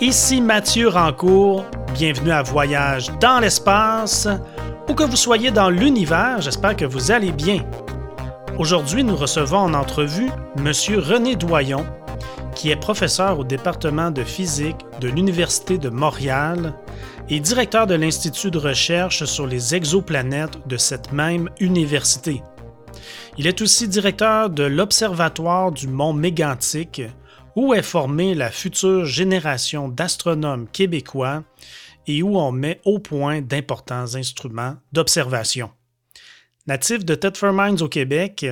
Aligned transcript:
Ici 0.00 0.40
Mathieu 0.40 0.88
Rancourt, 0.88 1.64
bienvenue 1.94 2.30
à 2.30 2.42
Voyage 2.42 3.10
dans 3.20 3.40
l'espace. 3.40 4.28
Où 4.88 4.94
que 4.94 5.04
vous 5.04 5.16
soyez 5.16 5.50
dans 5.50 5.70
l'univers, 5.70 6.40
j'espère 6.40 6.76
que 6.76 6.84
vous 6.84 7.10
allez 7.10 7.32
bien. 7.32 7.64
Aujourd'hui, 8.58 9.02
nous 9.02 9.16
recevons 9.16 9.58
en 9.58 9.74
entrevue 9.74 10.30
M. 10.58 10.72
René 10.98 11.36
Doyon, 11.36 11.86
qui 12.54 12.70
est 12.70 12.76
professeur 12.76 13.38
au 13.38 13.44
département 13.44 14.10
de 14.10 14.22
physique 14.22 14.84
de 15.00 15.08
l'Université 15.08 15.78
de 15.78 15.88
Montréal 15.88 16.74
et 17.28 17.40
directeur 17.40 17.86
de 17.86 17.94
l'Institut 17.94 18.50
de 18.50 18.58
recherche 18.58 19.24
sur 19.24 19.46
les 19.46 19.74
exoplanètes 19.74 20.58
de 20.66 20.76
cette 20.76 21.12
même 21.12 21.48
université. 21.60 22.42
Il 23.38 23.46
est 23.46 23.62
aussi 23.62 23.88
directeur 23.88 24.50
de 24.50 24.64
l'Observatoire 24.64 25.72
du 25.72 25.88
Mont 25.88 26.12
Mégantic, 26.12 27.02
où 27.56 27.74
est 27.74 27.82
formée 27.82 28.34
la 28.34 28.50
future 28.50 29.04
génération 29.04 29.88
d'astronomes 29.88 30.68
québécois 30.68 31.44
et 32.06 32.22
où 32.22 32.36
on 32.36 32.52
met 32.52 32.80
au 32.84 32.98
point 32.98 33.40
d'importants 33.40 34.14
instruments 34.14 34.76
d'observation. 34.92 35.70
Natif 36.66 37.04
de 37.04 37.14
Thetford 37.14 37.82
au 37.82 37.88
Québec, 37.88 38.46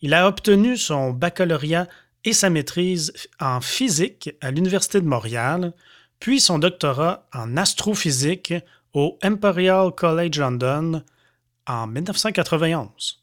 il 0.00 0.14
a 0.14 0.26
obtenu 0.26 0.76
son 0.76 1.10
baccalauréat 1.10 1.86
et 2.24 2.32
sa 2.32 2.50
maîtrise 2.50 3.12
en 3.40 3.60
physique 3.60 4.30
à 4.40 4.50
l'Université 4.50 5.00
de 5.00 5.06
Montréal, 5.06 5.72
puis 6.18 6.40
son 6.40 6.58
doctorat 6.58 7.28
en 7.32 7.56
astrophysique 7.56 8.54
au 8.94 9.18
Imperial 9.22 9.92
College 9.92 10.38
London 10.38 11.02
en 11.66 11.86
1991. 11.86 13.21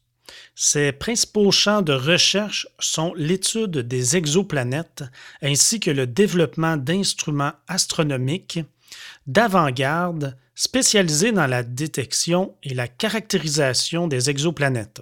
Ses 0.54 0.92
principaux 0.92 1.50
champs 1.50 1.82
de 1.82 1.92
recherche 1.92 2.68
sont 2.78 3.12
l'étude 3.16 3.78
des 3.78 4.16
exoplanètes 4.16 5.04
ainsi 5.42 5.80
que 5.80 5.90
le 5.90 6.06
développement 6.06 6.76
d'instruments 6.76 7.52
astronomiques 7.68 8.60
d'avant-garde 9.26 10.36
spécialisés 10.54 11.32
dans 11.32 11.46
la 11.46 11.62
détection 11.62 12.54
et 12.62 12.74
la 12.74 12.88
caractérisation 12.88 14.08
des 14.08 14.28
exoplanètes. 14.28 15.00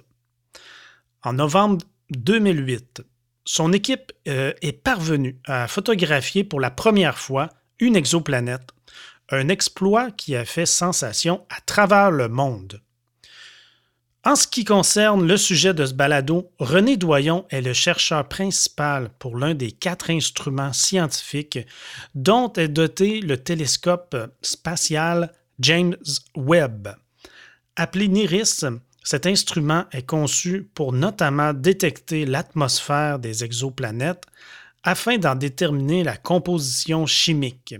En 1.23 1.33
novembre 1.33 1.85
2008, 2.11 3.01
son 3.43 3.73
équipe 3.73 4.13
euh, 4.27 4.53
est 4.61 4.71
parvenue 4.71 5.39
à 5.45 5.67
photographier 5.67 6.43
pour 6.43 6.59
la 6.59 6.71
première 6.71 7.17
fois 7.17 7.49
une 7.79 7.95
exoplanète, 7.95 8.69
un 9.31 9.49
exploit 9.49 10.11
qui 10.11 10.35
a 10.35 10.45
fait 10.45 10.65
sensation 10.65 11.45
à 11.49 11.59
travers 11.61 12.11
le 12.11 12.29
monde. 12.29 12.81
En 14.25 14.35
ce 14.35 14.47
qui 14.47 14.65
concerne 14.65 15.25
le 15.25 15.37
sujet 15.37 15.73
de 15.73 15.85
ce 15.85 15.93
balado, 15.93 16.51
René 16.59 16.97
Doyon 16.97 17.45
est 17.51 17.61
le 17.61 17.71
chercheur 17.71 18.27
principal 18.27 19.11
pour 19.17 19.37
l'un 19.37 19.53
des 19.53 19.71
quatre 19.71 20.09
instruments 20.09 20.73
scientifiques 20.73 21.59
dont 22.15 22.51
est 22.53 22.67
doté 22.67 23.21
le 23.21 23.37
télescope 23.37 24.17
spatial 24.41 25.31
James 25.61 25.95
Webb. 26.35 26.89
Appelé 27.77 28.09
NIRIS, 28.09 28.65
cet 29.05 29.25
instrument 29.25 29.85
est 29.93 30.05
conçu 30.05 30.69
pour 30.73 30.91
notamment 30.91 31.53
détecter 31.53 32.25
l'atmosphère 32.25 33.19
des 33.19 33.45
exoplanètes 33.45 34.25
afin 34.83 35.17
d'en 35.17 35.35
déterminer 35.35 36.03
la 36.03 36.17
composition 36.17 37.05
chimique. 37.05 37.75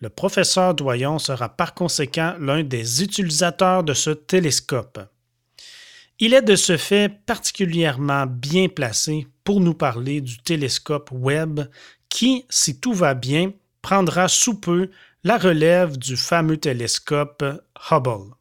Le 0.00 0.10
professeur 0.10 0.74
Doyon 0.74 1.18
sera 1.18 1.48
par 1.48 1.72
conséquent 1.72 2.34
l'un 2.38 2.62
des 2.62 3.02
utilisateurs 3.02 3.84
de 3.84 3.94
ce 3.94 4.10
télescope. 4.10 5.00
Il 6.18 6.32
est 6.32 6.42
de 6.42 6.56
ce 6.56 6.78
fait 6.78 7.10
particulièrement 7.26 8.24
bien 8.26 8.68
placé 8.68 9.26
pour 9.44 9.60
nous 9.60 9.74
parler 9.74 10.22
du 10.22 10.38
télescope 10.38 11.10
Webb 11.12 11.68
qui, 12.08 12.46
si 12.48 12.80
tout 12.80 12.94
va 12.94 13.12
bien, 13.12 13.52
prendra 13.82 14.26
sous 14.26 14.58
peu 14.58 14.88
la 15.24 15.36
relève 15.36 15.98
du 15.98 16.16
fameux 16.16 16.56
télescope 16.56 17.44
Hubble. 17.90 18.32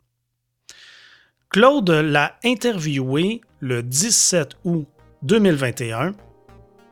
Claude 1.49 1.89
l'a 1.89 2.37
interviewé 2.45 3.41
le 3.59 3.83
17 3.83 4.55
août 4.63 4.87
2021. 5.23 6.13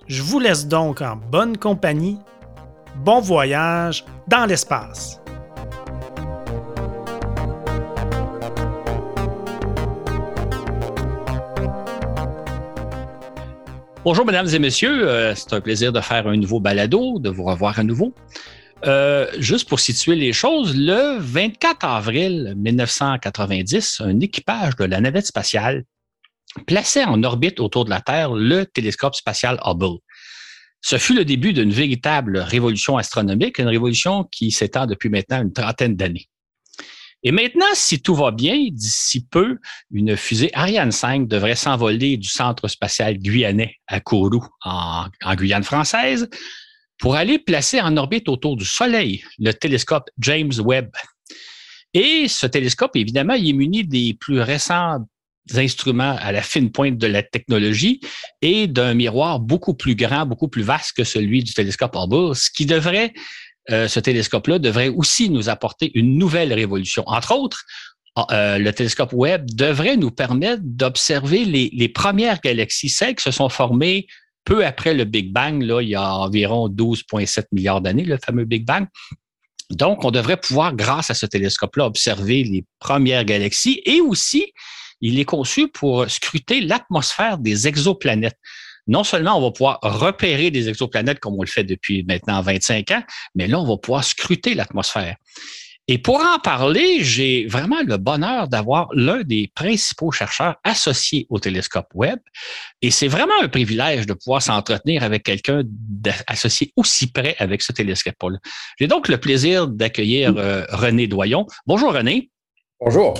Je 0.08 0.22
vous 0.22 0.40
laisse 0.40 0.68
donc 0.68 1.02
en 1.02 1.16
bonne 1.16 1.58
compagnie. 1.58 2.18
Bon 2.98 3.22
voyage 3.22 4.04
dans 4.28 4.46
l'espace. 4.46 5.23
Bonjour, 14.06 14.26
mesdames 14.26 14.50
et 14.54 14.60
messieurs. 14.60 15.08
Euh, 15.08 15.34
c'est 15.34 15.54
un 15.54 15.62
plaisir 15.62 15.94
de 15.94 16.02
faire 16.02 16.28
un 16.28 16.36
nouveau 16.36 16.60
balado, 16.60 17.20
de 17.20 17.30
vous 17.30 17.46
revoir 17.46 17.80
à 17.80 17.86
nouveau. 17.86 18.14
Euh, 18.86 19.32
juste 19.40 19.70
pour 19.70 19.80
situer 19.80 20.16
les 20.16 20.34
choses, 20.34 20.76
le 20.76 21.20
24 21.20 21.86
avril 21.86 22.54
1990, 22.58 24.02
un 24.02 24.20
équipage 24.20 24.76
de 24.76 24.84
la 24.84 25.00
navette 25.00 25.28
spatiale 25.28 25.86
plaçait 26.68 27.06
en 27.06 27.24
orbite 27.24 27.62
autour 27.62 27.86
de 27.86 27.92
la 27.92 28.02
Terre 28.02 28.34
le 28.34 28.66
télescope 28.66 29.16
spatial 29.16 29.58
Hubble. 29.66 30.00
Ce 30.82 30.98
fut 30.98 31.14
le 31.14 31.24
début 31.24 31.54
d'une 31.54 31.72
véritable 31.72 32.40
révolution 32.40 32.98
astronomique, 32.98 33.58
une 33.58 33.70
révolution 33.70 34.26
qui 34.26 34.52
s'étend 34.52 34.86
depuis 34.86 35.08
maintenant 35.08 35.42
une 35.42 35.54
trentaine 35.54 35.96
d'années. 35.96 36.28
Et 37.24 37.32
maintenant, 37.32 37.66
si 37.74 38.02
tout 38.02 38.16
va 38.16 38.32
bien, 38.32 38.68
d'ici 38.70 39.26
peu, 39.26 39.58
une 39.92 40.18
fusée 40.18 40.50
Ariane 40.54 40.92
5 40.92 41.28
devrait 41.28 41.56
s'envoler 41.56 42.18
du 42.18 42.28
centre 42.28 42.68
spatial 42.68 43.18
guyanais 43.18 43.78
à 43.88 44.02
Kourou, 44.02 44.46
en, 44.66 45.06
Guyane 45.36 45.64
française, 45.64 46.30
pour 47.00 47.16
aller 47.16 47.40
placer 47.40 47.80
en 47.80 47.96
orbite 47.96 48.28
autour 48.28 48.58
du 48.58 48.66
Soleil 48.66 49.24
le 49.40 49.52
télescope 49.54 50.10
James 50.20 50.54
Webb. 50.60 50.92
Et 51.94 52.28
ce 52.28 52.46
télescope, 52.46 52.96
évidemment, 52.96 53.36
il 53.36 53.50
est 53.50 53.54
muni 53.54 53.86
des 53.86 54.16
plus 54.20 54.42
récents 54.42 55.00
instruments 55.56 56.16
à 56.20 56.32
la 56.32 56.42
fine 56.42 56.72
pointe 56.72 56.98
de 56.98 57.08
la 57.08 57.22
technologie 57.22 58.00
et 58.42 58.68
d'un 58.68 58.94
miroir 58.94 59.40
beaucoup 59.40 59.74
plus 59.74 59.96
grand, 59.96 60.26
beaucoup 60.26 60.48
plus 60.48 60.64
vaste 60.64 60.94
que 60.96 61.04
celui 61.04 61.44
du 61.44 61.54
télescope 61.54 61.96
Hubble, 61.96 62.36
ce 62.36 62.50
qui 62.50 62.66
devrait 62.66 63.14
euh, 63.72 63.88
ce 63.88 64.00
télescope-là 64.00 64.60
devrait 64.60 64.90
aussi 64.90 65.30
nous 65.30 65.50
apporter 65.50 65.92
une 65.98 66.18
nouvelle 66.18 66.54
révolution. 66.54 67.04
Entre 67.08 67.34
autres, 67.34 67.64
euh, 68.32 68.58
le 68.58 68.72
télescope 68.74 69.12
Webb 69.14 69.46
devrait 69.54 69.98
nous 69.98 70.12
permettre 70.12 70.62
d'observer 70.64 71.46
les, 71.46 71.90
premières 71.90 72.42
galaxies, 72.42 72.90
celles 72.90 73.16
qui 73.16 73.24
se 73.24 73.32
sont 73.32 73.50
formées 73.50 74.08
peu 74.44 74.66
après 74.66 74.94
le 74.94 75.06
Big 75.06 75.32
Bang, 75.32 75.64
là, 75.64 75.82
il 75.82 75.90
y 75.90 75.96
a 75.96 76.16
environ 76.16 76.68
12,7 76.68 77.46
milliards 77.54 77.80
d'années, 77.80 78.04
le 78.04 78.18
fameux 78.24 78.44
Big 78.44 78.66
Bang. 78.66 78.86
Donc, 79.70 80.04
on 80.04 80.12
devrait 80.12 80.38
pouvoir, 80.38 80.76
grâce 80.76 81.10
à 81.10 81.14
ce 81.14 81.26
télescope-là, 81.26 81.86
observer 81.86 82.44
les 82.44 82.66
premières 82.80 83.24
galaxies 83.24 83.82
et 83.86 84.02
aussi, 84.02 84.52
il 85.00 85.18
est 85.20 85.26
conçu 85.26 85.70
pour 85.70 86.10
scruter 86.10 86.60
l'atmosphère 86.60 87.38
des 87.38 87.68
exoplanètes 87.68 88.38
non 88.88 89.04
seulement 89.04 89.38
on 89.38 89.42
va 89.42 89.52
pouvoir 89.52 89.80
repérer 89.82 90.52
des 90.52 90.70
exoplanètes 90.70 91.20
comme 91.20 91.36
on 91.36 91.44
le 91.44 91.48
fait 91.48 91.64
depuis 91.64 92.04
maintenant 92.04 92.42
25 92.42 92.92
ans, 92.92 93.04
mais 93.36 93.48
là, 93.48 93.60
on 93.60 93.66
va 93.66 93.78
pouvoir 93.78 94.04
scruter 94.04 94.54
l'atmosphère. 94.54 95.16
Et 95.90 95.98
pour 95.98 96.22
en 96.22 96.40
parler, 96.40 97.04
j'ai 97.04 97.46
vraiment 97.46 97.82
le 97.86 97.98
bonheur 97.98 98.48
d'avoir 98.48 98.88
l'un 98.94 99.22
des 99.24 99.52
principaux 99.54 100.12
chercheurs 100.12 100.56
associés 100.64 101.28
au 101.30 101.40
télescope 101.40 101.88
Webb. 101.94 102.20
Et 102.82 102.90
c'est 102.90 103.10
vraiment 103.10 103.34
un 103.42 103.50
privilège 103.50 104.06
de 104.06 104.14
pouvoir 104.14 104.42
s'entretenir 104.42 105.04
avec 105.04 105.24
quelqu'un 105.24 105.64
associé 106.28 106.72
aussi 106.78 107.12
près 107.12 107.36
avec 107.38 107.62
ce 107.62 107.74
télescope-là. 107.74 108.38
J'ai 108.80 108.88
donc 108.88 109.10
le 109.10 109.18
plaisir 109.18 109.68
d'accueillir 109.68 110.34
euh, 110.38 110.64
René 110.70 111.08
Doyon. 111.08 111.46
Bonjour 111.66 111.94
René. 111.94 112.30
Bonjour. 112.80 113.14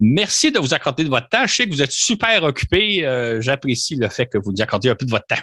Merci 0.00 0.52
de 0.52 0.58
vous 0.58 0.74
accorder 0.74 1.04
de 1.04 1.08
votre 1.08 1.28
temps. 1.28 1.46
Je 1.46 1.54
sais 1.54 1.66
que 1.66 1.70
vous 1.70 1.82
êtes 1.82 1.92
super 1.92 2.42
occupé. 2.44 3.04
Euh, 3.04 3.40
j'apprécie 3.40 3.96
le 3.96 4.08
fait 4.08 4.26
que 4.26 4.38
vous 4.38 4.52
nous 4.52 4.62
accordiez 4.62 4.90
un 4.90 4.94
peu 4.94 5.06
de 5.06 5.10
votre 5.10 5.26
temps. 5.26 5.40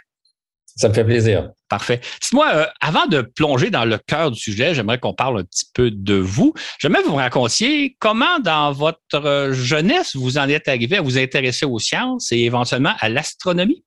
Ça 0.78 0.90
me 0.90 0.94
fait 0.94 1.06
plaisir. 1.06 1.52
Parfait. 1.70 2.02
Dites-moi, 2.22 2.50
euh, 2.54 2.66
avant 2.82 3.06
de 3.08 3.22
plonger 3.22 3.70
dans 3.70 3.86
le 3.86 3.98
cœur 3.98 4.32
du 4.32 4.40
sujet, 4.40 4.74
j'aimerais 4.74 5.00
qu'on 5.00 5.14
parle 5.14 5.40
un 5.40 5.44
petit 5.44 5.66
peu 5.74 5.90
de 5.90 6.16
vous. 6.16 6.54
J'aimerais 6.80 7.02
vous 7.04 7.16
racontiez 7.16 7.96
comment, 8.00 8.40
dans 8.40 8.72
votre 8.74 9.00
euh, 9.16 9.54
jeunesse, 9.54 10.16
vous 10.16 10.38
en 10.38 10.50
êtes 10.50 10.68
arrivé 10.68 10.98
à 10.98 11.02
vous 11.02 11.18
intéresser 11.18 11.66
aux 11.66 11.80
sciences 11.80 12.32
et 12.32 12.40
éventuellement 12.40 12.94
à 13.00 13.10
l'astronomie? 13.10 13.84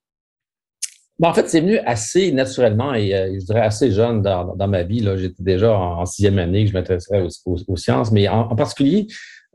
en 1.21 1.35
fait, 1.35 1.49
c'est 1.49 1.61
venu 1.61 1.79
assez 1.79 2.31
naturellement 2.31 2.95
et 2.95 3.11
je 3.11 3.45
dirais 3.45 3.63
assez 3.63 3.91
jeune 3.91 4.23
dans, 4.23 4.69
ma 4.69 4.85
vie. 4.85 5.05
J'étais 5.17 5.43
déjà 5.43 5.77
en, 5.77 6.07
sixième 6.07 6.39
année 6.39 6.63
que 6.63 6.71
je 6.71 6.75
m'intéressais 6.75 7.27
aux, 7.45 7.77
sciences, 7.77 8.13
mais 8.13 8.29
en 8.29 8.55
particulier, 8.55 9.09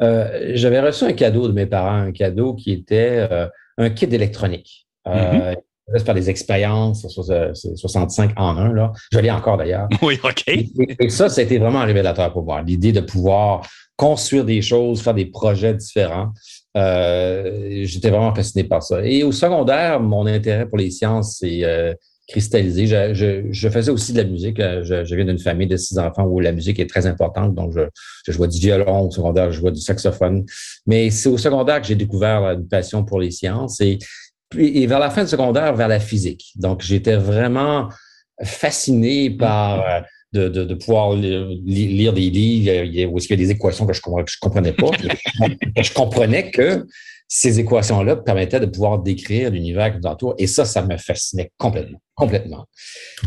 euh, 0.04 0.52
j'avais 0.54 0.80
reçu 0.80 1.06
un 1.06 1.14
cadeau 1.14 1.48
de 1.48 1.54
mes 1.54 1.66
parents, 1.66 2.02
un 2.02 2.12
cadeau 2.12 2.54
qui 2.54 2.72
était 2.72 3.28
euh, 3.32 3.48
un 3.78 3.90
kit 3.90 4.08
d'électronique. 4.08 4.88
Euh, 5.08 5.54
mm-hmm. 5.92 6.06
faire 6.06 6.16
des 6.16 6.30
expériences 6.30 7.08
65 7.08 8.32
en 8.38 8.58
un. 8.58 8.74
Là. 8.74 8.92
Je 9.12 9.20
l'ai 9.20 9.32
encore 9.32 9.58
d'ailleurs. 9.58 9.88
Oui, 10.02 10.20
OK. 10.24 10.44
Et, 10.48 11.10
ça, 11.10 11.30
ça 11.30 11.42
a 11.42 11.44
été 11.44 11.58
vraiment 11.58 11.84
révélateur 11.84 12.32
pour 12.32 12.44
moi. 12.44 12.62
L'idée 12.62 12.92
de 12.92 13.02
pouvoir 13.02 13.68
construire 13.96 14.46
des 14.46 14.62
choses, 14.62 15.02
faire 15.02 15.14
des 15.14 15.26
projets 15.26 15.74
différents. 15.74 16.30
J'étais 16.76 18.10
vraiment 18.10 18.34
fasciné 18.34 18.64
par 18.64 18.82
ça. 18.82 19.06
Et 19.06 19.24
au 19.24 19.32
secondaire, 19.32 20.00
mon 20.00 20.26
intérêt 20.26 20.66
pour 20.66 20.78
les 20.78 20.90
sciences 20.90 21.38
s'est 21.38 21.96
cristallisé. 22.28 22.88
Je, 22.88 23.70
faisais 23.70 23.92
aussi 23.92 24.14
de 24.14 24.22
la 24.22 24.28
musique. 24.28 24.60
Euh, 24.60 24.84
je, 24.84 25.16
viens 25.16 25.26
d'une 25.26 25.40
famille 25.40 25.68
de 25.68 25.78
six 25.78 25.98
enfants 25.98 26.24
où 26.26 26.40
la 26.40 26.52
musique 26.52 26.80
est 26.80 26.90
très 26.90 27.06
importante. 27.06 27.54
Donc, 27.56 27.74
je, 27.76 27.82
je 28.26 28.32
jouais 28.32 28.48
du 28.48 28.60
violon 28.60 29.08
au 29.08 29.12
secondaire, 29.12 29.52
je 29.52 29.60
jouais 29.60 29.72
du 29.72 29.82
saxophone. 29.82 30.46
Mais 30.86 31.10
c'est 31.10 31.30
au 31.30 31.38
secondaire 31.38 31.82
que 31.82 31.88
j'ai 31.88 31.96
découvert 31.96 32.44
une 32.52 32.68
passion 32.68 33.04
pour 33.04 33.20
les 33.20 33.32
sciences 33.32 33.82
et, 33.82 34.00
vers 34.56 35.00
la 35.00 35.10
fin 35.10 35.24
du 35.24 35.30
secondaire, 35.30 35.76
vers 35.76 35.88
la 35.88 36.00
physique. 36.00 36.54
Donc, 36.56 36.82
j'étais 36.82 37.16
vraiment 37.16 37.90
fasciné 38.44 39.32
par 39.32 39.84
euh, 40.36 40.50
de, 40.50 40.74
pouvoir 40.76 41.16
lire 41.16 42.14
des 42.14 42.30
livres 42.30 43.12
où 43.12 43.18
il 43.20 43.30
y 43.30 43.34
a 43.34 43.36
des 43.36 43.52
équations 43.52 43.86
que 43.86 43.94
je 43.94 44.02
ne 44.06 44.40
comprenais 44.42 44.74
pas. 44.74 44.92
je 45.82 45.94
comprenais 45.94 46.52
que 46.52 46.86
ces 47.36 47.60
équations-là 47.60 48.18
permettaient 48.18 48.60
de 48.60 48.68
pouvoir 48.68 49.00
décrire 49.00 49.50
l'univers 49.50 49.92
qui 49.92 49.98
nous 49.98 50.08
entoure. 50.08 50.36
Et 50.38 50.46
ça, 50.46 50.66
ça 50.66 50.84
me 50.84 50.98
fascinait 50.98 51.50
complètement, 51.58 51.98
complètement. 52.14 52.68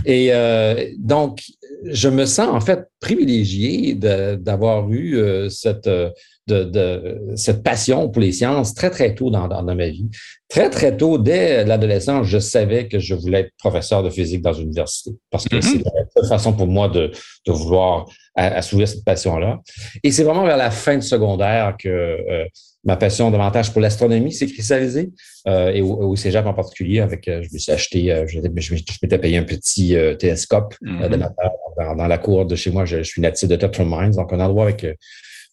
Et 0.04 0.28
euh, 0.30 0.92
donc, 0.96 1.42
je 1.82 2.08
me 2.08 2.24
sens 2.24 2.48
en 2.48 2.60
fait 2.60 2.86
privilégié 3.00 3.94
d'avoir 3.96 4.88
eu 4.92 5.16
euh, 5.16 5.48
cette, 5.48 5.88
de, 5.88 6.14
de, 6.46 7.18
cette 7.34 7.64
passion 7.64 8.08
pour 8.08 8.22
les 8.22 8.30
sciences 8.30 8.74
très, 8.74 8.90
très 8.90 9.12
tôt 9.12 9.28
dans, 9.28 9.48
dans, 9.48 9.64
ma 9.64 9.88
vie. 9.88 10.08
Très, 10.48 10.70
très 10.70 10.96
tôt, 10.96 11.18
dès 11.18 11.64
l'adolescence, 11.64 12.28
je 12.28 12.38
savais 12.38 12.86
que 12.86 13.00
je 13.00 13.12
voulais 13.16 13.40
être 13.40 13.52
professeur 13.58 14.04
de 14.04 14.10
physique 14.10 14.42
dans 14.42 14.52
une 14.52 14.66
université 14.66 15.10
parce 15.32 15.48
que 15.48 15.56
mm-hmm. 15.56 15.62
c'est 15.62 15.78
la 15.78 16.04
seule 16.16 16.28
façon 16.28 16.52
pour 16.52 16.68
moi 16.68 16.88
de, 16.88 17.10
de 17.44 17.52
vouloir 17.52 18.06
assouvir 18.36 18.86
cette 18.86 19.04
passion-là. 19.04 19.58
Et 20.04 20.12
c'est 20.12 20.22
vraiment 20.22 20.44
vers 20.44 20.58
la 20.58 20.70
fin 20.70 20.96
de 20.96 21.02
secondaire 21.02 21.74
que 21.76 21.88
euh, 21.88 22.44
ma 22.86 22.96
passion 22.96 23.30
davantage 23.32 23.72
pour 23.72 23.82
l'astronomie 23.82 24.32
s'est 24.32 24.46
cristallisée 24.46 25.10
euh, 25.48 25.72
et 25.72 25.82
au, 25.82 25.92
au, 25.92 26.16
cégep 26.16 26.46
en 26.46 26.54
particulier. 26.54 27.00
Avec, 27.00 27.26
euh, 27.26 27.42
je 27.42 27.52
me 27.52 27.58
suis 27.58 27.72
acheté, 27.72 28.12
euh, 28.12 28.26
je, 28.28 28.38
je, 28.40 28.74
m'étais 29.02 29.18
payé 29.18 29.36
un 29.36 29.42
petit 29.42 29.96
télescope 30.18 30.74
mm-hmm. 30.82 31.96
dans, 31.96 32.06
la 32.06 32.18
cour 32.18 32.46
de 32.46 32.54
chez 32.54 32.70
moi. 32.70 32.84
Je, 32.84 33.02
suis 33.02 33.20
natif 33.20 33.48
de 33.48 33.56
Tetron 33.56 33.86
Mines, 33.86 34.12
donc 34.12 34.32
un 34.32 34.40
endroit 34.40 34.64
avec 34.64 34.86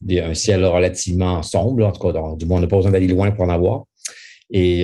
des, 0.02 0.20
un 0.20 0.36
ciel 0.36 0.64
relativement 0.64 1.42
sombre. 1.42 1.86
En 1.86 1.92
tout 1.92 2.00
cas, 2.00 2.14
du 2.38 2.46
moins, 2.46 2.60
on 2.60 2.62
n'a 2.62 2.68
pas 2.68 2.78
besoin 2.78 2.92
d'aller 2.92 3.08
loin 3.08 3.32
pour 3.32 3.46
en 3.46 3.50
avoir. 3.50 3.84
Et 4.56 4.84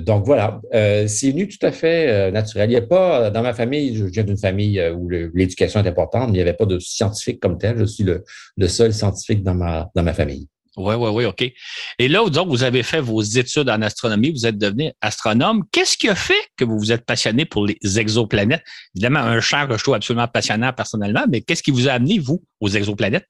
donc 0.00 0.26
voilà, 0.26 0.60
c'est 0.72 1.30
venu 1.30 1.48
tout 1.48 1.64
à 1.64 1.72
fait 1.72 2.30
naturel. 2.30 2.68
Il 2.68 2.74
n'y 2.74 2.76
a 2.76 2.82
pas, 2.82 3.30
dans 3.30 3.42
ma 3.42 3.54
famille, 3.54 3.96
je 3.96 4.04
viens 4.04 4.24
d'une 4.24 4.36
famille 4.36 4.82
où 4.90 5.08
l'éducation 5.08 5.82
est 5.82 5.88
importante, 5.88 6.26
mais 6.26 6.32
il 6.32 6.42
n'y 6.42 6.42
avait 6.42 6.52
pas 6.52 6.66
de 6.66 6.78
scientifique 6.78 7.40
comme 7.40 7.56
tel. 7.56 7.78
Je 7.78 7.84
suis 7.84 8.04
le, 8.04 8.24
le 8.58 8.68
seul 8.68 8.92
scientifique 8.92 9.42
dans 9.42 9.54
ma, 9.54 9.88
dans 9.94 10.02
ma 10.02 10.12
famille. 10.12 10.48
Oui, 10.78 10.94
oui, 10.94 11.10
oui, 11.12 11.24
OK. 11.24 11.52
Et 11.98 12.08
là, 12.08 12.28
donc, 12.28 12.48
vous 12.48 12.62
avez 12.62 12.82
fait 12.82 13.00
vos 13.00 13.20
études 13.20 13.68
en 13.68 13.82
astronomie, 13.82 14.30
vous 14.30 14.46
êtes 14.46 14.56
devenu 14.56 14.92
astronome. 15.00 15.64
Qu'est-ce 15.72 15.96
qui 15.98 16.08
a 16.08 16.14
fait 16.14 16.40
que 16.56 16.64
vous 16.64 16.78
vous 16.78 16.92
êtes 16.92 17.04
passionné 17.04 17.44
pour 17.44 17.66
les 17.66 17.98
exoplanètes? 17.98 18.62
Évidemment, 18.94 19.20
un 19.20 19.40
champ 19.40 19.66
que 19.66 19.76
je 19.76 19.82
trouve 19.82 19.94
absolument 19.94 20.28
passionnant 20.28 20.72
personnellement, 20.72 21.24
mais 21.28 21.40
qu'est-ce 21.40 21.62
qui 21.62 21.72
vous 21.72 21.88
a 21.88 21.92
amené, 21.92 22.18
vous, 22.18 22.42
aux 22.60 22.68
exoplanètes? 22.68 23.28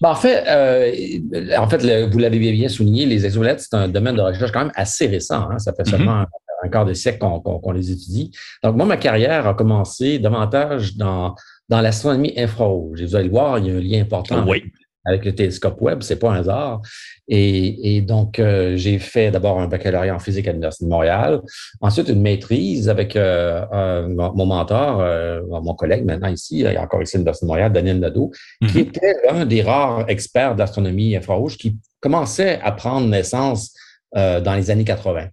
Ben, 0.00 0.10
en 0.10 0.14
fait, 0.14 0.44
euh, 0.46 1.56
en 1.56 1.68
fait 1.68 2.06
vous 2.10 2.18
l'avez 2.18 2.38
bien 2.38 2.68
souligné, 2.68 3.06
les 3.06 3.24
exoplanètes, 3.24 3.60
c'est 3.60 3.74
un 3.74 3.88
domaine 3.88 4.16
de 4.16 4.20
recherche 4.20 4.52
quand 4.52 4.64
même 4.64 4.72
assez 4.74 5.06
récent. 5.06 5.48
Hein. 5.50 5.58
Ça 5.58 5.72
fait 5.72 5.84
mm-hmm. 5.84 5.90
seulement 5.90 6.24
un 6.62 6.68
quart 6.68 6.84
de 6.84 6.94
siècle 6.94 7.18
qu'on 7.18 7.72
les 7.72 7.90
étudie. 7.90 8.30
Donc, 8.62 8.76
moi, 8.76 8.84
ma 8.84 8.96
carrière 8.98 9.46
a 9.46 9.54
commencé 9.54 10.18
davantage 10.18 10.96
dans, 10.96 11.34
dans 11.68 11.80
l'astronomie 11.80 12.34
infrarouge. 12.36 13.00
Et 13.00 13.06
vous 13.06 13.16
allez 13.16 13.26
le 13.26 13.30
voir, 13.30 13.58
il 13.58 13.66
y 13.66 13.70
a 13.70 13.74
un 13.74 13.80
lien 13.80 14.02
important 14.02 14.44
oui 14.46 14.58
avec 14.58 14.72
le 15.06 15.34
télescope 15.34 15.80
Webb, 15.80 16.02
c'est 16.02 16.18
pas 16.18 16.30
un 16.30 16.40
hasard. 16.40 16.80
Et, 17.28 17.96
et 17.96 18.00
donc, 18.02 18.38
euh, 18.38 18.76
j'ai 18.76 18.98
fait 18.98 19.30
d'abord 19.30 19.60
un 19.60 19.66
baccalauréat 19.66 20.14
en 20.14 20.18
physique 20.18 20.46
à 20.46 20.52
l'Université 20.52 20.84
de 20.84 20.90
Montréal, 20.90 21.40
ensuite 21.80 22.08
une 22.08 22.20
maîtrise 22.20 22.88
avec 22.88 23.16
euh, 23.16 24.06
mon 24.08 24.46
mentor, 24.46 25.00
euh, 25.00 25.40
mon 25.48 25.74
collègue 25.74 26.04
maintenant 26.04 26.28
ici, 26.28 26.66
encore 26.78 27.02
ici 27.02 27.16
à 27.16 27.18
l'Université 27.18 27.46
de 27.46 27.48
Montréal, 27.48 27.72
Daniel 27.72 27.98
Nadeau, 27.98 28.30
qui 28.60 28.66
mm-hmm. 28.66 28.80
était 28.80 29.14
l'un 29.26 29.46
des 29.46 29.62
rares 29.62 30.04
experts 30.08 30.54
d'astronomie 30.54 31.16
infrarouge 31.16 31.56
qui 31.56 31.76
commençait 32.00 32.60
à 32.62 32.72
prendre 32.72 33.08
naissance 33.08 33.74
dans 34.14 34.54
les 34.56 34.70
années 34.70 34.84
80. 34.84 35.26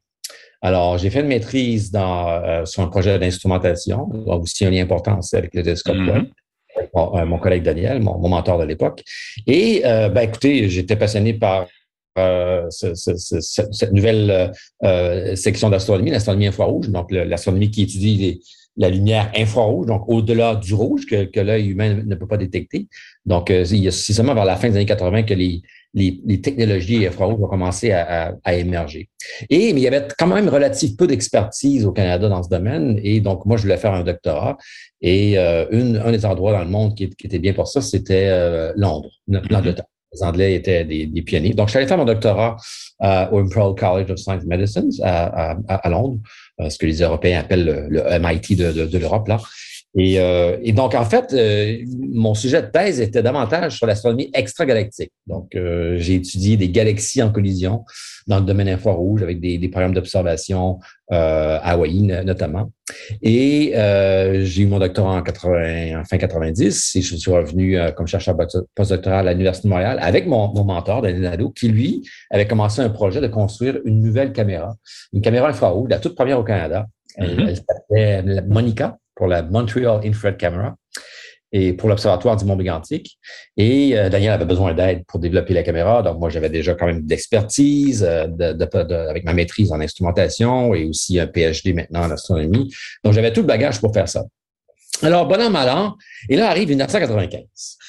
Alors, 0.63 0.97
j'ai 0.97 1.11
fait 1.11 1.19
une 1.19 1.27
maîtrise 1.27 1.91
dans, 1.91 2.65
sur 2.65 2.81
un 2.81 2.87
projet 2.87 3.19
d'instrumentation, 3.19 4.09
aussi 4.25 4.65
un 4.65 4.71
lien 4.71 4.81
important 4.81 5.19
avec 5.33 5.53
le 5.53 5.61
télescope. 5.61 5.97
Webb. 5.97 6.25
Euh, 6.95 7.25
mon, 7.25 7.37
collègue 7.37 7.63
Daniel, 7.63 8.01
mon, 8.01 8.27
mentor 8.27 8.59
de 8.59 8.65
l'époque. 8.65 9.03
Et, 9.47 9.81
euh, 9.85 10.09
ben, 10.09 10.21
écoutez, 10.21 10.69
j'étais 10.69 10.97
passionné 10.97 11.33
par 11.33 11.67
euh, 12.17 12.67
cette 12.69 13.93
nouvelle 13.93 14.51
section 15.35 15.69
d'astronomie, 15.69 16.11
l'astronomie 16.11 16.47
infrarouge, 16.47 16.89
donc 16.89 17.11
l'astronomie 17.11 17.71
qui 17.71 17.83
étudie 17.83 18.41
la 18.77 18.89
lumière 18.89 19.31
infrarouge, 19.35 19.85
donc 19.85 20.03
au-delà 20.07 20.55
du 20.55 20.73
rouge 20.73 21.05
que, 21.05 21.39
l'œil 21.39 21.69
humain 21.69 22.01
ne 22.05 22.15
peut 22.15 22.27
pas 22.27 22.37
détecter. 22.37 22.87
Donc, 23.25 23.47
c'est 23.49 23.91
seulement 24.13 24.33
vers 24.33 24.45
la 24.45 24.57
fin 24.57 24.69
des 24.69 24.75
années 24.75 24.85
80 24.85 25.23
que 25.23 25.33
les, 25.33 25.61
technologies 26.41 27.05
infrarouges 27.05 27.39
vont 27.39 27.47
commencer 27.47 27.91
à, 27.91 28.35
à, 28.43 28.53
émerger. 28.55 29.09
Et 29.49 29.73
mais 29.73 29.81
il 29.81 29.83
y 29.83 29.87
avait 29.87 30.07
quand 30.17 30.27
même 30.27 30.49
relativement 30.49 30.95
peu 30.97 31.07
d'expertise 31.07 31.85
au 31.85 31.91
Canada 31.91 32.27
dans 32.27 32.43
ce 32.43 32.49
domaine. 32.49 32.99
Et 33.03 33.19
donc, 33.21 33.45
moi, 33.45 33.55
je 33.55 33.63
voulais 33.63 33.77
faire 33.77 33.93
un 33.93 34.03
doctorat. 34.03 34.57
Et 35.01 35.37
euh, 35.37 35.65
une, 35.71 35.97
un 35.97 36.11
des 36.11 36.25
endroits 36.25 36.51
dans 36.51 36.63
le 36.63 36.69
monde 36.69 36.95
qui, 36.95 37.09
qui 37.09 37.27
était 37.27 37.39
bien 37.39 37.53
pour 37.53 37.67
ça, 37.67 37.81
c'était 37.81 38.27
euh, 38.29 38.71
Londres, 38.75 39.09
l'Angleterre. 39.27 39.85
Les 40.13 40.23
Anglais 40.23 40.55
étaient 40.55 40.83
des, 40.83 41.05
des, 41.05 41.21
pionniers. 41.21 41.53
Donc, 41.53 41.67
je 41.67 41.71
suis 41.71 41.77
allé 41.77 41.87
faire 41.87 41.97
mon 41.97 42.03
doctorat 42.05 42.57
euh, 43.01 43.27
au 43.31 43.39
Imperial 43.39 43.75
College 43.75 44.11
of 44.11 44.19
Science 44.19 44.43
and 44.43 44.47
Medicine 44.47 44.89
à, 45.03 45.53
à, 45.53 45.75
à 45.75 45.89
Londres, 45.89 46.19
ce 46.67 46.77
que 46.77 46.85
les 46.85 47.01
Européens 47.01 47.39
appellent 47.39 47.63
le, 47.63 47.87
le 47.87 48.19
MIT 48.19 48.57
de, 48.57 48.73
de, 48.73 48.85
de 48.87 48.97
l'Europe, 48.97 49.29
là. 49.29 49.39
Et, 49.95 50.19
euh, 50.19 50.57
et, 50.61 50.71
donc, 50.71 50.95
en 50.95 51.03
fait, 51.03 51.33
euh, 51.33 51.77
mon 52.13 52.33
sujet 52.33 52.61
de 52.61 52.67
thèse 52.67 53.01
était 53.01 53.21
davantage 53.21 53.77
sur 53.77 53.85
l'astronomie 53.85 54.31
extragalactique. 54.33 55.11
Donc, 55.27 55.53
euh, 55.55 55.97
j'ai 55.97 56.15
étudié 56.15 56.55
des 56.55 56.69
galaxies 56.69 57.21
en 57.21 57.29
collision 57.29 57.83
dans 58.27 58.39
le 58.39 58.45
domaine 58.45 58.69
infrarouge 58.69 59.21
avec 59.21 59.41
des, 59.41 59.57
des 59.57 59.67
programmes 59.67 59.93
d'observation 59.93 60.79
à 61.09 61.73
Hawaï 61.73 62.03
notamment. 62.03 62.71
Et 63.21 63.73
j'ai 63.75 64.61
eu 64.61 64.65
mon 64.65 64.79
doctorat 64.79 65.17
en, 65.17 65.21
80, 65.21 65.99
en 65.99 66.05
fin 66.05 66.17
90 66.17 66.95
et 66.95 67.01
je 67.01 67.15
suis 67.17 67.31
revenu 67.31 67.77
comme 67.97 68.07
chercheur 68.07 68.37
postdoctoral 68.75 69.27
à 69.27 69.31
l'Université 69.33 69.67
de 69.67 69.73
Montréal 69.73 69.97
avec 70.01 70.25
mon, 70.25 70.53
mon 70.53 70.63
mentor, 70.63 71.01
Daniel 71.01 71.23
Nadeau, 71.23 71.49
qui, 71.49 71.67
lui, 71.67 72.07
avait 72.29 72.47
commencé 72.47 72.79
un 72.79 72.89
projet 72.89 73.19
de 73.19 73.27
construire 73.27 73.79
une 73.83 74.01
nouvelle 74.01 74.31
caméra, 74.31 74.73
une 75.11 75.21
caméra 75.21 75.49
infrarouge, 75.49 75.89
la 75.89 75.99
toute 75.99 76.15
première 76.15 76.39
au 76.39 76.43
Canada. 76.43 76.85
Elle, 77.17 77.35
mm-hmm. 77.35 77.47
elle 77.49 77.55
s'appelait 77.57 78.41
Monica 78.47 78.97
pour 79.21 79.27
la 79.27 79.43
Montreal 79.43 80.01
Infrared 80.03 80.35
Camera 80.35 80.75
et 81.51 81.73
pour 81.73 81.87
l'Observatoire 81.89 82.37
du 82.37 82.45
Mont 82.45 82.55
Mégantic. 82.55 83.19
Et 83.55 83.95
euh, 83.95 84.09
Daniel 84.09 84.31
avait 84.31 84.45
besoin 84.45 84.73
d'aide 84.73 85.03
pour 85.05 85.19
développer 85.19 85.53
la 85.53 85.61
caméra. 85.61 86.01
Donc, 86.01 86.17
moi, 86.17 86.31
j'avais 86.31 86.49
déjà 86.49 86.73
quand 86.73 86.87
même 86.87 87.05
d'expertise 87.05 88.03
euh, 88.03 88.25
de, 88.25 89.07
avec 89.07 89.23
ma 89.23 89.35
maîtrise 89.35 89.71
en 89.71 89.79
instrumentation 89.79 90.73
et 90.73 90.85
aussi 90.85 91.19
un 91.19 91.27
PhD 91.27 91.75
maintenant 91.75 92.01
en 92.01 92.09
astronomie. 92.09 92.73
Donc, 93.03 93.13
j'avais 93.13 93.31
tout 93.31 93.41
le 93.41 93.45
bagage 93.45 93.79
pour 93.79 93.93
faire 93.93 94.09
ça. 94.09 94.23
Alors, 95.03 95.27
bon 95.27 95.39
an, 95.39 95.51
mal 95.51 95.69
an. 95.69 95.97
Et 96.27 96.35
là 96.35 96.49
arrive 96.49 96.69
1995. 96.69 97.43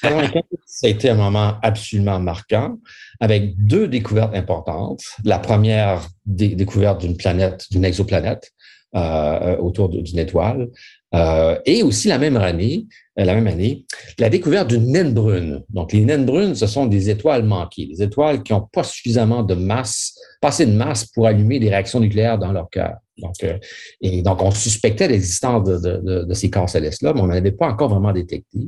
1995, 0.05 0.43
ça 0.67 0.87
a 0.87 0.91
été 0.91 1.09
un 1.09 1.15
moment 1.15 1.55
absolument 1.63 2.21
marquant 2.21 2.77
avec 3.21 3.57
deux 3.57 3.89
découvertes 3.89 4.35
importantes. 4.35 5.03
La 5.25 5.39
première 5.39 6.07
découverte 6.27 7.01
d'une 7.01 7.17
planète, 7.17 7.65
d'une 7.71 7.87
exoplanète, 7.87 8.53
euh, 8.95 9.57
autour 9.57 9.89
d'une 9.89 10.19
étoile. 10.19 10.69
Euh, 11.15 11.59
et 11.67 11.83
aussi 11.83 12.09
la 12.09 12.19
même 12.19 12.37
année, 12.37 12.87
euh, 13.19 13.25
la 13.25 13.35
même 13.35 13.47
année, 13.47 13.85
la 14.19 14.31
découverte 14.31 14.69
d'une 14.69 14.91
naine 14.91 15.13
brune. 15.13 15.63
Donc, 15.69 15.93
les 15.93 16.05
naines 16.05 16.25
brunes, 16.25 16.55
ce 16.55 16.67
sont 16.67 16.87
des 16.87 17.11
étoiles 17.11 17.45
manquées, 17.45 17.87
des 17.87 18.03
étoiles 18.03 18.43
qui 18.43 18.53
n'ont 18.53 18.67
pas 18.73 18.83
suffisamment 18.83 19.43
de 19.43 19.55
masse, 19.55 20.19
pas 20.41 20.49
assez 20.49 20.65
de 20.65 20.73
masse 20.73 21.05
pour 21.05 21.27
allumer 21.27 21.59
des 21.59 21.69
réactions 21.69 22.01
nucléaires 22.01 22.39
dans 22.39 22.53
leur 22.53 22.71
cœur. 22.71 22.95
Donc, 23.19 23.35
euh, 23.45 23.59
et 24.01 24.23
donc, 24.23 24.43
on 24.43 24.51
suspectait 24.51 25.09
l'existence 25.09 25.69
de, 25.69 25.77
de, 26.01 26.25
de, 26.25 26.35
ces 26.35 26.49
corps 26.49 26.69
célestes-là, 26.69 27.13
mais 27.15 27.21
on 27.21 27.27
n'avait 27.27 27.53
pas 27.53 27.69
encore 27.69 27.91
vraiment 27.91 28.13
détecté. 28.13 28.59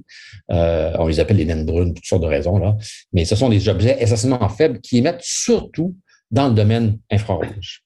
Euh, 0.53 0.93
on 0.99 1.07
les 1.07 1.21
appelle 1.21 1.39
les 1.39 1.47
naines 1.47 1.65
brunes 1.65 1.95
pour 1.95 2.03
toutes 2.03 2.07
sortes 2.07 2.23
de 2.23 2.29
raisons, 2.29 2.59
là. 2.59 2.77
Mais 3.15 3.25
ce 3.25 3.37
sont 3.37 3.49
des 3.49 3.69
objets 3.71 3.97
essentiellement 4.01 4.49
faibles 4.51 4.81
qui 4.81 4.99
émettent 4.99 5.23
surtout 5.23 5.97
dans 6.35 6.49
le 6.49 6.55
domaine 6.55 6.99
infrarouge. 7.13 7.83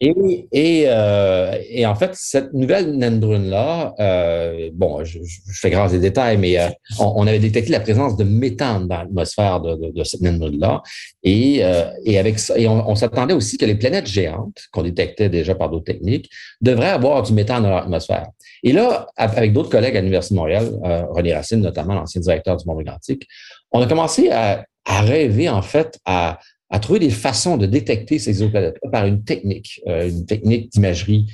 Et, 0.00 0.12
et, 0.50 0.84
euh, 0.88 1.56
et, 1.70 1.86
en 1.86 1.94
fait, 1.94 2.10
cette 2.14 2.52
nouvelle 2.52 2.96
naine 2.96 3.20
brune-là, 3.20 3.94
euh, 4.00 4.70
bon, 4.74 5.04
je, 5.04 5.20
je, 5.22 5.38
fais 5.60 5.70
grâce 5.70 5.92
des 5.92 6.00
détails, 6.00 6.36
mais 6.36 6.58
euh, 6.58 6.68
on, 6.98 7.24
avait 7.28 7.38
détecté 7.38 7.70
la 7.70 7.78
présence 7.78 8.16
de 8.16 8.24
méthane 8.24 8.88
dans 8.88 8.98
l'atmosphère 8.98 9.60
de, 9.60 9.76
de, 9.76 9.92
de, 9.92 10.02
cette 10.04 10.20
naine 10.20 10.40
brune-là. 10.40 10.82
Et, 11.22 11.60
euh, 11.62 11.84
et, 12.04 12.18
avec 12.18 12.40
ça, 12.40 12.58
et 12.58 12.66
on, 12.66 12.90
on 12.90 12.96
s'attendait 12.96 13.34
aussi 13.34 13.56
que 13.56 13.66
les 13.66 13.76
planètes 13.76 14.08
géantes, 14.08 14.64
qu'on 14.72 14.82
détectait 14.82 15.28
déjà 15.28 15.54
par 15.54 15.70
d'autres 15.70 15.84
techniques, 15.84 16.28
devraient 16.60 16.88
avoir 16.88 17.22
du 17.22 17.32
méthane 17.32 17.62
dans 17.62 17.68
leur 17.68 17.84
atmosphère. 17.84 18.26
Et 18.64 18.72
là, 18.72 19.06
avec 19.16 19.52
d'autres 19.52 19.70
collègues 19.70 19.96
à 19.96 20.00
l'Université 20.00 20.34
de 20.34 20.40
Montréal, 20.40 20.72
euh, 20.84 21.04
René 21.10 21.34
Racine 21.34 21.60
notamment, 21.60 21.94
l'ancien 21.94 22.20
directeur 22.20 22.56
du 22.56 22.66
Mont 22.66 22.74
Mégantic, 22.74 23.28
on 23.70 23.80
a 23.80 23.86
commencé 23.86 24.28
à, 24.30 24.64
à 24.84 25.02
rêver 25.02 25.48
en 25.48 25.62
fait 25.62 26.00
à 26.04 26.40
à 26.72 26.80
trouver 26.80 26.98
des 26.98 27.10
façons 27.10 27.56
de 27.56 27.66
détecter 27.66 28.18
ces 28.18 28.30
exoplanètes 28.30 28.78
par 28.90 29.06
une 29.06 29.22
technique, 29.22 29.80
euh, 29.86 30.08
une 30.08 30.26
technique 30.26 30.72
d'imagerie 30.72 31.26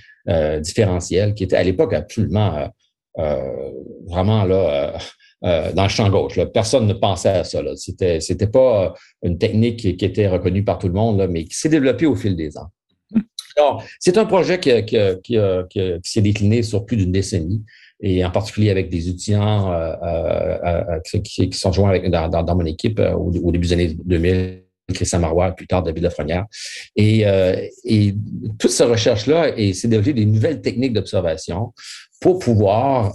différentiel 0.61 1.33
qui 1.33 1.45
était 1.45 1.57
à 1.57 1.62
l'époque 1.62 1.95
absolument 1.95 2.68
vraiment 4.07 4.45
là 4.45 4.99
dans 5.40 5.85
le 5.85 5.88
champ 5.88 6.11
gauche. 6.11 6.38
Personne 6.52 6.87
ne 6.87 6.92
pensait 6.92 7.30
à 7.30 7.45
ça. 7.45 7.62
C'était 7.76 8.21
c'était 8.21 8.47
pas 8.47 8.92
une 9.23 9.38
technique 9.38 9.78
qui, 9.78 10.04
était 10.04 10.28
reconnue 10.28 10.62
par 10.64 10.78
tout 10.78 10.88
le 10.88 10.92
monde, 10.92 11.26
mais 11.30 11.45
qui 11.45 11.54
s'est 11.54 11.71
développée 11.71 12.04
au 12.04 12.14
fil 12.14 12.37
des 12.37 12.59
ans. 12.59 12.66
Alors, 13.57 13.83
c'est 13.99 14.18
un 14.18 14.26
projet 14.26 14.61
qui, 14.61 14.71
qui, 14.85 14.99
qui, 15.23 16.11
s'est 16.11 16.21
décliné 16.21 16.62
sur 16.62 16.85
plus 16.85 16.99
d'une 16.99 17.11
décennie 17.11 17.64
et 18.00 18.25
en 18.25 18.30
particulier 18.30 18.71
avec 18.71 18.90
des 18.90 19.09
étudiants 19.09 19.73
euh, 19.73 19.92
euh, 20.02 20.85
euh, 20.92 21.21
qui, 21.25 21.52
sont 21.52 21.73
joints 21.73 21.90
avec, 21.90 22.09
dans, 22.11 22.28
dans, 22.28 22.57
mon 22.57 22.64
équipe 22.64 23.00
au, 23.00 23.30
début 23.50 23.66
des 23.66 23.73
années 23.73 23.97
2000. 24.04 24.62
Christian 24.95 25.21
Marois, 25.21 25.52
plus 25.52 25.66
tard 25.66 25.83
David 25.83 26.02
Lafrenière. 26.02 26.47
Et, 26.97 27.25
et 27.85 28.14
toute 28.59 28.71
cette 28.71 28.88
recherche-là, 28.88 29.52
c'est 29.75 29.88
développer 29.88 30.12
des 30.12 30.25
nouvelles 30.25 30.61
techniques 30.61 30.92
d'observation 30.92 31.73
pour 32.21 32.38
pouvoir 32.38 33.12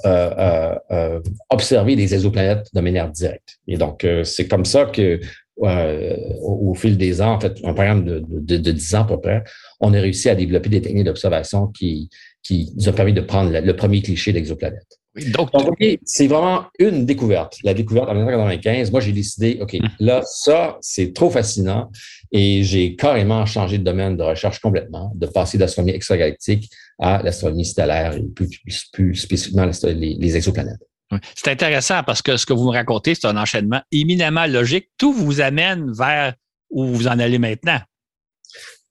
observer 1.50 1.96
des 1.96 2.13
exoplanètes 2.13 2.68
de 2.74 2.82
manière 2.82 3.10
directe. 3.10 3.58
Et 3.68 3.77
donc, 3.77 4.06
c'est 4.24 4.48
comme 4.48 4.65
ça 4.65 4.86
que 4.86 5.20
au, 5.58 6.74
fil 6.75 6.98
des 6.98 7.22
ans, 7.22 7.34
en 7.34 7.39
fait, 7.39 7.58
un 7.63 7.74
programme 7.74 8.06
de, 8.06 8.24
de, 8.27 8.58
de, 8.58 8.72
10 8.72 8.96
ans 8.96 9.01
à 9.01 9.06
peu 9.06 9.20
près, 9.20 9.44
on 9.80 9.94
a 9.94 10.00
réussi 10.00 10.30
à 10.30 10.36
développer 10.36 10.70
des 10.70 10.82
techniques 10.82 11.06
d'observation 11.06 11.68
qui, 11.68 12.10
qui 12.42 12.74
nous 12.75 12.89
a 12.89 12.94
permis 12.94 13.13
de 13.13 13.22
prendre 13.22 13.51
le 13.51 13.75
premier 13.75 14.01
cliché 14.01 14.34
d'exoplanète. 14.34 15.00
Donc, 15.15 15.50
c'est 16.05 16.27
vraiment 16.27 16.65
une 16.79 17.05
découverte. 17.05 17.58
La 17.63 17.74
découverte 17.74 18.10
en 18.10 18.15
1995, 18.15 18.91
moi, 18.91 19.00
j'ai 19.00 19.12
décidé, 19.12 19.60
OK, 19.62 19.75
hum. 19.75 19.88
là, 20.00 20.24
ça, 20.25 20.77
c'est 20.82 21.13
trop 21.13 21.29
fascinant 21.29 21.91
et 22.32 22.63
j'ai 22.63 22.96
carrément 22.96 23.46
changé 23.46 23.77
de 23.77 23.84
domaine 23.84 24.17
de 24.17 24.24
recherche 24.24 24.60
complètement, 24.60 25.12
de 25.15 25.27
passer 25.27 25.58
d'astronomie 25.58 25.96
extragalactique 25.96 26.70
à 27.00 27.22
l'astronomie 27.22 27.65
stellaire 27.65 28.15
et 28.15 28.24
plus, 28.24 28.50
plus, 28.91 29.15
spécifiquement 29.15 29.70
les, 29.84 30.15
les 30.15 30.36
exoplanètes. 30.36 30.82
C'est 31.36 31.51
intéressant 31.51 32.01
parce 32.03 32.24
que 32.24 32.38
ce 32.38 32.46
que 32.46 32.53
vous 32.53 32.65
me 32.65 32.72
racontez, 32.72 33.13
c'est 33.13 33.27
un 33.27 33.38
enchaînement 33.38 33.82
éminemment 33.91 34.48
logique. 34.48 34.89
Tout 34.98 35.13
vous 35.13 35.41
amène 35.41 35.91
vers 35.91 36.34
où 36.72 36.86
vous 36.86 37.08
en 37.08 37.20
allez 37.20 37.38
maintenant. 37.38 37.79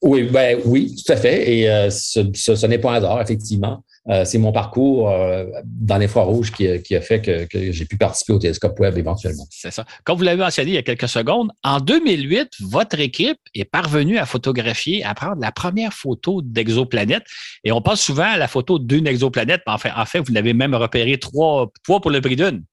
Oui, 0.03 0.25
ben 0.25 0.61
oui, 0.65 0.95
tout 0.95 1.13
à 1.13 1.17
fait. 1.17 1.53
Et 1.53 1.71
euh, 1.71 1.91
ce, 1.91 2.21
ce, 2.35 2.67
n'est 2.67 2.79
pas 2.79 2.93
un 2.93 2.95
hasard, 2.97 3.21
effectivement. 3.21 3.85
Euh, 4.09 4.25
c'est 4.25 4.39
mon 4.39 4.51
parcours 4.51 5.11
euh, 5.11 5.45
dans 5.65 5.97
l'infrarouge 5.97 6.51
qui, 6.51 6.83
qui, 6.83 6.97
a 6.97 7.01
fait 7.01 7.23
que, 7.23 7.47
j'ai 7.73 7.85
pu 7.85 7.97
participer 7.97 8.33
au 8.33 8.39
télescope 8.39 8.79
web 8.81 8.99
éventuellement. 8.99 9.47
C'est 9.51 9.71
ça. 9.71 9.85
Comme 10.03 10.19
vous 10.19 10.25
l'avez 10.25 10.43
mentionné 10.43 10.73
il 10.73 10.75
y 10.75 10.79
a 10.79 10.83
quelques 10.83 11.09
secondes, 11.09 11.53
en 11.63 11.79
2008, 11.79 12.51
votre 12.63 12.99
équipe 12.99 13.39
est 13.55 13.65
parvenue 13.65 14.19
à 14.19 14.27
photographier, 14.27 15.05
à 15.05 15.15
prendre 15.15 15.41
la 15.41 15.53
première 15.53 15.93
photo 15.93 16.43
d'exoplanète. 16.43 17.23
Et 17.63 17.71
on 17.71 17.81
passe 17.81 18.01
souvent 18.01 18.33
à 18.33 18.39
la 18.39 18.49
photo 18.49 18.81
d'une 18.81 19.07
exoplanète, 19.07 19.63
mais 19.67 19.73
en 19.73 19.79
fait, 19.79 19.93
en 19.97 20.05
fait 20.05 20.19
vous 20.19 20.33
l'avez 20.33 20.53
même 20.53 20.75
repéré 20.75 21.19
trois, 21.19 21.71
trois 21.85 22.01
pour 22.01 22.11
le 22.11 22.21
prix 22.21 22.35
d'une. 22.35 22.65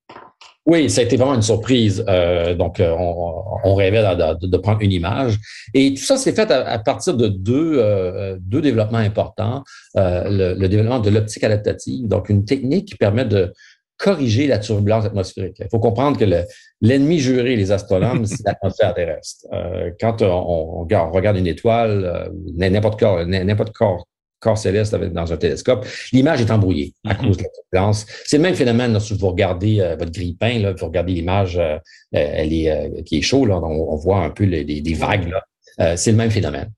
Oui, 0.70 0.88
ça 0.88 1.02
a 1.02 1.04
été 1.04 1.18
vraiment 1.18 1.34
une 1.34 1.42
surprise. 1.42 2.06
Euh, 2.08 2.54
donc, 2.54 2.80
euh, 2.80 2.96
on, 2.96 3.74
rêvait 3.74 4.04
de, 4.04 4.58
prendre 4.58 4.82
une 4.82 4.92
image. 4.92 5.40
Et 5.74 5.96
tout 5.96 6.04
ça 6.04 6.16
s'est 6.16 6.32
fait 6.32 6.52
à, 6.52 6.78
partir 6.78 7.16
de 7.16 7.28
deux, 7.28 7.80
euh, 7.80 8.38
deux 8.40 8.62
développements 8.62 9.00
importants. 9.00 9.64
Le, 9.96 10.68
développement 10.68 11.00
de 11.00 11.10
l'optique 11.10 11.44
adaptative, 11.44 12.08
donc 12.08 12.30
une 12.30 12.46
technique 12.46 12.90
qui 12.90 12.96
permet 12.96 13.26
de 13.26 13.52
corriger 13.98 14.46
la 14.46 14.60
turbulence 14.60 15.06
atmosphérique. 15.06 15.58
Il 15.60 15.68
faut 15.72 15.80
comprendre 15.80 16.20
que 16.20 16.26
l'ennemi 16.82 17.18
juré, 17.18 17.56
les 17.56 17.72
astronomes, 17.72 18.26
c'est 18.28 18.46
l'atmosphère 18.46 18.94
terrestre. 18.94 19.48
quand 20.00 20.22
on, 20.22 20.84
regarde, 20.84 21.38
une 21.38 21.48
étoile, 21.48 22.32
n'importe 22.56 23.00
quoi, 23.00 23.26
n'importe 23.26 23.76
quoi 23.76 23.98
corps 24.40 24.58
céleste 24.58 24.96
dans 24.96 25.34
un 25.34 25.38
télescope, 25.38 25.86
l'image 26.14 26.42
est 26.42 26.52
embrouillée 26.52 26.94
à 27.06 27.14
mm-hmm. 27.14 27.18
cause 27.18 27.38
de 27.38 27.44
la 27.44 27.50
turbulence. 27.50 28.06
C'est 28.26 28.38
le 28.38 28.44
même 28.44 28.56
phénomène 28.56 28.94
lorsque 28.94 29.14
vous 29.14 29.28
regardez 29.28 29.80
euh, 29.80 29.96
votre 29.98 30.12
grille-pain, 30.12 30.60
là, 30.60 30.74
vous 30.74 30.86
regardez 30.86 31.14
l'image 31.14 31.58
euh, 31.58 31.78
euh, 32.16 32.30
elle 32.34 32.54
est, 32.54 33.04
qui 33.04 33.18
est 33.18 33.22
chaude, 33.22 33.50
là, 33.50 33.60
on, 33.62 33.96
voit 33.98 34.24
un 34.24 34.30
peu 34.30 34.46
les, 34.46 34.64
les, 34.64 34.94
vagues. 34.94 35.30
Là. 35.30 35.96
c'est 35.98 36.12
le 36.12 36.18
même 36.18 36.32
phénomène. 36.32 36.72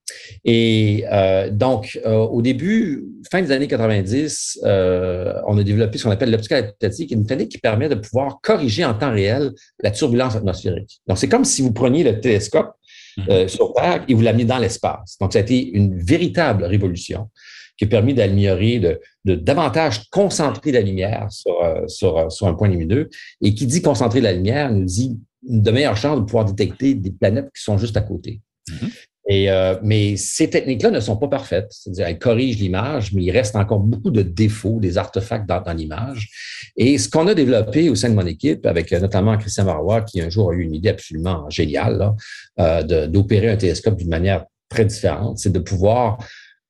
Et 0.44 1.06
donc, 1.52 2.00
au 2.06 2.42
début, 2.42 3.06
fin 3.32 3.42
des 3.42 3.52
années 3.52 3.68
90, 3.68 4.60
on 4.64 5.58
a 5.58 5.64
développé 5.64 5.98
ce 5.98 6.04
qu'on 6.04 6.12
appelle 6.12 6.32
l'optique 6.32 6.52
adaptative, 6.52 7.08
qui 7.08 7.14
est 7.14 7.18
une 7.18 7.26
technique 7.26 7.50
qui 7.50 7.58
permet 7.60 7.88
de 7.88 7.96
pouvoir 7.96 8.40
corriger 8.42 8.84
en 8.84 8.94
temps 8.94 9.12
réel 9.12 9.52
la 9.82 9.92
turbulence 9.92 10.36
atmosphérique. 10.36 11.00
Donc, 11.08 11.18
c'est 11.18 11.30
comme 11.30 11.46
si 11.46 11.62
vous 11.62 11.72
preniez 11.72 12.04
le 12.04 12.20
télescope 12.20 12.74
mm-hmm. 13.18 13.48
sur 13.48 13.74
Terre 13.74 14.04
et 14.08 14.14
vous 14.14 14.22
l'amenez 14.22 14.46
dans 14.46 14.60
l'espace. 14.60 15.18
Donc, 15.22 15.34
ça 15.34 15.40
a 15.40 15.42
été 15.42 15.70
une 15.72 15.98
véritable 15.98 16.66
révolution 16.66 17.30
qui 17.78 17.86
a 17.86 17.88
permis 17.88 18.14
d'améliorer, 18.14 18.80
de, 18.80 19.00
de, 19.26 19.36
davantage 19.36 20.10
concentrer 20.10 20.72
la 20.72 20.82
lumière 20.82 21.28
sur, 21.32 21.64
euh, 21.64 21.88
sur, 21.88 22.18
euh, 22.18 22.30
sur, 22.30 22.48
un 22.48 22.54
point 22.54 22.68
lumineux. 22.68 23.10
Et 23.42 23.54
qui 23.54 23.66
dit 23.66 23.82
concentrer 23.82 24.22
la 24.22 24.34
lumière 24.34 24.72
nous 24.72 24.86
dit 24.86 25.20
de 25.44 25.72
meilleures 25.72 25.98
chances 25.98 26.20
de 26.20 26.26
pouvoir 26.26 26.46
détecter 26.46 26.94
des 26.94 27.12
planètes 27.12 27.50
qui 27.56 27.64
sont 27.64 27.78
juste 27.78 27.98
à 27.98 28.02
côté. 28.02 28.42
Mm-hmm. 28.70 28.90
Et, 29.28 29.52
euh, 29.52 29.76
mais 29.84 30.18
ces 30.18 30.50
techniques-là 30.50 30.90
ne 30.90 31.00
sont 31.00 31.16
pas 31.16 31.28
parfaites. 31.28 31.68
C'est-à-dire, 31.70 32.08
elles 32.08 32.20
corrigent 32.20 32.60
l'image, 32.60 33.14
mais 33.14 33.24
il 33.24 33.32
reste 33.32 33.56
encore 33.56 33.80
beaucoup 33.80 34.10
de 34.10 34.24
défauts, 34.24 34.80
des 34.80 34.98
artefacts 34.98 35.48
dans, 35.48 35.62
dans 35.62 35.74
l'image. 35.74 36.30
Et 36.76 36.98
ce 36.98 37.08
qu'on 37.08 37.28
a 37.28 37.34
développé 37.34 37.90
au 37.90 37.96
sein 37.96 38.10
de 38.10 38.16
mon 38.16 38.26
équipe, 38.26 38.66
avec 38.66 38.92
notamment 38.92 39.38
Christian 39.38 39.66
Marois, 39.66 40.02
qui 40.02 40.22
un 40.22 40.30
jour 40.30 40.52
a 40.52 40.54
eu 40.54 40.64
une 40.64 40.74
idée 40.74 40.90
absolument 40.90 41.50
géniale, 41.50 42.14
euh, 42.60 43.08
d'opérer 43.08 43.50
un 43.50 43.58
télescope 43.58 43.98
d'une 43.98 44.10
manière 44.10 44.46
très 44.70 44.86
différente, 44.86 45.38
c'est 45.38 45.52
de 45.52 45.60
pouvoir 45.60 46.18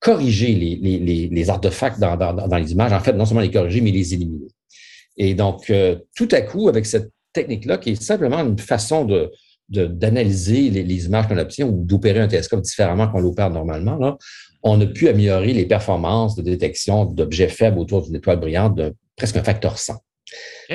corriger 0.02 0.56
les, 0.56 0.76
les, 0.76 1.30
les, 1.30 1.50
artefacts 1.50 2.00
dans, 2.00 2.18
dans, 2.18 2.34
dans, 2.34 2.58
les 2.58 2.72
images. 2.72 2.92
En 2.92 3.00
fait, 3.00 3.14
non 3.14 3.26
seulement 3.26 3.42
les 3.42 3.52
corriger, 3.52 3.82
mais 3.82 3.92
les 3.92 4.14
éliminer. 4.14 4.48
Et 5.16 5.36
donc, 5.36 5.70
euh, 5.70 5.96
tout 6.16 6.28
à 6.32 6.42
coup, 6.42 6.68
avec 6.68 6.88
cette 6.88 7.12
technique-là, 7.34 7.78
qui 7.78 7.92
est 7.92 8.02
simplement 8.02 8.40
une 8.40 8.58
façon 8.58 9.06
de 9.06 9.32
d'analyser 9.70 10.70
les, 10.70 10.84
les, 10.84 11.06
images 11.06 11.30
qu'on 11.30 11.38
obtient 11.38 11.66
ou 11.66 11.86
d'opérer 11.86 12.20
un 12.20 12.28
télescope 12.28 12.60
différemment 12.60 13.08
qu'on 13.08 13.22
l'opère 13.22 13.50
normalement, 13.50 13.96
là, 13.96 14.18
on 14.64 14.82
a 14.82 14.86
pu 14.86 15.08
améliorer 15.08 15.54
les 15.54 15.66
performances 15.66 16.36
de 16.36 16.42
détection 16.42 17.06
d'objets 17.06 17.48
faibles 17.48 17.80
autour 17.80 18.02
d'une 18.02 18.16
étoile 18.16 18.38
brillante 18.38 18.76
de 18.76 18.94
presque 19.16 19.38
un 19.38 19.44
facteur 19.44 19.78
100. 19.78 19.94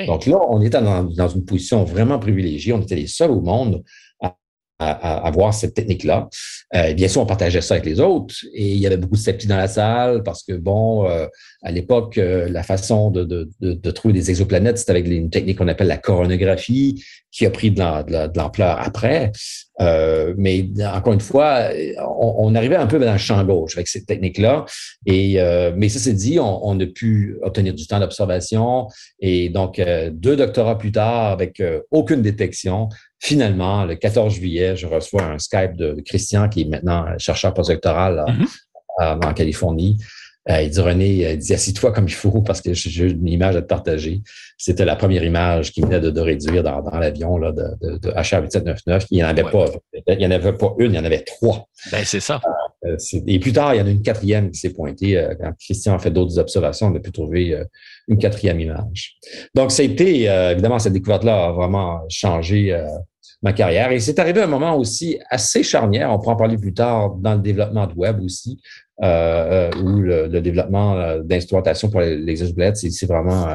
Donc 0.07 0.25
là, 0.25 0.39
on 0.49 0.61
était 0.63 0.81
dans, 0.81 1.03
dans, 1.03 1.27
une 1.27 1.45
position 1.45 1.83
vraiment 1.83 2.17
privilégiée. 2.17 2.73
On 2.73 2.81
était 2.81 2.95
les 2.95 3.05
seuls 3.05 3.29
au 3.29 3.41
monde 3.41 3.83
à, 4.19 5.27
avoir 5.27 5.53
cette 5.53 5.73
technique-là. 5.73 6.29
Euh, 6.75 6.93
bien 6.93 7.07
sûr, 7.07 7.21
on 7.21 7.25
partageait 7.25 7.61
ça 7.61 7.75
avec 7.75 7.85
les 7.85 7.99
autres 7.99 8.35
et 8.53 8.73
il 8.73 8.77
y 8.77 8.87
avait 8.87 8.97
beaucoup 8.97 9.15
de 9.15 9.19
sceptiques 9.19 9.49
dans 9.49 9.57
la 9.57 9.69
salle 9.69 10.21
parce 10.23 10.43
que, 10.43 10.53
bon, 10.53 11.09
euh, 11.09 11.25
à 11.67 11.71
l'époque, 11.71 12.17
euh, 12.17 12.47
la 12.49 12.63
façon 12.63 13.11
de, 13.11 13.25
de, 13.25 13.49
de, 13.59 13.73
de, 13.73 13.91
trouver 13.91 14.13
des 14.13 14.29
exoplanètes, 14.29 14.77
c'était 14.77 14.91
avec 14.91 15.05
une 15.05 15.29
technique 15.29 15.57
qu'on 15.57 15.67
appelle 15.67 15.87
la 15.87 15.97
coronographie 15.97 17.03
qui 17.29 17.45
a 17.45 17.51
pris 17.51 17.71
de 17.71 18.37
l'ampleur 18.37 18.79
après. 18.79 19.33
Euh, 19.81 20.33
mais 20.37 20.65
encore 20.85 21.11
une 21.11 21.19
fois, 21.19 21.67
on, 21.99 22.35
on, 22.37 22.55
arrivait 22.55 22.77
un 22.77 22.87
peu 22.87 22.99
dans 22.99 23.11
le 23.11 23.17
champ 23.17 23.43
gauche 23.43 23.75
avec 23.75 23.89
cette 23.89 24.05
technique-là. 24.05 24.63
Et 25.05 25.41
euh, 25.41 25.73
mais 25.75 25.89
ça 25.89 25.99
c'est 25.99 26.13
dit, 26.13 26.39
on, 26.39 26.65
on, 26.65 26.79
a 26.79 26.85
pu 26.85 27.37
obtenir 27.41 27.73
du 27.73 27.85
temps 27.85 27.99
d'observation 27.99 28.87
et 29.19 29.49
donc 29.49 29.81
deux 30.11 30.37
doctorats 30.37 30.77
plus 30.77 30.93
tard 30.93 31.33
avec 31.33 31.61
aucune 31.91 32.21
détection, 32.21 32.87
finalement, 33.19 33.83
le 33.83 33.95
14 33.95 34.33
juillet, 34.33 34.77
je 34.77 34.87
reçois 34.87 35.23
un 35.23 35.37
Skype 35.37 35.75
de 35.75 36.01
Christian, 36.05 36.47
qui 36.47 36.61
est 36.61 36.69
maintenant 36.69 37.05
chercheur 37.17 37.53
postdoctoral 37.53 38.23
mm-hmm. 38.25 39.25
en 39.27 39.33
Californie. 39.33 39.97
Euh, 40.49 40.61
il 40.61 40.69
dit 40.69 40.79
René, 40.79 41.31
il 41.31 41.37
dit 41.37 41.53
assis-toi 41.53 41.91
comme 41.91 42.05
il 42.05 42.13
faut 42.13 42.41
parce 42.41 42.61
que 42.61 42.73
j'ai 42.73 43.05
une 43.05 43.27
image 43.27 43.55
à 43.55 43.61
te 43.61 43.67
partager. 43.67 44.21
C'était 44.57 44.85
la 44.85 44.95
première 44.95 45.23
image 45.23 45.71
qui 45.71 45.81
venait 45.81 45.99
de, 45.99 46.19
réduire 46.19 46.63
dans, 46.63 46.81
l'avion 46.99 47.37
de, 47.37 47.51
de, 47.51 47.97
de 47.97 48.11
HR8799. 48.11 49.07
Il 49.11 49.17
n'y 49.17 49.23
en 49.23 49.27
avait 49.27 49.43
pas, 49.43 49.65
il 50.07 50.25
en 50.25 50.31
avait 50.31 50.53
pas 50.53 50.73
une, 50.79 50.93
il 50.93 50.95
y 50.95 50.99
en 50.99 51.05
avait 51.05 51.21
trois. 51.21 51.67
Ben, 51.91 52.03
c'est 52.05 52.19
ça. 52.21 52.39
Euh, 52.85 52.95
et 53.27 53.39
plus 53.39 53.53
tard, 53.53 53.75
il 53.75 53.79
y 53.79 53.81
en 53.81 53.87
a 53.87 53.89
une 53.89 54.01
quatrième 54.01 54.51
qui 54.51 54.59
s'est 54.59 54.73
pointée. 54.73 55.17
Euh, 55.17 55.35
quand 55.39 55.51
Christian 55.59 55.95
a 55.95 55.99
fait 55.99 56.11
d'autres 56.11 56.39
observations, 56.39 56.87
on 56.87 56.95
a 56.95 56.99
pu 56.99 57.11
trouver 57.11 57.57
une 58.07 58.17
quatrième 58.17 58.59
image. 58.59 59.17
Donc, 59.53 59.71
ça 59.71 59.81
a 59.81 59.85
été, 59.85 60.23
évidemment, 60.23 60.79
cette 60.79 60.93
découverte-là 60.93 61.47
a 61.47 61.51
vraiment 61.51 62.01
changé 62.09 62.73
ma 63.41 63.53
carrière. 63.53 63.91
Et 63.91 63.99
c'est 63.99 64.17
arrivé 64.19 64.41
à 64.41 64.45
un 64.45 64.47
moment 64.47 64.75
aussi 64.75 65.19
assez 65.29 65.63
charnière, 65.63 66.11
on 66.11 66.19
pourra 66.19 66.33
en 66.33 66.37
parler 66.37 66.57
plus 66.57 66.73
tard 66.73 67.15
dans 67.15 67.35
le 67.35 67.41
développement 67.41 67.87
de 67.87 67.93
web 67.93 68.21
aussi, 68.23 68.59
euh, 69.03 69.69
euh, 69.75 69.79
où 69.79 69.99
le, 69.99 70.27
développement 70.41 70.97
euh, 70.97 71.21
d'instrumentation 71.21 71.87
pour 71.91 72.01
les, 72.01 72.27
exoplanètes 72.29 72.77
c'est 72.77 73.05
vraiment 73.05 73.47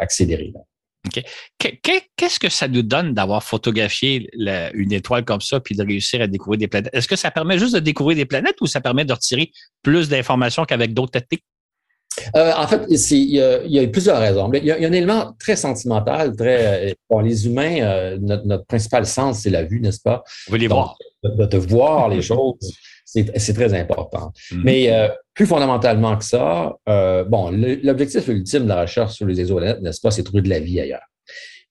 accéléré. 0.00 0.52
OK. 1.06 1.22
Qu'est-ce 2.16 2.40
que 2.40 2.48
ça 2.48 2.66
nous 2.66 2.82
donne 2.82 3.14
d'avoir 3.14 3.44
photographié 3.44 4.28
une 4.74 4.92
étoile 4.92 5.24
comme 5.24 5.40
ça 5.40 5.60
puis 5.60 5.76
de 5.76 5.84
réussir 5.84 6.20
à 6.20 6.26
découvrir 6.26 6.58
des 6.58 6.66
planètes? 6.66 6.92
Est-ce 6.92 7.06
que 7.06 7.14
ça 7.14 7.30
permet 7.30 7.56
juste 7.56 7.74
de 7.74 7.78
découvrir 7.78 8.16
des 8.16 8.26
planètes 8.26 8.56
ou 8.60 8.66
ça 8.66 8.80
permet 8.80 9.04
de 9.04 9.12
retirer 9.12 9.52
plus 9.80 10.08
d'informations 10.08 10.64
qu'avec 10.64 10.92
d'autres 10.92 11.12
techniques? 11.12 11.44
en 12.34 12.66
fait, 12.66 12.82
il 12.88 13.30
y, 13.30 13.40
a, 13.40 13.62
il 13.62 13.70
y, 13.70 13.78
a, 13.78 13.86
plusieurs 13.86 14.18
raisons. 14.18 14.50
Il 14.52 14.64
y 14.64 14.72
a, 14.72 14.76
un 14.76 14.92
élément 14.92 15.36
très 15.38 15.54
sentimental, 15.54 16.34
très. 16.34 16.96
Bon, 17.08 17.20
les 17.20 17.46
humains, 17.46 18.16
notre, 18.18 18.66
principal 18.66 19.06
sens, 19.06 19.42
c'est 19.42 19.50
la 19.50 19.62
vue, 19.62 19.80
n'est-ce 19.80 20.00
pas? 20.00 20.24
Vous 20.48 20.56
les 20.56 20.66
voir. 20.66 20.96
De, 21.22 21.46
de, 21.46 21.58
voir 21.58 22.08
les 22.08 22.22
choses 22.22 22.56
c'est 23.36 23.54
très 23.54 23.74
important. 23.74 24.32
Mm-hmm. 24.52 24.60
Mais 24.64 24.92
euh, 24.92 25.08
plus 25.34 25.46
fondamentalement 25.46 26.16
que 26.16 26.24
ça, 26.24 26.76
euh, 26.88 27.24
bon, 27.24 27.50
l'objectif 27.50 28.28
ultime 28.28 28.64
de 28.64 28.68
la 28.68 28.82
recherche 28.82 29.14
sur 29.14 29.26
les 29.26 29.40
exoplanètes, 29.40 29.80
n'est-ce 29.80 30.00
pas, 30.00 30.10
c'est 30.10 30.22
trouver 30.22 30.42
de 30.42 30.48
la 30.48 30.60
vie 30.60 30.80
ailleurs. 30.80 31.00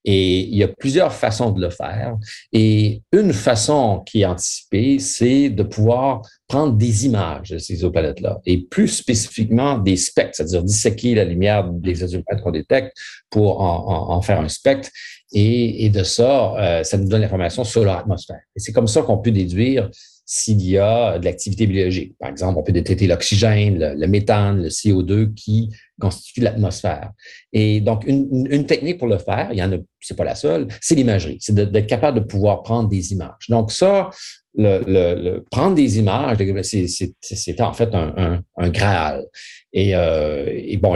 Et 0.05 0.39
il 0.39 0.55
y 0.55 0.63
a 0.63 0.67
plusieurs 0.67 1.13
façons 1.13 1.51
de 1.51 1.61
le 1.61 1.69
faire. 1.69 2.15
Et 2.53 3.01
une 3.11 3.33
façon 3.33 4.01
qui 4.05 4.21
est 4.21 4.25
anticipée, 4.25 4.97
c'est 4.99 5.49
de 5.49 5.63
pouvoir 5.63 6.21
prendre 6.47 6.73
des 6.77 7.05
images 7.05 7.49
de 7.51 7.57
ces 7.57 7.73
exoplanètes-là, 7.73 8.39
et 8.45 8.57
plus 8.57 8.87
spécifiquement 8.87 9.77
des 9.77 9.97
spectres, 9.97 10.37
c'est-à-dire 10.37 10.63
disséquer 10.63 11.15
la 11.15 11.25
lumière 11.25 11.69
des 11.69 12.03
exoplanètes 12.03 12.43
qu'on 12.43 12.51
détecte 12.51 12.97
pour 13.29 13.61
en, 13.61 14.21
faire 14.21 14.39
un 14.39 14.47
spectre. 14.49 14.89
Et, 15.31 15.89
de 15.89 16.03
ça, 16.03 16.55
euh, 16.57 16.83
ça 16.83 16.97
nous 16.97 17.07
donne 17.07 17.21
l'information 17.21 17.63
sur 17.63 17.83
leur 17.83 17.97
atmosphère. 17.97 18.41
Et 18.55 18.59
c'est 18.59 18.71
comme 18.71 18.87
ça 18.87 19.03
qu'on 19.03 19.19
peut 19.19 19.31
déduire 19.31 19.91
s'il 20.31 20.61
y 20.61 20.77
a 20.77 21.17
de 21.17 21.25
l'activité 21.25 21.65
biologique. 21.65 22.13
Par 22.19 22.29
exemple, 22.29 22.59
on 22.59 22.61
peut 22.61 22.71
détecter 22.71 23.07
l'oxygène, 23.07 23.79
le, 23.79 24.07
méthane, 24.07 24.61
le 24.61 24.69
CO2 24.69 25.33
qui 25.33 25.71
constituent 25.99 26.41
l'atmosphère. 26.41 27.13
Et 27.51 27.81
donc, 27.81 28.05
une, 28.05 28.63
technique 28.67 28.99
pour 28.99 29.07
le 29.07 29.17
faire, 29.17 29.49
il 29.51 29.57
y 29.57 29.63
en 29.63 29.71
a, 29.73 29.77
c'est 29.99 30.15
pas 30.15 30.23
la 30.23 30.35
seule, 30.35 30.67
c'est 30.81 30.93
l'imagerie. 30.93 31.37
C'est 31.41 31.55
d'être 31.55 31.87
capable 31.87 32.19
de 32.19 32.23
pouvoir 32.23 32.61
prendre 32.61 32.87
des 32.87 33.11
images. 33.11 33.47
Donc, 33.49 33.71
ça, 33.71 34.11
le, 34.53 35.39
prendre 35.49 35.73
des 35.73 35.97
images, 35.97 36.37
c'est 36.61 37.61
en 37.61 37.73
fait 37.73 37.89
un, 37.95 38.69
graal. 38.69 39.25
Et, 39.73 39.95
euh, 39.95 40.77
bon, 40.79 40.95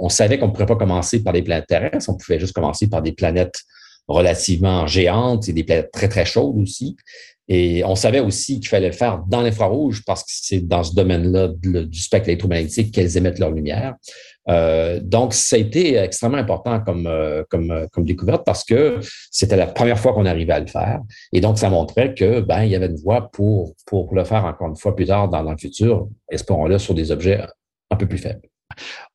on 0.00 0.08
savait 0.08 0.40
qu'on 0.40 0.48
ne 0.48 0.52
pourrait 0.52 0.66
pas 0.66 0.74
commencer 0.74 1.22
par 1.22 1.32
des 1.32 1.42
planètes 1.42 1.68
terrestres, 1.68 2.10
on 2.10 2.16
pouvait 2.16 2.40
juste 2.40 2.52
commencer 2.52 2.88
par 2.88 3.00
des 3.00 3.12
planètes 3.12 3.60
relativement 4.08 4.86
géantes 4.86 5.48
et 5.48 5.52
des 5.52 5.64
planètes 5.64 5.90
très, 5.92 6.08
très 6.08 6.24
chaudes 6.24 6.58
aussi. 6.58 6.96
Et 7.54 7.84
on 7.84 7.96
savait 7.96 8.20
aussi 8.20 8.60
qu'il 8.60 8.70
fallait 8.70 8.86
le 8.86 8.94
faire 8.94 9.22
dans 9.28 9.42
l'infrarouge 9.42 10.02
parce 10.06 10.22
que 10.22 10.30
c'est 10.32 10.66
dans 10.66 10.82
ce 10.82 10.94
domaine-là 10.94 11.48
du 11.48 12.00
spectre 12.00 12.30
électromagnétique 12.30 12.94
qu'elles 12.94 13.14
émettent 13.18 13.38
leur 13.38 13.50
lumière. 13.50 13.94
Euh, 14.48 15.00
donc, 15.02 15.34
ça 15.34 15.56
a 15.56 15.58
été 15.58 15.96
extrêmement 15.96 16.38
important 16.38 16.80
comme, 16.80 17.06
euh, 17.06 17.42
euh, 17.52 17.86
comme 17.92 18.04
découverte 18.06 18.46
parce 18.46 18.64
que 18.64 19.00
c'était 19.30 19.56
la 19.56 19.66
première 19.66 19.98
fois 19.98 20.14
qu'on 20.14 20.24
arrivait 20.24 20.54
à 20.54 20.60
le 20.60 20.66
faire. 20.66 21.00
Et 21.34 21.42
donc, 21.42 21.58
ça 21.58 21.68
montrait 21.68 22.14
que 22.14 22.40
ben, 22.40 22.62
il 22.62 22.70
y 22.70 22.74
avait 22.74 22.86
une 22.86 22.96
voie 22.96 23.30
pour, 23.30 23.74
pour 23.84 24.14
le 24.14 24.24
faire 24.24 24.46
encore 24.46 24.68
une 24.68 24.76
fois 24.76 24.96
plus 24.96 25.04
tard 25.04 25.28
dans, 25.28 25.44
dans 25.44 25.52
le 25.52 25.58
futur, 25.58 26.08
espérons-le, 26.30 26.78
sur 26.78 26.94
des 26.94 27.10
objets 27.10 27.44
un 27.90 27.96
peu 27.96 28.08
plus 28.08 28.16
faibles. 28.16 28.48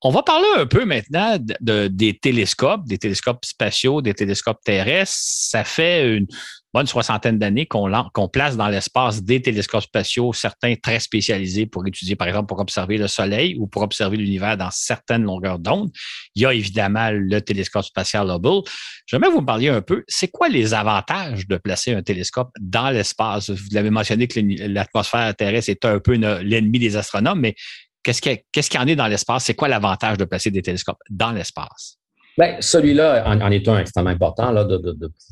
On 0.03 0.12
va 0.12 0.22
parler 0.22 0.48
un 0.58 0.67
peu 0.67 0.86
maintenant 0.86 1.38
de, 1.39 1.88
des 1.88 2.17
télescopes, 2.17 2.86
des 2.86 3.00
télescopes 3.00 3.44
spatiaux, 3.46 4.01
des 4.01 4.13
télescopes 4.13 4.62
terrestres. 4.63 5.17
Ça 5.17 5.63
fait 5.63 6.15
une 6.15 6.27
bonne 6.74 6.88
soixantaine 6.88 7.39
d'années 7.39 7.65
qu'on 7.65 8.29
place 8.31 8.57
dans 8.57 8.67
l'espace 8.67 9.24
des 9.24 9.41
télescopes 9.41 9.83
spatiaux, 9.83 10.33
certains 10.33 10.75
très 10.75 11.00
spécialisés 11.00 11.65
pour 11.65 11.86
étudier, 11.88 12.15
par 12.15 12.27
exemple, 12.27 12.47
pour 12.47 12.59
observer 12.59 12.97
le 12.97 13.07
Soleil 13.07 13.55
ou 13.59 13.67
pour 13.67 13.81
observer 13.81 14.17
l'univers 14.17 14.57
dans 14.57 14.69
certaines 14.71 15.24
longueurs 15.24 15.59
d'onde. 15.59 15.89
Il 16.36 16.43
y 16.43 16.45
a 16.45 16.53
évidemment 16.53 17.09
le 17.12 17.39
télescope 17.41 17.86
spatial 17.86 18.29
Hubble. 18.29 18.62
J'aimerais 19.05 19.31
vous 19.31 19.41
parler 19.41 19.69
un 19.69 19.81
peu, 19.81 20.03
c'est 20.07 20.27
quoi 20.27 20.50
les 20.50 20.74
avantages 20.74 21.47
de 21.47 21.57
placer 21.57 21.93
un 21.93 22.03
télescope 22.03 22.50
dans 22.59 22.89
l'espace? 22.89 23.50
Vous 23.50 23.69
l'avez 23.71 23.89
mentionné 23.89 24.27
que 24.27 24.39
l'atmosphère 24.67 25.36
terrestre 25.36 25.69
est 25.69 25.86
un 25.86 26.00
peu 26.00 26.13
l'ennemi 26.13 26.79
des 26.79 26.95
astronomes, 26.95 27.39
mais 27.39 27.55
Qu'est-ce 28.03 28.21
qu'il 28.69 28.79
y 28.79 28.83
en 28.83 28.88
est 28.88 28.95
dans 28.95 29.07
l'espace? 29.07 29.43
C'est 29.43 29.53
quoi 29.53 29.67
l'avantage 29.67 30.17
de 30.17 30.24
placer 30.24 30.50
des 30.50 30.62
télescopes 30.62 31.01
dans 31.09 31.33
l'espace? 31.33 31.97
Bien, 32.38 32.58
celui-là 32.60 33.24
en, 33.27 33.51
est 33.51 33.67
un 33.67 33.79
extrêmement 33.79 34.12
important, 34.12 34.51
là, 34.51 34.63
de 34.63 34.79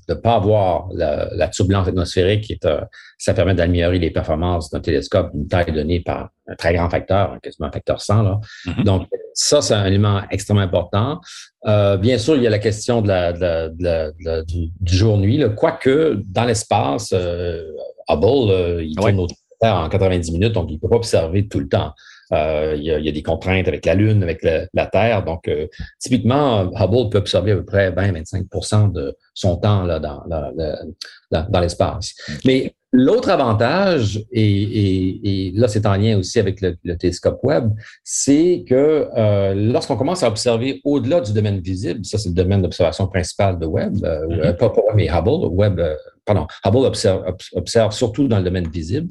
ne 0.10 0.14
pas 0.16 0.36
avoir 0.36 0.88
la, 0.92 1.48
turbulence 1.50 1.88
atmosphérique. 1.88 2.46
Qui 2.46 2.54
est, 2.54 2.66
euh, 2.66 2.82
ça 3.18 3.34
permet 3.34 3.54
d'améliorer 3.54 4.00
les 4.00 4.10
performances 4.10 4.72
d'un 4.72 4.80
télescope 4.80 5.32
d'une 5.34 5.48
taille 5.48 5.72
donnée 5.72 6.00
par 6.00 6.30
un 6.48 6.56
très 6.56 6.74
grand 6.74 6.90
facteur, 6.90 7.38
quasiment 7.44 7.68
un 7.68 7.72
facteur 7.72 8.02
100. 8.02 8.24
Là. 8.24 8.40
Mm-hmm. 8.66 8.84
Donc, 8.84 9.08
ça, 9.34 9.62
c'est 9.62 9.76
un 9.76 9.86
élément 9.86 10.22
extrêmement 10.32 10.64
important. 10.64 11.22
Euh, 11.68 11.98
bien 11.98 12.18
sûr, 12.18 12.36
il 12.38 12.44
y 12.44 12.48
a 12.48 12.50
la 12.50 12.60
question 12.60 13.02
de 13.02 13.08
la, 13.08 14.42
du, 14.44 14.72
jour-nuit. 14.84 15.44
Quoique, 15.56 16.22
dans 16.26 16.46
l'espace, 16.46 17.14
euh, 17.14 17.64
Hubble, 18.10 18.84
il 18.84 18.96
tourne 18.96 19.20
autour 19.20 19.38
de 19.38 19.46
en 19.68 19.90
90 19.90 20.32
minutes, 20.32 20.54
donc 20.54 20.70
il 20.70 20.76
ne 20.76 20.80
peut 20.80 20.90
pas 20.90 20.98
observer 20.98 21.48
tout 21.48 21.60
le 21.60 21.68
temps. 21.68 21.94
Euh, 22.34 22.76
il, 22.78 22.84
y 22.84 23.10
a, 23.10 23.12
des 23.12 23.24
contraintes 23.24 23.68
avec 23.68 23.86
la 23.86 23.94
Lune, 23.94 24.24
avec 24.24 24.44
la, 24.44 24.86
Terre. 24.88 25.24
Donc, 25.24 25.48
euh, 25.48 25.68
typiquement, 26.00 26.72
Hubble 26.74 27.10
peut 27.10 27.20
observer 27.20 27.52
à 27.52 27.56
peu 27.58 27.66
près 27.66 27.92
20-25% 27.92 28.92
de 28.92 29.16
son 29.34 29.58
temps 29.58 29.84
là, 29.84 30.00
dans, 30.00 30.24
dans, 31.32 31.60
l'espace. 31.60 32.16
Mais 32.46 32.74
l'autre 32.92 33.30
avantage, 33.30 34.24
et, 34.32 35.52
là, 35.56 35.68
c'est 35.68 35.86
en 35.86 35.96
lien 35.96 36.18
aussi 36.18 36.40
avec 36.40 36.62
le, 36.62 36.98
télescope 36.98 37.40
Webb, 37.44 37.72
c'est 38.04 38.66
que 38.68 39.08
euh, 39.16 39.54
lorsqu'on 39.54 39.98
commence 39.98 40.24
à 40.24 40.28
observer 40.28 40.82
au-delà 40.84 41.22
du 41.22 41.32
domaine 41.32 41.60
visible, 41.60 42.04
ça, 42.06 42.18
c'est 42.18 42.30
le 42.30 42.36
domaine 42.36 42.62
d'observation 42.62 43.08
principal 43.08 43.60
de 43.60 43.66
Webb, 43.66 44.00
pas 44.58 44.70
pour 44.70 44.86
mais 44.96 45.10
Hubble, 45.10 45.48
Webb 45.52 45.82
pardon, 46.26 46.48
Hubble 46.66 46.86
observe, 46.86 47.24
observe, 47.54 47.92
surtout 47.92 48.28
dans 48.28 48.40
le 48.40 48.44
domaine 48.44 48.68
visible, 48.68 49.10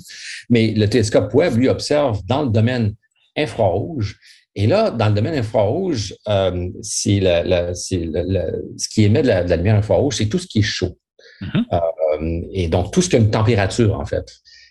mais 0.50 0.72
le 0.74 0.88
télescope 0.88 1.32
Webb, 1.32 1.56
lui, 1.56 1.68
observe 1.68 2.20
dans 2.26 2.42
le 2.42 2.50
domaine 2.50 2.94
infrarouge. 3.36 4.18
Et 4.56 4.66
là, 4.66 4.90
dans 4.90 5.08
le 5.08 5.14
domaine 5.14 5.34
infrarouge, 5.34 6.14
euh, 6.28 6.68
c'est 6.82 7.20
ce 7.20 8.88
qui 8.88 9.04
émet 9.04 9.22
de 9.22 9.28
la, 9.28 9.56
lumière 9.56 9.76
infrarouge, 9.76 10.16
c'est 10.16 10.26
tout 10.26 10.38
ce 10.38 10.46
qui 10.46 10.60
est 10.60 10.62
chaud. 10.62 10.96
Mm-hmm. 11.40 11.64
Euh, 11.72 12.40
et 12.52 12.68
donc, 12.68 12.92
tout 12.92 13.02
ce 13.02 13.08
qui 13.08 13.16
a 13.16 13.18
une 13.18 13.30
température, 13.30 13.98
en 13.98 14.04
fait. 14.04 14.26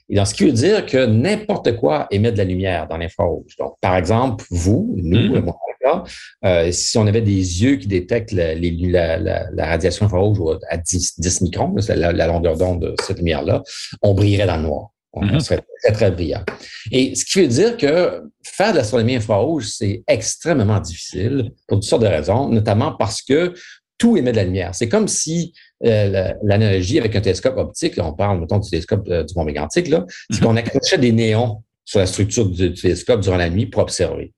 Et 0.09 0.15
dans 0.15 0.25
ce 0.25 0.33
qui 0.33 0.45
veut 0.45 0.51
dire 0.51 0.85
que 0.85 1.05
n'importe 1.05 1.75
quoi 1.77 2.07
émet 2.11 2.31
de 2.31 2.37
la 2.37 2.43
lumière 2.43 2.87
dans 2.87 2.97
l'infrarouge. 2.97 3.55
Donc, 3.57 3.75
par 3.81 3.95
exemple, 3.95 4.45
vous, 4.51 4.93
nous, 4.97 5.39
mm-hmm. 5.39 6.03
euh, 6.45 6.71
si 6.71 6.97
on 6.97 7.07
avait 7.07 7.21
des 7.21 7.63
yeux 7.63 7.75
qui 7.75 7.87
détectent 7.87 8.31
la, 8.31 8.55
la, 8.55 9.65
radiation 9.65 10.05
infrarouge 10.05 10.39
à 10.69 10.77
10, 10.77 11.19
10 11.19 11.41
microns, 11.41 11.75
la, 11.89 12.13
la 12.13 12.27
longueur 12.27 12.57
d'onde 12.57 12.81
de 12.81 12.95
cette 13.01 13.17
lumière-là, 13.17 13.63
on 14.01 14.13
brillerait 14.13 14.47
dans 14.47 14.57
le 14.57 14.63
noir. 14.63 14.92
On 15.13 15.25
mm-hmm. 15.25 15.39
serait 15.39 15.63
très, 15.83 15.93
très 15.93 16.11
brillant. 16.11 16.43
Et 16.91 17.13
ce 17.15 17.23
qui 17.23 17.41
veut 17.41 17.47
dire 17.47 17.77
que 17.77 18.23
faire 18.43 18.71
de 18.71 18.77
l'astronomie 18.77 19.15
infrarouge, 19.15 19.67
c'est 19.67 20.03
extrêmement 20.07 20.79
difficile 20.79 21.51
pour 21.67 21.77
toutes 21.79 21.87
sortes 21.87 22.01
de 22.01 22.07
raisons, 22.07 22.49
notamment 22.49 22.93
parce 22.93 23.21
que 23.21 23.53
tout 23.99 24.17
émet 24.17 24.31
de 24.31 24.37
la 24.37 24.43
lumière. 24.43 24.73
C'est 24.73 24.89
comme 24.89 25.07
si 25.07 25.53
euh, 25.85 26.33
l'analogie 26.43 26.99
avec 26.99 27.15
un 27.15 27.21
télescope 27.21 27.57
optique, 27.57 27.93
on 27.97 28.13
parle, 28.13 28.39
mettons, 28.39 28.57
du 28.57 28.69
télescope 28.69 29.07
euh, 29.09 29.23
du 29.23 29.33
mont 29.35 29.45
mégantique, 29.45 29.87
là, 29.87 30.03
c'est 30.07 30.37
mm-hmm. 30.37 30.43
qu'on 30.43 30.55
accrochait 30.55 30.97
des 30.97 31.11
néons 31.11 31.63
sur 31.85 31.99
la 31.99 32.05
structure 32.05 32.49
du, 32.49 32.73
télescope 32.73 33.21
durant 33.21 33.37
la 33.37 33.49
nuit 33.49 33.67
pour 33.67 33.81
observer. 33.81 34.33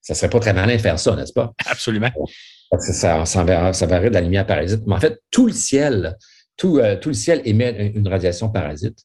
Ça 0.00 0.14
serait 0.14 0.30
pas 0.30 0.40
très 0.40 0.52
malin 0.52 0.76
de 0.76 0.80
faire 0.80 0.98
ça, 0.98 1.14
n'est-ce 1.14 1.32
pas? 1.32 1.52
Absolument. 1.66 2.10
Parce 2.70 2.86
que 2.86 2.92
ça, 2.92 3.24
ça, 3.24 3.44
verrait, 3.44 4.08
de 4.08 4.14
la 4.14 4.20
lumière 4.20 4.46
parasite. 4.46 4.82
Mais 4.86 4.94
en 4.94 5.00
fait, 5.00 5.20
tout 5.30 5.46
le 5.46 5.52
ciel, 5.52 6.16
tout, 6.56 6.78
euh, 6.78 6.96
tout 6.96 7.10
le 7.10 7.14
ciel 7.14 7.40
émet 7.44 7.92
une 7.94 8.08
radiation 8.08 8.48
parasite. 8.48 8.98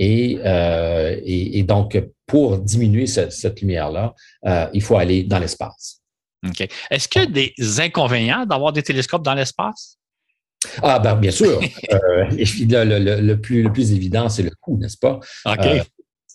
Euh, 0.00 1.20
et, 1.24 1.58
et, 1.58 1.62
donc, 1.62 2.00
pour 2.26 2.58
diminuer 2.58 3.06
cette 3.06 3.60
lumière-là, 3.60 4.14
euh, 4.46 4.66
il 4.72 4.82
faut 4.82 4.96
aller 4.96 5.24
dans 5.24 5.38
l'espace. 5.38 6.00
OK. 6.46 6.68
Est-ce 6.90 7.08
qu'il 7.08 7.22
y 7.22 7.24
a 7.24 7.26
des 7.26 7.80
inconvénients 7.80 8.46
d'avoir 8.46 8.72
des 8.72 8.82
télescopes 8.82 9.24
dans 9.24 9.34
l'espace? 9.34 9.98
Ah, 10.82 10.98
ben, 10.98 11.16
bien 11.16 11.30
sûr. 11.30 11.60
euh, 11.92 12.24
le, 12.30 13.20
le, 13.20 13.40
plus, 13.40 13.62
le 13.62 13.72
plus 13.72 13.92
évident, 13.92 14.28
c'est 14.28 14.42
le 14.42 14.50
coût, 14.60 14.76
n'est-ce 14.78 14.98
pas? 14.98 15.20
OK. 15.46 15.82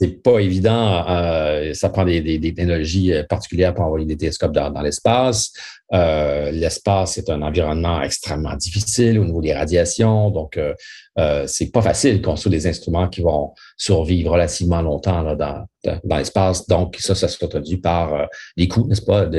Euh, 0.04 0.08
c'est 0.08 0.22
pas 0.22 0.39
évident. 0.39 1.06
Euh, 1.08 1.74
ça 1.74 1.89
prend 1.89 2.06
des, 2.06 2.39
technologies 2.39 3.13
particulières 3.30 3.74
pour 3.74 3.86
envoyer 3.86 4.06
des 4.06 4.18
télescopes 4.18 4.52
dans, 4.52 4.82
l'espace. 4.82 5.52
Euh, 5.94 6.50
l'espace 6.52 7.18
est 7.18 7.30
un 7.30 7.42
environnement 7.44 8.02
extrêmement 8.02 8.56
difficile 8.56 9.20
au 9.20 9.26
niveau 9.26 9.42
des 9.42 9.54
radiations, 9.54 10.32
donc 10.32 10.58
euh, 10.58 10.74
euh, 11.20 11.44
c'est 11.46 11.72
pas 11.72 11.84
facile 11.84 12.20
de 12.20 12.26
construire 12.26 12.52
des 12.52 12.66
instruments 12.66 13.08
qui 13.08 13.22
vont 13.22 13.54
survivre 13.78 14.32
relativement 14.32 14.82
longtemps 14.82 15.36
dans, 15.36 15.68
l'espace. 16.18 16.68
Donc 16.68 16.96
ça, 17.00 17.13
ça 17.13 17.28
se 17.28 17.38
traduit 17.46 17.78
par 17.78 18.13
euh, 18.13 18.26
des 18.58 18.68
coûts, 18.68 18.88
n'est-ce 18.88 19.04
pas? 19.04 19.30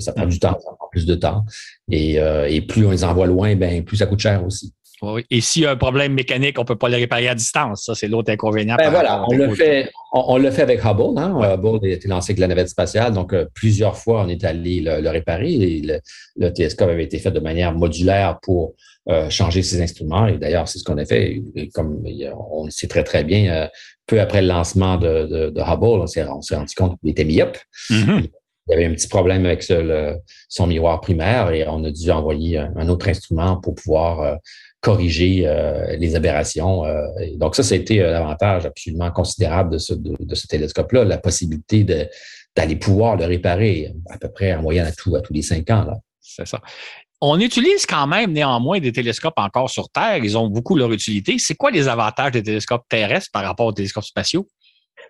Ça 0.00 0.12
prend 0.12 0.26
du 0.26 0.38
temps, 0.38 0.58
ça 0.60 0.70
prend 0.76 0.88
plus 0.90 1.06
de 1.06 1.14
temps, 1.14 1.44
et, 1.90 2.16
et 2.48 2.60
plus 2.62 2.84
on 2.84 2.90
les 2.90 3.04
envoie 3.04 3.26
loin, 3.26 3.56
ben 3.56 3.82
plus 3.82 3.96
ça 3.96 4.06
coûte 4.06 4.20
cher 4.20 4.44
aussi. 4.44 4.74
Et 5.30 5.40
s'il 5.40 5.62
y 5.62 5.66
a 5.66 5.72
un 5.72 5.76
problème 5.76 6.14
mécanique, 6.14 6.58
on 6.58 6.62
ne 6.62 6.66
peut 6.66 6.76
pas 6.76 6.88
le 6.88 6.96
réparer 6.96 7.28
à 7.28 7.34
distance. 7.34 7.84
Ça, 7.86 7.94
c'est 7.94 8.08
l'autre 8.08 8.30
inconvénient. 8.30 8.76
Ben 8.76 8.90
voilà, 8.90 9.24
on 9.28 9.34
le, 9.34 9.52
fait, 9.54 9.90
on, 10.12 10.38
le 10.38 10.50
fait 10.50 10.62
avec 10.62 10.84
Hubble. 10.84 11.18
Hein? 11.18 11.54
Hubble 11.54 11.84
a 11.84 11.88
été 11.88 12.08
lancé 12.08 12.32
avec 12.32 12.40
la 12.40 12.46
navette 12.46 12.68
spatiale. 12.68 13.12
Donc, 13.12 13.32
euh, 13.32 13.46
plusieurs 13.52 13.96
fois, 13.96 14.24
on 14.24 14.28
est 14.28 14.44
allé 14.44 14.80
le, 14.80 15.08
réparer. 15.08 15.52
Et 15.52 15.82
le, 16.36 16.52
télescope 16.52 16.88
avait 16.88 17.04
été 17.04 17.18
fait 17.18 17.32
de 17.32 17.40
manière 17.40 17.74
modulaire 17.74 18.38
pour 18.42 18.74
euh, 19.08 19.28
changer 19.28 19.62
ses 19.62 19.82
instruments. 19.82 20.28
Et 20.28 20.38
d'ailleurs, 20.38 20.68
c'est 20.68 20.78
ce 20.78 20.84
qu'on 20.84 20.98
a 20.98 21.04
fait. 21.04 21.42
comme 21.74 22.04
on 22.50 22.70
sait 22.70 22.86
très, 22.86 23.02
très 23.02 23.24
bien, 23.24 23.52
euh, 23.52 23.68
peu 24.06 24.20
après 24.20 24.42
le 24.42 24.48
lancement 24.48 24.96
de, 24.98 25.50
de, 25.50 25.60
Hubble, 25.60 26.02
on 26.02 26.06
s'est 26.06 26.22
rendu 26.22 26.74
compte 26.76 26.98
qu'il 27.00 27.10
était 27.10 27.24
myope. 27.24 27.58
Mm-hmm. 27.90 28.28
il 28.68 28.70
y 28.70 28.74
avait 28.74 28.84
un 28.86 28.94
petit 28.94 29.08
problème 29.08 29.44
avec 29.46 29.64
son 30.48 30.66
miroir 30.66 31.00
primaire 31.00 31.50
et 31.50 31.66
on 31.66 31.82
a 31.84 31.90
dû 31.90 32.10
envoyer 32.10 32.58
un, 32.58 32.88
autre 32.88 33.08
instrument 33.08 33.56
pour 33.56 33.74
pouvoir 33.74 34.20
euh, 34.20 34.34
corriger 34.82 35.46
euh, 35.46 35.96
les 35.96 36.16
aberrations. 36.16 36.84
Euh, 36.84 37.06
donc 37.36 37.54
ça, 37.54 37.62
ça 37.62 37.74
a 37.74 37.78
été 37.78 38.04
un 38.04 38.14
avantage 38.14 38.66
absolument 38.66 39.10
considérable 39.12 39.70
de 39.70 39.78
ce, 39.78 40.46
télescope-là, 40.46 41.04
la 41.04 41.18
possibilité 41.18 41.84
d'aller 42.54 42.76
pouvoir 42.76 43.16
le 43.16 43.24
réparer 43.24 43.94
à 44.10 44.18
peu 44.18 44.28
près 44.28 44.52
en 44.52 44.60
moyenne 44.60 44.86
à, 44.86 44.92
tout, 44.92 45.14
à 45.16 45.20
tous 45.20 45.32
les 45.32 45.42
cinq 45.42 45.70
ans. 45.70 45.86
C'est 46.20 46.46
ça. 46.46 46.60
On 47.20 47.38
utilise 47.38 47.86
quand 47.86 48.08
même 48.08 48.32
néanmoins 48.32 48.80
des 48.80 48.90
télescopes 48.90 49.38
encore 49.38 49.70
sur 49.70 49.88
Terre. 49.88 50.18
Ils 50.24 50.36
ont 50.36 50.48
beaucoup 50.48 50.76
leur 50.76 50.90
utilité. 50.90 51.36
C'est 51.38 51.54
quoi 51.54 51.70
les 51.70 51.86
avantages 51.86 52.32
des 52.32 52.42
télescopes 52.42 52.84
terrestres 52.88 53.30
par 53.32 53.44
rapport 53.44 53.66
aux 53.66 53.72
télescopes 53.72 54.04
spatiaux? 54.04 54.48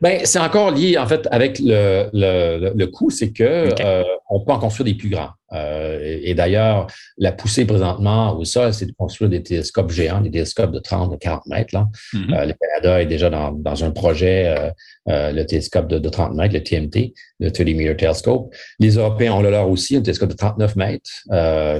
Ben, 0.02 0.22
c'est 0.24 0.40
encore 0.40 0.72
lié, 0.72 0.98
en 0.98 1.06
fait, 1.06 1.28
avec 1.30 1.60
le, 1.60 2.10
le, 2.12 2.72
le 2.74 2.86
coût, 2.88 3.08
c'est 3.08 3.30
que 3.30 3.72
euh, 3.80 4.02
on 4.28 4.40
peut 4.40 4.50
en 4.50 4.58
construire 4.58 4.86
des 4.86 4.94
plus 4.94 5.10
grands. 5.10 5.30
Euh, 5.52 6.00
et, 6.02 6.34
d'ailleurs, 6.34 6.88
la 7.18 7.30
poussée 7.30 7.64
présentement 7.64 8.36
au 8.36 8.44
sol, 8.44 8.74
c'est 8.74 8.86
de 8.86 8.92
construire 8.98 9.30
des 9.30 9.44
télescopes 9.44 9.92
géants, 9.92 10.20
des 10.20 10.32
télescopes 10.32 10.72
de 10.72 10.80
30, 10.80 11.12
de 11.12 11.16
40 11.16 11.46
mètres. 11.46 11.72
Là. 11.72 11.86
Mm-hmm. 12.14 12.34
Euh, 12.34 12.46
le 12.46 12.54
Canada 12.54 13.00
est 13.00 13.06
déjà 13.06 13.30
dans, 13.30 13.52
dans 13.52 13.84
un 13.84 13.92
projet, 13.92 14.72
le 15.06 15.42
télescope 15.44 15.86
de, 15.86 16.00
de, 16.00 16.08
30 16.08 16.34
mètres, 16.34 16.54
le 16.54 16.64
TMT, 16.64 17.14
le 17.38 17.52
30 17.52 17.66
Meter 17.68 17.96
Telescope. 17.96 18.52
Les 18.80 18.96
Européens 18.96 19.34
ont 19.34 19.40
le 19.40 19.50
leur 19.50 19.70
aussi, 19.70 19.94
un 19.94 20.02
télescope 20.02 20.30
de 20.30 20.36
39 20.36 20.74
mètres 20.74 21.10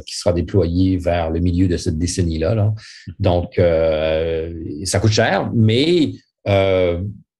qui 0.07 0.17
sera 0.17 0.33
déployé 0.33 0.97
vers 0.97 1.31
le 1.31 1.41
milieu 1.41 1.67
de 1.67 1.77
cette 1.77 1.99
décennie-là. 1.99 2.55
Là. 2.55 2.73
Mm-hmm. 3.09 3.15
Donc, 3.19 4.87
ça 4.87 5.01
coûte 5.01 5.11
cher, 5.11 5.51
mais 5.53 6.13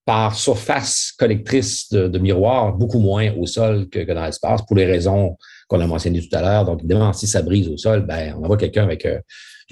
par 0.05 0.35
surface 0.35 1.13
collectrice 1.17 1.91
de, 1.93 2.19
miroirs, 2.19 2.73
beaucoup 2.73 2.99
moins 2.99 3.33
au 3.35 3.47
sol 3.47 3.89
que, 3.89 4.01
dans 4.13 4.25
l'espace, 4.25 4.63
pour 4.63 4.77
les 4.77 4.87
raisons 4.87 5.37
qu'on 5.69 5.81
a 5.81 5.87
mentionnées 5.87 6.21
tout 6.21 6.37
à 6.37 6.41
l'heure. 6.41 6.65
Donc, 6.65 6.81
évidemment, 6.81 7.13
si 7.13 7.27
ça 7.27 7.43
brise 7.43 7.69
au 7.69 7.77
sol, 7.77 8.05
ben, 8.05 8.35
on 8.39 8.45
envoie 8.45 8.57
quelqu'un 8.57 8.83
avec, 8.83 9.07
euh, 9.07 9.21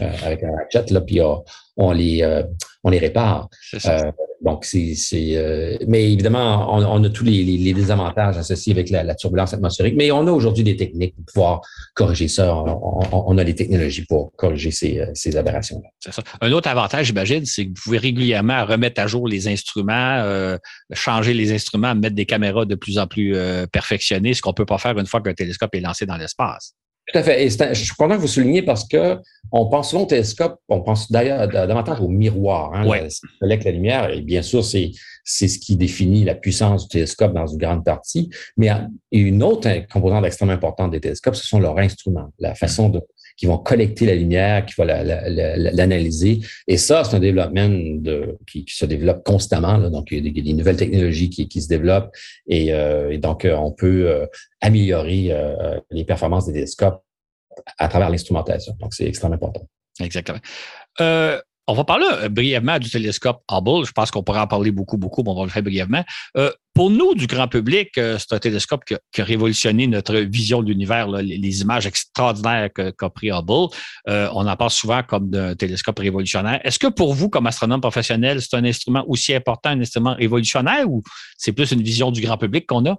euh, 0.00 0.10
avec 0.24 0.44
un 0.44 0.52
ratchet, 0.52 0.92
là, 0.92 1.00
puis 1.00 1.20
on, 1.76 1.92
les, 1.92 2.22
euh, 2.22 2.42
on 2.84 2.90
les 2.90 2.98
répare. 2.98 3.48
Donc, 4.42 4.64
c'est, 4.64 4.96
euh, 5.36 5.76
mais 5.86 6.10
évidemment, 6.10 6.74
on, 6.74 7.04
a 7.04 7.10
tous 7.10 7.24
les, 7.24 7.74
désavantages 7.74 8.38
associés 8.38 8.72
avec 8.72 8.88
la, 8.88 9.14
turbulence 9.14 9.52
atmosphérique, 9.52 9.96
mais 9.96 10.10
on 10.10 10.26
a 10.26 10.30
aujourd'hui 10.30 10.64
des 10.64 10.76
techniques 10.76 11.14
pour 11.14 11.24
pouvoir 11.26 11.60
corriger 11.94 12.28
ça. 12.28 12.54
On, 12.56 13.36
a 13.36 13.44
les 13.44 13.54
technologies 13.54 14.06
pour 14.06 14.32
corriger 14.36 14.70
ces, 14.70 15.04
ces 15.12 15.36
aberrations-là. 15.36 15.88
C'est 15.98 16.12
ça. 16.12 16.22
Un 16.40 16.52
autre 16.52 16.68
avantage, 16.68 17.06
j'imagine, 17.06 17.44
c'est 17.44 17.64
que 17.64 17.68
vous 17.68 17.82
pouvez 17.84 17.98
régulièrement 17.98 18.64
remettre 18.64 19.02
à 19.02 19.06
jour 19.06 19.28
les 19.28 19.46
instruments, 19.46 20.22
euh, 20.22 20.56
changer 20.94 21.34
les 21.34 21.52
instruments, 21.52 21.94
mettre 21.94 22.14
des 22.14 22.26
caméras 22.26 22.64
de 22.64 22.76
plus 22.76 22.98
en 22.98 23.06
plus 23.06 23.36
euh, 23.36 23.66
perfectionnées, 23.66 24.32
ce 24.32 24.40
qu'on 24.40 24.54
peut 24.54 24.66
pas 24.66 24.78
faire 24.78 24.98
une 24.98 25.06
fois 25.06 25.20
qu'un 25.20 25.34
télescope 25.34 25.74
est 25.74 25.80
lancé 25.80 26.06
dans 26.06 26.16
l'espace. 26.16 26.74
Tout 27.12 27.18
à 27.18 27.22
fait. 27.22 27.44
Et 27.44 27.50
je 27.50 27.84
suis 27.84 27.94
content 27.94 28.16
que 28.16 28.20
vous 28.20 28.28
souligniez 28.28 28.62
parce 28.62 28.86
que 28.86 29.18
on 29.52 29.68
pense 29.68 29.90
souvent 29.90 30.02
au 30.02 30.06
télescope, 30.06 30.60
on 30.68 30.80
pense 30.80 31.10
d'ailleurs 31.10 31.48
davantage 31.48 32.00
au 32.00 32.08
miroir, 32.08 32.72
hein, 32.74 32.86
ouais. 32.86 33.08
la, 33.40 33.56
la 33.56 33.70
lumière. 33.70 34.10
Et 34.10 34.20
bien 34.20 34.42
sûr, 34.42 34.64
c'est 34.64 34.92
c'est 35.24 35.48
ce 35.48 35.58
qui 35.58 35.76
définit 35.76 36.24
la 36.24 36.34
puissance 36.34 36.88
du 36.88 36.88
télescope 36.88 37.32
dans 37.32 37.46
une 37.46 37.58
grande 37.58 37.84
partie. 37.84 38.30
Mais 38.56 38.70
une 39.12 39.42
autre 39.42 39.68
composante 39.92 40.24
extrêmement 40.24 40.54
importante 40.54 40.90
des 40.92 41.00
télescopes, 41.00 41.36
ce 41.36 41.46
sont 41.46 41.60
leurs 41.60 41.78
instruments, 41.78 42.30
la 42.38 42.54
façon 42.54 42.88
de 42.88 43.00
qui 43.40 43.46
vont 43.46 43.57
collecter 43.57 44.05
la 44.05 44.14
lumière, 44.14 44.66
qui 44.66 44.74
vont 44.76 44.85
l'analyser. 44.85 46.40
Et 46.68 46.76
ça, 46.76 47.05
c'est 47.05 47.16
un 47.16 47.20
développement 47.20 47.70
de, 47.70 48.37
qui, 48.46 48.66
se 48.68 48.85
développe 48.85 49.24
constamment. 49.24 49.79
Là. 49.79 49.88
Donc, 49.88 50.09
il 50.11 50.26
y 50.26 50.40
a 50.40 50.42
des, 50.42 50.53
nouvelles 50.53 50.76
technologies 50.76 51.31
qui, 51.31 51.48
qui 51.48 51.62
se 51.62 51.68
développent 51.68 52.14
et, 52.46 52.74
euh, 52.74 53.09
et 53.11 53.16
donc 53.16 53.46
euh, 53.46 53.57
on 53.57 53.72
peut 53.72 54.11
euh, 54.11 54.26
améliorer 54.61 55.29
euh, 55.31 55.81
les 55.90 56.05
performances 56.05 56.48
des 56.48 56.53
télescopes 56.53 57.03
à 57.79 57.88
travers 57.88 58.11
l'instrumentation. 58.11 58.76
Donc, 58.79 58.92
c'est 58.92 59.07
extrêmement 59.07 59.37
important. 59.37 59.66
Exactement. 60.00 60.40
Euh, 61.00 61.40
on 61.66 61.74
va 61.74 61.84
parler 61.84 62.06
euh, 62.10 62.28
brièvement 62.28 62.78
du 62.78 62.90
télescope 62.90 63.42
Hubble. 63.50 63.86
Je 63.86 63.92
pense 63.92 64.10
qu'on 64.10 64.22
pourra 64.22 64.42
en 64.42 64.46
parler 64.46 64.70
beaucoup, 64.70 64.96
beaucoup, 64.96 65.22
mais 65.22 65.30
on 65.30 65.36
va 65.36 65.44
le 65.44 65.50
faire 65.50 65.62
brièvement. 65.62 66.04
Euh, 66.36 66.50
pour 66.74 66.90
nous, 66.90 67.14
du 67.14 67.26
grand 67.26 67.48
public, 67.48 67.90
euh, 67.98 68.16
c'est 68.18 68.34
un 68.34 68.38
télescope 68.38 68.84
qui 68.84 68.94
a, 68.94 69.24
révolutionné 69.24 69.86
notre 69.86 70.16
vision 70.16 70.62
de 70.62 70.68
l'univers, 70.68 71.08
les, 71.08 71.60
images 71.60 71.86
extraordinaires 71.86 72.70
qu'a 72.72 73.10
pris 73.10 73.30
Hubble. 73.30 73.68
on 74.06 74.46
en 74.46 74.56
parle 74.56 74.70
souvent 74.70 75.02
comme 75.02 75.30
d'un 75.30 75.54
télescope 75.54 75.98
révolutionnaire. 75.98 76.60
Est-ce 76.64 76.78
que 76.78 76.86
pour 76.86 77.14
vous, 77.14 77.28
comme 77.28 77.46
astronome 77.46 77.80
professionnel, 77.80 78.40
c'est 78.40 78.56
un 78.56 78.64
instrument 78.64 79.04
aussi 79.08 79.34
important, 79.34 79.70
un 79.70 79.80
instrument 79.80 80.14
révolutionnaire, 80.14 80.90
ou 80.90 81.02
c'est 81.36 81.52
plus 81.52 81.70
une 81.72 81.82
vision 81.82 82.10
du 82.10 82.20
grand 82.20 82.38
public 82.38 82.66
qu'on 82.66 82.86
a? 82.86 82.96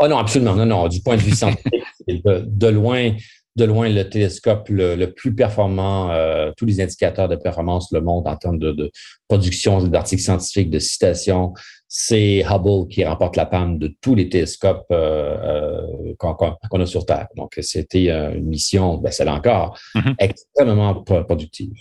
Oh 0.00 0.08
non, 0.08 0.18
absolument. 0.18 0.54
Non, 0.54 0.66
non. 0.66 0.88
Du 0.88 1.00
point 1.00 1.16
de 1.16 1.22
vue 1.22 1.34
scientifique, 1.34 1.72
de 2.06 2.66
loin, 2.66 3.12
de 3.56 3.64
loin 3.64 3.88
le 3.88 4.08
télescope 4.08 4.68
le, 4.68 5.06
plus 5.06 5.34
performant. 5.34 6.10
Euh, 6.10 6.52
tous 6.56 6.66
les 6.66 6.80
indicateurs 6.80 7.28
de 7.28 7.36
performance 7.36 7.92
le 7.92 8.00
montrent 8.00 8.30
en 8.30 8.36
termes 8.36 8.58
de, 8.58 8.90
production 9.28 9.82
d'articles 9.82 10.22
scientifiques, 10.22 10.70
de 10.70 10.78
citations. 10.78 11.54
C'est 11.88 12.44
Hubble 12.44 12.88
qui 12.88 13.04
remporte 13.04 13.36
la 13.36 13.46
palme 13.46 13.78
de 13.78 13.94
tous 14.00 14.14
les 14.14 14.28
télescopes 14.28 14.86
euh, 14.90 15.84
euh, 15.94 16.14
qu'on 16.18 16.80
a 16.80 16.86
sur 16.86 17.06
Terre. 17.06 17.28
Donc, 17.36 17.54
c'était 17.60 18.08
une 18.08 18.46
mission, 18.46 18.98
ben, 18.98 19.12
celle 19.12 19.28
encore, 19.28 19.78
mm-hmm. 19.94 20.14
extrêmement 20.18 20.94
productive. 21.02 21.72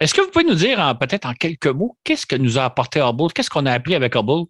Est-ce 0.00 0.14
que 0.14 0.20
vous 0.20 0.30
pouvez 0.30 0.44
nous 0.44 0.54
dire, 0.54 0.96
peut-être 0.98 1.26
en 1.26 1.34
quelques 1.34 1.66
mots, 1.66 1.96
qu'est-ce 2.04 2.26
que 2.26 2.36
nous 2.36 2.58
a 2.58 2.64
apporté 2.64 3.00
Hubble? 3.00 3.32
Qu'est-ce 3.32 3.50
qu'on 3.50 3.66
a 3.66 3.72
appris 3.72 3.94
avec 3.94 4.14
Hubble? 4.14 4.44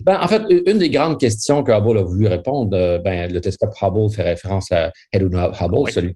Ben, 0.00 0.18
en 0.20 0.28
fait, 0.28 0.42
une 0.66 0.78
des 0.78 0.90
grandes 0.90 1.18
questions 1.18 1.62
que 1.62 1.72
Hubble 1.72 1.98
a 1.98 2.02
voulu 2.02 2.26
répondre, 2.26 2.76
euh, 2.76 2.98
ben, 2.98 3.32
le 3.32 3.40
télescope 3.40 3.74
Hubble 3.80 4.10
fait 4.10 4.22
référence 4.22 4.70
à 4.72 4.92
Edwin 5.12 5.50
Hubble, 5.60 5.90
celui 5.90 6.14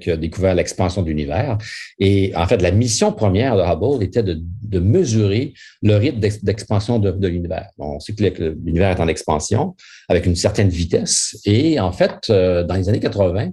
qui 0.00 0.10
a 0.10 0.16
découvert 0.16 0.54
l'expansion 0.54 1.02
de 1.02 1.08
l'univers. 1.08 1.56
Et 1.98 2.32
en 2.34 2.46
fait, 2.46 2.60
la 2.60 2.70
mission 2.70 3.12
première 3.12 3.56
de 3.56 3.62
Hubble 3.62 4.02
était 4.02 4.22
de, 4.22 4.40
de 4.62 4.78
mesurer 4.80 5.54
le 5.82 5.96
rythme 5.96 6.18
d'expansion 6.18 6.98
de, 6.98 7.10
de 7.10 7.28
l'univers. 7.28 7.68
on 7.78 8.00
sait 8.00 8.12
que 8.12 8.56
l'univers 8.64 8.90
est 8.90 9.00
en 9.00 9.08
expansion 9.08 9.76
avec 10.08 10.26
une 10.26 10.36
certaine 10.36 10.68
vitesse. 10.68 11.38
Et 11.44 11.78
en 11.78 11.92
fait, 11.92 12.28
euh, 12.30 12.64
dans 12.64 12.74
les 12.74 12.88
années 12.88 13.00
80, 13.00 13.50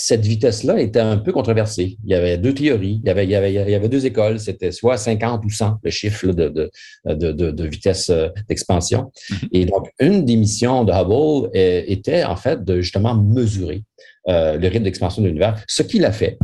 cette 0.00 0.24
vitesse-là 0.24 0.80
était 0.80 1.00
un 1.00 1.18
peu 1.18 1.32
controversée. 1.32 1.98
Il 2.04 2.10
y 2.10 2.14
avait 2.14 2.38
deux 2.38 2.54
théories, 2.54 3.00
il 3.02 3.08
y 3.08 3.10
avait, 3.10 3.24
il 3.24 3.30
y 3.30 3.34
avait, 3.34 3.52
il 3.52 3.70
y 3.70 3.74
avait 3.74 3.88
deux 3.88 4.06
écoles, 4.06 4.38
c'était 4.38 4.70
soit 4.70 4.96
50 4.96 5.44
ou 5.44 5.50
100, 5.50 5.78
le 5.82 5.90
chiffre 5.90 6.28
de, 6.28 6.48
de, 6.48 6.70
de, 7.04 7.50
de, 7.50 7.66
vitesse 7.66 8.08
euh, 8.08 8.28
d'expansion. 8.48 9.10
Mm-hmm. 9.28 9.48
Et 9.50 9.64
donc, 9.64 9.90
une 9.98 10.24
des 10.24 10.36
missions 10.36 10.84
de 10.84 10.92
Hubble 10.92 11.50
euh, 11.56 11.82
était 11.88 12.22
en 12.22 12.36
fait 12.36 12.64
de 12.64 12.80
justement 12.80 13.16
mesurer 13.16 13.82
euh, 14.28 14.56
le 14.56 14.68
rythme 14.68 14.84
d'expansion 14.84 15.20
de 15.20 15.26
l'univers, 15.26 15.60
ce 15.66 15.82
qu'il 15.82 16.04
a 16.04 16.12
fait. 16.12 16.38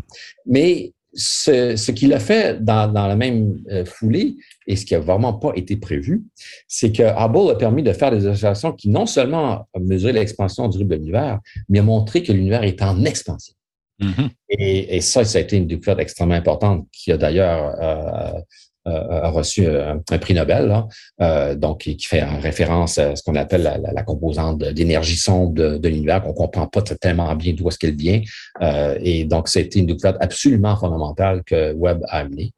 Mais 0.47 0.93
ce, 1.14 1.77
ce 1.77 1.90
qu'il 1.92 2.12
a 2.12 2.20
fait 2.20 2.62
dans, 2.62 2.92
dans, 2.92 3.07
la 3.07 3.16
même 3.16 3.59
euh, 3.70 3.85
foulée, 3.85 4.37
et 4.66 4.77
ce 4.77 4.85
qui 4.85 4.94
a 4.94 5.00
vraiment 5.00 5.35
pas 5.35 5.53
été 5.55 5.77
prévu, 5.77 6.22
c'est 6.66 6.92
que 6.92 7.03
Hubble 7.03 7.50
a 7.50 7.57
permis 7.57 7.83
de 7.83 7.92
faire 7.92 8.11
des 8.11 8.27
observations 8.27 8.72
qui 8.72 8.88
non 8.88 9.07
seulement 9.07 9.66
ont 9.74 9.81
mesuré 9.81 10.12
l'expansion 10.12 10.68
du 10.68 10.79
rythme 10.79 10.90
de 10.90 10.96
l'univers, 10.96 11.40
mais 11.68 11.79
a 11.79 11.83
montré 11.83 12.22
que 12.22 12.33
l'univers 12.33 12.64
est 12.64 12.83
en 12.83 13.05
expansion. 13.05 13.55
Mm-hmm. 14.00 14.29
et, 14.50 14.96
et, 14.96 15.00
ça, 15.00 15.24
ça 15.24 15.38
a 15.38 15.40
été 15.40 15.57
une 15.57 15.68
découverte 15.68 16.00
extrêmement 16.00 16.35
importante 16.35 16.88
qui 16.90 17.12
a 17.12 17.16
d'ailleurs 17.16 17.77
euh, 17.81 18.40
a 18.87 19.29
reçu 19.31 19.66
un, 19.66 19.99
prix 20.18 20.35
Nobel, 20.35 20.66
là, 20.66 20.87
euh, 21.20 21.55
donc 21.55 21.81
qui, 21.81 21.99
fait 22.05 22.23
référence 22.23 22.99
à 22.99 23.16
ce 23.16 23.23
qu'on 23.23 23.35
appelle 23.35 23.62
la, 23.62 23.79
la, 23.79 24.03
composante 24.03 24.59
d'énergie 24.59 25.16
sombre 25.16 25.55
de, 25.55 25.79
de 25.79 25.88
l'univers, 25.88 26.23
qu'on 26.23 26.33
comprend 26.33 26.66
pas 26.66 26.83
tellement 26.83 27.35
bien 27.35 27.55
d'où 27.55 27.68
est-ce 27.68 27.79
qu'elle 27.79 27.97
vient. 27.97 28.20
Euh, 28.62 28.99
et 29.01 29.25
donc, 29.25 29.49
c'était 29.49 29.79
une 29.79 29.87
découverte 29.87 30.16
absolument 30.20 30.77
fondamentale 30.77 31.42
que 31.44 31.73
Webb 31.73 32.03
a 32.09 32.18
amenée. 32.18 32.53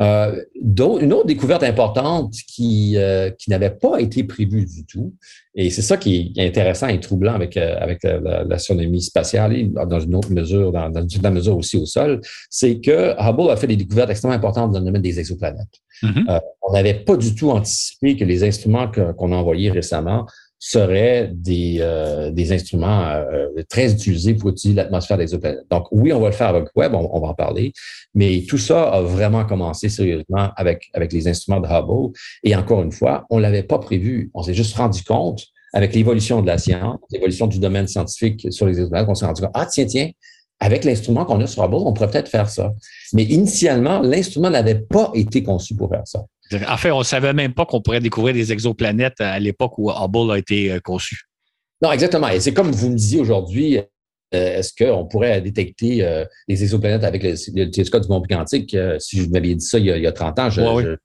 Euh, 0.00 0.42
une 0.54 1.12
autre 1.12 1.26
découverte 1.26 1.62
importante 1.62 2.32
qui, 2.32 2.96
qui 3.38 3.50
n'avait 3.50 3.70
pas 3.70 4.00
été 4.00 4.24
prévue 4.24 4.64
du 4.64 4.84
tout, 4.84 5.14
et 5.56 5.70
c'est 5.70 5.82
ça 5.82 5.96
qui 5.96 6.32
est 6.36 6.46
intéressant 6.46 6.88
et 6.88 7.00
troublant 7.00 7.34
avec, 7.34 7.56
avec 7.56 8.02
l'astronomie 8.04 9.00
spatiale 9.00 9.56
et 9.56 9.64
dans 9.64 10.00
une 10.00 10.14
autre 10.14 10.30
mesure, 10.30 10.70
dans, 10.70 10.90
dans 10.90 11.08
une 11.08 11.30
mesure 11.30 11.56
aussi 11.56 11.78
au 11.78 11.86
sol, 11.86 12.20
c'est 12.50 12.78
que 12.78 13.14
Hubble 13.18 13.50
a 13.50 13.56
fait 13.56 13.66
des 13.66 13.76
découvertes 13.76 14.10
extrêmement 14.10 14.36
importantes 14.36 14.72
dans 14.72 14.80
le 14.80 14.84
domaine 14.84 15.02
des 15.02 15.18
exoplanètes. 15.18 15.80
Mm-hmm. 16.02 16.30
Euh, 16.30 16.40
on 16.62 16.72
n'avait 16.72 16.94
pas 16.94 17.16
du 17.16 17.34
tout 17.34 17.50
anticipé 17.50 18.16
que 18.16 18.24
les 18.24 18.44
instruments 18.44 18.90
qu'on 18.90 19.32
a 19.32 19.36
envoyés 19.36 19.70
récemment 19.70 20.26
seraient 20.58 21.30
des, 21.32 21.78
euh, 21.80 22.30
des 22.30 22.52
instruments 22.52 23.04
euh, 23.06 23.48
très 23.68 23.92
utilisés 23.92 24.34
pour 24.34 24.50
utiliser 24.50 24.76
l'atmosphère 24.76 25.18
des 25.18 25.24
exoplanètes. 25.24 25.66
Donc 25.70 25.86
oui, 25.90 26.12
on 26.12 26.20
va 26.20 26.28
le 26.28 26.34
faire 26.34 26.48
avec 26.48 26.68
Webb, 26.74 26.94
on, 26.94 27.20
va 27.20 27.28
en 27.28 27.34
parler, 27.34 27.72
mais 28.14 28.44
tout 28.48 28.58
ça 28.58 28.84
a 28.84 29.02
vraiment 29.02 29.44
commencé 29.44 29.88
sérieusement 29.88 30.50
avec, 30.56 30.88
avec 30.94 31.12
les 31.12 31.28
instruments 31.28 31.60
de 31.60 31.66
Hubble. 31.66 32.12
Et 32.42 32.56
encore 32.56 32.82
une 32.82 32.92
fois, 32.92 33.26
on 33.30 33.38
l'avait 33.38 33.62
pas 33.62 33.78
prévu. 33.78 34.30
On 34.34 34.42
s'est 34.42 34.54
juste 34.54 34.76
rendu 34.76 35.02
compte 35.02 35.44
avec 35.72 35.94
l'évolution 35.94 36.40
de 36.40 36.46
la 36.46 36.58
science, 36.58 36.98
l'évolution 37.10 37.46
du 37.46 37.58
domaine 37.58 37.86
scientifique 37.86 38.46
sur 38.50 38.66
les 38.66 38.78
exoplanètes, 38.78 39.06
qu'on 39.06 39.14
s'est 39.14 39.26
rendu 39.26 39.42
compte, 39.42 39.50
ah 39.52 39.66
tiens, 39.66 39.84
tiens, 39.84 40.10
avec 40.58 40.84
l'instrument 40.84 41.26
qu'on 41.26 41.40
a 41.40 41.46
sur 41.46 41.64
Hubble, 41.64 41.76
on 41.76 41.92
pourrait 41.92 42.10
peut-être 42.10 42.30
faire 42.30 42.48
ça. 42.48 42.72
Mais 43.12 43.24
initialement, 43.24 44.00
l'instrument 44.00 44.48
n'avait 44.48 44.78
pas 44.78 45.10
été 45.14 45.42
conçu 45.42 45.74
pour 45.74 45.90
faire 45.90 46.06
ça. 46.06 46.24
En 46.68 46.76
fait, 46.76 46.90
on 46.90 47.00
ne 47.00 47.04
savait 47.04 47.32
même 47.32 47.54
pas 47.54 47.66
qu'on 47.66 47.80
pourrait 47.80 48.00
découvrir 48.00 48.34
des 48.34 48.52
exoplanètes 48.52 49.20
à 49.20 49.38
l'époque 49.38 49.78
où 49.78 49.90
Hubble 49.90 50.30
a 50.32 50.38
été 50.38 50.72
euh, 50.72 50.80
conçu. 50.80 51.22
Non, 51.82 51.92
exactement. 51.92 52.28
Et 52.28 52.40
c'est 52.40 52.54
comme 52.54 52.70
vous 52.70 52.90
me 52.90 52.96
disiez 52.96 53.20
aujourd'hui, 53.20 53.78
est-ce 54.32 54.72
qu'on 54.76 55.06
pourrait 55.06 55.40
détecter 55.40 56.24
les 56.48 56.62
exoplanètes 56.62 57.04
avec 57.04 57.22
le, 57.22 57.70
télescope 57.70 58.02
du 58.02 58.08
monde 58.08 58.26
quantique? 58.26 58.76
si 58.98 59.22
je 59.22 59.28
m'avais 59.28 59.54
dit 59.54 59.64
ça 59.64 59.78
il 59.78 59.86
y, 59.86 60.06
a, 60.06 60.12
30 60.12 60.38
ans, 60.38 60.50
je, 60.50 60.96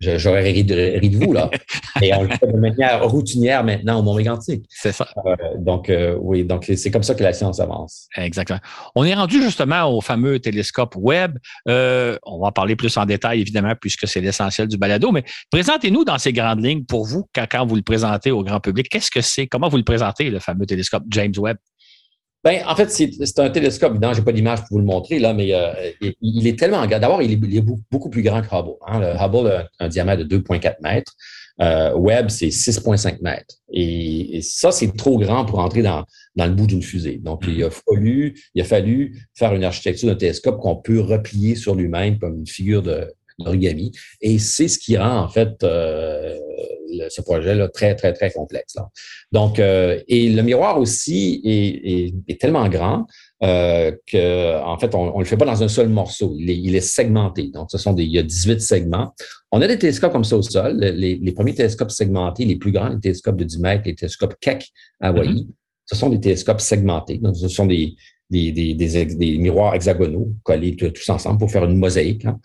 J'aurais 0.00 0.42
ri, 0.42 0.62
de, 0.62 1.16
vous, 1.16 1.32
là. 1.32 1.50
Et 2.02 2.14
on 2.14 2.24
le 2.24 2.28
fait 2.28 2.46
de 2.46 2.58
manière 2.58 3.02
routinière 3.08 3.64
maintenant 3.64 4.00
au 4.00 4.02
mont 4.02 4.14
mégantic. 4.14 4.66
C'est 4.68 4.92
ça. 4.92 5.08
Euh, 5.24 5.34
donc, 5.58 5.88
euh, 5.88 6.16
oui, 6.20 6.44
donc 6.44 6.70
c'est 6.76 6.90
comme 6.90 7.02
ça 7.02 7.14
que 7.14 7.22
la 7.22 7.32
science 7.32 7.60
avance. 7.60 8.06
Exactement. 8.16 8.60
On 8.94 9.04
est 9.04 9.14
rendu 9.14 9.42
justement 9.42 9.84
au 9.86 10.02
fameux 10.02 10.38
télescope 10.38 10.94
Webb. 10.96 11.38
Euh, 11.68 12.18
on 12.24 12.40
va 12.40 12.48
en 12.48 12.52
parler 12.52 12.76
plus 12.76 12.94
en 12.98 13.06
détail, 13.06 13.40
évidemment, 13.40 13.72
puisque 13.80 14.06
c'est 14.06 14.20
l'essentiel 14.20 14.68
du 14.68 14.76
balado. 14.76 15.12
Mais 15.12 15.24
présentez-nous 15.50 16.04
dans 16.04 16.18
ces 16.18 16.34
grandes 16.34 16.62
lignes, 16.62 16.84
pour 16.84 17.06
vous, 17.06 17.26
quand, 17.34 17.46
quand 17.50 17.64
vous 17.64 17.76
le 17.76 17.82
présentez 17.82 18.30
au 18.30 18.44
grand 18.44 18.60
public, 18.60 18.88
qu'est-ce 18.90 19.10
que 19.10 19.22
c'est? 19.22 19.46
Comment 19.46 19.68
vous 19.68 19.78
le 19.78 19.84
présentez, 19.84 20.28
le 20.28 20.40
fameux 20.40 20.66
télescope 20.66 21.04
James 21.08 21.34
Webb? 21.38 21.56
Ben, 22.46 22.62
en 22.64 22.76
fait, 22.76 22.88
c'est 22.90 23.38
un 23.40 23.50
télescope. 23.50 23.94
Je 24.00 24.18
n'ai 24.18 24.24
pas 24.24 24.30
d'image 24.30 24.60
pour 24.60 24.68
vous 24.70 24.78
le 24.78 24.84
montrer, 24.84 25.18
là, 25.18 25.34
mais 25.34 25.52
euh, 25.52 25.72
il, 26.22 26.46
est 26.46 26.56
tellement 26.56 26.86
grand. 26.86 27.00
D'abord, 27.00 27.20
il, 27.20 27.32
est 27.32 27.60
beaucoup 27.90 28.08
plus 28.08 28.22
grand 28.22 28.40
que 28.40 28.46
Hubble. 28.46 28.76
Hein. 28.86 29.00
Le 29.00 29.20
Hubble 29.20 29.50
a 29.50 29.68
un, 29.80 29.88
diamètre 29.88 30.22
de 30.22 30.38
2,4 30.38 30.76
mètres. 30.80 31.12
Euh, 31.60 31.92
Webb, 31.96 32.28
c'est 32.28 32.50
6,5 32.50 33.20
mètres. 33.20 33.56
Et, 33.72 34.42
ça, 34.42 34.70
c'est 34.70 34.96
trop 34.96 35.18
grand 35.18 35.44
pour 35.44 35.58
entrer 35.58 35.82
dans, 35.82 36.04
le 36.36 36.50
bout 36.50 36.68
d'une 36.68 36.84
fusée. 36.84 37.18
Donc, 37.20 37.42
il 37.48 37.64
a, 37.64 37.70
fallu, 37.70 38.40
il 38.54 38.62
a 38.62 38.64
fallu 38.64 39.20
faire 39.34 39.52
une 39.52 39.64
architecture 39.64 40.08
d'un 40.08 40.14
télescope 40.14 40.60
qu'on 40.60 40.76
peut 40.76 41.00
replier 41.00 41.56
sur 41.56 41.74
lui-même 41.74 42.20
comme 42.20 42.38
une 42.38 42.46
figure 42.46 42.80
de, 42.80 43.12
Et 44.20 44.38
c'est 44.38 44.68
ce 44.68 44.78
qui 44.78 44.96
rend, 44.96 45.18
en 45.20 45.28
fait, 45.28 45.62
euh, 45.62 46.36
ce 47.10 47.20
projet-là 47.20 47.68
très, 47.68 47.94
très, 47.94 48.12
très 48.12 48.30
complexe. 48.30 48.74
Là. 48.76 48.88
Donc, 49.32 49.58
euh, 49.58 50.00
et 50.08 50.30
le 50.30 50.42
miroir 50.42 50.78
aussi 50.78 51.40
est, 51.44 52.14
est, 52.28 52.40
tellement 52.40 52.68
grand 52.68 53.06
euh, 53.42 53.92
que, 54.06 54.62
en 54.62 54.78
fait, 54.78 54.94
on 54.94 55.12
ne 55.12 55.18
le 55.18 55.24
fait 55.24 55.36
pas 55.36 55.44
dans 55.44 55.62
un 55.62 55.68
seul 55.68 55.88
morceau. 55.88 56.34
Il 56.38 56.48
est, 56.50 56.56
il 56.56 56.74
est, 56.74 56.80
segmenté. 56.80 57.48
Donc, 57.48 57.70
ce 57.70 57.78
sont 57.78 57.92
des, 57.92 58.04
il 58.04 58.12
y 58.12 58.18
a 58.18 58.22
18 58.22 58.60
segments. 58.60 59.14
On 59.52 59.60
a 59.60 59.68
des 59.68 59.78
télescopes 59.78 60.12
comme 60.12 60.24
ça 60.24 60.36
au 60.36 60.42
sol. 60.42 60.78
Les, 60.78 61.16
les 61.16 61.32
premiers 61.32 61.54
télescopes 61.54 61.90
segmentés, 61.90 62.44
les 62.44 62.56
plus 62.56 62.72
grands, 62.72 62.88
les 62.88 63.00
télescopes 63.00 63.36
de 63.36 63.44
10 63.44 63.58
mètres, 63.58 63.82
les 63.84 63.94
télescopes 63.94 64.34
Keck 64.40 64.70
à 65.00 65.08
Hawaï, 65.08 65.28
mm-hmm. 65.28 65.48
ce 65.84 65.96
sont 65.96 66.08
des 66.08 66.20
télescopes 66.20 66.60
segmentés. 66.60 67.18
Donc, 67.18 67.36
ce 67.36 67.48
sont 67.48 67.66
des, 67.66 67.96
des, 68.28 68.50
des, 68.50 68.74
des, 68.74 69.38
miroirs 69.38 69.74
hexagonaux 69.74 70.32
collés 70.42 70.74
tous 70.74 71.08
ensemble 71.10 71.38
pour 71.38 71.50
faire 71.50 71.64
une 71.64 71.78
mosaïque. 71.78 72.24
Hein. 72.24 72.38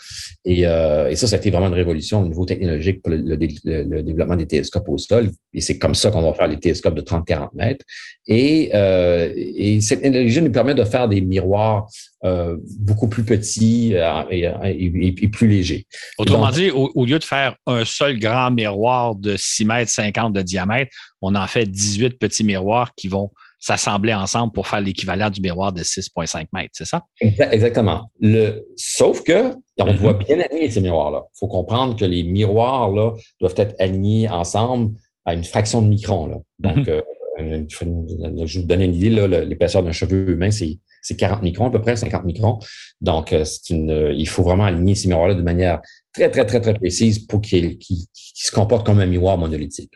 Et, 0.46 0.68
euh, 0.68 1.10
et, 1.10 1.16
ça, 1.16 1.26
ça 1.26 1.36
a 1.36 1.40
été 1.40 1.50
vraiment 1.50 1.68
une 1.68 1.74
révolution 1.74 2.22
au 2.22 2.28
niveau 2.28 2.46
technologique 2.46 3.02
pour 3.02 3.12
le, 3.12 3.36
développement 3.36 4.36
des 4.36 4.46
télescopes 4.46 4.88
au 4.90 4.98
sol. 4.98 5.32
Et 5.54 5.62
c'est 5.62 5.80
comme 5.80 5.96
ça 5.96 6.12
qu'on 6.12 6.22
va 6.22 6.34
faire 6.34 6.48
les 6.48 6.60
télescopes 6.60 6.94
de 6.94 7.02
30-40 7.02 7.50
mètres. 7.56 7.84
Et, 8.28 8.70
euh, 8.76 9.34
et 9.36 9.82
cette 9.82 10.02
technologie 10.02 10.42
nous 10.42 10.52
permet 10.52 10.76
de 10.76 10.84
faire 10.84 11.10
des 11.10 11.22
miroirs 11.22 11.90
euh, 12.24 12.58
beaucoup 12.80 13.08
plus 13.08 13.24
petits 13.24 13.96
et, 14.30 14.52
et, 14.64 15.28
plus 15.30 15.48
légers. 15.48 15.88
Autrement 16.20 16.52
dit, 16.52 16.70
au, 16.70 16.92
au, 16.94 17.06
lieu 17.06 17.18
de 17.18 17.24
faire 17.24 17.56
un 17.66 17.84
seul 17.86 18.20
grand 18.20 18.52
miroir 18.52 19.16
de 19.16 19.36
6 19.36 19.66
mètres 19.66 19.92
50 19.92 20.32
de 20.34 20.44
diamètre, 20.44 20.92
on 21.22 21.34
en 21.34 21.48
fait 21.48 21.66
18 21.66 22.20
petits 22.20 22.44
miroirs 22.44 22.94
qui 22.96 23.08
vont 23.08 23.32
s'assembler 23.62 24.14
ensemble 24.14 24.52
pour 24.52 24.68
faire 24.68 24.82
l'équivalent 24.82 25.30
du 25.30 25.40
miroir 25.40 25.72
de 25.72 25.84
6,5 25.84 26.48
mètres, 26.52 26.72
c'est 26.74 26.86
ça? 26.86 27.04
Exactement. 27.22 28.12
Le, 28.20 28.66
sauf 28.76 29.24
que 29.24 29.54
on 29.78 29.86
mm-hmm. 29.86 29.98
doit 30.00 30.14
bien 30.16 30.40
aligner 30.40 30.70
ces 30.70 30.82
miroirs-là. 30.82 31.24
Il 31.34 31.38
faut 31.40 31.48
comprendre 31.48 31.96
que 31.96 32.06
les 32.06 32.24
miroirs-là 32.24 33.14
doivent 33.40 33.56
être 33.58 33.76
alignés 33.80 34.28
ensemble 34.28 34.96
à 35.26 35.36
une 35.36 35.44
fraction 35.44 35.82
de 35.82 35.88
micron. 35.88 36.28
Là. 36.28 36.38
Donc, 36.60 36.88
mm-hmm. 36.88 37.02
euh, 37.40 37.64
je 37.68 37.86
vais 37.86 38.62
vous 38.62 38.68
donner 38.68 38.86
une 38.86 38.96
idée, 38.96 39.10
l'épaisseur 39.46 39.84
d'un 39.84 39.92
cheveu 39.92 40.30
humain, 40.30 40.52
c'est 40.52 40.80
c'est 41.04 41.16
40 41.16 41.42
microns, 41.42 41.68
à 41.68 41.72
peu 41.72 41.82
près 41.82 41.96
50 41.96 42.26
microns. 42.26 42.60
Donc, 43.02 43.36
c'est 43.44 43.72
une, 43.72 43.90
euh, 43.90 44.14
il 44.14 44.28
faut 44.28 44.44
vraiment 44.44 44.66
aligner 44.66 44.94
ces 44.94 45.08
miroirs-là 45.08 45.34
de 45.34 45.42
manière 45.42 45.82
très, 46.14 46.30
très, 46.30 46.46
très, 46.46 46.62
très 46.62 46.74
précise 46.74 47.20
pour 47.20 47.42
qu'ils 47.42 47.78
se 48.14 48.52
comportent 48.52 48.86
comme 48.86 49.00
un 49.00 49.06
miroir 49.06 49.38
monolithique. 49.38 49.94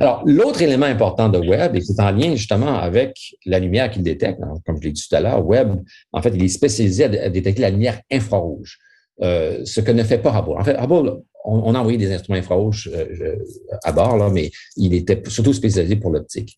Alors, 0.00 0.22
l'autre 0.26 0.62
élément 0.62 0.86
important 0.86 1.28
de 1.28 1.38
Webb, 1.38 1.76
et 1.76 1.80
c'est 1.80 2.00
en 2.00 2.10
lien 2.10 2.34
justement 2.34 2.78
avec 2.78 3.16
la 3.46 3.58
lumière 3.58 3.90
qu'il 3.90 4.02
détecte, 4.02 4.40
hein, 4.42 4.54
comme 4.66 4.76
je 4.78 4.82
l'ai 4.82 4.92
dit 4.92 5.06
tout 5.08 5.14
à 5.14 5.20
l'heure, 5.20 5.44
Webb, 5.46 5.82
en 6.12 6.22
fait, 6.22 6.32
il 6.34 6.42
est 6.42 6.48
spécialisé 6.48 7.04
à, 7.04 7.30
détecter 7.30 7.62
la 7.62 7.70
lumière 7.70 8.00
infrarouge, 8.10 8.78
euh, 9.22 9.64
ce 9.64 9.80
que 9.80 9.92
ne 9.92 10.02
fait 10.02 10.18
pas 10.18 10.38
Hubble. 10.38 10.58
En 10.58 10.64
fait, 10.64 10.76
Hubble, 10.78 11.22
on, 11.46 11.74
a 11.74 11.78
envoyé 11.78 11.98
des 11.98 12.10
instruments 12.12 12.38
infrarouges 12.38 12.90
euh, 12.94 13.36
à 13.82 13.92
bord, 13.92 14.16
là, 14.16 14.30
mais 14.30 14.50
il 14.76 14.94
était 14.94 15.22
surtout 15.28 15.52
spécialisé 15.52 15.96
pour 15.96 16.10
l'optique. 16.10 16.56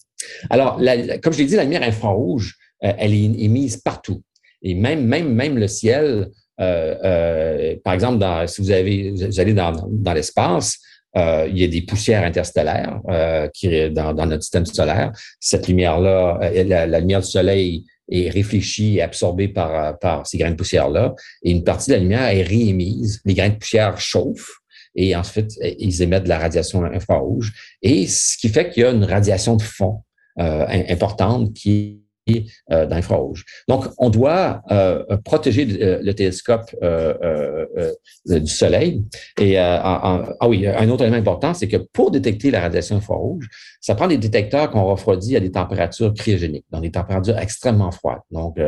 Alors, 0.51 0.81
comme 1.23 1.33
je 1.33 1.39
l'ai 1.39 1.47
dit, 1.47 1.57
la 1.57 1.65
lumière 1.65 1.83
infrarouge, 1.83 2.57
euh, 2.85 2.93
elle 2.99 3.15
est 3.15 3.25
émise 3.25 3.79
partout. 3.79 4.23
Et 4.63 4.75
même, 4.75 5.05
même, 5.05 5.33
même 5.33 5.59
le 5.59 5.69
ciel, 5.69 6.05
euh, 6.05 6.25
euh, 6.25 6.27
par 6.59 7.93
exemple, 7.95 8.19
dans, 8.19 8.47
si 8.47 8.63
vous, 8.63 8.71
avez, 8.71 9.11
vous 9.11 9.41
allez 9.41 9.55
dans, 9.55 9.73
dans 9.89 10.13
l'espace, 10.13 10.79
euh, 11.17 11.49
il 11.51 11.59
y 11.59 11.65
a 11.65 11.69
des 11.69 11.83
poussières 11.83 12.25
interstellaires 12.25 13.01
euh, 13.09 13.49
qui 13.49 13.91
dans, 13.91 14.13
dans, 14.13 14.27
notre 14.27 14.43
système 14.43 14.67
solaire. 14.67 15.13
Cette 15.41 15.67
lumière-là, 15.67 16.39
euh, 16.43 16.65
la, 16.65 16.87
la, 16.87 17.01
lumière 17.01 17.21
du 17.21 17.27
soleil 17.27 17.87
est 18.11 18.29
réfléchie 18.29 18.97
et 18.97 19.03
absorbée 19.03 19.49
par, 19.49 19.99
par 19.99 20.27
ces 20.27 20.37
grains 20.37 20.51
de 20.51 20.57
poussière-là, 20.57 21.15
et 21.43 21.51
une 21.53 21.65
partie 21.65 21.91
de 21.91 21.95
la 21.95 22.01
lumière 22.01 22.29
est 22.29 22.43
réémise. 22.43 23.21
Les 23.25 23.35
grains 23.35 23.49
de 23.49 23.55
poussière 23.55 23.99
chauffent 23.99 24.59
et 24.95 25.17
ensuite 25.17 25.53
ils 25.79 26.03
émettent 26.03 26.25
de 26.25 26.29
la 26.29 26.39
radiation 26.39 26.85
infrarouge. 26.85 27.53
Et 27.83 28.07
ce 28.07 28.37
qui 28.37 28.49
fait 28.49 28.69
qu'il 28.71 28.83
y 28.83 28.87
a 28.87 28.91
une 28.91 29.05
radiation 29.05 29.57
de 29.57 29.63
fond 29.63 30.03
importante 30.39 31.55
qui 31.55 32.03
euh, 32.73 32.87
d'infrarouge. 32.87 33.45
Donc, 33.69 33.85
on 33.99 34.11
doit 34.11 34.61
euh, 34.73 35.17
protéger 35.25 35.65
euh, 35.81 36.01
le 36.03 36.13
télescope 36.13 36.75
du 38.27 38.49
Soleil. 38.49 39.05
Et 39.41 39.59
ah 39.59 40.27
oui, 40.49 40.67
un 40.67 40.89
autre 40.89 41.03
élément 41.05 41.19
important, 41.19 41.55
c'est 41.55 41.69
que 41.69 41.77
pour 41.77 42.11
détecter 42.11 42.51
la 42.51 42.63
radiation 42.63 42.97
infrarouge, 42.97 43.49
ça 43.81 43.95
prend 43.95 44.09
des 44.09 44.19
détecteurs 44.19 44.71
qu'on 44.71 44.85
refroidit 44.87 45.37
à 45.37 45.41
des 45.41 45.53
températures 45.53 46.13
cryogéniques, 46.15 46.65
dans 46.73 46.81
des 46.81 46.91
températures 46.91 47.39
extrêmement 47.39 47.93
froides. 47.93 48.23
Donc, 48.33 48.59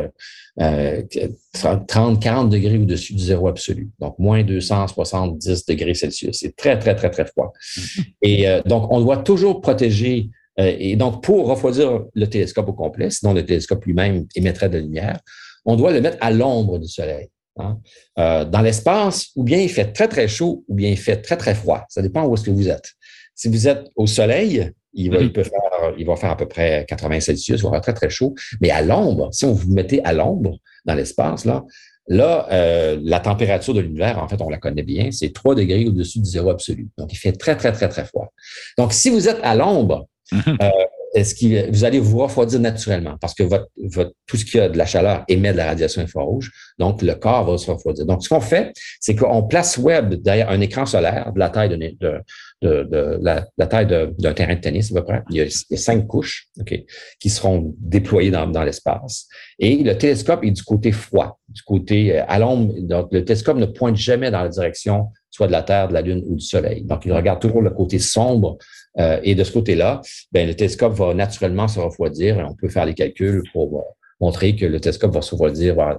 30, 0.57 2.21
40 2.21 2.49
degrés 2.49 2.77
au-dessus 2.77 3.13
du 3.13 3.23
zéro 3.23 3.49
absolu. 3.49 3.89
Donc, 3.99 4.17
moins 4.19 4.41
270 4.41 5.65
degrés 5.65 5.95
Celsius. 5.95 6.39
C'est 6.39 6.55
très, 6.55 6.79
très, 6.79 6.95
très, 6.95 7.09
très 7.09 7.25
froid. 7.25 7.51
Mm-hmm. 7.77 8.03
Et 8.21 8.61
donc, 8.65 8.89
on 8.89 9.01
doit 9.01 9.17
toujours 9.17 9.59
protéger 9.59 10.29
euh, 10.59 10.75
et 10.77 10.95
donc, 10.95 11.23
pour 11.23 11.47
refroidir 11.47 12.05
le 12.13 12.27
télescope 12.27 12.69
au 12.69 12.73
complet, 12.73 13.09
sinon 13.09 13.33
le 13.33 13.45
télescope 13.45 13.85
lui-même 13.85 14.25
émettrait 14.35 14.69
de 14.69 14.75
la 14.75 14.81
lumière, 14.81 15.19
on 15.65 15.75
doit 15.75 15.91
le 15.91 16.01
mettre 16.01 16.17
à 16.21 16.31
l'ombre 16.31 16.79
du 16.79 16.87
Soleil. 16.87 17.29
Hein. 17.57 17.79
Euh, 18.17 18.45
dans 18.45 18.61
l'espace, 18.61 19.27
ou 19.35 19.43
bien 19.43 19.59
il 19.59 19.69
fait 19.69 19.91
très, 19.91 20.07
très 20.07 20.27
chaud, 20.27 20.63
ou 20.67 20.75
bien 20.75 20.89
il 20.89 20.97
fait 20.97 21.17
très, 21.17 21.37
très 21.37 21.55
froid. 21.55 21.85
Ça 21.89 22.01
dépend 22.01 22.25
où 22.25 22.33
est-ce 22.33 22.43
que 22.43 22.51
vous 22.51 22.69
êtes. 22.69 22.93
Si 23.35 23.47
vous 23.47 23.67
êtes 23.67 23.87
au 23.95 24.07
Soleil, 24.07 24.71
il 24.93 25.11
va, 25.11 25.19
il 25.19 25.31
peut 25.31 25.43
faire, 25.43 25.93
il 25.97 26.05
va 26.05 26.15
faire 26.15 26.31
à 26.31 26.37
peu 26.37 26.47
près 26.47 26.85
80 26.87 27.19
Celsius, 27.19 27.61
il 27.61 27.63
va 27.63 27.71
faire 27.71 27.81
très, 27.81 27.93
très 27.93 28.09
chaud. 28.09 28.33
Mais 28.59 28.71
à 28.71 28.81
l'ombre, 28.81 29.29
si 29.31 29.45
on 29.45 29.53
vous 29.53 29.71
mettez 29.71 30.03
à 30.03 30.13
l'ombre 30.13 30.57
dans 30.85 30.95
l'espace, 30.95 31.45
là, 31.45 31.63
Là, 32.11 32.47
euh, 32.51 32.99
la 33.03 33.19
température 33.19 33.75
de 33.75 33.81
l'univers, 33.81 34.17
en 34.17 34.27
fait, 34.27 34.41
on 34.41 34.49
la 34.49 34.57
connaît 34.57 34.81
bien, 34.81 35.11
c'est 35.11 35.31
3 35.31 35.53
degrés 35.53 35.85
au-dessus 35.85 36.19
du 36.19 36.25
zéro 36.27 36.49
absolu. 36.49 36.87
Donc, 36.97 37.13
il 37.13 37.17
fait 37.17 37.33
très, 37.33 37.55
très, 37.55 37.71
très, 37.71 37.87
très 37.87 38.03
froid. 38.03 38.33
Donc, 38.79 38.93
si 38.93 39.11
vous 39.11 39.29
êtes 39.29 39.39
à 39.43 39.55
l'ombre. 39.55 40.08
Euh, 40.33 40.69
est-ce 41.13 41.33
que 41.33 41.69
vous 41.71 41.83
allez 41.83 41.99
vous 41.99 42.19
refroidir 42.19 42.59
naturellement 42.59 43.17
parce 43.19 43.33
que 43.33 43.43
votre, 43.43 43.67
votre, 43.77 44.11
tout 44.27 44.37
ce 44.37 44.45
qui 44.45 44.59
a 44.59 44.69
de 44.69 44.77
la 44.77 44.85
chaleur 44.85 45.23
émet 45.27 45.51
de 45.51 45.57
la 45.57 45.65
radiation 45.67 46.01
infrarouge, 46.01 46.51
donc 46.77 47.01
le 47.01 47.15
corps 47.15 47.49
va 47.49 47.57
se 47.57 47.69
refroidir. 47.69 48.05
Donc, 48.05 48.23
ce 48.23 48.29
qu'on 48.29 48.41
fait, 48.41 48.71
c'est 48.99 49.15
qu'on 49.15 49.43
place 49.43 49.77
Webb 49.77 50.15
derrière 50.15 50.49
un 50.49 50.61
écran 50.61 50.85
solaire 50.85 51.31
de 51.33 51.39
la 51.39 51.49
taille 51.49 51.69
de, 51.69 51.77
de, 51.77 52.21
de, 52.61 52.83
de 52.83 53.19
la, 53.21 53.47
la, 53.57 53.67
taille 53.67 53.87
d'un 53.87 54.33
terrain 54.33 54.55
de 54.55 54.59
tennis 54.59 54.91
à 54.91 54.95
peu 54.95 55.05
près. 55.05 55.23
Il 55.31 55.37
y 55.37 55.41
a, 55.41 55.77
cinq 55.77 56.05
couches 56.07 56.47
okay, 56.59 56.85
qui 57.19 57.29
seront 57.29 57.73
déployées 57.79 58.31
dans, 58.31 58.47
dans 58.47 58.63
l'espace. 58.63 59.27
Et 59.57 59.77
le 59.77 59.97
télescope 59.97 60.43
est 60.43 60.51
du 60.51 60.63
côté 60.63 60.91
froid, 60.91 61.39
du 61.47 61.63
côté 61.63 62.19
euh, 62.19 62.23
à 62.27 62.39
l'ombre. 62.39 62.73
Donc, 62.81 63.09
le 63.11 63.25
télescope 63.25 63.57
ne 63.57 63.65
pointe 63.65 63.95
jamais 63.95 64.29
dans 64.29 64.43
la 64.43 64.49
direction 64.49 65.07
soit 65.31 65.47
de 65.47 65.51
la 65.51 65.63
Terre, 65.63 65.87
de 65.87 65.93
la 65.93 66.01
Lune 66.01 66.23
ou 66.27 66.35
du 66.35 66.45
Soleil. 66.45 66.83
Donc, 66.83 67.05
il 67.05 67.13
regarde 67.13 67.39
toujours 67.39 67.61
le 67.61 67.69
côté 67.69 67.99
sombre 67.99 68.57
euh, 68.99 69.19
et 69.23 69.35
de 69.35 69.43
ce 69.43 69.51
côté-là, 69.51 70.01
ben, 70.31 70.47
le 70.47 70.55
télescope 70.55 70.93
va 70.93 71.13
naturellement 71.13 71.67
se 71.67 71.79
refroidir 71.79 72.39
et 72.39 72.43
on 72.43 72.55
peut 72.55 72.69
faire 72.69 72.85
les 72.85 72.93
calculs 72.93 73.43
pour 73.53 73.79
euh, 73.79 73.83
montrer 74.19 74.55
que 74.55 74.65
le 74.65 74.79
télescope 74.79 75.13
va 75.13 75.21
se 75.21 75.31
refroidir, 75.31 75.75
va, 75.75 75.97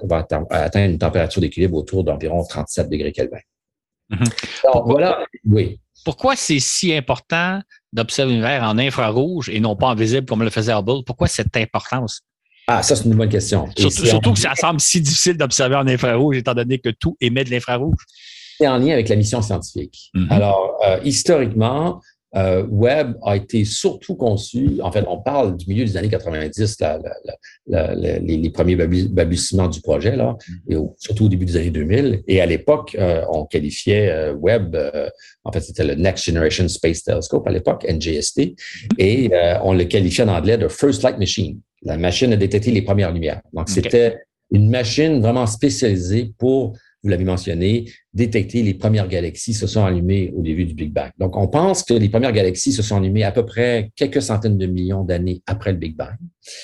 atteindre 0.51 0.91
une 0.91 0.99
température 0.99 1.41
d'équilibre 1.41 1.79
autour 1.79 2.05
d'environ 2.05 2.45
37 2.45 2.89
degrés 2.89 3.13
Kelvin. 3.13 3.39
Alors, 4.65 4.87
voilà, 4.87 5.25
oui. 5.47 5.81
Pourquoi 6.05 6.35
c'est 6.35 6.59
si 6.59 6.95
important 6.95 7.61
d'observer 7.93 8.33
l'univers 8.33 8.65
en 8.65 8.79
infrarouge 8.79 9.49
et 9.51 9.61
non 9.61 9.77
pas 9.77 9.89
en 9.89 9.95
visible 9.95 10.27
comme 10.27 10.43
le 10.43 10.51
faisait 10.51 10.73
Hubble? 10.73 11.05
Pourquoi 11.05 11.29
cette 11.29 11.57
importance? 11.57 12.23
Ah, 12.67 12.83
ça, 12.83 12.97
c'est 12.97 13.05
une 13.05 13.15
bonne 13.15 13.29
question. 13.29 13.69
Surtout, 13.77 14.33
que 14.33 14.39
ça 14.39 14.55
semble 14.55 14.81
si 14.81 15.01
difficile 15.01 15.37
d'observer 15.37 15.77
en 15.77 15.87
infrarouge, 15.87 16.37
étant 16.37 16.55
donné 16.55 16.79
que 16.79 16.91
tout 16.91 17.17
émet 17.21 17.45
de 17.45 17.51
l'infrarouge. 17.51 17.99
C'est 18.59 18.69
en 18.69 18.79
lien 18.79 18.93
avec 18.93 19.09
la 19.09 19.17
mission 19.17 19.43
scientifique. 19.43 20.11
Mm-hmm. 20.15 20.31
Alors, 20.31 20.79
euh, 20.87 21.01
historiquement, 21.03 22.01
euh, 22.37 22.65
Webb 22.69 23.17
a 23.25 23.37
été 23.37 23.65
surtout 23.65 24.15
conçu, 24.15 24.79
en 24.83 24.93
fait, 24.93 25.05
on 25.09 25.19
parle 25.19 25.57
du 25.57 25.67
milieu 25.67 25.85
des 25.85 25.97
années 25.97 26.09
90, 26.09 26.79
les, 27.67 28.51
premiers 28.51 28.77
balbutiements 28.77 29.69
du 29.69 29.81
projet, 29.81 30.15
là, 30.17 30.37
et 30.69 30.77
surtout 30.99 31.25
au 31.25 31.29
début 31.29 31.45
des 31.45 31.57
années 31.57 31.71
2000. 31.71 32.23
Et 32.29 32.41
à 32.41 32.47
l'époque, 32.47 32.97
euh, 32.99 33.23
on 33.31 33.47
qualifiait 33.47 34.11
euh, 34.11 34.35
Webb, 34.35 34.77
en 35.45 35.53
fait, 35.53 35.61
c'était 35.61 35.85
le 35.85 35.95
Next 35.95 36.25
Generation 36.25 36.69
Space 36.69 37.03
Telescope 37.03 37.47
à 37.47 37.51
l'époque, 37.51 37.85
NGST, 37.89 38.55
et 38.99 39.31
on 39.63 39.75
le 39.75 39.85
qualifiait 39.85 40.25
en 40.25 40.29
anglais 40.29 40.59
de 40.59 40.69
First 40.69 41.03
Light 41.03 41.19
Machine. 41.19 41.61
La 41.83 41.97
machine 41.97 42.33
a 42.33 42.37
détecté 42.37 42.71
les 42.71 42.83
premières 42.83 43.13
lumières. 43.13 43.41
Donc, 43.53 43.69
c'était 43.69 44.19
une 44.53 44.69
machine 44.69 45.21
vraiment 45.21 45.47
spécialisée 45.47 46.33
pour 46.39 46.75
vous 47.03 47.09
l'avez 47.09 47.25
mentionné, 47.25 47.91
détecter 48.13 48.63
les 48.63 48.75
premières 48.75 49.09
galaxies 49.09 49.55
se 49.55 49.67
sont 49.67 49.85
allumées 49.85 50.33
au 50.37 50.43
début 50.43 50.67
du 50.67 50.75
Big 50.75 50.93
Bang. 50.93 51.11
Donc, 51.19 51.37
on 51.37 51.49
pense 51.49 51.83
que 51.83 51.95
les 51.95 52.09
premières 52.09 52.33
galaxies 52.33 52.73
se 52.73 52.83
sont 52.83 52.97
allumées 52.97 53.25
à 53.25 53.33
peu 53.33 53.47
près 53.47 53.91
quelques 53.97 54.21
centaines 54.21 54.59
de 54.59 54.67
millions 54.67 55.03
d'années 55.03 55.43
après 55.47 55.73
le 55.73 55.79
Big 55.79 55.97
Bang. 55.97 56.15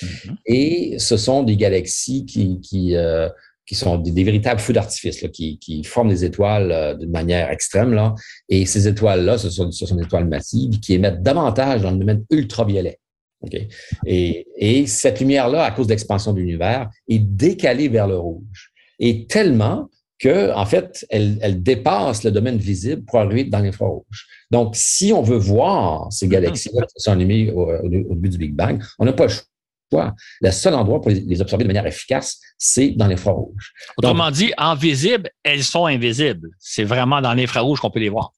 Mm-hmm. 0.03 0.35
Et 0.45 0.99
ce 0.99 1.17
sont 1.17 1.43
des 1.43 1.57
galaxies 1.57 2.25
qui, 2.25 2.59
qui, 2.61 2.95
euh, 2.95 3.29
qui 3.65 3.73
sont 3.73 3.97
des, 3.97 4.23
véritables 4.23 4.59
feux 4.59 4.73
d'artifice, 4.73 5.25
qui, 5.33 5.57
qui, 5.57 5.83
forment 5.83 6.09
des 6.09 6.23
étoiles 6.23 6.71
euh, 6.71 6.93
d'une 6.93 7.11
manière 7.11 7.49
extrême. 7.49 7.93
Là. 7.93 8.13
Et 8.47 8.67
ces 8.67 8.87
étoiles-là, 8.87 9.39
ce 9.39 9.49
sont, 9.49 9.71
ce 9.71 9.87
sont 9.87 9.95
des 9.95 10.03
étoiles 10.03 10.27
massives 10.27 10.79
qui 10.79 10.93
émettent 10.93 11.23
davantage 11.23 11.81
dans 11.81 11.91
le 11.91 11.97
domaine 11.97 12.23
ultraviolet. 12.29 12.99
Okay? 13.41 13.69
Et, 14.05 14.47
et 14.55 14.85
cette 14.85 15.19
lumière-là, 15.19 15.63
à 15.63 15.71
cause 15.71 15.87
de 15.87 15.93
l'expansion 15.93 16.31
de 16.33 16.39
l'univers, 16.39 16.89
est 17.09 17.19
décalée 17.19 17.87
vers 17.87 18.07
le 18.07 18.17
rouge. 18.17 18.71
Et 18.99 19.25
tellement 19.25 19.89
que, 20.19 20.53
en 20.53 20.65
fait, 20.65 21.05
elle, 21.09 21.37
elle, 21.41 21.61
dépasse 21.61 22.23
le 22.23 22.31
domaine 22.31 22.57
visible 22.57 23.03
pour 23.05 23.19
arriver 23.19 23.43
dans 23.43 23.59
l'infrarouge. 23.59 24.27
Donc, 24.51 24.75
si 24.75 25.13
on 25.13 25.21
veut 25.21 25.37
voir 25.37 26.11
ces 26.11 26.25
mm-hmm. 26.25 26.29
galaxies-là 26.31 26.81
qui 26.83 27.01
sont 27.01 27.11
allumées 27.11 27.51
au, 27.51 27.87
début 27.87 28.29
du 28.29 28.37
Big 28.37 28.55
Bang, 28.55 28.83
on 28.99 29.05
n'a 29.05 29.13
pas 29.13 29.25
le 29.25 29.29
choix. 29.29 30.15
Le 30.41 30.51
seul 30.51 30.73
endroit 30.73 31.01
pour 31.01 31.11
les, 31.11 31.41
observer 31.41 31.63
de 31.63 31.67
manière 31.67 31.85
efficace, 31.85 32.39
c'est 32.57 32.89
dans 32.89 33.07
l'infrarouge. 33.07 33.73
Autrement 33.97 34.31
dit, 34.31 34.51
en 34.57 34.75
visible, 34.75 35.29
elles 35.43 35.63
sont 35.63 35.85
invisibles. 35.85 36.49
C'est 36.59 36.83
vraiment 36.83 37.21
dans 37.21 37.33
l'infrarouge 37.33 37.79
qu'on 37.79 37.91
peut 37.91 37.99
les 37.99 38.09
voir. 38.09 38.31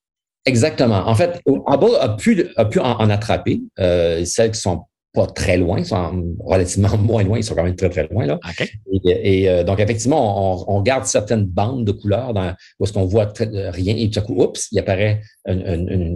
Exactement. 0.46 1.08
En 1.08 1.15
fait, 1.15 1.42
Hubble 1.48 1.96
a 2.00 2.10
pu, 2.10 2.48
a 2.56 2.65
pu 2.65 2.80
en, 2.80 3.10
attraper 3.10 3.62
euh, 3.80 4.24
celles 4.26 4.52
qui 4.52 4.60
sont 4.60 4.84
pas 5.20 5.28
très 5.28 5.58
loin, 5.58 5.80
ils 5.80 5.86
sont 5.86 6.36
relativement 6.40 6.98
moins 7.10 7.24
loin, 7.24 7.38
ils 7.38 7.44
sont 7.44 7.56
quand 7.56 7.64
même 7.64 7.76
très, 7.76 7.90
très 7.90 8.08
loin. 8.08 8.26
Là. 8.26 8.40
Et, 9.04 9.50
euh, 9.50 9.64
donc, 9.64 9.80
effectivement, 9.80 10.64
on, 10.70 10.78
on, 10.78 10.82
garde 10.82 11.06
certaines 11.06 11.46
bandes 11.46 11.86
de 11.86 11.92
couleurs 11.92 12.34
dans, 12.34 12.54
où 12.80 12.84
est-ce 12.84 12.94
qu'on 12.94 13.06
voit 13.06 13.32
euh, 13.42 13.70
rien 13.72 13.96
et 13.98 14.10
tout 14.10 14.20
à 14.20 14.22
coup, 14.22 14.42
oups, 14.42 14.68
il 14.72 14.80
apparaît 14.80 15.22
un, 15.46 15.60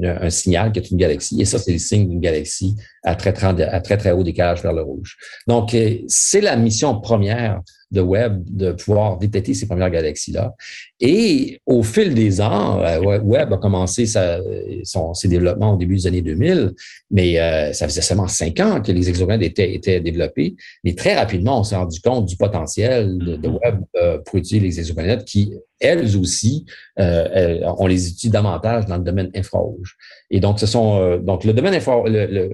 un, 0.04 0.30
signal 0.30 0.72
qui 0.72 0.80
est 0.80 0.92
une 0.92 0.98
galaxie. 0.98 1.42
Et 1.42 1.46
ça, 1.46 1.60
c'est 1.60 1.74
le 1.74 1.80
signe 1.80 2.08
d'une 2.08 2.22
galaxie 2.22 2.76
à 3.04 3.16
très, 3.16 3.34
très, 3.34 3.62
à 3.62 3.82
très, 3.82 3.98
très 3.98 4.12
haut 4.12 4.24
décalage 4.24 4.62
vers 4.62 4.74
le 4.74 4.84
rouge. 4.84 5.18
Donc, 5.48 5.74
euh, 5.74 5.98
c'est 6.08 6.42
la 6.42 6.56
mission 6.56 7.00
première 7.02 7.62
de 7.94 8.02
Webb 8.02 8.44
de 8.50 8.72
pouvoir 8.74 9.18
détecter 9.18 9.54
ces 9.54 9.68
premières 9.68 9.92
galaxies-là. 9.92 10.54
Et 11.00 11.60
au 11.66 11.84
fil 11.84 12.14
des 12.14 12.42
ans, 12.42 12.82
euh, 12.82 13.20
Webb 13.22 13.54
a 13.54 13.58
commencé 13.58 14.06
sa, 14.06 14.40
son, 14.84 15.14
ses 15.14 15.28
développements 15.28 15.74
au 15.74 15.78
début 15.78 15.96
des 15.96 16.08
années 16.08 16.22
2000, 16.22 16.74
mais 17.12 17.40
euh, 17.40 17.74
ça 17.74 17.88
faisait 17.88 18.02
seulement 18.02 18.28
cinq 18.28 18.60
ans 18.60 18.82
que 18.82 18.92
les 18.92 19.10
exoplanètes 19.10 19.52
étaient, 19.52 19.74
étaient 19.74 20.00
développés. 20.00 20.56
Mais 20.84 20.94
très 20.96 21.16
rapidement, 21.16 21.60
on 21.60 21.64
s'est 21.64 21.76
rendu 21.76 22.00
compte 22.02 22.26
du 22.26 22.36
potentiel 22.36 23.18
de, 23.18 23.36
de 23.36 23.48
Webb 23.48 23.82
euh, 23.96 24.18
pour 24.20 24.40
utiliser 24.40 24.66
les 24.66 24.80
exoplanètes 24.80 25.26
qui, 25.26 25.54
elles 25.80 26.18
aussi, 26.18 26.66
euh, 27.00 27.60
on 27.78 27.88
les 27.88 28.10
utilise 28.10 28.32
davantage 28.32 28.86
dans 28.86 28.98
le 28.98 29.04
domaine 29.04 29.30
infrarouge. 29.36 29.96
Et 30.30 30.40
donc, 30.40 30.60
ce 30.60 30.66
sont 30.66 31.18
donc 31.18 31.44
le 31.44 31.54
domaine 31.54 31.74
infrarouge, 31.76 32.10
le, 32.10 32.26
le, 32.26 32.50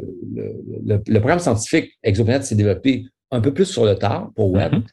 le, 0.86 1.02
le, 1.08 1.20
programme 1.20 1.40
scientifique 1.40 1.92
exoplanète 2.04 2.44
s'est 2.44 2.56
développé 2.56 3.06
un 3.32 3.42
peu 3.42 3.54
plus 3.54 3.66
sur 3.66 3.86
le 3.86 3.96
tard 3.96 4.32
pour 4.36 4.52
Webb. 4.52 4.74
Mm-hmm. 4.74 4.84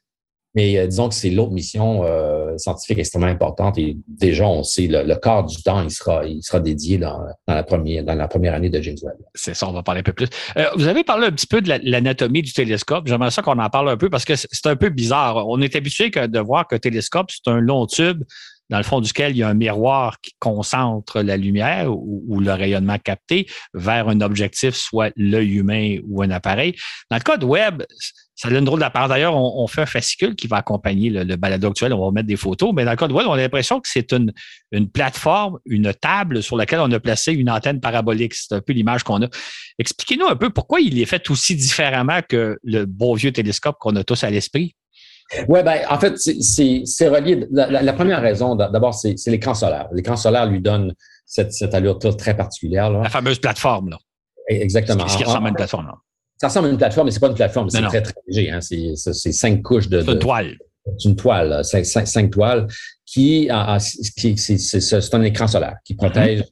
Mais 0.57 0.79
euh, 0.79 0.87
disons 0.87 1.11
que 1.11 1.14
c'est 1.14 1.31
l'autre 1.31 1.53
mission 1.53 2.03
euh, 2.05 2.57
scientifique 2.57 2.99
extrêmement 2.99 3.27
importante 3.27 3.77
et 3.79 3.99
déjà, 4.09 4.47
on 4.47 4.62
sait 4.62 4.87
le, 4.87 5.03
le 5.03 5.14
quart 5.16 5.45
du 5.45 5.62
temps, 5.62 5.83
il 5.83 5.90
sera, 5.90 6.61
dédié 6.61 6.97
dans, 6.97 7.21
la, 7.47 7.62
première, 7.62 8.55
année 8.55 8.71
de 8.71 8.81
James 8.81 8.97
Webb. 9.03 9.16
C'est 9.35 9.55
ça, 9.55 9.69
on 9.69 9.73
va 9.73 9.83
parler 9.83 10.01
un 10.01 10.05
peu 10.05 10.14
plus. 10.14 10.29
Euh, 10.57 10.64
vous 10.75 10.88
avez 10.88 11.05
parlé 11.05 11.27
un 11.27 11.31
petit 11.31 11.47
peu 11.47 11.61
de 11.61 11.69
l'anatomie 11.83 12.40
du 12.40 12.55
télescope. 12.55 13.07
J'aimerais 13.07 13.31
ça 13.31 13.42
qu'on 13.42 13.59
en 13.59 13.69
parle 13.69 13.90
un 13.90 13.99
peu 13.99 14.09
parce 14.09 14.25
que 14.25 14.35
c'est 14.35 14.66
un 14.66 14.77
peu 14.77 14.88
bizarre. 14.88 15.47
On 15.47 15.61
est 15.61 15.77
habitué 15.77 16.11
que, 16.11 16.27
de 16.27 16.40
voir 16.40 16.66
qu'un 16.66 16.79
télescope, 16.79 17.31
c'est 17.31 17.51
un 17.51 17.61
long 17.61 17.87
tube 17.87 18.25
dans 18.70 18.79
le 18.79 18.83
fond 18.83 19.00
duquel 19.00 19.33
il 19.33 19.38
y 19.38 19.42
a 19.42 19.48
un 19.48 19.55
miroir 19.55 20.20
qui 20.20 20.33
concentre 20.38 21.20
la 21.22 21.37
lumière 21.37 21.90
ou, 21.90 22.40
le 22.40 22.52
rayonnement 22.52 22.98
capté 22.98 23.46
vers 23.74 24.09
un 24.09 24.20
objectif, 24.20 24.74
soit 24.74 25.12
l'œil 25.16 25.57
humain 25.57 25.98
ou 26.09 26.22
un 26.22 26.31
appareil. 26.31 26.74
Dans 27.11 27.16
le 27.16 27.22
cas 27.22 27.37
de 27.37 27.44
Webb, 27.44 27.85
ça 28.35 28.50
donne 28.50 28.59
une 28.59 28.64
drôle 28.64 28.81
d'apparence. 28.81 29.09
D'ailleurs, 29.09 29.35
on, 29.35 29.66
fait 29.66 29.83
un 29.83 29.87
fascicule 29.87 30.37
qui 30.37 30.46
va 30.46 30.59
accompagner 30.59 31.09
le, 31.09 31.37
balado 31.37 31.68
actuel. 31.68 31.94
On 31.94 32.05
va 32.05 32.12
mettre 32.12 32.26
des 32.26 32.37
photos. 32.37 32.72
Mais 32.74 32.85
dans 32.85 32.90
le 32.90 32.96
cas 32.96 33.09
de 33.09 33.14
Webb, 33.14 33.26
on 33.29 33.33
a 33.33 33.38
l'impression 33.38 33.81
que 33.81 33.88
c'est 33.88 34.12
une, 34.12 34.31
une 34.72 34.90
plateforme, 34.90 35.59
une 35.64 35.94
table 35.94 36.42
sur 36.42 36.57
laquelle 36.57 36.81
on 36.81 36.92
a 36.92 37.00
placé 37.00 37.33
une 37.33 37.50
antenne 37.50 37.81
parabolique. 37.81 38.35
C'est 38.35 38.55
un 38.55 38.61
peu 38.61 38.74
l'image 38.74 39.05
qu'on 39.05 39.22
a. 39.22 39.29
Expliquez-nous 39.79 40.26
un 40.26 40.37
peu 40.37 40.50
pourquoi 40.50 40.81
il 40.81 41.00
est 41.00 41.07
fait 41.07 41.31
aussi 41.31 41.57
différemment 41.57 42.20
que 42.29 42.59
le 42.62 42.85
beau 42.85 43.14
vieux 43.14 43.33
télescope 43.33 43.76
qu'on 43.81 43.96
a 43.96 44.05
tous 44.05 44.22
à 44.22 44.31
l'esprit. 44.31 44.74
Oui, 45.48 45.62
ben, 45.62 45.80
en 45.88 45.98
fait, 45.98 46.16
c'est 46.18 47.08
relié. 47.08 47.46
La, 47.50 47.92
première 47.92 48.20
raison, 48.20 48.54
d'abord, 48.54 48.94
c'est 48.94 49.16
l'écran 49.26 49.54
solaire. 49.54 49.88
L'écran 49.92 50.16
solaire 50.16 50.46
lui 50.46 50.60
donne 50.60 50.94
cette, 51.24 51.52
cette 51.52 51.74
allure 51.74 51.98
très 51.98 52.36
particulière. 52.36 52.90
Là. 52.90 53.02
La 53.02 53.10
fameuse 53.10 53.38
plateforme, 53.38 53.90
là. 53.90 53.98
Exactement. 54.48 55.08
Ce 55.08 55.16
qui 55.16 55.24
ressemble 55.24 55.46
à 55.46 55.50
une 55.50 55.56
plateforme, 55.56 55.86
là. 55.86 55.94
Ça 56.38 56.48
ressemble 56.48 56.68
à 56.68 56.70
une 56.70 56.76
plateforme, 56.76 57.06
mais 57.06 57.12
c'est 57.12 57.20
pas 57.20 57.28
une 57.28 57.34
plateforme, 57.34 57.70
c'est 57.70 57.82
très, 57.82 58.02
très 58.02 58.14
léger. 58.28 58.50
Hein. 58.50 58.60
C'est 58.60 59.32
cinq 59.32 59.62
couches 59.62 59.88
de. 59.88 60.02
C'est 60.02 60.12
une 60.12 60.18
toile. 60.18 60.58
C'est 60.98 61.08
une 61.08 61.16
toile, 61.16 61.64
cinq, 61.64 61.84
cinq, 61.84 62.30
toiles 62.30 62.68
qui, 63.04 63.48
qui 64.16 64.38
c'est 64.38 65.14
un 65.14 65.22
écran 65.22 65.48
solaire 65.48 65.76
qui 65.84 65.94
protège, 65.94 66.44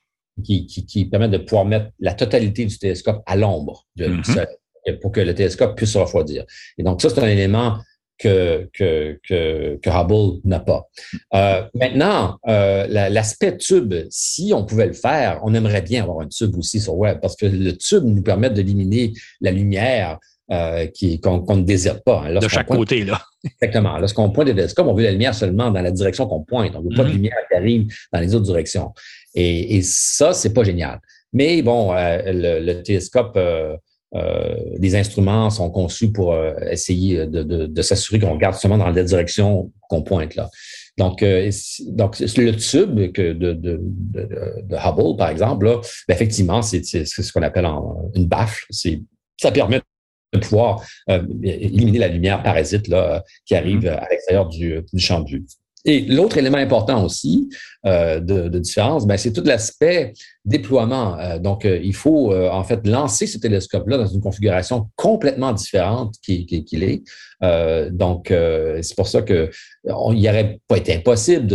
qui, 0.42 0.66
qui, 0.66 0.84
qui, 0.86 1.04
permet 1.04 1.28
de 1.28 1.38
pouvoir 1.38 1.64
mettre 1.64 1.90
la 2.00 2.14
totalité 2.14 2.64
du 2.64 2.76
télescope 2.76 3.22
à 3.26 3.36
l'ombre 3.36 3.86
mm-hmm. 3.96 4.98
pour 5.00 5.12
que 5.12 5.20
le 5.20 5.34
télescope 5.34 5.76
puisse 5.76 5.92
se 5.92 5.98
refroidir. 5.98 6.44
Et 6.78 6.82
donc, 6.82 7.00
ça, 7.00 7.10
c'est 7.10 7.20
un 7.20 7.28
élément 7.28 7.78
que, 8.18 8.68
que, 8.72 9.18
que, 9.26 9.78
que 9.82 9.90
Hubble 9.90 10.40
n'a 10.44 10.60
pas. 10.60 10.88
Euh, 11.34 11.64
maintenant, 11.74 12.38
euh, 12.48 12.86
l'aspect 12.88 13.56
tube, 13.56 13.94
si 14.10 14.52
on 14.54 14.64
pouvait 14.64 14.86
le 14.86 14.92
faire, 14.92 15.40
on 15.44 15.54
aimerait 15.54 15.82
bien 15.82 16.02
avoir 16.04 16.20
un 16.20 16.28
tube 16.28 16.56
aussi 16.56 16.80
sur 16.80 16.96
Web 16.96 17.18
parce 17.20 17.36
que 17.36 17.46
le 17.46 17.76
tube 17.76 18.04
nous 18.04 18.22
permet 18.22 18.50
d'éliminer 18.50 19.12
la 19.40 19.50
lumière 19.50 20.18
euh, 20.50 20.86
qu'on 21.22 21.56
ne 21.56 21.62
désire 21.62 22.02
pas. 22.02 22.24
Hein. 22.26 22.38
De 22.38 22.48
chaque 22.48 22.68
côté, 22.68 23.04
là. 23.04 23.20
Exactement. 23.44 23.98
Lorsqu'on 23.98 24.30
pointe 24.30 24.48
le 24.48 24.54
télescope, 24.54 24.86
on 24.86 24.94
veut 24.94 25.02
la 25.02 25.12
lumière 25.12 25.34
seulement 25.34 25.70
dans 25.70 25.82
la 25.82 25.90
direction 25.90 26.26
qu'on 26.26 26.42
pointe. 26.42 26.74
On 26.76 26.82
ne 26.82 26.90
veut 26.90 26.96
pas 26.96 27.04
de 27.04 27.08
mm-hmm. 27.08 27.12
lumière 27.12 27.36
qui 27.50 27.56
arrive 27.56 27.86
dans 28.12 28.20
les 28.20 28.34
autres 28.34 28.46
directions. 28.46 28.92
Et, 29.34 29.76
et 29.76 29.82
ça, 29.82 30.32
c'est 30.32 30.52
pas 30.52 30.64
génial. 30.64 31.00
Mais 31.32 31.62
bon, 31.62 31.92
euh, 31.92 32.18
le, 32.26 32.64
le, 32.64 32.82
télescope 32.82 33.34
euh, 33.36 33.76
euh, 34.14 34.54
les 34.78 34.94
instruments 34.94 35.50
sont 35.50 35.70
conçus 35.70 36.12
pour 36.12 36.32
euh, 36.32 36.54
essayer 36.70 37.26
de, 37.26 37.42
de, 37.42 37.66
de 37.66 37.82
s'assurer 37.82 38.20
qu'on 38.20 38.34
regarde 38.34 38.54
seulement 38.54 38.78
dans 38.78 38.88
la 38.88 39.02
direction 39.02 39.72
qu'on 39.88 40.02
pointe 40.02 40.36
là. 40.36 40.48
Donc, 40.96 41.24
euh, 41.24 41.50
donc 41.88 42.20
le 42.20 42.52
tube 42.52 43.12
que 43.12 43.32
de, 43.32 43.52
de, 43.52 43.80
de, 43.82 44.76
Hubble, 44.76 45.16
par 45.16 45.30
exemple, 45.30 45.66
là, 45.66 45.80
ben, 46.06 46.14
effectivement, 46.14 46.62
c'est 46.62 46.84
ce 46.84 47.32
qu'on 47.32 47.42
appelle 47.42 47.66
une 48.14 48.26
baffle. 48.26 48.64
Ça 49.40 49.50
permet 49.50 49.80
de 50.32 50.38
pouvoir 50.38 50.84
éliminer 51.42 51.98
la 51.98 52.08
lumière 52.08 52.42
parasite 52.44 52.86
là, 52.86 53.24
qui 53.44 53.56
arrive 53.56 53.80
mm-hmm. 53.80 53.98
à 53.98 54.08
l'extérieur 54.08 54.48
du, 54.48 54.84
du 54.92 55.00
champ 55.00 55.20
de 55.20 55.30
vue. 55.30 55.44
Et 55.86 56.00
l'autre 56.00 56.38
élément 56.38 56.56
important 56.56 57.04
aussi 57.04 57.50
euh, 57.84 58.18
de, 58.18 58.48
de, 58.48 58.58
différence, 58.58 59.06
ben, 59.06 59.18
c'est 59.18 59.32
tout 59.32 59.42
l'aspect 59.44 60.14
déploiement. 60.46 61.18
Euh, 61.18 61.38
donc, 61.38 61.66
euh, 61.66 61.78
il 61.82 61.94
faut 61.94 62.34
en 62.34 62.64
fait 62.64 62.86
lancer 62.86 63.26
ce 63.26 63.38
télescope-là 63.38 63.98
dans 63.98 64.06
une 64.06 64.20
configuration 64.20 64.88
complètement 64.96 65.52
différente 65.52 66.14
qu'il 66.22 66.46
qui, 66.46 66.76
est. 66.76 67.02
donc, 67.90 68.28
c'est 68.28 68.96
pour 68.96 69.08
ça 69.08 69.22
que 69.22 69.50
il 69.84 70.22
n'aurait 70.22 70.58
pas 70.66 70.78
été 70.78 70.94
impossible 70.94 71.46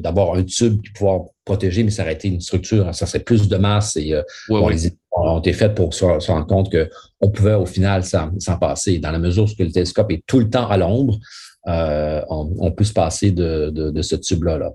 d'avoir 0.00 0.34
de, 0.34 0.40
un 0.40 0.44
tube 0.44 0.82
qui 0.82 0.92
pouvoir 0.92 1.22
protéger, 1.44 1.82
mais 1.82 1.90
ça 1.90 2.02
aurait 2.02 2.12
été 2.12 2.28
une 2.28 2.40
structure, 2.40 2.94
ça 2.94 3.06
serait 3.06 3.22
plus 3.22 3.48
de 3.48 3.56
masse 3.56 3.96
et 3.96 4.14
les 4.50 4.92
ont 5.20 5.38
été 5.40 5.52
faites 5.52 5.74
pour 5.74 5.94
se, 5.94 6.04
rendre 6.04 6.46
compte 6.46 6.70
qu'on 6.70 7.30
pouvait 7.30 7.54
au 7.54 7.66
final 7.66 8.04
s'en 8.04 8.58
passer. 8.60 8.98
Dans 8.98 9.10
la 9.10 9.18
mesure 9.18 9.44
où 9.44 9.62
le 9.62 9.70
télescope 9.70 10.12
est 10.12 10.22
tout 10.26 10.38
le 10.38 10.48
temps 10.48 10.68
à 10.68 10.76
l'ombre, 10.76 11.18
euh, 11.66 12.22
on, 12.28 12.70
peut 12.72 12.84
se 12.84 12.92
passer 12.92 13.30
de, 13.30 14.02
ce 14.02 14.16
tube-là. 14.16 14.58
Là. 14.58 14.70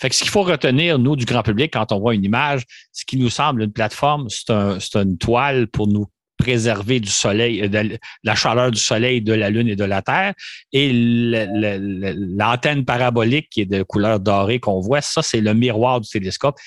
Fait 0.00 0.12
ce 0.12 0.22
qu'il 0.22 0.30
faut 0.30 0.42
retenir, 0.42 0.98
nous, 0.98 1.16
du 1.16 1.24
grand 1.24 1.42
public, 1.42 1.72
quand 1.72 1.92
on 1.92 2.00
voit 2.00 2.14
une 2.14 2.24
image, 2.24 2.64
ce 2.92 3.04
qui 3.04 3.16
nous 3.16 3.30
semble 3.30 3.62
une 3.62 3.72
plateforme, 3.72 4.28
c'est 4.28 4.50
un, 4.50 4.78
une 4.94 5.18
toile 5.18 5.68
pour 5.68 5.86
nous 5.86 6.06
préserver 6.38 7.00
du 7.00 7.10
soleil, 7.10 7.68
de 7.68 7.98
la 8.24 8.34
chaleur 8.34 8.70
du 8.70 8.80
soleil, 8.80 9.20
de 9.20 9.34
la 9.34 9.50
Lune 9.50 9.68
et 9.68 9.76
de 9.76 9.84
la 9.84 10.00
Terre. 10.00 10.32
Et 10.72 10.90
l'antenne 10.92 12.86
parabolique 12.86 13.48
qui 13.50 13.60
est 13.60 13.66
de 13.66 13.82
couleur 13.82 14.20
dorée 14.20 14.58
qu'on 14.58 14.80
voit, 14.80 15.02
ça, 15.02 15.22
c'est 15.22 15.42
le 15.42 15.52
miroir 15.52 16.00
du 16.00 16.08
télescope 16.08 16.58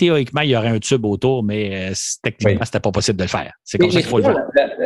théoriquement, 0.00 0.40
il 0.40 0.48
y 0.48 0.56
aurait 0.56 0.68
un 0.68 0.78
tube 0.78 1.04
autour, 1.04 1.44
mais 1.44 1.92
techniquement, 2.22 2.64
c'était 2.64 2.80
pas 2.80 2.90
possible 2.90 3.18
de 3.18 3.24
le 3.24 3.28
faire. 3.28 3.52
C'est 3.62 3.76
comme 3.76 3.90
ça 3.90 4.00
qu'il 4.00 4.08
faut 4.08 4.16
le 4.16 4.24
faire. 4.24 4.36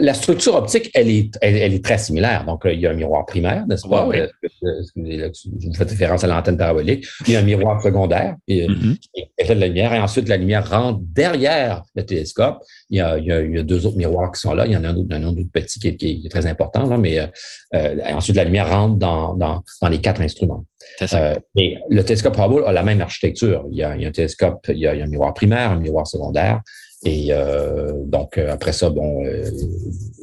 La, 0.01 0.13
structure 0.13 0.57
optique, 0.57 0.91
elle 0.93 1.09
est, 1.09 1.31
elle, 1.41 1.73
est 1.73 1.85
très 1.85 1.99
similaire. 1.99 2.45
Donc, 2.45 2.63
il 2.65 2.81
y 2.81 2.87
a 2.87 2.91
un 2.91 2.95
miroir 2.95 3.25
primaire, 3.25 3.65
n'est-ce 3.69 3.87
pas? 3.87 4.07
Vous 4.07 5.75
faites 5.75 5.91
référence 5.91 6.25
à 6.25 6.27
l'antenne 6.27 6.57
parabolique. 6.57 7.07
Il 7.29 7.33
y 7.33 7.37
a 7.37 7.39
un 7.39 7.43
miroir 7.43 7.81
secondaire 7.81 8.35
et, 8.49 8.67
mm-hmm. 8.67 9.49
de 9.49 9.55
la 9.55 9.67
lumière. 9.69 9.95
Et 9.95 10.01
ensuite, 10.01 10.29
la 10.29 10.37
lumière 10.37 10.69
rentre 10.69 10.99
derrière 11.01 11.85
le 11.95 12.05
télescope. 12.05 12.59
Il 12.91 12.99
y, 12.99 13.01
a, 13.01 13.17
il, 13.17 13.27
y 13.27 13.59
a, 13.59 13.63
deux 13.63 13.87
autres 13.87 13.97
miroirs 13.97 14.33
qui 14.33 14.41
sont 14.41 14.53
là. 14.53 14.67
Il 14.67 14.73
y 14.73 14.77
en 14.77 14.83
a 14.83 14.89
un 14.89 14.97
autre, 14.97 15.15
un 15.15 15.23
autre 15.23 15.39
petit 15.53 15.79
qui 15.79 15.89
est, 16.25 16.29
très 16.29 16.47
important, 16.47 16.87
là, 16.87 16.99
mais 16.99 17.21
euh, 17.21 17.97
ensuite, 18.13 18.35
la 18.35 18.45
lumière 18.45 18.69
rentre 18.69 18.97
dans, 18.97 19.35
dans, 19.35 19.63
dans 19.81 19.89
les 19.89 20.01
quatre 20.01 20.21
instruments. 20.23 20.65
Euh, 21.03 21.35
et 21.57 21.79
le 21.89 22.05
télescope 22.05 22.37
Hubble 22.39 22.65
a 22.67 22.73
la 22.73 22.83
même 22.83 23.01
architecture. 23.01 23.65
Il 23.71 23.77
y 23.77 23.83
a, 23.83 23.97
il 23.97 24.03
y 24.03 24.05
a 24.05 24.09
un 24.09 24.13
télescope, 24.13 24.67
il 24.69 24.79
y 24.79 24.87
a, 24.87 24.93
un 24.93 25.07
miroir 25.07 25.35
primaire, 25.35 25.71
un 25.71 25.81
miroir 25.81 26.07
secondaire. 26.07 26.61
Et 27.05 27.29
euh, 27.31 27.93
donc, 28.07 28.39
euh, 28.39 28.53
après 28.53 28.73
ça, 28.73 28.91
bon, 28.91 29.25
euh, 29.27 29.45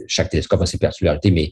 chaque 0.08 0.30
télescope 0.30 0.62
a 0.62 0.66
ses 0.66 0.78
particularités, 0.78 1.32
mais 1.32 1.52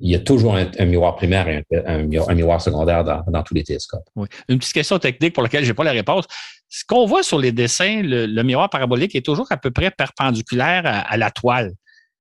il 0.00 0.10
y 0.10 0.14
a 0.14 0.20
toujours 0.20 0.56
un, 0.56 0.86
miroir 0.86 1.16
primaire 1.16 1.46
et 1.48 1.64
un, 1.86 2.08
un, 2.10 2.34
miroir, 2.34 2.62
secondaire 2.62 3.04
dans, 3.04 3.22
dans, 3.28 3.42
tous 3.42 3.52
les 3.52 3.62
télescopes. 3.62 4.08
Oui. 4.16 4.28
Une 4.48 4.58
petite 4.58 4.72
question 4.72 4.98
technique 4.98 5.34
pour 5.34 5.42
laquelle 5.42 5.62
je 5.62 5.68
n'ai 5.68 5.74
pas 5.74 5.84
la 5.84 5.92
réponse. 5.92 6.24
Ce 6.70 6.84
qu'on 6.86 7.04
voit 7.04 7.22
sur 7.22 7.38
les 7.38 7.52
dessins, 7.52 8.00
le, 8.02 8.42
miroir 8.42 8.70
parabolique 8.70 9.14
est 9.14 9.24
toujours 9.24 9.46
à 9.50 9.58
peu 9.58 9.70
près 9.70 9.90
perpendiculaire 9.90 10.82
à, 10.86 11.16
la 11.18 11.30
toile. 11.30 11.72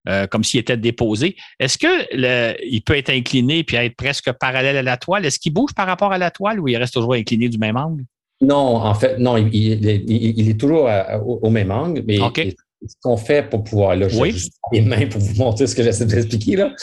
Euh, 0.09 0.25
comme 0.25 0.43
s'il 0.43 0.59
était 0.59 0.77
déposé. 0.77 1.35
Est-ce 1.59 1.77
qu'il 1.77 2.81
peut 2.81 2.97
être 2.97 3.11
incliné 3.11 3.63
puis 3.63 3.75
être 3.75 3.95
presque 3.95 4.31
parallèle 4.31 4.77
à 4.77 4.81
la 4.81 4.97
toile? 4.97 5.23
Est-ce 5.23 5.37
qu'il 5.37 5.53
bouge 5.53 5.73
par 5.75 5.85
rapport 5.85 6.11
à 6.11 6.17
la 6.17 6.31
toile 6.31 6.59
ou 6.59 6.67
il 6.67 6.77
reste 6.77 6.95
toujours 6.95 7.13
incliné 7.13 7.47
du 7.47 7.59
même 7.59 7.77
angle? 7.77 8.05
Non, 8.41 8.77
en 8.77 8.93
fait, 8.95 9.19
non, 9.19 9.37
il, 9.37 9.87
est 9.87 10.59
toujours 10.59 10.89
au, 11.25 11.49
même 11.51 11.69
angle, 11.69 12.03
mais 12.07 12.17
ce 12.17 12.95
qu'on 13.03 13.17
fait 13.17 13.49
pour 13.49 13.63
pouvoir, 13.63 13.95
là, 13.97 14.07
oui. 14.15 14.31
juste 14.31 14.53
les 14.71 14.81
mains 14.81 15.05
pour 15.07 15.21
vous 15.21 15.35
montrer 15.35 15.67
ce 15.67 15.75
que 15.75 15.83
j'essaie 15.83 16.05
d'expliquer, 16.05 16.55
là. 16.55 16.73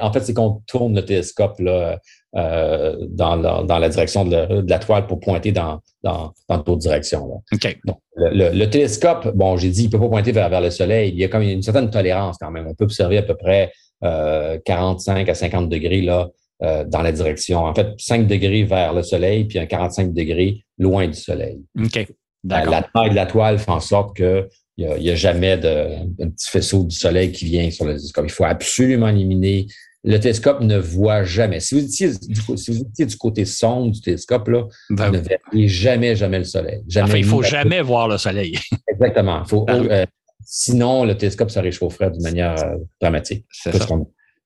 en 0.00 0.12
fait, 0.12 0.20
c'est 0.20 0.34
qu'on 0.34 0.62
tourne 0.66 0.96
le 0.96 1.04
télescope, 1.04 1.60
là, 1.60 2.00
euh, 2.36 2.96
dans, 3.08 3.36
la, 3.36 3.62
dans, 3.62 3.78
la, 3.78 3.88
direction 3.88 4.24
de 4.24 4.64
la, 4.68 4.78
toile 4.78 5.06
pour 5.06 5.20
pointer 5.20 5.52
dans, 5.52 5.80
dans, 6.02 6.32
dans 6.48 6.58
d'autres 6.58 6.80
directions. 6.80 7.28
Là. 7.28 7.70
Donc, 7.84 7.98
le, 8.16 8.64
télescope, 8.66 9.28
bon, 9.34 9.56
j'ai 9.56 9.70
dit, 9.70 9.82
il 9.82 9.86
ne 9.86 9.92
peut 9.92 10.00
pas 10.00 10.08
pointer 10.08 10.32
vers, 10.32 10.48
vers, 10.48 10.60
le 10.60 10.70
Soleil. 10.70 11.10
Il 11.10 11.18
y 11.18 11.24
a 11.24 11.28
comme 11.28 11.42
une 11.42 11.62
certaine 11.62 11.90
tolérance 11.90 12.36
quand 12.40 12.50
même. 12.50 12.66
On 12.66 12.74
peut 12.74 12.84
observer 12.84 13.18
à 13.18 13.22
peu 13.22 13.36
près 13.36 13.72
euh, 14.02 14.58
45 14.64 15.28
à 15.28 15.34
50 15.34 15.68
degrés 15.68 16.02
là, 16.02 16.28
euh, 16.62 16.84
dans 16.84 17.02
la 17.02 17.12
direction. 17.12 17.60
En 17.60 17.74
fait, 17.74 17.88
5 17.98 18.26
degrés 18.26 18.64
vers 18.64 18.92
le 18.92 19.02
Soleil, 19.02 19.44
puis 19.44 19.58
un 19.58 19.66
45 19.66 20.12
degrés 20.12 20.64
loin 20.78 21.06
du 21.06 21.18
Soleil. 21.18 21.62
OK. 21.82 21.96
Euh, 21.96 22.04
la 22.44 22.82
taille 22.82 23.10
de 23.10 23.14
la 23.14 23.26
toile 23.26 23.58
fait 23.58 23.70
en 23.70 23.80
sorte 23.80 24.16
que 24.16 24.48
il 24.76 24.88
n'y 24.98 25.08
a, 25.08 25.12
a, 25.12 25.16
jamais 25.16 25.56
de, 25.56 25.86
un 26.20 26.30
petit 26.30 26.50
faisceau 26.50 26.82
du 26.82 26.96
soleil 26.96 27.30
qui 27.30 27.44
vient 27.44 27.70
sur 27.70 27.84
le 27.84 27.92
télescope. 27.92 28.24
Il 28.26 28.32
faut 28.32 28.44
absolument 28.44 29.06
éliminer 29.06 29.68
le 30.04 30.18
télescope 30.18 30.60
ne 30.60 30.78
voit 30.78 31.24
jamais. 31.24 31.60
Si 31.60 31.74
vous 31.74 31.84
étiez 31.84 32.08
du, 32.08 32.34
si 32.56 32.70
vous 32.70 32.82
étiez 32.82 33.06
du 33.06 33.16
côté 33.16 33.46
sombre 33.46 33.90
du 33.90 34.00
télescope, 34.00 34.48
là, 34.48 34.64
ben 34.90 35.06
vous 35.06 35.16
ne 35.16 35.18
verriez 35.18 35.68
jamais, 35.68 36.14
jamais 36.14 36.38
le 36.38 36.44
soleil. 36.44 36.82
Jamais 36.86 37.20
il 37.20 37.24
faut 37.24 37.42
jamais 37.42 37.80
voir 37.80 38.06
le 38.08 38.18
soleil. 38.18 38.58
Exactement. 38.88 39.44
Faut, 39.46 39.64
ben 39.64 39.86
euh, 39.90 40.06
sinon, 40.44 41.04
le 41.04 41.16
télescope 41.16 41.50
se 41.50 41.58
réchaufferait 41.58 42.10
d'une 42.10 42.22
manière 42.22 42.54
euh, 42.62 42.76
dramatique. 43.00 43.46
C'est 43.50 43.74
ça. 43.74 43.86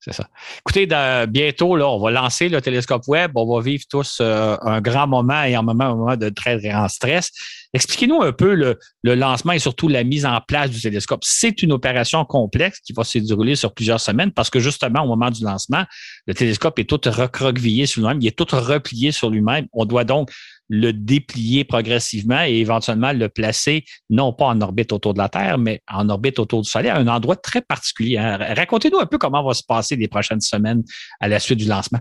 C'est 0.01 0.13
ça. 0.13 0.29
Écoutez, 0.61 0.87
bientôt, 1.29 1.77
là, 1.77 1.89
on 1.89 1.99
va 1.99 2.13
lancer 2.13 2.49
le 2.49 2.63
télescope 2.63 3.09
web. 3.09 3.33
On 3.35 3.53
va 3.53 3.61
vivre 3.61 3.83
tous 3.91 4.19
euh, 4.21 4.57
un 4.63 4.81
grand 4.81 5.09
moment 5.09 5.43
et 5.43 5.57
un 5.57 5.63
moment, 5.63 5.85
un 5.85 5.97
moment 5.97 6.17
de 6.17 6.29
très 6.29 6.61
grand 6.61 6.87
stress. 6.87 7.33
Expliquez-nous 7.75 8.23
un 8.23 8.33
peu 8.33 8.55
le, 8.55 8.79
lancement 9.05 9.53
et 9.53 9.59
surtout 9.59 9.89
la 9.89 10.05
mise 10.05 10.25
en 10.25 10.41
place 10.47 10.71
du 10.71 10.81
télescope. 10.81 11.21
C'est 11.23 11.62
une 11.62 11.73
opération 11.73 12.25
complexe 12.25 12.81
qui 12.81 12.93
va 12.93 13.05
se 13.05 13.19
dérouler 13.19 13.57
sur 13.57 13.75
plusieurs 13.75 14.01
semaines 14.01 14.33
parce 14.33 14.51
que 14.51 14.59
justement, 14.59 15.03
au 15.03 15.07
moment 15.07 15.31
du 15.31 15.45
lancement, 15.45 15.85
le 16.27 16.35
télescope 16.35 16.79
est 16.79 16.85
tout 16.85 17.01
recroquevillé 17.05 17.87
sur 17.87 18.01
lui-même, 18.01 18.19
il 18.21 18.27
est 18.27 18.37
tout 18.37 18.47
replié 18.51 19.12
sur 19.12 19.31
lui-même. 19.31 19.66
On 19.73 19.85
doit 19.85 20.05
donc 20.05 20.31
le 20.69 20.93
déplier 20.93 21.64
progressivement 21.64 22.43
et 22.45 22.57
éventuellement 22.57 23.12
le 23.12 23.29
placer 23.29 23.85
non 24.11 24.33
pas 24.33 24.47
en 24.47 24.61
orbite 24.61 24.93
autour 24.93 25.14
de 25.14 25.19
la 25.19 25.29
Terre, 25.29 25.59
mais 25.59 25.83
en 25.89 26.09
orbite 26.09 26.39
autour 26.39 26.62
du 26.62 26.69
Soleil, 26.69 26.91
à 26.91 26.99
un 26.99 27.09
endroit 27.09 27.37
très 27.37 27.62
particulier. 27.62 28.19
Hein. 28.19 28.37
Racontez-nous 28.55 28.99
un 28.99 29.07
peu 29.07 29.19
comment 29.19 29.43
va 29.43 29.55
se 29.55 29.62
passer 29.62 29.97
les 29.97 30.09
prochaines 30.09 30.41
semaines 30.41 30.83
à 31.21 31.29
la 31.29 31.39
suite 31.39 31.59
du 31.59 31.66
lancement. 31.66 32.01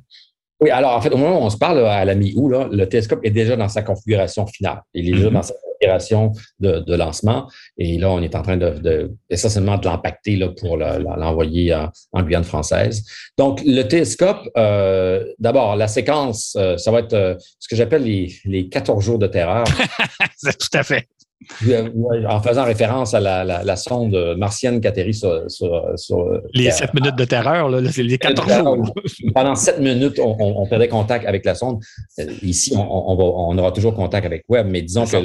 Oui, 0.59 0.71
alors 0.71 0.95
en 0.95 1.01
fait, 1.01 1.13
au 1.13 1.17
moment 1.17 1.39
où 1.39 1.43
on 1.43 1.49
se 1.49 1.57
parle 1.57 1.85
à 1.85 2.03
la 2.03 2.15
mi-août, 2.15 2.69
le 2.71 2.89
télescope 2.89 3.19
est 3.23 3.31
déjà 3.31 3.55
dans 3.55 3.69
sa 3.69 3.83
configuration 3.83 4.47
finale. 4.47 4.81
Il 4.93 5.07
est 5.07 5.11
déjà 5.11 5.29
mm-hmm. 5.29 5.33
dans 5.33 5.43
sa 5.43 5.53
configuration 5.53 6.31
de, 6.59 6.95
lancement. 6.95 7.47
Et 7.77 7.99
là, 7.99 8.09
on 8.09 8.21
est 8.21 8.33
en 8.35 8.41
train 8.41 8.57
de, 8.57 9.13
essentiellement 9.29 9.77
de 9.77 9.85
l'empacter 9.85 10.39
pour 10.59 10.77
l'envoyer 10.77 11.75
en, 11.75 12.23
Guyane 12.23 12.43
française. 12.43 13.03
Donc, 13.37 13.61
le 13.63 13.83
télescope, 13.83 14.49
euh, 14.57 15.23
d'abord, 15.37 15.75
la 15.75 15.87
séquence, 15.87 16.55
euh, 16.57 16.77
ça 16.77 16.91
va 16.91 16.99
être 16.99 17.13
euh, 17.13 17.35
ce 17.59 17.67
que 17.67 17.75
j'appelle 17.75 18.03
les, 18.03 18.33
les 18.45 18.67
14 18.67 19.03
jours 19.03 19.19
de 19.19 19.27
terreur. 19.27 19.65
C'est 20.37 20.57
tout 20.57 20.75
à 20.75 20.83
fait 20.83 21.07
en 22.27 22.41
faisant 22.41 22.65
référence 22.65 23.13
à 23.13 23.19
la, 23.19 23.75
sonde 23.75 24.35
martienne 24.37 24.81
qui 24.81 24.87
atterrit 24.87 25.13
sur. 25.13 25.45
les 26.53 26.71
sept 26.71 26.93
minutes 26.93 27.15
de 27.15 27.25
terreur, 27.25 27.69
là, 27.69 27.81
les 27.81 28.17
14 28.17 28.53
jours. 28.53 28.93
Pendant 29.33 29.55
sept 29.55 29.79
minutes, 29.79 30.19
on, 30.19 30.65
perdait 30.67 30.87
contact 30.87 31.25
avec 31.25 31.45
la 31.45 31.55
sonde. 31.55 31.81
Euh, 32.19 32.25
ici, 32.41 32.73
on, 32.75 33.57
aura 33.57 33.71
toujours 33.71 33.93
contact 33.93 34.25
avec 34.25 34.43
Webb, 34.49 34.67
mais 34.69 34.81
disons 34.81 35.05
que 35.05 35.17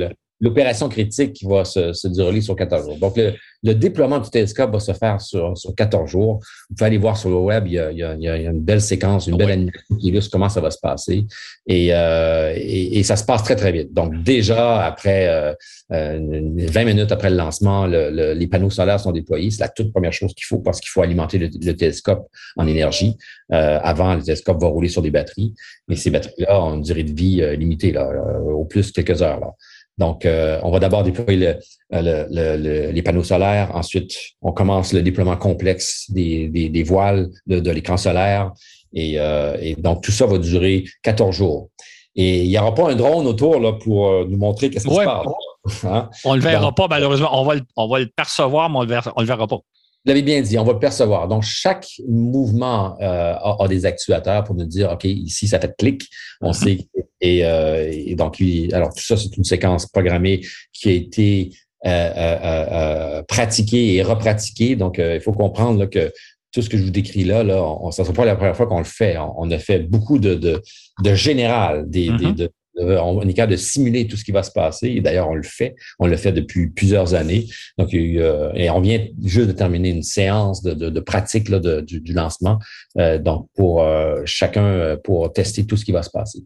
l'opération 0.42 0.88
critique 0.88 1.42
va 1.48 1.64
se, 1.64 1.92
se, 1.92 2.08
dérouler 2.08 2.40
sur 2.40 2.56
14 2.56 2.84
jours. 2.84 2.98
Donc, 2.98 3.16
le, 3.16 3.74
déploiement 3.74 4.18
du 4.18 4.28
télescope 4.28 4.72
va 4.72 4.80
se 4.80 4.92
faire 4.92 5.20
sur, 5.20 5.56
sur 5.56 5.72
14 5.74 6.10
jours. 6.10 6.40
Vous 6.68 6.74
pouvez 6.74 6.86
aller 6.88 6.98
voir 6.98 7.16
sur 7.16 7.30
le 7.30 7.36
web, 7.36 7.64
il 7.68 7.74
y 7.74 7.78
a, 7.78 7.92
il 7.92 7.98
y 7.98 8.28
a, 8.28 8.36
une 8.36 8.60
belle 8.60 8.80
séquence, 8.80 9.28
une 9.28 9.36
belle 9.36 9.52
animation 9.52 9.96
qui 10.00 10.08
illustre 10.08 10.32
comment 10.32 10.48
ça 10.48 10.60
va 10.60 10.72
se 10.72 10.80
passer. 10.82 11.24
Et, 11.68 11.94
euh, 11.94 12.52
et, 12.56 13.02
ça 13.04 13.14
se 13.14 13.24
passe 13.24 13.44
très, 13.44 13.54
très 13.54 13.70
vite. 13.70 13.94
Donc, 13.94 14.20
déjà, 14.24 14.84
après 14.84 15.28
euh, 15.28 15.54
20 15.92 15.96
euh, 15.96 16.84
minutes 16.84 17.12
après 17.12 17.28
le 17.28 17.36
lancement, 17.36 17.86
le, 17.86 18.32
les 18.32 18.46
panneaux 18.46 18.70
solaires 18.70 18.98
sont 18.98 19.12
déployés. 19.12 19.50
C'est 19.50 19.60
la 19.60 19.68
toute 19.68 19.92
première 19.92 20.12
chose 20.12 20.32
qu'il 20.34 20.46
faut 20.46 20.58
parce 20.58 20.80
qu'il 20.80 20.88
faut 20.88 21.02
alimenter 21.02 21.38
le, 21.38 21.76
télescope 21.76 22.28
en 22.56 22.66
énergie. 22.66 23.16
Euh, 23.52 23.78
avant, 23.82 24.14
le 24.14 24.22
télescope 24.22 24.60
va 24.60 24.68
rouler 24.68 24.88
sur 24.88 25.02
des 25.02 25.10
batteries. 25.10 25.54
Mais 25.88 25.96
ces 25.96 26.10
batteries-là 26.10 26.62
ont 26.62 26.74
une 26.74 26.82
durée 26.82 27.04
de 27.04 27.12
vie 27.12 27.42
euh, 27.42 27.56
limitée, 27.56 27.92
là, 27.92 28.10
au 28.44 28.64
plus 28.64 28.90
quelques 28.90 29.20
heures. 29.20 29.40
Là. 29.40 29.52
Donc, 29.98 30.24
euh, 30.24 30.58
on 30.62 30.70
va 30.70 30.78
d'abord 30.78 31.02
déployer 31.02 31.54
le, 31.90 32.90
les 32.90 33.02
panneaux 33.02 33.22
solaires. 33.22 33.70
Ensuite, 33.74 34.16
on 34.40 34.52
commence 34.52 34.92
le 34.92 35.02
déploiement 35.02 35.36
complexe 35.36 36.10
des, 36.10 36.48
des, 36.48 36.82
voiles 36.82 37.28
de, 37.46 37.70
l'écran 37.70 37.96
solaire. 37.96 38.52
Et, 38.94 39.14
euh, 39.18 39.56
et, 39.60 39.74
donc, 39.76 40.02
tout 40.02 40.12
ça 40.12 40.26
va 40.26 40.38
durer 40.38 40.84
14 41.02 41.34
jours. 41.34 41.68
Et 42.14 42.42
il 42.42 42.48
n'y 42.48 42.58
aura 42.58 42.74
pas 42.74 42.90
un 42.90 42.94
drone 42.94 43.26
autour 43.26 43.58
là, 43.60 43.72
pour 43.72 44.08
euh, 44.08 44.26
nous 44.28 44.36
montrer 44.36 44.70
qu'est-ce 44.70 44.86
qui 44.86 44.94
se 44.94 45.04
passe. 45.04 45.84
Hein? 45.84 46.10
On 46.24 46.32
ne 46.32 46.36
le 46.36 46.42
verra 46.42 46.74
pas, 46.74 46.88
malheureusement. 46.88 47.28
On 47.32 47.44
va, 47.44 47.54
le, 47.54 47.62
on 47.76 47.88
va 47.88 48.00
le 48.00 48.06
percevoir, 48.06 48.68
mais 48.68 48.78
on 48.78 48.84
ne 48.84 48.88
le, 48.88 49.00
le 49.18 49.24
verra 49.24 49.46
pas. 49.46 49.58
Vous 50.04 50.08
l'avez 50.08 50.22
bien 50.22 50.40
dit, 50.42 50.58
on 50.58 50.64
va 50.64 50.72
le 50.72 50.80
percevoir. 50.80 51.28
Donc, 51.28 51.44
chaque 51.44 51.86
mouvement 52.08 52.96
euh, 53.00 53.34
a, 53.34 53.68
des 53.68 53.86
actuateurs 53.86 54.42
pour 54.42 54.56
nous 54.56 54.64
dire, 54.64 54.90
OK, 54.90 55.04
ici, 55.04 55.46
ça 55.46 55.60
fait 55.60 55.74
clic. 55.78 56.08
On 56.40 56.52
sait. 56.52 56.88
Et, 57.20 57.46
euh, 57.46 57.88
et, 57.90 58.16
donc, 58.16 58.42
alors, 58.72 58.92
tout 58.92 59.04
ça, 59.04 59.16
c'est 59.16 59.36
une 59.36 59.44
séquence 59.44 59.86
programmée 59.86 60.40
qui 60.72 60.88
a 60.88 60.92
été 60.92 61.50
euh, 61.86 63.22
pratiquée 63.28 63.94
et 63.94 64.02
repratiquée. 64.02 64.74
Donc, 64.74 64.98
il 64.98 65.20
faut 65.20 65.32
comprendre 65.32 65.86
que 65.86 66.12
tout 66.50 66.62
ce 66.62 66.68
que 66.68 66.76
je 66.76 66.82
vous 66.82 66.90
décris 66.90 67.24
là, 67.24 67.42
là 67.42 67.62
on, 67.62 67.90
ça 67.90 68.02
ne 68.02 68.06
sera 68.06 68.14
pas 68.14 68.24
la 68.26 68.36
première 68.36 68.56
fois 68.56 68.66
qu'on 68.66 68.78
le 68.78 68.84
fait. 68.84 69.16
On, 69.18 69.50
a 69.50 69.58
fait 69.58 69.78
beaucoup 69.78 70.18
de, 70.18 70.34
de, 70.34 70.60
de 71.02 71.14
général, 71.14 71.88
des, 71.88 72.10
mm-hmm. 72.10 72.34
de, 72.34 72.50
on 72.76 73.26
est 73.28 73.34
capable 73.34 73.52
de 73.52 73.58
simuler 73.58 74.06
tout 74.06 74.16
ce 74.16 74.24
qui 74.24 74.32
va 74.32 74.42
se 74.42 74.50
passer. 74.50 75.00
D'ailleurs, 75.00 75.28
on 75.28 75.34
le 75.34 75.42
fait. 75.42 75.74
On 75.98 76.06
le 76.06 76.16
fait 76.16 76.32
depuis 76.32 76.68
plusieurs 76.68 77.14
années. 77.14 77.46
Donc, 77.78 77.92
euh, 77.94 78.52
et 78.54 78.70
on 78.70 78.80
vient 78.80 79.04
juste 79.22 79.48
de 79.48 79.52
terminer 79.52 79.90
une 79.90 80.02
séance 80.02 80.62
de, 80.62 80.74
de, 80.74 81.00
pratique 81.00 81.48
là, 81.48 81.58
du, 81.58 82.00
du, 82.00 82.12
lancement. 82.12 82.58
Euh, 82.98 83.18
donc, 83.18 83.48
pour 83.54 83.82
euh, 83.82 84.22
chacun, 84.24 84.96
pour 85.04 85.32
tester 85.32 85.66
tout 85.66 85.76
ce 85.76 85.84
qui 85.84 85.92
va 85.92 86.02
se 86.02 86.10
passer. 86.10 86.40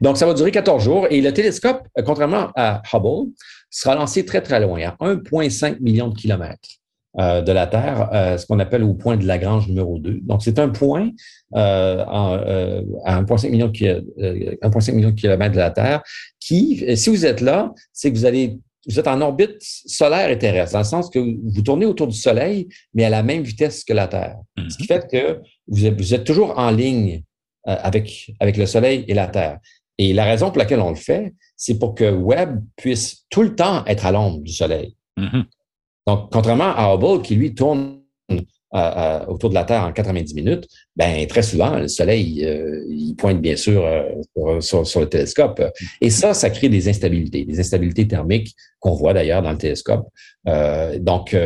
Donc, 0.00 0.16
ça 0.16 0.26
va 0.26 0.34
durer 0.34 0.50
14 0.50 0.82
jours. 0.82 1.06
Et 1.10 1.20
le 1.20 1.32
télescope, 1.32 1.82
contrairement 2.04 2.50
à 2.56 2.82
Hubble, 2.92 3.30
sera 3.70 3.94
lancé 3.94 4.24
très, 4.24 4.42
très 4.42 4.60
loin, 4.60 4.80
à 4.82 4.96
1,5 5.04 5.80
million 5.80 6.08
de 6.08 6.14
kilomètres. 6.14 6.81
Euh, 7.18 7.42
de 7.42 7.52
la 7.52 7.66
Terre, 7.66 8.08
euh, 8.14 8.38
ce 8.38 8.46
qu'on 8.46 8.58
appelle 8.58 8.82
au 8.82 8.94
point 8.94 9.18
de 9.18 9.26
Lagrange 9.26 9.68
numéro 9.68 9.98
2. 9.98 10.20
Donc, 10.22 10.42
c'est 10.42 10.58
un 10.58 10.70
point 10.70 11.10
euh, 11.54 12.02
à 12.06 13.20
1,5 13.22 13.50
million, 13.50 13.68
de, 13.68 14.92
million 14.92 15.10
de 15.10 15.14
kilomètres 15.14 15.52
de 15.52 15.58
la 15.58 15.70
Terre 15.70 16.02
qui, 16.40 16.96
si 16.96 17.10
vous 17.10 17.26
êtes 17.26 17.42
là, 17.42 17.70
c'est 17.92 18.10
que 18.10 18.16
vous 18.16 18.24
allez 18.24 18.58
vous 18.88 18.98
êtes 18.98 19.06
en 19.08 19.20
orbite 19.20 19.58
solaire 19.60 20.30
et 20.30 20.38
terrestre, 20.38 20.72
dans 20.72 20.78
le 20.78 20.84
sens 20.84 21.10
que 21.10 21.18
vous 21.18 21.62
tournez 21.62 21.84
autour 21.84 22.08
du 22.08 22.16
Soleil, 22.16 22.66
mais 22.94 23.04
à 23.04 23.10
la 23.10 23.22
même 23.22 23.42
vitesse 23.42 23.84
que 23.84 23.92
la 23.92 24.08
Terre. 24.08 24.38
Ce 24.56 24.76
qui 24.76 24.84
mm-hmm. 24.84 24.86
fait 24.86 25.08
que 25.08 25.40
vous 25.68 25.86
êtes, 25.86 26.00
vous 26.00 26.14
êtes 26.14 26.24
toujours 26.24 26.58
en 26.58 26.70
ligne 26.70 27.22
avec, 27.64 28.32
avec 28.40 28.56
le 28.56 28.64
Soleil 28.64 29.04
et 29.06 29.14
la 29.14 29.28
Terre. 29.28 29.58
Et 29.98 30.12
la 30.14 30.24
raison 30.24 30.48
pour 30.48 30.58
laquelle 30.58 30.80
on 30.80 30.88
le 30.88 30.96
fait, 30.96 31.32
c'est 31.56 31.78
pour 31.78 31.94
que 31.94 32.10
Webb 32.10 32.60
puisse 32.74 33.24
tout 33.30 33.42
le 33.42 33.54
temps 33.54 33.84
être 33.84 34.04
à 34.06 34.10
l'ombre 34.10 34.40
du 34.40 34.52
Soleil. 34.52 34.96
Mhm. 35.16 35.44
Donc, 36.06 36.30
contrairement 36.32 36.74
à 36.74 36.94
Hubble, 36.94 37.22
qui 37.22 37.36
lui 37.36 37.54
tourne 37.54 38.02
autour 39.28 39.50
de 39.50 39.54
la 39.54 39.64
Terre 39.64 39.84
en 39.84 39.92
90 39.92 40.34
minutes, 40.34 40.66
ben 40.96 41.26
très 41.26 41.42
souvent, 41.42 41.76
le 41.76 41.88
Soleil, 41.88 42.44
euh, 42.44 42.84
il 42.88 43.14
pointe 43.16 43.40
bien 43.40 43.56
sûr 43.56 43.84
euh, 43.84 44.60
sur, 44.60 45.00
le 45.00 45.06
télescope. 45.06 45.62
Et 46.00 46.08
ça, 46.08 46.32
ça 46.32 46.48
crée 46.48 46.70
des 46.70 46.88
instabilités, 46.88 47.44
des 47.44 47.60
instabilités 47.60 48.08
thermiques 48.08 48.54
qu'on 48.80 48.94
voit 48.94 49.12
d'ailleurs 49.12 49.42
dans 49.42 49.52
le 49.52 49.58
télescope. 49.58 50.08
Euh, 50.48 50.98
donc, 50.98 51.36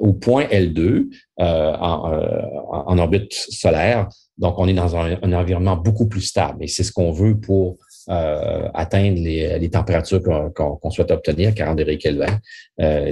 au 0.00 0.12
point 0.14 0.44
L2, 0.46 1.06
en, 1.38 2.98
orbite 2.98 3.32
solaire, 3.32 4.08
donc 4.36 4.58
on 4.58 4.66
est 4.66 4.74
dans 4.74 4.96
un 4.96 5.32
environnement 5.32 5.76
beaucoup 5.76 6.06
plus 6.06 6.22
stable. 6.22 6.64
Et 6.64 6.66
c'est 6.66 6.82
ce 6.82 6.92
qu'on 6.92 7.12
veut 7.12 7.38
pour 7.38 7.76
atteindre 8.08 9.18
les, 9.18 9.58
les 9.58 9.70
températures 9.70 10.20
qu'on 10.54 10.90
souhaite 10.90 11.10
obtenir, 11.10 11.54
40 11.54 11.78
degrés 11.78 11.98
Kelvin. 11.98 12.38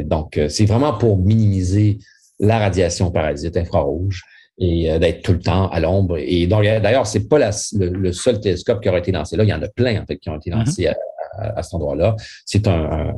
donc, 0.04 0.38
c'est 0.48 0.66
vraiment 0.66 0.94
pour 0.94 1.18
minimiser 1.18 1.98
la 2.38 2.58
radiation 2.58 3.10
parasite 3.10 3.56
infrarouge 3.56 4.22
et 4.58 4.90
euh, 4.90 4.98
d'être 4.98 5.22
tout 5.22 5.32
le 5.32 5.40
temps 5.40 5.68
à 5.68 5.80
l'ombre. 5.80 6.18
Et 6.18 6.46
donc, 6.46 6.62
d'ailleurs, 6.62 7.06
c'est 7.06 7.28
pas 7.28 7.38
le, 7.38 8.12
seul 8.12 8.40
télescope 8.40 8.82
qui 8.82 8.88
aurait 8.88 9.00
été 9.00 9.12
lancé 9.12 9.36
là. 9.36 9.44
Il 9.44 9.50
y 9.50 9.54
en 9.54 9.62
a 9.62 9.68
plein, 9.68 10.02
en 10.02 10.06
fait, 10.06 10.18
qui 10.18 10.28
ont 10.28 10.36
été 10.36 10.50
mm-hmm. 10.50 10.58
lancés 10.58 10.88
à, 10.88 11.62
cet 11.62 11.74
endroit-là. 11.74 12.14
C'est 12.44 12.66
un, 12.68 13.14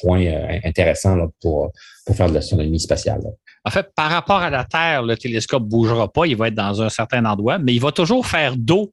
point 0.00 0.24
euh, 0.24 0.58
intéressant 0.64 1.16
là, 1.16 1.26
pour, 1.40 1.72
pour 2.06 2.16
faire 2.16 2.28
de 2.28 2.34
l'astronomie 2.34 2.78
spatiale. 2.78 3.20
En 3.64 3.70
fait, 3.70 3.88
par 3.94 4.10
rapport 4.10 4.40
à 4.40 4.50
la 4.50 4.64
Terre, 4.64 5.02
le 5.02 5.16
télescope 5.16 5.64
bougera 5.64 6.12
pas. 6.12 6.26
Il 6.26 6.36
va 6.36 6.48
être 6.48 6.54
dans 6.54 6.82
un 6.82 6.88
certain 6.88 7.24
endroit, 7.24 7.58
mais 7.58 7.74
il 7.74 7.80
va 7.80 7.92
toujours 7.92 8.26
faire 8.26 8.56
dos 8.56 8.92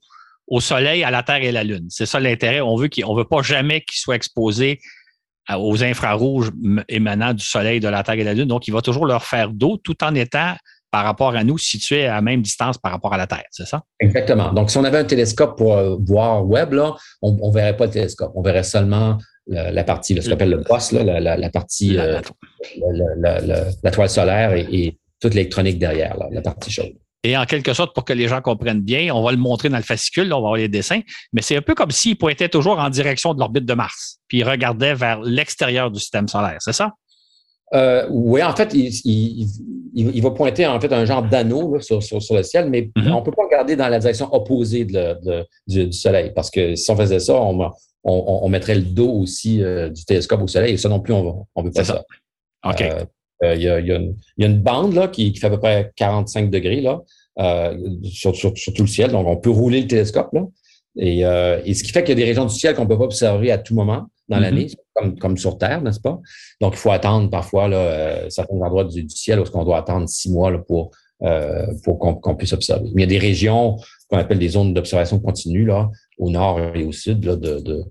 au 0.49 0.59
Soleil, 0.59 1.03
à 1.03 1.11
la 1.11 1.23
Terre 1.23 1.43
et 1.43 1.49
à 1.49 1.51
la 1.51 1.63
Lune. 1.63 1.87
C'est 1.89 2.05
ça 2.05 2.19
l'intérêt. 2.19 2.59
On 2.59 2.75
veut 2.75 2.87
qu'il, 2.87 3.05
on 3.05 3.15
veut 3.15 3.25
pas 3.25 3.41
jamais 3.41 3.81
qu'il 3.81 3.97
soit 3.97 4.15
exposé 4.15 4.79
aux 5.57 5.83
infrarouges 5.83 6.51
émanant 6.89 7.33
du 7.33 7.43
Soleil, 7.43 7.79
de 7.79 7.87
la 7.87 8.03
Terre 8.03 8.15
et 8.15 8.19
de 8.19 8.25
la 8.25 8.33
Lune. 8.33 8.47
Donc, 8.47 8.67
il 8.67 8.71
va 8.71 8.81
toujours 8.81 9.05
leur 9.05 9.23
faire 9.23 9.49
d'eau 9.49 9.77
tout 9.77 10.03
en 10.03 10.13
étant 10.13 10.55
par 10.91 11.03
rapport 11.03 11.35
à 11.35 11.43
nous 11.43 11.57
situés 11.57 12.07
à 12.07 12.15
la 12.15 12.21
même 12.21 12.41
distance 12.41 12.77
par 12.79 12.91
rapport 12.91 13.13
à 13.13 13.17
la 13.17 13.27
Terre, 13.27 13.45
c'est 13.51 13.67
ça? 13.67 13.83
Exactement. 13.99 14.51
Donc, 14.51 14.71
si 14.71 14.77
on 14.79 14.83
avait 14.83 14.97
un 14.97 15.03
télescope 15.03 15.55
pour 15.55 15.75
euh, 15.75 15.95
voir 15.99 16.47
Webb, 16.47 16.73
là, 16.73 16.95
on 17.21 17.33
ne 17.33 17.53
verrait 17.53 17.77
pas 17.77 17.85
le 17.85 17.91
télescope. 17.91 18.31
On 18.33 18.41
verrait 18.41 18.63
seulement 18.63 19.19
la, 19.45 19.83
partie, 19.83 20.19
ce 20.19 20.27
qu'on 20.27 20.33
appelle 20.33 20.49
le 20.49 20.61
poste, 20.61 20.93
la, 20.93 21.19
la, 21.19 21.49
partie, 21.49 21.93
la, 21.93 22.21
euh, 23.25 23.91
toile 23.91 24.09
solaire 24.09 24.53
et, 24.53 24.67
et 24.71 24.99
toute 25.19 25.33
l'électronique 25.33 25.79
derrière, 25.79 26.17
la 26.31 26.41
partie 26.41 26.71
chaude. 26.71 26.93
Et 27.24 27.36
en 27.36 27.45
quelque 27.45 27.74
sorte, 27.74 27.93
pour 27.93 28.05
que 28.05 28.13
les 28.13 28.28
gens 28.28 28.41
comprennent 28.41 28.82
bien, 28.82 29.13
on 29.13 29.22
va 29.22 29.32
le 29.32 29.38
montrer 29.38 29.67
dans 29.67 29.78
le 29.78 29.84
fascicule, 29.84 30.32
on 30.32 30.38
va 30.38 30.47
voir 30.47 30.55
les 30.55 30.70
dessins, 30.70 31.01
mais 31.34 31.41
c'est 31.41 31.57
un 31.57 31.61
peu 31.61 31.76
comme 31.76 31.91
s'il 31.91 32.17
pointait 32.17 32.47
toujours 32.47 32.80
en 32.80 32.89
direction 32.89 33.34
de 33.34 33.39
l'orbite 33.39 33.65
de 33.65 33.74
Mars, 33.74 34.20
puis 34.28 34.39
il 34.39 34.43
regardait 34.43 34.95
vers 34.95 35.20
l'extérieur 35.22 35.91
du 35.91 35.99
système 35.99 36.28
solaire, 36.28 36.57
c'est 36.59 36.74
ça? 36.74 36.93
Euh, 37.74 38.07
oui, 38.09 38.41
en 38.41 38.55
fait, 38.55 38.74
il, 38.74 40.22
va 40.22 40.32
pointer 40.32 40.65
en 40.65 40.80
fait 40.80 40.91
un 40.91 41.05
genre 41.05 41.22
d'anneau 41.22 41.80
sur, 41.82 41.99
le 41.99 42.43
ciel, 42.43 42.70
mais 42.70 42.84
mm-hmm. 42.95 43.11
on 43.11 43.20
ne 43.20 43.26
peut 43.26 43.32
pas 43.32 43.43
regarder 43.43 43.76
dans 43.76 43.89
la 43.89 43.99
direction 43.99 44.34
opposée 44.34 44.86
du, 44.86 45.93
Soleil, 45.93 46.32
parce 46.34 46.49
que 46.49 46.76
si 46.76 46.89
on 46.89 46.95
faisait 46.95 47.20
ça, 47.20 47.36
on, 48.03 48.49
mettrait 48.49 48.76
le 48.76 48.82
dos 48.82 49.11
aussi 49.11 49.61
euh, 49.61 49.89
du 49.89 50.05
télescope 50.05 50.41
au 50.41 50.47
Soleil, 50.47 50.74
et 50.74 50.78
ça 50.78 50.88
non 50.88 51.01
plus, 51.01 51.13
on 51.13 51.45
ne 51.57 51.63
veut 51.63 51.72
pas 51.72 51.84
ça. 51.84 52.01
OK. 52.65 52.82
Euh, 52.82 53.03
euh, 53.43 53.55
il, 53.55 53.61
y 53.61 53.69
a, 53.69 53.79
une, 54.47 54.59
bande 54.59 54.93
là, 54.93 55.07
qui, 55.07 55.33
fait 55.35 55.47
à 55.47 55.49
peu 55.49 55.59
près 55.59 55.91
45 55.95 56.49
degrés 56.49 56.81
là, 56.81 57.01
euh, 57.39 57.77
sur, 58.03 58.33
tout 58.33 58.53
le 58.79 58.87
ciel. 58.87 59.11
Donc, 59.11 59.27
on 59.27 59.37
peut 59.37 59.49
rouler 59.49 59.81
le 59.81 59.87
télescope. 59.87 60.29
Là. 60.33 60.45
Et, 60.97 61.25
euh, 61.25 61.61
ce 61.65 61.83
qui 61.83 61.91
fait 61.91 62.03
qu'il 62.03 62.09
y 62.09 62.21
a 62.21 62.23
des 62.23 62.25
régions 62.25 62.45
du 62.45 62.53
ciel 62.53 62.75
qu'on 62.75 62.83
ne 62.83 62.87
peut 62.87 62.97
pas 62.97 63.05
observer 63.05 63.51
à 63.51 63.57
tout 63.57 63.75
moment 63.75 64.07
dans 64.27 64.37
mm-hmm. 64.37 64.41
l'année, 64.41 64.67
comme, 65.19 65.37
sur 65.37 65.57
Terre, 65.57 65.81
n'est-ce 65.81 66.01
pas? 66.01 66.19
Donc, 66.59 66.73
il 66.73 66.77
faut 66.77 66.91
attendre 66.91 67.29
parfois 67.29 67.67
là, 67.67 68.29
certains 68.29 68.57
endroits 68.57 68.83
du, 68.83 69.07
ciel 69.09 69.39
où 69.39 69.43
on 69.53 69.63
doit 69.63 69.77
attendre 69.77 70.09
six 70.09 70.29
mois 70.29 70.51
pour, 70.67 70.91
pour 71.83 71.99
qu'on 71.99 72.35
puisse 72.35 72.51
observer. 72.53 72.89
Mais 72.93 73.03
il 73.03 73.11
y 73.11 73.15
a 73.15 73.19
des 73.19 73.25
régions 73.25 73.77
qu'on 74.09 74.17
appelle 74.17 74.39
des 74.39 74.49
zones 74.49 74.73
d'observation 74.73 75.19
continue, 75.19 75.65
là, 75.65 75.89
au 76.17 76.29
nord 76.29 76.59
et 76.75 76.83
au 76.83 76.91
sud, 76.91 77.23
là, 77.23 77.37
de, 77.37 77.85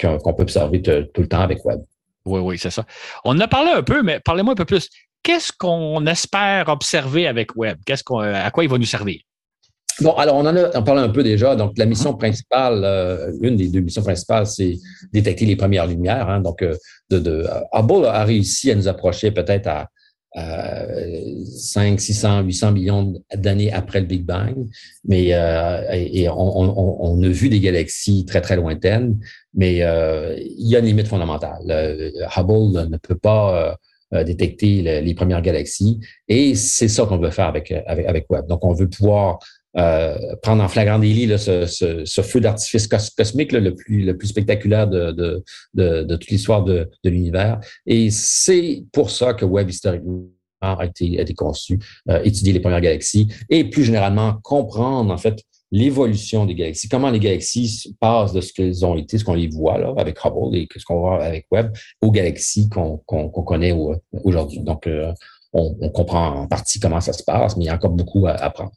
qu'on 0.00 0.32
peut 0.32 0.42
observer 0.42 0.80
tout 0.80 1.20
le 1.20 1.28
temps 1.28 1.40
avec 1.40 1.62
Webb. 1.66 1.82
Oui, 2.24 2.40
oui, 2.40 2.58
c'est 2.58 2.70
ça. 2.70 2.84
On 3.24 3.32
en 3.32 3.40
a 3.40 3.48
parlé 3.48 3.70
un 3.70 3.82
peu, 3.82 4.02
mais 4.02 4.20
parlez-moi 4.20 4.52
un 4.52 4.56
peu 4.56 4.64
plus. 4.64 4.88
Qu'est-ce 5.22 5.52
qu'on 5.56 6.04
espère 6.06 6.68
observer 6.68 7.26
avec 7.26 7.56
Webb? 7.56 7.78
Qu'est-ce 7.86 8.02
qu'on, 8.02 8.18
à 8.18 8.50
quoi 8.50 8.64
il 8.64 8.70
va 8.70 8.78
nous 8.78 8.84
servir? 8.84 9.20
Bon, 10.00 10.12
alors 10.14 10.36
on 10.36 10.46
en 10.46 10.56
a 10.56 10.82
parlé 10.82 11.02
un 11.02 11.08
peu 11.08 11.22
déjà. 11.22 11.54
Donc, 11.54 11.76
la 11.76 11.84
mission 11.84 12.14
principale, 12.14 12.82
euh, 12.84 13.32
une 13.40 13.56
des 13.56 13.68
deux 13.68 13.80
missions 13.80 14.02
principales, 14.02 14.46
c'est 14.46 14.78
détecter 15.12 15.44
les 15.44 15.56
premières 15.56 15.86
lumières. 15.86 16.28
Hein. 16.28 16.40
Donc, 16.40 16.62
euh, 16.62 16.74
de, 17.10 17.18
de, 17.18 17.46
Hubble 17.72 18.06
a 18.06 18.24
réussi 18.24 18.70
à 18.70 18.74
nous 18.74 18.88
approcher 18.88 19.30
peut-être 19.30 19.66
à, 19.66 19.88
5, 20.34 22.00
600, 22.00 22.42
800 22.42 22.72
millions 22.72 23.22
d'années 23.34 23.72
après 23.72 24.00
le 24.00 24.06
Big 24.06 24.24
Bang. 24.24 24.66
Mais 25.04 25.28
euh, 25.32 25.82
et, 25.92 26.28
on, 26.28 27.22
a 27.22 27.28
vu 27.28 27.48
des 27.48 27.60
galaxies 27.60 28.24
très, 28.24 28.40
très 28.40 28.56
lointaines, 28.56 29.18
mais 29.54 29.82
euh, 29.82 30.36
il 30.38 30.68
y 30.68 30.76
a 30.76 30.78
une 30.78 30.86
limite 30.86 31.08
fondamentale. 31.08 32.12
Hubble 32.36 32.88
ne 32.88 32.96
peut 32.96 33.18
pas 33.18 33.78
euh, 34.14 34.24
détecter 34.24 35.00
les, 35.02 35.14
premières 35.14 35.42
galaxies 35.42 36.00
et 36.28 36.54
c'est 36.54 36.88
ça 36.88 37.06
qu'on 37.06 37.18
veut 37.18 37.30
faire 37.30 37.46
avec, 37.46 37.72
avec, 37.86 38.06
avec 38.06 38.26
Webb. 38.30 38.46
Donc, 38.46 38.64
on 38.64 38.72
veut 38.72 38.88
pouvoir 38.88 39.38
euh, 39.78 40.36
prendre 40.42 40.62
en 40.62 40.68
flagrant 40.68 40.98
délit 40.98 41.26
là, 41.26 41.38
ce, 41.38 41.66
ce, 41.66 42.04
ce, 42.04 42.20
feu 42.20 42.40
d'artifice 42.40 42.86
cosmique 42.86 43.52
là, 43.52 43.60
le, 43.60 43.74
plus, 43.74 44.04
le 44.04 44.16
plus 44.16 44.28
spectaculaire 44.28 44.86
de, 44.86 45.12
de, 45.12 45.42
de, 45.74 46.02
de 46.02 46.16
toute 46.16 46.30
l'histoire 46.30 46.62
de, 46.62 46.90
de 47.04 47.10
l'univers. 47.10 47.58
Et 47.86 48.10
c'est 48.10 48.84
pour 48.92 49.10
ça 49.10 49.34
que 49.34 49.44
Webb 49.44 49.70
historiquement 49.70 50.28
a 50.60 50.84
été, 50.84 51.18
a 51.18 51.22
été 51.22 51.34
conçu, 51.34 51.78
euh, 52.08 52.22
étudier 52.22 52.52
les 52.52 52.60
premières 52.60 52.80
galaxies 52.80 53.28
et 53.48 53.64
plus 53.64 53.84
généralement 53.84 54.34
comprendre 54.42 55.12
en 55.12 55.18
fait 55.18 55.42
l'évolution 55.70 56.44
des 56.44 56.54
galaxies, 56.54 56.88
comment 56.88 57.10
les 57.10 57.18
galaxies 57.18 57.96
passent 57.98 58.34
de 58.34 58.42
ce 58.42 58.52
qu'elles 58.52 58.84
ont 58.84 58.94
été, 58.94 59.16
ce 59.16 59.24
qu'on 59.24 59.34
les 59.34 59.48
voit 59.48 59.78
là 59.78 59.94
avec 59.96 60.18
Hubble 60.22 60.54
et 60.54 60.68
ce 60.76 60.84
qu'on 60.84 61.00
voit 61.00 61.24
avec 61.24 61.46
Webb, 61.50 61.72
aux 62.02 62.10
galaxies 62.10 62.68
qu'on 62.68 62.98
connaît 62.98 63.74
aujourd'hui. 64.12 64.60
Donc, 64.60 64.86
euh, 64.86 65.12
on, 65.54 65.74
on, 65.80 65.88
comprend 65.88 66.42
en 66.42 66.46
partie 66.46 66.78
comment 66.78 67.00
ça 67.00 67.14
se 67.14 67.22
passe, 67.24 67.56
mais 67.56 67.64
il 67.64 67.66
y 67.68 67.70
a 67.70 67.74
encore 67.74 67.92
beaucoup 67.92 68.26
à 68.26 68.32
apprendre. 68.32 68.72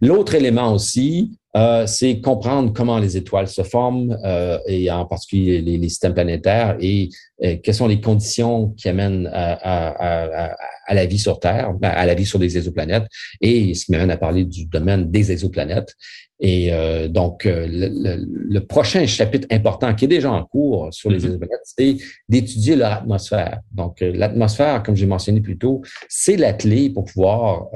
L'autre 0.00 0.34
élément 0.34 0.72
aussi, 0.72 1.38
euh, 1.56 1.86
c'est 1.86 2.20
comprendre 2.20 2.72
comment 2.74 2.98
les 2.98 3.16
étoiles 3.16 3.48
se 3.48 3.62
forment, 3.62 4.18
euh, 4.24 4.58
et 4.66 4.90
en 4.90 5.06
particulier 5.06 5.62
les, 5.62 5.78
les 5.78 5.88
systèmes 5.88 6.12
planétaires, 6.12 6.76
et, 6.80 7.08
euh, 7.42 7.56
quelles 7.62 7.74
sont 7.74 7.86
les 7.86 8.00
conditions 8.00 8.70
qui 8.76 8.88
amènent 8.88 9.26
à, 9.32 9.52
à, 9.52 10.48
à, 10.48 10.56
à, 10.86 10.94
la 10.94 11.06
vie 11.06 11.18
sur 11.18 11.40
Terre, 11.40 11.72
ben, 11.72 11.88
à 11.88 12.04
la 12.04 12.14
vie 12.14 12.26
sur 12.26 12.38
des 12.38 12.58
exoplanètes, 12.58 13.06
et 13.40 13.72
ce 13.72 13.86
qui 13.86 13.92
m'amène 13.92 14.10
à 14.10 14.18
parler 14.18 14.44
du 14.44 14.66
domaine 14.66 15.10
des 15.10 15.32
exoplanètes. 15.32 15.94
Et 16.38 16.70
euh, 16.70 17.08
donc, 17.08 17.46
euh, 17.46 17.66
le, 17.66 18.58
prochain 18.60 19.06
chapitre 19.06 19.46
important 19.50 19.94
qui 19.94 20.04
est 20.04 20.08
déjà 20.08 20.30
en 20.30 20.44
cours 20.44 20.92
sur 20.92 21.08
les 21.10 21.18
mm-hmm. 21.18 21.26
exoplanètes, 21.26 21.60
c'est 21.64 21.96
d'étudier 22.28 22.76
leur 22.76 22.92
atmosphère. 22.92 23.60
Donc, 23.72 24.02
euh, 24.02 24.12
l'atmosphère, 24.14 24.82
comme 24.82 24.96
j'ai 24.96 25.06
mentionné 25.06 25.40
plus 25.40 25.56
tôt, 25.56 25.80
c'est 26.08 26.36
la 26.36 26.52
clé 26.52 26.90
pour 26.90 27.04
pouvoir 27.04 27.68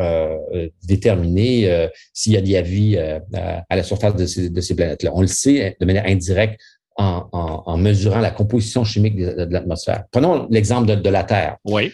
déterminer 0.86 1.69
s'il 2.12 2.32
y 2.32 2.36
a 2.36 2.40
de 2.40 2.52
la 2.52 2.62
vie 2.62 2.96
à 2.96 3.76
la 3.76 3.82
surface 3.82 4.16
de 4.16 4.26
ces, 4.26 4.50
de 4.50 4.60
ces 4.60 4.74
planètes-là. 4.74 5.10
On 5.14 5.20
le 5.20 5.26
sait 5.26 5.76
de 5.80 5.86
manière 5.86 6.06
indirecte 6.06 6.60
en, 6.96 7.28
en, 7.66 7.76
mesurant 7.76 8.20
la 8.20 8.30
composition 8.30 8.84
chimique 8.84 9.16
de, 9.16 9.44
de 9.44 9.52
l'atmosphère. 9.52 10.04
Prenons 10.10 10.46
l'exemple 10.50 10.88
de, 10.88 10.94
de, 10.96 11.10
la 11.10 11.24
Terre. 11.24 11.56
Oui. 11.64 11.92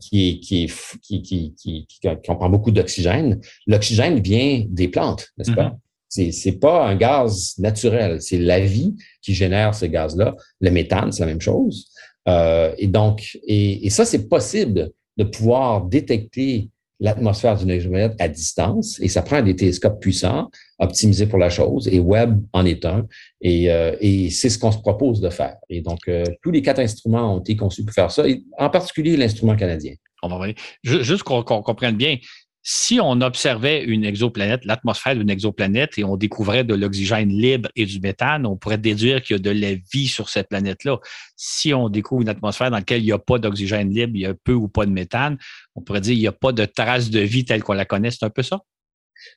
Qui, 0.00 0.40
qui, 0.40 0.72
qui, 1.02 1.22
qui, 1.22 1.54
qui, 1.54 1.86
qui, 1.86 2.00
comprend 2.26 2.48
beaucoup 2.48 2.70
d'oxygène. 2.70 3.40
L'oxygène 3.66 4.20
vient 4.20 4.64
des 4.68 4.88
plantes, 4.88 5.28
n'est-ce 5.36 5.52
pas? 5.52 5.68
Mm-hmm. 5.68 5.78
C'est, 6.08 6.32
c'est 6.32 6.52
pas 6.52 6.86
un 6.86 6.96
gaz 6.96 7.54
naturel, 7.58 8.22
c'est 8.22 8.38
la 8.38 8.60
vie 8.60 8.94
qui 9.20 9.34
génère 9.34 9.74
ces 9.74 9.90
gaz-là. 9.90 10.34
Le 10.60 10.70
méthane, 10.70 11.12
c'est 11.12 11.20
la 11.20 11.26
même 11.26 11.40
chose. 11.40 11.90
Euh, 12.28 12.72
et 12.78 12.86
donc, 12.86 13.38
et, 13.46 13.90
ça, 13.90 14.04
c'est 14.04 14.28
possible 14.28 14.90
de 15.16 15.24
pouvoir 15.24 15.84
détecter 15.84 16.70
l'atmosphère 17.00 17.56
d'une 17.56 17.70
exoplanète 17.70 18.14
à 18.18 18.28
distance, 18.28 18.98
et 19.00 19.08
ça 19.08 19.22
prend 19.22 19.42
des 19.42 19.54
télescopes 19.54 20.00
puissants, 20.00 20.50
optimisés 20.78 21.26
pour 21.26 21.38
la 21.38 21.50
chose, 21.50 21.88
et 21.88 22.00
Webb 22.00 22.42
en 22.52 22.64
est 22.64 22.84
un, 22.84 23.06
et, 23.40 23.70
euh, 23.70 23.96
et 24.00 24.30
c'est 24.30 24.48
ce 24.48 24.58
qu'on 24.58 24.72
se 24.72 24.78
propose 24.78 25.20
de 25.20 25.30
faire. 25.30 25.56
Et 25.68 25.82
donc, 25.82 26.00
euh, 26.08 26.24
tous 26.42 26.50
les 26.50 26.62
quatre 26.62 26.80
instruments 26.80 27.36
ont 27.36 27.40
été 27.40 27.56
conçus 27.56 27.84
pour 27.84 27.94
faire 27.94 28.10
ça, 28.10 28.24
en 28.58 28.70
particulier 28.70 29.16
l'instrument 29.16 29.56
canadien. 29.56 29.94
On 30.22 30.28
va 30.28 30.48
Juste 30.82 31.22
qu'on, 31.22 31.42
qu'on 31.42 31.62
comprenne 31.62 31.96
bien, 31.96 32.16
si 32.68 32.98
on 33.00 33.20
observait 33.20 33.84
une 33.84 34.04
exoplanète, 34.04 34.64
l'atmosphère 34.64 35.14
d'une 35.14 35.30
exoplanète, 35.30 35.98
et 35.98 36.04
on 36.04 36.16
découvrait 36.16 36.64
de 36.64 36.74
l'oxygène 36.74 37.28
libre 37.28 37.68
et 37.76 37.86
du 37.86 38.00
méthane, 38.00 38.44
on 38.44 38.56
pourrait 38.56 38.76
déduire 38.76 39.22
qu'il 39.22 39.36
y 39.36 39.38
a 39.38 39.38
de 39.38 39.50
la 39.50 39.74
vie 39.92 40.08
sur 40.08 40.28
cette 40.28 40.48
planète-là. 40.48 40.98
Si 41.36 41.72
on 41.72 41.88
découvre 41.88 42.22
une 42.22 42.28
atmosphère 42.28 42.72
dans 42.72 42.78
laquelle 42.78 43.02
il 43.02 43.06
n'y 43.06 43.12
a 43.12 43.20
pas 43.20 43.38
d'oxygène 43.38 43.90
libre, 43.90 44.16
il 44.16 44.22
y 44.22 44.26
a 44.26 44.34
peu 44.34 44.52
ou 44.52 44.66
pas 44.66 44.84
de 44.84 44.90
méthane, 44.90 45.38
on 45.76 45.80
pourrait 45.80 46.00
dire 46.00 46.14
qu'il 46.14 46.20
n'y 46.22 46.26
a 46.26 46.32
pas 46.32 46.50
de 46.50 46.64
trace 46.64 47.08
de 47.08 47.20
vie 47.20 47.44
telle 47.44 47.62
qu'on 47.62 47.72
la 47.72 47.84
connaît. 47.84 48.10
C'est 48.10 48.24
un 48.24 48.30
peu 48.30 48.42
ça? 48.42 48.58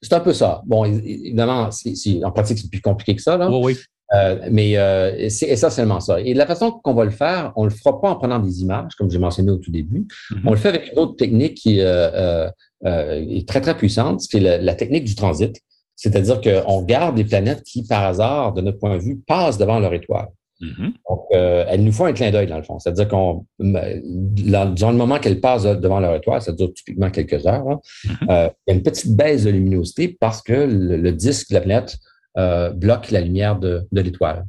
C'est 0.01 0.13
un 0.13 0.21
peu 0.21 0.33
ça. 0.33 0.63
Bon, 0.65 0.85
évidemment, 0.85 1.69
en 1.69 2.31
pratique, 2.31 2.57
c'est 2.57 2.71
plus 2.71 2.81
compliqué 2.81 3.15
que 3.15 3.21
ça. 3.21 3.37
Là. 3.37 3.47
Oui, 3.47 3.59
oui. 3.63 3.77
Euh, 4.13 4.47
mais 4.49 4.77
euh, 4.77 5.29
c'est 5.29 5.47
essentiellement 5.47 5.99
ça. 5.99 6.19
Et 6.19 6.33
la 6.33 6.45
façon 6.45 6.71
qu'on 6.71 6.93
va 6.93 7.05
le 7.05 7.11
faire, 7.11 7.53
on 7.55 7.65
le 7.65 7.69
fera 7.69 7.99
pas 8.01 8.09
en 8.09 8.15
prenant 8.15 8.39
des 8.39 8.61
images, 8.61 8.95
comme 8.97 9.09
j'ai 9.09 9.19
mentionné 9.19 9.51
au 9.51 9.57
tout 9.57 9.71
début. 9.71 10.07
Mm-hmm. 10.31 10.41
On 10.45 10.51
le 10.51 10.57
fait 10.57 10.69
avec 10.69 10.91
une 10.91 10.99
autre 10.99 11.15
technique 11.15 11.55
qui 11.55 11.79
euh, 11.79 12.49
est 12.83 13.47
très, 13.47 13.61
très 13.61 13.77
puissante, 13.77 14.21
c'est 14.21 14.39
la, 14.39 14.57
la, 14.57 14.73
technique 14.73 15.03
du 15.03 15.15
transit. 15.15 15.55
C'est-à-dire 15.95 16.39
qu'on 16.41 16.81
garde 16.83 17.15
des 17.15 17.25
planètes 17.25 17.63
qui, 17.63 17.85
par 17.85 18.05
hasard, 18.05 18.53
de 18.53 18.61
notre 18.61 18.79
point 18.79 18.95
de 18.95 19.01
vue, 19.01 19.19
passent 19.27 19.57
devant 19.57 19.79
leur 19.79 19.93
étoile. 19.93 20.29
Mm-hmm. 20.61 20.91
Donc, 21.09 21.25
elles 21.31 21.83
nous 21.83 21.91
font 21.91 22.05
un 22.05 22.13
clin 22.13 22.31
d'œil, 22.31 22.47
dans 22.47 22.57
le 22.57 22.63
fond. 22.63 22.79
C'est-à-dire 22.79 23.07
qu'on, 23.09 23.45
dans 23.59 24.91
le 24.91 24.97
moment 24.97 25.19
qu'elles 25.19 25.41
passent 25.41 25.63
devant 25.63 25.99
leur 25.99 26.15
étoile, 26.15 26.41
ça 26.41 26.53
dure 26.53 26.73
typiquement 26.73 27.11
quelques 27.11 27.45
heures, 27.45 27.79
mm-hmm. 28.05 28.51
il 28.67 28.69
y 28.69 28.71
a 28.71 28.73
une 28.73 28.81
petite 28.81 29.15
baisse 29.15 29.43
de 29.43 29.51
luminosité 29.51 30.17
parce 30.19 30.41
que 30.41 30.53
le, 30.53 30.97
le 30.97 31.11
disque 31.11 31.49
de 31.49 31.55
la 31.55 31.61
planète 31.61 31.97
euh, 32.37 32.69
bloque 32.71 33.11
la 33.11 33.21
lumière 33.21 33.57
de, 33.57 33.87
l'étoile. 33.91 34.45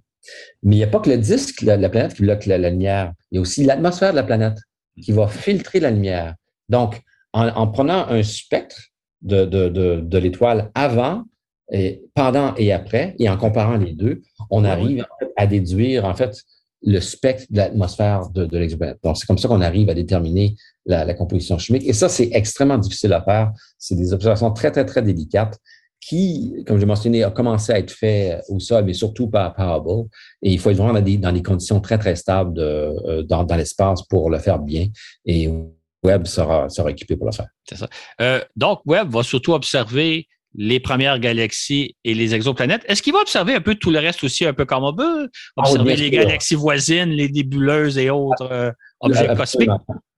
Mais 0.63 0.77
il 0.77 0.79
n'y 0.79 0.85
a 0.85 0.89
pas 0.89 1.01
que 1.01 1.09
le 1.09 1.17
disque, 1.17 1.63
la, 1.63 1.77
la 1.77 1.89
planète, 1.89 2.15
qui 2.15 2.23
bloque 2.23 2.47
la, 2.47 2.59
lumière. 2.59 3.13
Il 3.31 3.37
y 3.37 3.39
a 3.39 3.41
aussi 3.41 3.65
l'atmosphère 3.65 4.11
de 4.11 4.17
la 4.17 4.23
planète 4.23 4.59
qui 5.01 5.13
va 5.13 5.27
filtrer 5.29 5.81
la 5.81 5.91
lumière. 5.91 6.35
Donc, 6.69 7.01
en, 7.33 7.67
prenant 7.69 8.07
un 8.09 8.23
spectre 8.23 8.77
de, 9.23 9.45
de, 9.45 10.19
l'étoile 10.19 10.71
avant, 10.75 11.25
et 11.73 12.03
pendant 12.15 12.55
et 12.57 12.73
après, 12.73 13.15
et 13.19 13.29
en 13.29 13.37
comparant 13.37 13.77
les 13.77 13.93
deux, 13.93 14.23
on 14.51 14.65
arrive 14.65 15.07
à 15.37 15.47
déduire, 15.47 16.05
en 16.05 16.15
fait, 16.15 16.37
le 16.83 17.01
spectre 17.01 17.47
de 17.51 17.59
l'atmosphère 17.59 18.29
de, 18.31 18.45
de 18.45 18.59
l'exoplanète. 18.59 18.99
Donc, 19.03 19.17
c'est 19.17 19.27
comme 19.27 19.39
ça 19.39 19.49
qu'on 19.49 19.61
arrive 19.61 19.89
à 19.89 19.95
déterminer 19.95 20.57
la, 20.87 21.05
la, 21.05 21.15
composition 21.15 21.57
chimique. 21.59 21.87
Et 21.87 21.93
ça, 21.93 22.09
c'est 22.09 22.31
extrêmement 22.33 22.79
difficile 22.79 23.13
à 23.13 23.23
faire. 23.23 23.53
C'est 23.79 23.95
des 23.95 24.13
observations 24.13 24.51
très, 24.51 24.71
très, 24.71 24.85
très 24.85 25.03
délicates 25.03 25.59
qui, 26.01 26.65
comme 26.67 26.79
j'ai 26.79 26.87
mentionné, 26.87 27.23
a 27.23 27.31
commencé 27.31 27.73
à 27.73 27.79
être 27.79 27.91
fait 27.91 28.41
au 28.49 28.59
sol, 28.59 28.85
mais 28.85 28.95
surtout 28.95 29.29
par, 29.29 29.55
par 29.55 29.77
Hubble. 29.79 30.09
Et 30.43 30.53
il 30.53 30.59
faut 30.59 30.71
être 30.71 30.79
vraiment 30.79 30.95
dans 30.95 31.03
des, 31.03 31.19
dans 31.19 31.33
des 31.33 31.43
conditions 31.43 31.81
très, 31.81 31.99
très 31.99 32.17
stables 32.17 32.55
de, 32.55 32.63
euh, 32.63 33.23
dans, 33.23 33.45
dans 33.45 33.57
l'espace 33.57 34.03
pour 34.09 34.31
le 34.31 34.39
faire 34.39 34.59
bien. 34.59 34.87
Et 35.27 35.49
Webb 36.03 36.27
sera, 36.27 36.69
sera 36.71 36.91
équipé 36.91 37.17
pour 37.17 37.27
le 37.27 37.33
faire. 37.33 37.49
C'est 37.69 37.77
ça. 37.77 37.89
Euh, 38.21 38.41
donc, 38.57 38.81
Webb 38.87 39.11
va 39.11 39.23
surtout 39.23 39.53
observer 39.53 40.27
les 40.55 40.81
premières 40.81 41.21
galaxies 41.21 41.95
et 42.03 42.15
les 42.15 42.35
exoplanètes. 42.35 42.83
Est-ce 42.89 43.03
qu'il 43.03 43.13
va 43.13 43.21
observer 43.21 43.55
un 43.55 43.61
peu 43.61 43.77
tout 43.77 43.91
le 43.91 43.99
reste 43.99 44.25
aussi, 44.25 44.45
un 44.45 44.55
peu 44.55 44.65
comme 44.65 44.83
on 44.83 44.93
veut? 44.93 45.31
Ah 45.57 45.61
observer 45.61 45.95
les 45.97 46.11
galaxies 46.11 46.57
voisines, 46.57 47.11
les 47.11 47.29
nébuleuses 47.29 47.99
et 47.99 48.11
autres 48.11 48.51
euh, 48.51 48.73
objets 49.01 49.29
cosmiques? 49.37 49.71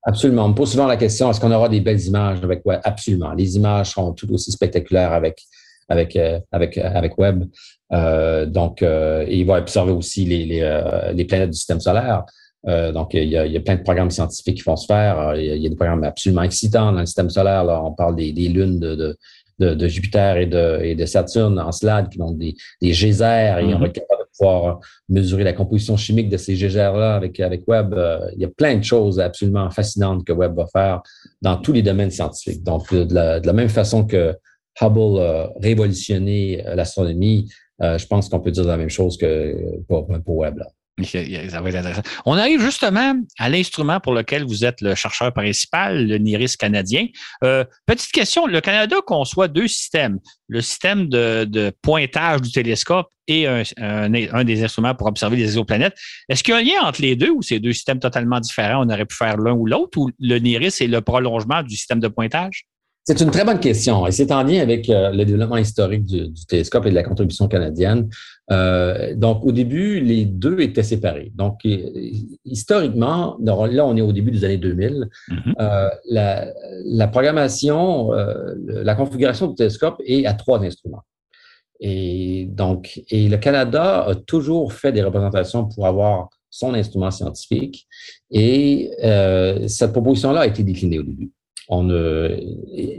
Absolument. 0.05 0.47
On 0.47 0.49
me 0.49 0.55
pose 0.55 0.71
souvent 0.71 0.87
la 0.87 0.97
question, 0.97 1.31
est-ce 1.31 1.39
qu'on 1.39 1.53
aura 1.53 1.69
des 1.69 1.81
belles 1.81 2.01
images 2.01 2.39
avec 2.43 2.63
Webb? 2.65 2.81
Absolument. 2.85 3.33
Les 3.33 3.57
images 3.57 3.91
seront 3.91 4.13
tout 4.13 4.33
aussi 4.33 4.51
spectaculaires 4.51 5.13
avec 5.13 5.43
avec, 5.89 6.17
euh, 6.17 6.41
avec, 6.51 6.79
euh, 6.79 6.91
avec 6.95 7.19
Webb. 7.19 7.45
Euh, 7.93 8.47
donc, 8.47 8.83
il 8.83 9.45
va 9.45 9.59
observer 9.59 9.93
aussi 9.93 10.25
les, 10.25 10.45
les, 10.45 10.83
les, 11.15 11.25
planètes 11.25 11.51
du 11.51 11.57
système 11.57 11.81
solaire. 11.81 12.25
donc, 12.67 13.15
il 13.15 13.29
y, 13.29 13.37
a, 13.37 13.45
il 13.47 13.53
y, 13.53 13.57
a, 13.57 13.61
plein 13.61 13.77
de 13.77 13.83
programmes 13.83 14.11
scientifiques 14.11 14.59
qui 14.59 14.63
vont 14.63 14.77
se 14.77 14.87
faire. 14.87 15.35
Il 15.37 15.45
y 15.45 15.67
a, 15.67 15.69
des 15.69 15.77
programmes 15.77 16.05
absolument 16.05 16.43
excitants 16.43 16.93
dans 16.93 17.01
le 17.01 17.07
système 17.07 17.31
solaire. 17.31 17.65
Là, 17.65 17.83
on 17.85 17.93
parle 17.93 18.17
des, 18.17 18.33
des 18.33 18.49
lunes 18.49 18.81
de, 18.81 19.17
de, 19.59 19.75
de, 19.75 19.89
Jupiter 19.89 20.39
et 20.39 20.47
de, 20.47 20.81
et 20.83 20.95
de 20.95 21.05
Saturne 21.05 21.59
en 21.59 21.71
slade 21.71 22.09
qui 22.09 22.21
ont 22.23 22.33
des, 22.33 22.55
des 22.81 22.93
geysers 22.93 23.59
et 23.61 23.75
on 23.75 23.79
va 23.79 23.87
être 23.87 23.93
capable 23.93 24.23
de 24.23 24.37
pouvoir 24.39 24.81
mesurer 25.11 25.45
la 25.45 25.53
composition 25.53 25.97
chimique 25.99 26.31
de 26.31 26.39
ces 26.39 26.55
geysers-là 26.55 27.15
avec, 27.17 27.39
avec 27.41 27.69
Webb. 27.69 27.95
il 28.35 28.41
y 28.41 28.45
a 28.47 28.49
plein 28.49 28.77
de 28.77 28.85
choses 28.85 29.21
absolument 29.21 29.69
fascinantes 29.71 30.25
que 30.25 30.33
Webb 30.33 30.57
va 30.57 30.67
faire 30.67 31.03
dans 31.43 31.59
tous 31.59 31.73
les 31.73 31.83
domaines 31.83 32.11
scientifiques. 32.11 32.63
Donc, 32.63 32.93
de 32.93 33.15
la, 33.15 33.39
de 33.39 33.47
la 33.47 33.53
même 33.53 33.69
façon 33.69 34.05
que 34.05 34.35
Hubble 34.81 35.21
a 35.21 35.51
révolutionné 35.61 36.67
euh, 36.67 36.75
l'astronomie, 36.75 37.51
euh, 37.83 37.99
je 37.99 38.07
pense 38.07 38.29
qu'on 38.29 38.41
peut 38.41 38.51
dire 38.51 38.65
la 38.65 38.77
même 38.77 38.91
chose 38.91 39.17
que 39.17 39.57
pour, 39.89 40.09
Webb. 40.27 40.63
On 42.27 42.37
arrive 42.37 42.61
justement 42.61 43.15
à 43.39 43.49
l'instrument 43.49 43.99
pour 43.99 44.13
lequel 44.13 44.45
vous 44.45 44.65
êtes 44.65 44.83
le 44.83 44.95
chercheur 44.95 45.33
principal, 45.33 46.07
le 46.07 46.19
NIRIS 46.19 46.57
canadien. 46.59 47.07
Euh, 47.43 47.65
petite 47.87 48.13
question, 48.13 48.47
le 48.47 48.61
Canada 48.61 48.97
conçoit 49.05 49.49
deux 49.49 49.69
systèmes, 49.69 50.21
le 50.49 50.61
système 50.61 51.09
de, 51.09 51.73
pointage 51.81 52.43
du 52.43 52.53
télescope 52.53 53.09
et 53.27 53.47
un, 53.47 53.63
un, 53.79 54.45
des 54.45 54.63
instruments 54.63 54.95
pour 54.95 55.07
observer 55.07 55.39
les 55.39 55.45
exoplanètes. 55.45 55.97
Est-ce 56.29 56.45
qu'il 56.45 56.53
y 56.53 56.57
a 56.57 56.61
un 56.61 56.63
lien 56.63 56.87
entre 56.87 57.01
les 57.01 57.17
deux 57.17 57.31
ou 57.31 57.41
ces 57.41 57.59
deux 57.59 57.73
systèmes 57.73 57.99
totalement 57.99 58.39
différents? 58.39 58.87
On 58.87 58.91
aurait 58.91 59.07
pu 59.07 59.17
faire 59.17 59.39
l'un 59.39 59.55
ou 59.55 59.67
l'autre 59.67 59.97
ou 59.97 60.11
le 60.21 60.39
NIRIS 60.39 60.83
est 60.83 60.89
le 60.89 61.01
prolongement 61.01 61.63
du 61.63 61.75
système 61.75 62.01
de 62.01 62.09
pointage? 62.09 62.67
C'est 63.05 63.21
une 63.21 63.33
très 63.33 63.45
bonne 63.45 63.59
question 63.59 64.07
et 64.07 64.13
c'est 64.13 64.31
en 64.31 64.45
lien 64.45 64.61
avec 64.61 64.89
euh, 64.89 65.11
le 65.11 65.25
développement 65.25 65.57
historique 65.57 66.05
du, 66.05 66.33
télescope 66.49 66.87
et 66.87 66.91
de 66.91 66.95
la 66.95 67.03
contribution 67.03 67.49
canadienne. 67.49 68.09
Euh, 68.53 69.15
donc, 69.17 69.45
au 69.45 69.51
début, 69.51 69.99
les 69.99 70.25
deux 70.25 70.61
étaient 70.61 70.85
séparés. 70.85 71.33
Donc, 71.35 71.61
historiquement, 72.45 73.37
là, 73.41 73.87
on 73.87 73.97
est 73.97 74.03
au 74.03 74.13
début 74.13 74.31
des 74.31 74.45
années 74.45 74.59
2000. 74.59 75.09
Mm-hmm. 75.29 75.55
euh, 75.59 75.91
la, 76.11 76.47
la, 76.85 77.09
programmation, 77.09 78.13
euh, 78.13 78.55
la 78.67 78.95
configuration 78.95 79.49
du 79.49 79.57
télescope 79.57 80.01
est 80.07 80.27
à 80.27 80.35
trois 80.35 80.63
instruments. 80.63 81.03
Et 81.81 82.47
donc, 82.51 83.01
et 83.11 83.29
le 83.29 83.37
Canada 83.39 84.05
a 84.07 84.15
toujours 84.15 84.73
fait 84.73 84.93
des 84.93 85.03
représentations 85.03 85.69
pour 85.69 85.89
avoir 85.89 86.29
son 86.49 86.75
instrument 86.75 87.11
scientifique. 87.11 87.89
Et 88.31 88.93
euh, 89.03 89.67
cette 89.67 89.91
proposition-là 89.91 90.43
a 90.43 90.47
été 90.47 90.63
déclinée 90.63 91.01
au 91.01 91.03
début. 91.03 91.33
On, 91.69 91.85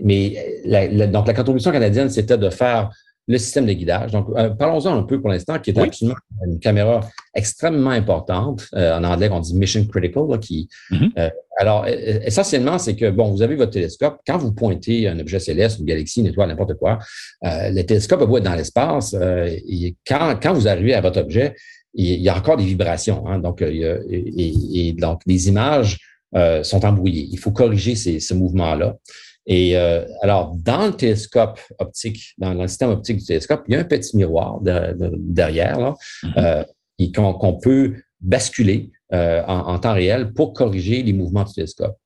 mais 0.03 0.61
la, 0.65 1.07
donc, 1.07 1.27
la 1.27 1.33
contribution 1.33 1.71
canadienne, 1.71 2.09
c'était 2.09 2.37
de 2.37 2.49
faire 2.49 2.89
le 3.27 3.37
système 3.37 3.65
de 3.65 3.73
guidage. 3.73 4.11
Donc, 4.11 4.27
euh, 4.35 4.49
parlons-en 4.49 4.97
un 4.97 5.03
peu 5.03 5.21
pour 5.21 5.29
l'instant, 5.29 5.57
qui 5.59 5.71
est 5.71 5.79
absolument 5.79 6.17
une 6.45 6.59
caméra 6.59 7.01
extrêmement 7.33 7.91
importante. 7.91 8.67
Euh, 8.75 8.97
en 8.97 9.03
anglais, 9.03 9.29
on 9.31 9.39
dit 9.39 9.55
mission 9.55 9.85
critical. 9.85 10.39
qui, 10.39 10.67
mm-hmm. 10.91 11.11
euh, 11.17 11.29
alors, 11.57 11.85
essentiellement, 11.87 12.77
c'est 12.77 12.95
que, 12.95 13.09
bon, 13.09 13.31
vous 13.31 13.41
avez 13.41 13.55
votre 13.55 13.71
télescope. 13.71 14.17
Quand 14.27 14.37
vous 14.37 14.51
pointez 14.51 15.07
un 15.07 15.17
objet 15.19 15.39
céleste, 15.39 15.79
une 15.79 15.85
galaxie, 15.85 16.19
une 16.19 16.27
étoile, 16.27 16.49
n'importe 16.49 16.73
quoi, 16.75 16.99
le 17.43 17.81
télescope 17.83 18.21
va 18.21 18.37
être 18.37 18.43
dans 18.43 18.55
l'espace. 18.55 19.13
et 19.13 19.95
quand, 20.05 20.35
quand 20.41 20.53
vous 20.53 20.67
arrivez 20.67 20.93
à 20.93 21.01
votre 21.01 21.21
objet, 21.21 21.55
il 21.93 22.21
y 22.21 22.27
a 22.27 22.35
encore 22.35 22.57
des 22.57 22.65
vibrations. 22.65 23.27
Hein, 23.27 23.37
donc, 23.37 23.61
il 23.61 23.77
y 23.77 23.85
a, 23.85 23.97
et, 24.09 24.87
et, 24.87 24.93
donc, 24.93 25.21
les 25.27 25.47
images 25.47 25.99
euh, 26.35 26.63
sont 26.63 26.85
embrouillés. 26.85 27.27
Il 27.31 27.39
faut 27.39 27.51
corriger 27.51 27.95
ces, 27.95 28.19
ce 28.19 28.33
mouvement-là. 28.33 28.95
Et 29.45 29.77
euh, 29.77 30.05
alors, 30.21 30.55
dans 30.55 30.87
le 30.87 30.93
télescope 30.93 31.59
optique, 31.79 32.33
dans 32.37 32.53
le 32.53 32.67
système 32.67 32.89
optique 32.89 33.17
du 33.17 33.25
télescope, 33.25 33.63
il 33.67 33.73
y 33.73 33.77
a 33.77 33.81
un 33.81 33.83
petit 33.83 34.15
miroir 34.15 34.59
derrière 34.61 35.79
là, 35.79 35.95
mm-hmm. 36.23 36.65
euh, 37.07 37.11
qu'on 37.11 37.53
peut 37.55 37.95
basculer 38.21 38.91
euh, 39.13 39.43
en, 39.45 39.73
en, 39.73 39.79
temps 39.79 39.93
réel 39.93 40.31
pour 40.31 40.53
corriger 40.53 41.03
les 41.03 41.13
mouvements 41.13 41.43
du 41.43 41.53
télescope. 41.53 41.97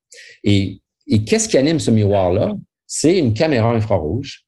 Et, 0.44 0.82
et 1.06 1.24
qu'est-ce 1.24 1.48
qui 1.48 1.58
anime 1.58 1.80
ce 1.80 1.92
miroir-là? 1.92 2.54
C'est 2.88 3.20
une 3.20 3.34
caméra 3.34 3.72
infrarouge 3.72 4.44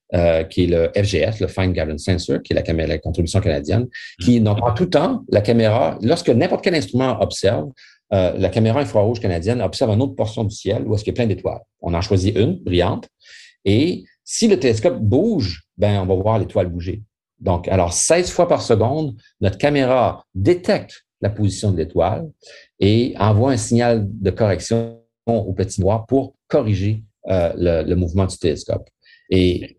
qui 0.50 0.64
est 0.64 0.68
le 0.68 0.90
FGS, 0.96 1.40
le 1.40 1.48
Fine 1.48 1.72
Guidance 1.72 2.06
Sensor, 2.06 2.42
qui 2.42 2.54
est 2.54 2.56
la, 2.56 2.64
caméra, 2.64 2.88
la 2.88 2.98
contribution 2.98 3.42
canadienne, 3.42 3.88
qui, 4.20 4.42
donc, 4.42 4.58
en 4.64 4.74
tout 4.74 4.88
temps, 4.88 5.24
la 5.30 5.42
caméra, 5.42 6.00
lorsque 6.02 6.30
n'importe 6.30 6.64
quel 6.64 6.74
instrument 6.74 7.22
observe, 7.22 7.70
euh, 8.14 8.34
la 8.38 8.50
caméra 8.50 8.80
infrarouge 8.80 9.20
canadienne 9.20 9.62
observe 9.62 9.92
une 9.92 10.02
autre 10.02 10.16
portion 10.16 10.44
du 10.44 10.56
ciel 10.56 10.84
où 10.88 10.96
qu'il 10.96 11.08
y 11.08 11.10
a 11.12 11.14
plein 11.14 11.28
d'étoiles. 11.28 11.62
On 11.82 11.94
en 11.94 12.02
choisit 12.02 12.36
une, 12.36 12.56
brillante, 12.56 13.08
et 13.66 14.04
si 14.24 14.48
le 14.48 14.60
télescope 14.60 15.00
bouge, 15.00 15.64
ben 15.78 16.02
on 16.02 16.06
va 16.06 16.16
voir 16.16 16.40
l'étoile 16.40 16.68
bouger. 16.68 17.02
Donc, 17.40 17.68
alors 17.68 17.94
16 17.94 18.32
fois 18.32 18.48
par 18.48 18.62
seconde, 18.62 19.16
notre 19.42 19.58
caméra 19.58 20.26
détecte 20.36 21.06
la 21.22 21.30
position 21.30 21.72
de 21.72 21.78
l'étoile 21.78 22.30
et 22.80 23.16
envoie 23.18 23.52
un 23.52 23.58
signal 23.58 24.08
de 24.08 24.30
correction 24.30 25.00
au 25.26 25.54
petit 25.54 25.82
noir 25.82 26.06
pour 26.06 26.36
corriger 26.48 27.04
euh, 27.28 27.84
le, 27.84 27.96
mouvement 27.96 28.26
du 28.26 28.38
télescope. 28.38 28.88
Et, 29.30 29.78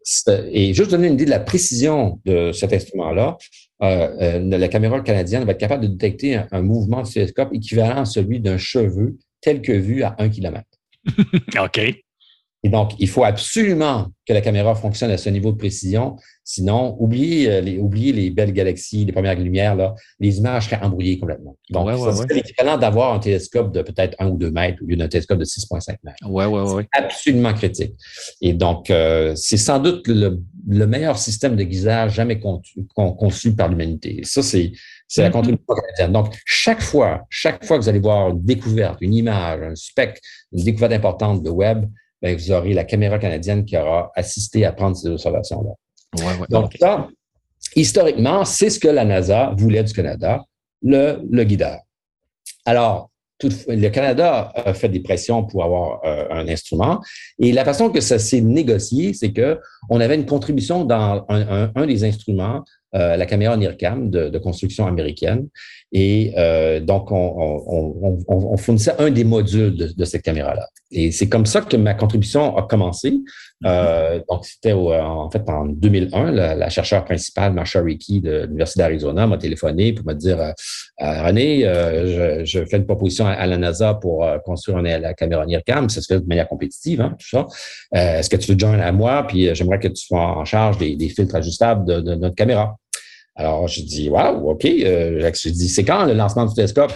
et 0.52 0.74
juste 0.74 0.90
donner 0.90 1.08
une 1.08 1.14
idée 1.14 1.24
de 1.24 1.30
la 1.30 1.40
précision 1.40 2.20
de 2.24 2.52
cet 2.52 2.72
instrument-là, 2.72 3.36
la 3.80 4.68
caméra 4.68 5.00
canadienne 5.00 5.44
va 5.44 5.52
être 5.52 5.58
capable 5.58 5.82
de 5.84 5.88
détecter 5.88 6.40
un, 6.50 6.62
mouvement 6.62 7.02
du 7.02 7.12
télescope 7.12 7.52
équivalent 7.54 8.02
à 8.02 8.04
celui 8.04 8.40
d'un 8.40 8.58
cheveu 8.58 9.16
tel 9.40 9.62
que 9.62 9.72
vu 9.72 10.02
à 10.02 10.16
un 10.18 10.28
kilomètre. 10.28 10.68
OK. 11.58 11.80
Et 12.62 12.68
donc, 12.68 12.92
il 12.98 13.08
faut 13.08 13.24
absolument 13.24 14.08
que 14.26 14.34
la 14.34 14.42
caméra 14.42 14.74
fonctionne 14.74 15.10
à 15.10 15.16
ce 15.16 15.30
niveau 15.30 15.50
de 15.50 15.56
précision. 15.56 16.16
Sinon, 16.44 16.94
oubliez 16.98 17.50
euh, 17.50 17.60
les, 17.62 17.78
oubliez 17.78 18.12
les 18.12 18.30
belles 18.30 18.52
galaxies, 18.52 19.04
les 19.04 19.12
premières 19.12 19.38
lumières, 19.38 19.76
là, 19.76 19.94
les 20.18 20.38
images 20.38 20.66
seraient 20.66 20.82
embrouillées 20.82 21.18
complètement. 21.18 21.56
Donc, 21.70 21.88
c'est 22.16 22.34
l'équivalent 22.34 22.76
d'avoir 22.76 23.14
un 23.14 23.18
télescope 23.18 23.72
de 23.72 23.80
peut-être 23.82 24.14
un 24.18 24.28
ou 24.28 24.36
deux 24.36 24.50
mètres 24.50 24.82
au 24.82 24.86
lieu 24.86 24.96
d'un 24.96 25.08
télescope 25.08 25.38
de 25.38 25.44
6,5 25.44 25.96
mètres. 26.04 26.18
Ouais, 26.28 26.44
ouais, 26.44 26.72
ouais. 26.72 26.88
absolument 26.92 27.54
critique. 27.54 27.94
Et 28.42 28.52
donc, 28.52 28.90
euh, 28.90 29.34
c'est 29.36 29.56
sans 29.56 29.78
doute 29.78 30.06
le, 30.06 30.38
meilleur 30.86 31.16
système 31.16 31.56
de 31.56 31.64
guisage 31.64 32.14
jamais 32.14 32.40
conçu, 32.40 33.54
par 33.54 33.68
l'humanité. 33.68 34.20
Ça, 34.24 34.42
c'est 34.42 34.72
c'est 35.08 35.22
la 35.22 35.28
mm-hmm. 35.28 35.32
contribution 35.32 35.74
canadienne. 35.74 36.12
Donc, 36.12 36.34
chaque 36.44 36.80
fois, 36.80 37.26
chaque 37.30 37.64
fois 37.64 37.78
que 37.78 37.82
vous 37.82 37.88
allez 37.88 37.98
voir 37.98 38.28
une 38.28 38.44
découverte, 38.44 38.98
une 39.00 39.14
image, 39.14 39.60
un 39.60 39.74
spectre, 39.74 40.20
une 40.52 40.62
découverte 40.62 40.92
importante 40.92 41.42
de 41.42 41.50
web, 41.50 41.84
ben, 42.22 42.36
vous 42.36 42.52
aurez 42.52 42.72
la 42.72 42.84
caméra 42.84 43.18
canadienne 43.18 43.64
qui 43.64 43.76
aura 43.76 44.10
assisté 44.14 44.64
à 44.64 44.72
prendre 44.72 44.96
ces 44.96 45.08
observations-là. 45.08 45.70
Ouais, 46.18 46.40
ouais, 46.40 46.46
Donc, 46.50 46.76
ça, 46.78 47.08
historiquement, 47.76 48.44
c'est 48.44 48.70
ce 48.70 48.78
que 48.78 48.88
la 48.88 49.04
NASA 49.04 49.54
voulait 49.56 49.84
du 49.84 49.92
Canada, 49.92 50.42
le, 50.82 51.20
le 51.30 51.44
guideur. 51.44 51.78
Alors, 52.64 53.10
le 53.42 53.88
Canada 53.88 54.52
a 54.54 54.74
fait 54.74 54.88
des 54.88 55.00
pressions 55.00 55.44
pour 55.44 55.64
avoir 55.64 56.04
euh, 56.04 56.26
un 56.30 56.48
instrument. 56.48 57.00
Et 57.38 57.52
la 57.52 57.64
façon 57.64 57.90
que 57.90 58.00
ça 58.00 58.18
s'est 58.18 58.40
négocié, 58.40 59.14
c'est 59.14 59.32
que 59.32 59.58
on 59.88 60.00
avait 60.00 60.14
une 60.14 60.26
contribution 60.26 60.84
dans 60.84 61.24
un, 61.28 61.86
des 61.86 62.04
instruments, 62.04 62.64
euh, 62.94 63.16
la 63.16 63.26
caméra 63.26 63.56
NIRCAM 63.56 64.10
de, 64.10 64.38
construction 64.38 64.86
américaine. 64.86 65.48
Et 65.92 66.32
euh, 66.36 66.80
donc, 66.80 67.10
on, 67.10 68.56
fournissait 68.56 68.94
un 68.98 69.10
des 69.10 69.24
modules 69.24 69.94
de 69.96 70.04
cette 70.04 70.22
caméra-là. 70.22 70.66
Et 70.92 71.12
c'est 71.12 71.28
comme 71.28 71.46
ça 71.46 71.60
que 71.60 71.76
ma 71.76 71.94
contribution 71.94 72.56
a 72.56 72.62
commencé. 72.62 73.14
Euh, 73.64 74.20
donc, 74.28 74.44
c'était 74.44 74.72
en 74.72 75.30
fait 75.30 75.48
en 75.48 75.66
2001, 75.66 76.32
la, 76.32 76.54
la 76.56 76.68
chercheure 76.68 77.04
principale, 77.04 77.52
Marsha 77.52 77.80
Rickey 77.80 78.20
de 78.20 78.44
l'Université 78.46 78.80
d'Arizona, 78.80 79.26
m'a 79.26 79.38
téléphoné 79.38 79.92
pour 79.92 80.04
me 80.06 80.14
dire 80.14 80.40
euh, 80.40 80.52
euh 81.02 81.22
René, 81.22 81.64
euh, 81.66 82.42
je, 82.42 82.58
je, 82.58 82.64
fais 82.64 82.78
une 82.78 82.86
proposition 82.86 83.26
à, 83.26 83.46
la 83.46 83.56
NASA 83.56 83.94
pour 83.94 84.26
construire 84.44 84.80
la 84.82 85.14
caméra 85.14 85.46
NIRCAM. 85.46 85.88
Ça 85.90 86.00
se 86.00 86.12
fait 86.12 86.20
de 86.20 86.26
manière 86.26 86.48
compétitive, 86.48 87.00
hein, 87.02 87.14
tout 87.18 87.28
ça. 87.28 87.46
Est-ce 87.92 88.28
que 88.28 88.36
tu 88.36 88.52
veux 88.52 88.58
joindre 88.58 88.82
à 88.82 88.92
moi? 88.92 89.26
Puis 89.28 89.54
j'aimerais 89.54 89.78
que 89.78 89.88
tu 89.88 90.06
sois 90.06 90.38
en 90.38 90.44
charge 90.44 90.78
des, 90.78 90.96
des 90.96 91.08
filtres 91.08 91.36
ajustables 91.36 91.84
de, 91.84 92.00
de, 92.00 92.14
notre 92.14 92.34
caméra. 92.34 92.76
Alors, 93.36 93.68
je 93.68 93.82
dis, 93.82 94.08
wow, 94.08 94.50
OK. 94.50 94.64
Euh, 94.64 95.32
je 95.32 95.48
dis, 95.48 95.68
c'est 95.68 95.84
quand 95.84 96.04
le 96.04 96.14
lancement 96.14 96.46
du 96.46 96.54
télescope? 96.54 96.92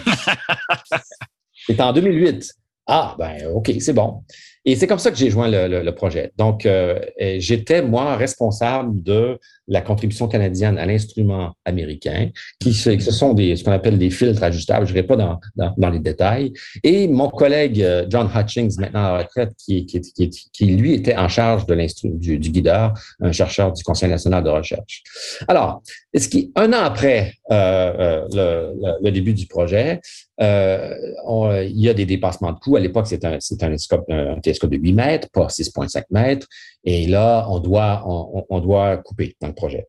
c'est 1.67 1.79
en 1.79 1.93
2008. 1.93 2.53
Ah, 2.87 3.15
ben, 3.17 3.47
OK, 3.47 3.71
c'est 3.79 3.93
bon. 3.93 4.23
Et 4.65 4.75
c'est 4.75 4.87
comme 4.87 4.99
ça 4.99 5.11
que 5.11 5.17
j'ai 5.17 5.29
joint 5.29 5.47
le, 5.47 5.91
projet. 5.91 6.31
Donc, 6.37 6.65
euh, 6.65 6.99
j'étais, 7.37 7.83
moi, 7.83 8.15
responsable 8.15 9.01
de 9.03 9.39
la 9.67 9.81
contribution 9.81 10.27
canadienne 10.27 10.77
à 10.77 10.85
l'instrument 10.85 11.53
américain, 11.65 12.29
qui 12.59 12.73
ce 12.73 12.97
sont 12.99 13.33
des, 13.33 13.55
ce 13.55 13.63
qu'on 13.63 13.71
appelle 13.71 13.97
des 13.97 14.09
filtres 14.09 14.43
ajustables. 14.43 14.85
Je 14.85 14.91
ne 14.91 14.95
vais 14.95 15.03
pas 15.03 15.15
dans, 15.15 15.39
dans, 15.77 15.89
les 15.89 15.99
détails. 15.99 16.53
Et 16.83 17.07
mon 17.07 17.29
collègue 17.29 17.81
euh, 17.81 18.05
John 18.09 18.29
Hutchings, 18.33 18.79
maintenant 18.79 19.05
à 19.05 19.11
la 19.11 19.17
retraite, 19.19 19.51
qui, 19.57 19.85
qui, 19.85 20.01
qui, 20.01 20.29
qui 20.29 20.65
lui 20.65 20.93
était 20.93 21.15
en 21.15 21.27
charge 21.27 21.65
de 21.65 21.75
du, 22.17 22.39
du 22.39 22.49
guideur, 22.49 22.93
un 23.19 23.31
chercheur 23.31 23.71
du 23.71 23.83
Conseil 23.83 24.09
national 24.09 24.43
de 24.43 24.49
recherche. 24.49 25.03
Alors, 25.47 25.81
ce 26.15 26.27
qui, 26.27 26.51
un 26.55 26.71
an 26.73 26.83
après 26.83 27.33
euh, 27.51 27.93
euh 27.99 28.27
le, 28.33 28.97
le, 29.03 29.11
début 29.11 29.33
du 29.33 29.45
projet, 29.45 30.01
euh, 30.41 31.63
il 31.63 31.79
y 31.79 31.89
a 31.89 31.93
des 31.93 32.05
dépassements 32.05 32.51
de 32.51 32.59
coûts. 32.59 32.75
À 32.75 32.79
l'époque, 32.79 33.07
c'était 33.07 33.27
un, 33.27 33.39
télescope, 33.39 34.09
de 34.09 34.77
8 34.77 34.93
mètres, 34.93 35.29
pas 35.31 35.47
6,5 35.47 36.03
mètres. 36.11 36.47
Et 36.83 37.07
là, 37.07 37.47
on 37.49 37.59
doit, 37.59 38.03
on, 38.49 38.59
doit 38.59 38.97
couper 38.97 39.35
dans 39.41 39.47
le 39.47 39.53
projet. 39.53 39.87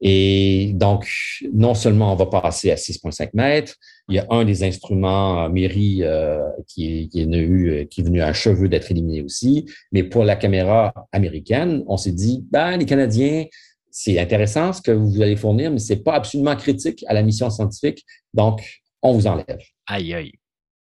Et 0.00 0.72
donc, 0.74 1.10
non 1.52 1.74
seulement 1.74 2.12
on 2.12 2.16
va 2.16 2.26
passer 2.26 2.70
à 2.70 2.76
6,5 2.76 3.30
mètres, 3.34 3.74
il 4.08 4.14
y 4.14 4.18
a 4.18 4.26
un 4.30 4.44
des 4.44 4.62
instruments 4.62 5.44
euh, 5.44 5.48
Miri 5.48 6.02
euh, 6.02 6.38
qui, 6.66 7.08
qui, 7.08 7.20
est 7.20 7.24
venu, 7.24 7.86
qui 7.90 8.00
est 8.00 8.04
venu 8.04 8.22
à 8.22 8.32
cheveux 8.32 8.68
d'être 8.68 8.90
éliminé 8.90 9.22
aussi. 9.22 9.66
Mais 9.92 10.04
pour 10.04 10.24
la 10.24 10.36
caméra 10.36 10.94
américaine, 11.12 11.82
on 11.88 11.96
s'est 11.96 12.12
dit, 12.12 12.44
ben, 12.50 12.76
les 12.76 12.86
Canadiens, 12.86 13.46
c'est 13.90 14.18
intéressant 14.18 14.72
ce 14.72 14.80
que 14.80 14.92
vous 14.92 15.20
allez 15.20 15.36
fournir, 15.36 15.72
mais 15.72 15.78
c'est 15.78 16.04
pas 16.04 16.14
absolument 16.14 16.54
critique 16.54 17.04
à 17.08 17.14
la 17.14 17.22
mission 17.22 17.50
scientifique. 17.50 18.04
Donc, 18.32 18.62
on 19.02 19.12
vous 19.12 19.26
enlève. 19.26 19.60
Aïe, 19.86 20.14
aïe. 20.14 20.32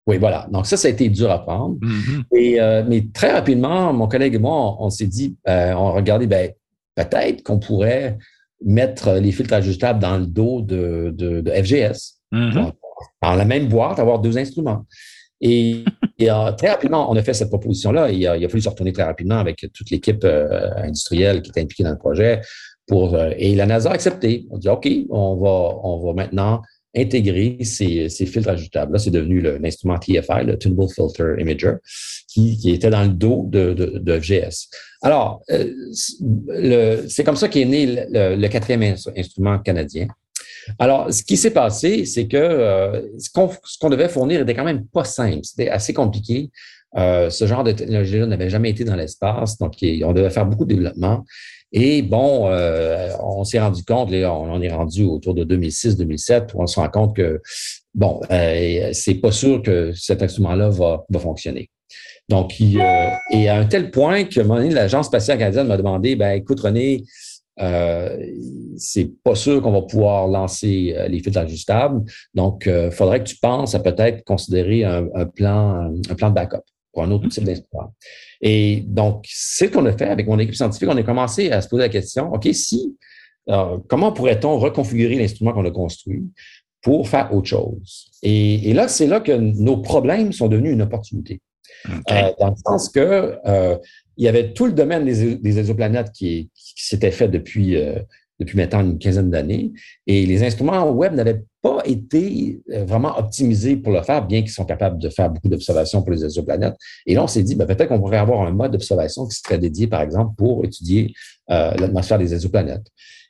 Oui, 0.07 0.19
voilà. 0.19 0.47
Donc 0.51 0.67
ça, 0.67 0.77
ça 0.77 0.89
a 0.89 0.91
été 0.91 1.09
dur 1.09 1.31
à 1.31 1.43
prendre. 1.43 1.77
Mm-hmm. 1.81 2.25
et, 2.37 2.61
euh, 2.61 2.85
mais 2.87 3.05
très 3.13 3.33
rapidement, 3.33 3.93
mon 3.93 4.07
collègue 4.07 4.35
et 4.35 4.39
moi, 4.39 4.77
on, 4.79 4.89
s'est 4.89 5.07
dit, 5.07 5.37
euh, 5.49 5.73
on 5.75 5.89
a 5.89 5.93
regardé, 5.93 6.27
ben, 6.27 6.53
peut-être 6.95 7.43
qu'on 7.43 7.59
pourrait 7.59 8.17
mettre 8.65 9.15
les 9.15 9.33
filtres 9.33 9.55
ajustables 9.55 9.99
dans 9.99 10.17
le 10.17 10.27
dos 10.27 10.63
de, 10.63 11.13
de, 11.15 11.41
de 11.41 11.51
FGS. 11.51 12.21
Mm-hmm. 12.33 12.73
Dans 13.23 13.35
la 13.35 13.45
même 13.45 13.69
boîte, 13.69 13.99
avoir 13.99 14.21
deux 14.21 14.39
instruments. 14.39 14.87
Et, 15.43 15.85
euh, 16.23 16.53
très 16.53 16.71
rapidement, 16.71 17.11
on 17.11 17.17
a 17.17 17.23
fait 17.23 17.35
cette 17.35 17.51
proposition-là. 17.51 18.11
Il, 18.11 18.27
a, 18.27 18.39
il 18.39 18.45
a 18.45 18.49
fallu 18.49 18.63
se 18.63 18.71
retourner 18.71 18.93
très 18.93 19.03
rapidement 19.03 19.37
avec 19.37 19.67
toute 19.75 19.91
l'équipe 19.91 20.25
industrielle 20.25 21.43
qui 21.43 21.51
était 21.51 21.61
impliquée 21.61 21.85
dans 21.85 21.91
le 21.91 21.99
projet. 21.99 22.41
Pour, 22.87 23.19
et 23.37 23.55
la 23.55 23.67
NASA 23.67 23.91
a 23.91 23.93
accepté. 23.93 24.47
On 24.51 24.57
dit, 24.57 24.71
OK, 24.71 24.89
on 25.11 25.37
va, 25.37 25.79
on 25.83 26.07
va 26.07 26.15
maintenant 26.15 26.63
intégrer 26.97 27.59
ces, 27.63 28.09
filtres 28.09 28.49
ajoutables. 28.49 28.93
Là, 28.93 28.99
c'est 28.99 29.11
devenu 29.11 29.41
l'instrument 29.41 29.99
TFI, 29.99 30.45
le 30.45 30.59
Tunable 30.59 30.89
Filter 30.89 31.35
Imager, 31.39 31.75
qui, 32.29 32.71
était 32.73 32.91
dans 32.91 33.03
le 33.03 33.09
dos 33.09 33.45
de, 33.49 34.19
FGS. 34.21 34.69
Alors, 35.03 35.43
euh, 35.51 37.05
c'est 37.09 37.25
comme 37.25 37.37
ça 37.37 37.49
qu'est 37.49 37.65
né 37.65 37.87
le, 37.87 38.49
quatrième 38.49 38.97
instrument 39.17 39.59
canadien. 39.59 40.09
Alors, 40.79 41.13
ce 41.13 41.23
qui 41.23 41.37
s'est 41.37 41.53
passé, 41.53 42.07
c'est 42.07 42.27
que 42.27 42.37
euh, 42.37 43.03
ce 43.19 43.31
qu'on 43.31 43.91
devait 43.91 44.09
fournir 44.09 44.41
était 44.41 44.55
quand 44.55 44.65
même 44.65 44.87
pas 44.87 45.05
simple. 45.05 45.45
C'était 45.45 45.69
assez 45.69 45.93
compliqué. 45.93 46.51
Euh, 46.97 47.29
ce 47.31 47.47
genre 47.47 47.63
de 47.63 47.73
technologie-là 47.73 48.27
n'avait 48.27 48.49
jamais 48.49 48.71
été 48.71 48.85
dans 48.85 48.97
l'espace, 48.97 49.59
donc 49.59 49.75
on 49.83 50.13
devait 50.13 50.31
faire 50.31 50.47
beaucoup 50.47 50.65
de 50.65 50.75
développement. 50.75 51.25
Et 51.73 52.03
bon, 52.03 52.49
euh, 52.49 53.11
on 53.21 53.45
s'est 53.45 53.61
rendu 53.61 53.83
compte, 53.85 54.11
on, 54.11 54.63
est 54.63 54.73
rendu 54.73 55.05
autour 55.05 55.35
de 55.35 55.45
2006-2007, 55.45 56.51
on 56.55 56.67
se 56.67 56.79
rend 56.79 56.89
compte 56.89 57.17
que, 57.17 57.41
bon, 57.95 58.21
euh, 58.31 58.91
c'est 58.93 59.15
pas 59.15 59.33
sûr 59.33 59.63
que 59.63 59.93
cet 59.93 60.23
instrument-là 60.23 60.71
va, 60.71 61.05
va 61.09 61.19
fonctionner. 61.19 61.71
Donc, 62.29 62.59
il, 62.59 62.81
euh, 62.81 63.11
et 63.31 63.49
à 63.49 63.57
un 63.57 63.67
tel 63.67 63.91
point 63.91 64.25
que, 64.25 64.41
l'Agence 64.41 65.07
spatiale 65.07 65.39
canadienne 65.39 65.69
m'a 65.69 65.77
demandé, 65.77 66.17
ben, 66.17 66.33
écoute, 66.33 66.61
René, 66.61 67.05
euh, 67.61 68.19
c'est 68.77 69.11
pas 69.23 69.35
sûr 69.35 69.63
qu'on 69.63 69.73
va 69.73 69.83
pouvoir 69.83 70.27
lancer 70.27 70.95
euh, 70.97 71.09
les 71.09 71.21
filtres 71.21 71.39
ajustables. 71.39 72.03
Donc, 72.35 72.67
il 72.67 72.91
faudrait 72.91 73.21
que 73.21 73.29
tu 73.29 73.37
penses 73.37 73.75
à 73.75 73.81
peut-être 73.81 74.25
considérer 74.25 74.85
un, 74.85 75.07
un, 75.15 75.27
plan, 75.27 75.93
un 76.11 76.15
plan 76.15 76.31
de 76.31 76.35
backup 76.35 76.63
pour 76.97 77.05
un 77.05 77.11
autre 77.11 77.29
type 77.29 77.45
d'instrument. 77.45 77.93
Et 78.41 78.83
donc, 78.87 79.27
c'est 79.29 79.67
ce 79.67 79.73
qu'on 79.73 79.85
a 79.85 79.93
fait 79.93 80.07
avec 80.07 80.27
mon 80.27 80.39
équipe 80.39 80.55
scientifique. 80.55 80.89
On 80.91 80.97
a 80.97 81.03
commencé 81.03 81.51
à 81.51 81.61
se 81.61 81.69
poser 81.69 81.83
la 81.83 81.89
question, 81.91 82.33
OK, 82.33 82.49
si, 82.55 82.97
euh, 83.51 83.77
comment 83.87 84.13
pourrait-on 84.13 84.59
reconfigurer 84.59 85.17
l'instrument 85.17 85.53
qu'on 85.53 85.67
a 85.67 85.71
construit 85.71 86.25
pour 86.81 87.07
faire 87.07 87.35
autre 87.35 87.49
chose? 87.49 88.11
Et, 88.23 88.73
là, 88.73 88.89
c'est 88.89 89.07
là 89.07 89.21
que 89.21 89.33
nos 89.33 89.77
problèmes 89.77 90.33
sont 90.33 90.49
devenus 90.49 90.73
une 90.73 90.81
opportunité. 90.81 91.43
Euh, 91.87 92.33
dans 92.41 92.49
le 92.49 92.57
sens 92.67 92.89
que 92.89 93.39
euh, 93.45 93.77
il 94.17 94.25
y 94.25 94.29
avait 94.29 94.55
tout 94.55 94.65
le 94.65 94.73
domaine 94.73 95.05
des, 95.05 95.59
exoplanètes 95.59 96.13
qui, 96.13 96.49
qui 96.55 96.87
s'était 96.87 97.11
fait 97.11 97.29
depuis 97.29 97.77
depuis 98.39 98.57
maintenant 98.57 98.81
une 98.81 98.99
quinzaine 98.99 99.31
d'années. 99.31 99.73
Et 100.07 100.27
les 100.27 100.43
instruments 100.43 100.91
web 100.91 101.15
n'avaient 101.15 101.43
été 101.85 102.61
euh, 102.73 102.85
vraiment 102.85 103.19
optimisés 103.19 103.77
pour 103.77 103.93
le 103.93 104.03
faire, 104.03 104.27
bien 104.27 104.43
qu'ils 104.43 104.51
sont 104.51 104.65
capables 104.65 104.99
de 104.99 105.09
faire 105.09 105.31
beaucoup 105.31 105.49
d'observations 105.49 106.03
pour 106.03 106.13
les 106.13 106.25
exoplanètes. 106.25 106.77
Et 107.07 107.15
là, 107.15 107.25
on 107.25 107.27
s'est 107.27 107.43
dit, 107.43 107.55
ben, 107.55 107.67
peut-être 107.67 107.89
qu'on 107.89 107.99
pourrait 107.99 108.19
avoir 108.19 108.43
un 108.43 108.53
mode 108.53 108.73
d'observation 108.73 109.27
qui 109.27 109.37
serait 109.37 109.59
dédié, 109.59 109.87
par 109.87 110.03
exemple, 110.03 110.35
pour 110.37 110.65
étudier 110.65 111.13
euh, 111.51 111.73
l'atmosphère 111.79 112.19
des 112.19 112.33
exoplanètes. 112.35 112.87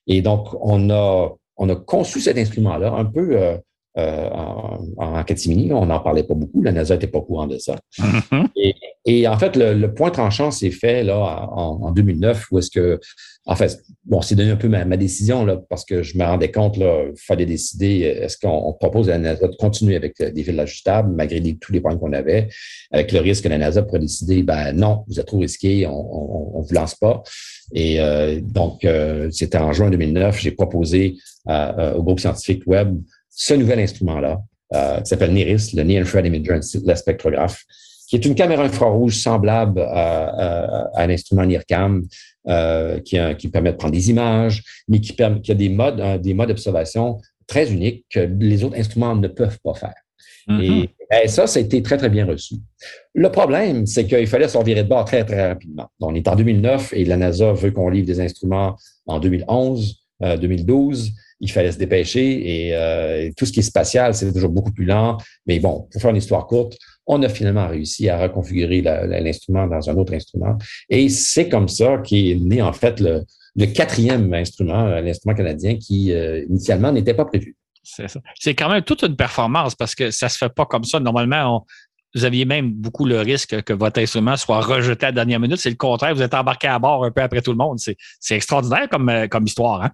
Et 0.07 0.23
donc, 0.23 0.49
on 0.61 0.91
a, 0.91 1.33
on 1.57 1.69
a 1.69 1.77
conçu 1.77 2.21
cet 2.21 2.39
instrument-là 2.39 2.93
un 2.93 3.05
peu 3.05 3.37
euh, 3.37 3.57
euh, 3.99 4.29
en, 4.29 4.79
en 4.99 5.25
catimini. 5.25 5.73
On 5.73 5.87
n'en 5.87 6.01
parlait 6.01 6.23
pas 6.23 6.35
beaucoup. 6.35 6.63
La 6.63 6.71
NASA 6.71 6.95
n'était 6.95 7.07
pas 7.07 7.17
au 7.17 7.23
courant 7.23 7.47
de 7.47 7.57
ça. 7.57 7.77
Mm-hmm. 7.99 8.75
et, 9.07 9.27
en 9.27 9.39
fait, 9.39 9.57
le, 9.57 9.87
point 9.95 10.11
tranchant 10.11 10.51
s'est 10.51 10.71
fait 10.71 11.03
là 11.03 11.49
en, 11.51 11.93
2009 11.93 12.47
où 12.51 12.59
est-ce 12.59 12.71
que, 12.71 13.01
en 13.47 13.57
fait, 13.57 13.81
bon, 14.05 14.21
c'est 14.21 14.35
donné 14.35 14.51
un 14.51 14.57
peu 14.57 14.69
ma, 14.69 14.85
décision 14.99 15.47
là 15.47 15.59
parce 15.71 15.87
que 15.87 16.03
je 16.03 16.19
me 16.19 16.25
rendais 16.25 16.51
compte 16.51 16.77
il 16.77 17.13
fallait 17.17 17.47
décider 17.47 18.01
est-ce 18.01 18.37
qu'on 18.37 18.75
propose 18.75 19.09
à 19.09 19.13
la 19.13 19.19
NASA 19.19 19.49
de 19.49 19.57
continuer 19.57 19.97
avec 19.97 20.21
des 20.21 20.45
fils 20.45 20.59
ajustables 20.59 21.15
malgré 21.15 21.41
tous 21.55 21.73
les 21.73 21.81
points 21.81 21.97
qu'on 21.97 22.13
avait, 22.13 22.49
avec 22.91 23.13
le 23.13 23.21
risque 23.21 23.45
que 23.45 23.49
la 23.49 23.57
NASA 23.57 23.83
pourrait 23.83 24.01
décider 24.01 24.43
ben 24.43 24.73
non, 24.73 25.05
vous 25.09 25.19
êtes 25.19 25.27
trop 25.27 25.39
risqué, 25.39 25.87
on, 25.87 26.61
ne 26.61 26.67
vous 26.67 26.75
lance 26.75 26.97
pas. 26.97 27.23
Et 27.73 27.99
euh, 28.01 28.41
donc, 28.43 28.85
euh, 28.85 29.31
c'était 29.31 29.59
en 29.59 29.73
juin 29.73 29.89
2009, 29.89 30.39
j'ai 30.39 30.51
proposé 30.51 31.17
au 31.49 32.03
groupe 32.03 32.21
scientifique 32.21 32.65
Web 32.67 32.99
ce 33.37 33.55
nouvel 33.55 33.79
instrument-là, 33.81 34.41
euh, 34.75 35.01
qui 35.01 35.07
s'appelle 35.07 35.33
NIRIS, 35.33 35.75
le 35.75 35.83
Near 35.85 36.03
Infrared 36.03 36.27
Imager 36.27 36.61
Spectrograph, 36.63 37.63
qui 38.09 38.17
est 38.17 38.25
une 38.25 38.35
caméra 38.35 38.65
infrarouge 38.65 39.17
semblable 39.17 39.81
à, 39.81 40.89
à, 40.95 41.07
l'instrument 41.07 41.45
NIRCAM, 41.45 42.03
euh, 42.49 42.99
qui, 43.01 43.19
qui, 43.39 43.49
permet 43.49 43.73
de 43.73 43.77
prendre 43.77 43.93
des 43.93 44.11
images, 44.11 44.63
mais 44.89 45.01
qui, 45.01 45.13
permet, 45.13 45.41
qui 45.41 45.53
a 45.53 45.55
des 45.55 45.69
modes, 45.69 46.21
des 46.23 46.35
modes 46.35 46.49
d'observation 46.49 47.19
très 47.47 47.71
uniques 47.71 48.07
que 48.11 48.21
les 48.21 48.65
autres 48.65 48.79
instruments 48.79 49.15
ne 49.15 49.29
peuvent 49.29 49.59
pas 49.63 49.75
faire. 49.75 49.95
Mm-hmm. 50.49 50.63
Et, 50.63 50.91
ben, 51.11 51.29
ça, 51.29 51.47
ça 51.47 51.59
a 51.59 51.63
été 51.63 51.83
très, 51.83 51.99
très 51.99 52.09
bien 52.09 52.25
reçu. 52.25 52.55
Le 53.15 53.31
problème, 53.31 53.87
c'est 53.87 54.07
qu'il 54.07 54.27
fallait 54.27 54.49
s'en 54.49 54.63
virer 54.63 54.83
de 54.83 54.89
bord 54.89 55.05
très, 55.05 55.25
très 55.25 55.49
rapidement. 55.49 55.89
On 56.01 56.15
est 56.15 56.27
en 56.27 56.37
2009 56.37 56.95
et 56.95 57.05
la 57.05 57.17
NASA 57.17 57.53
veut 57.53 57.71
qu'on 57.71 57.91
livre 57.91 58.07
des 58.07 58.21
instruments 58.21 58.77
en 59.07 59.21
2011, 59.21 60.03
2012 60.41 61.13
il 61.41 61.51
fallait 61.51 61.73
se 61.73 61.79
dépêcher 61.79 62.73
euh, 62.75 63.27
et, 63.27 63.33
tout 63.35 63.47
ce 63.47 63.53
qui 63.53 63.61
est 63.61 63.65
spatial, 63.65 64.15
c'est 64.15 64.33
toujours 64.33 64.51
beaucoup 64.51 64.73
plus 64.73 64.85
lent. 64.85 65.19
Mais 65.47 65.59
bon, 65.61 65.87
pour 65.91 66.01
faire 66.01 66.11
une 66.11 66.17
histoire 66.17 66.47
courte, 66.47 66.77
on 67.07 67.23
a 67.23 67.29
finalement 67.29 67.69
réussi 67.69 68.09
à 68.09 68.21
reconfigurer 68.21 68.81
l'instrument 68.81 69.67
dans 69.67 69.89
un 69.89 69.97
autre 69.97 70.15
instrument. 70.15 70.57
Et 70.89 71.09
c'est 71.09 71.49
comme 71.49 71.69
ça 71.69 71.99
qu'est 71.99 72.37
né 72.41 72.63
en 72.63 72.73
fait 72.73 73.01
le, 73.01 73.25
quatrième 73.67 74.33
instrument, 74.35 74.87
l'instrument 75.01 75.37
canadien, 75.37 75.77
qui 75.77 76.13
initialement 76.49 76.91
n'était 76.91 77.15
pas 77.15 77.25
prévu. 77.25 77.57
C'est 77.85 78.09
ça. 78.09 78.21
C'est 78.35 78.55
quand 78.57 78.69
même 78.69 78.83
toute 78.83 79.03
une 79.03 79.15
performance 79.15 79.77
parce 79.77 79.95
que 79.95 80.11
ça 80.11 80.29
se 80.29 80.37
fait 80.37 80.49
pas 80.49 80.67
comme 80.67 80.83
ça. 80.83 80.99
Normalement, 80.99 81.65
vous 82.17 82.25
aviez 82.25 82.45
même 82.45 82.73
beaucoup 82.73 83.05
le 83.05 83.21
risque 83.21 83.63
que 83.63 83.73
votre 83.73 84.01
instrument 84.01 84.37
soit 84.37 84.61
rejeté 84.61 85.07
à 85.07 85.11
la 85.11 85.13
dernière 85.13 85.39
minute. 85.39 85.59
C'est 85.59 85.71
le 85.71 85.77
contraire. 85.77 86.15
Vous 86.15 86.23
êtes 86.23 86.35
embarqué 86.35 86.67
à 86.67 86.79
bord 86.79 87.05
un 87.05 87.13
peu 87.13 87.23
après 87.23 87.43
tout 87.43 87.53
le 87.53 87.59
monde. 87.59 87.79
C'est 87.79 88.35
extraordinaire 88.35 88.89
comme, 88.89 89.29
comme 89.31 89.45
histoire. 89.45 89.83
Hein? 89.83 89.91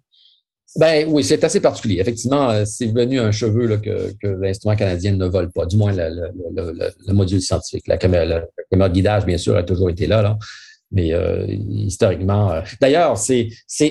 Ben 0.76 1.06
oui, 1.08 1.22
c'est 1.22 1.44
assez 1.44 1.60
particulier. 1.60 2.00
Effectivement, 2.00 2.48
euh, 2.48 2.64
c'est 2.64 2.86
venu 2.86 3.20
un 3.20 3.30
cheveu 3.30 3.66
là, 3.66 3.76
que, 3.76 4.12
que 4.22 4.26
l'instrument 4.26 4.74
canadien 4.74 5.12
ne 5.12 5.26
vole 5.26 5.50
pas, 5.50 5.66
du 5.66 5.76
moins 5.76 5.92
le, 5.92 6.08
le, 6.54 6.72
le, 6.72 6.90
le 7.06 7.12
module 7.12 7.42
scientifique. 7.42 7.86
La 7.86 7.98
caméra, 7.98 8.24
de 8.70 8.88
guidage, 8.88 9.26
bien 9.26 9.36
sûr, 9.36 9.54
a 9.54 9.62
toujours 9.62 9.90
été 9.90 10.06
là, 10.06 10.22
là. 10.22 10.38
mais 10.90 11.12
euh, 11.12 11.46
historiquement. 11.48 12.52
Euh, 12.52 12.60
d'ailleurs, 12.80 13.18
c'est 13.18 13.48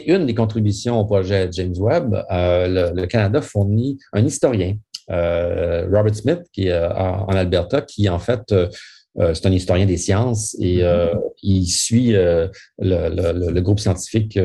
une 0.07 0.25
des 0.25 0.33
contributions 0.33 0.99
au 0.99 1.05
projet 1.05 1.49
James 1.51 1.75
Webb. 1.77 2.23
Euh, 2.31 2.91
le, 2.95 3.05
Canada 3.05 3.41
fournit 3.41 3.99
un 4.13 4.25
historien, 4.25 4.75
Robert 5.07 6.15
Smith, 6.15 6.41
qui 6.51 6.67
est 6.67 6.77
en 6.77 7.27
Alberta, 7.27 7.81
qui 7.81 8.07
en 8.09 8.19
fait 8.19 8.53
euh, 9.19 9.33
c'est 9.33 9.45
un 9.45 9.51
historien 9.51 9.85
des 9.85 9.97
sciences 9.97 10.55
et 10.59 10.77
mm-hmm. 10.77 10.83
euh, 10.83 11.15
il 11.43 11.65
suit 11.67 12.15
euh, 12.15 12.47
le, 12.79 13.51
le, 13.51 13.61
groupe 13.61 13.79
scientifique 13.79 14.39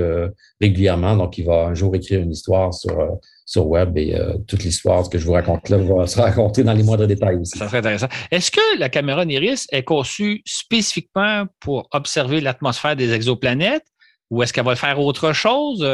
régulièrement. 0.60 1.16
Donc, 1.16 1.38
il 1.38 1.44
va 1.44 1.66
un 1.66 1.74
jour 1.74 1.94
écrire 1.94 2.20
une 2.20 2.32
histoire 2.32 2.74
sur, 2.74 2.96
sur 3.44 3.68
Web 3.68 3.96
et 3.96 4.18
toute 4.48 4.64
l'histoire 4.64 5.08
que 5.08 5.18
je 5.18 5.24
vous 5.24 5.32
raconte 5.32 5.68
là 5.68 5.76
va 5.76 6.06
se 6.06 6.20
raconter 6.20 6.64
dans 6.64 6.72
les 6.72 6.82
moindres 6.82 7.06
détails 7.06 7.36
aussi. 7.36 7.58
Ça 7.58 7.66
serait 7.66 7.78
intéressant. 7.78 8.08
Est-ce 8.30 8.50
que 8.50 8.78
la 8.78 8.88
caméra 8.88 9.24
NIRIS 9.24 9.66
est 9.70 9.84
conçue 9.84 10.42
spécifiquement 10.44 11.44
pour 11.60 11.88
observer 11.92 12.40
l'atmosphère 12.40 12.96
des 12.96 13.12
exoplanètes 13.12 13.86
ou 14.30 14.42
est-ce 14.42 14.52
qu'elle 14.52 14.64
va 14.64 14.74
faire 14.74 14.98
autre 14.98 15.32
chose? 15.32 15.86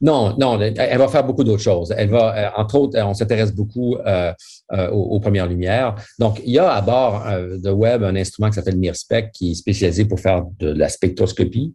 Non, 0.00 0.36
non, 0.38 0.60
elle 0.60 0.98
va 0.98 1.08
faire 1.08 1.24
beaucoup 1.24 1.44
d'autres 1.44 1.62
choses. 1.62 1.92
Elle 1.96 2.10
va, 2.10 2.36
euh, 2.36 2.60
entre 2.60 2.74
autres, 2.76 2.98
on 3.00 3.14
s'intéresse 3.14 3.52
beaucoup 3.52 3.96
euh, 3.96 4.32
euh, 4.72 4.90
aux, 4.90 5.20
premières 5.20 5.46
lumières. 5.46 5.94
Donc, 6.18 6.40
il 6.44 6.52
y 6.52 6.58
a 6.58 6.70
à 6.70 6.80
bord 6.80 7.24
de 7.26 7.70
Web 7.70 8.02
un 8.02 8.16
instrument 8.16 8.48
qui 8.48 8.54
s'appelle 8.54 8.78
NIRSPEC 8.78 9.32
qui 9.32 9.52
est 9.52 9.54
spécialisé 9.54 10.04
pour 10.04 10.20
faire 10.20 10.44
de 10.58 10.68
la 10.68 10.88
spectroscopie 10.88 11.74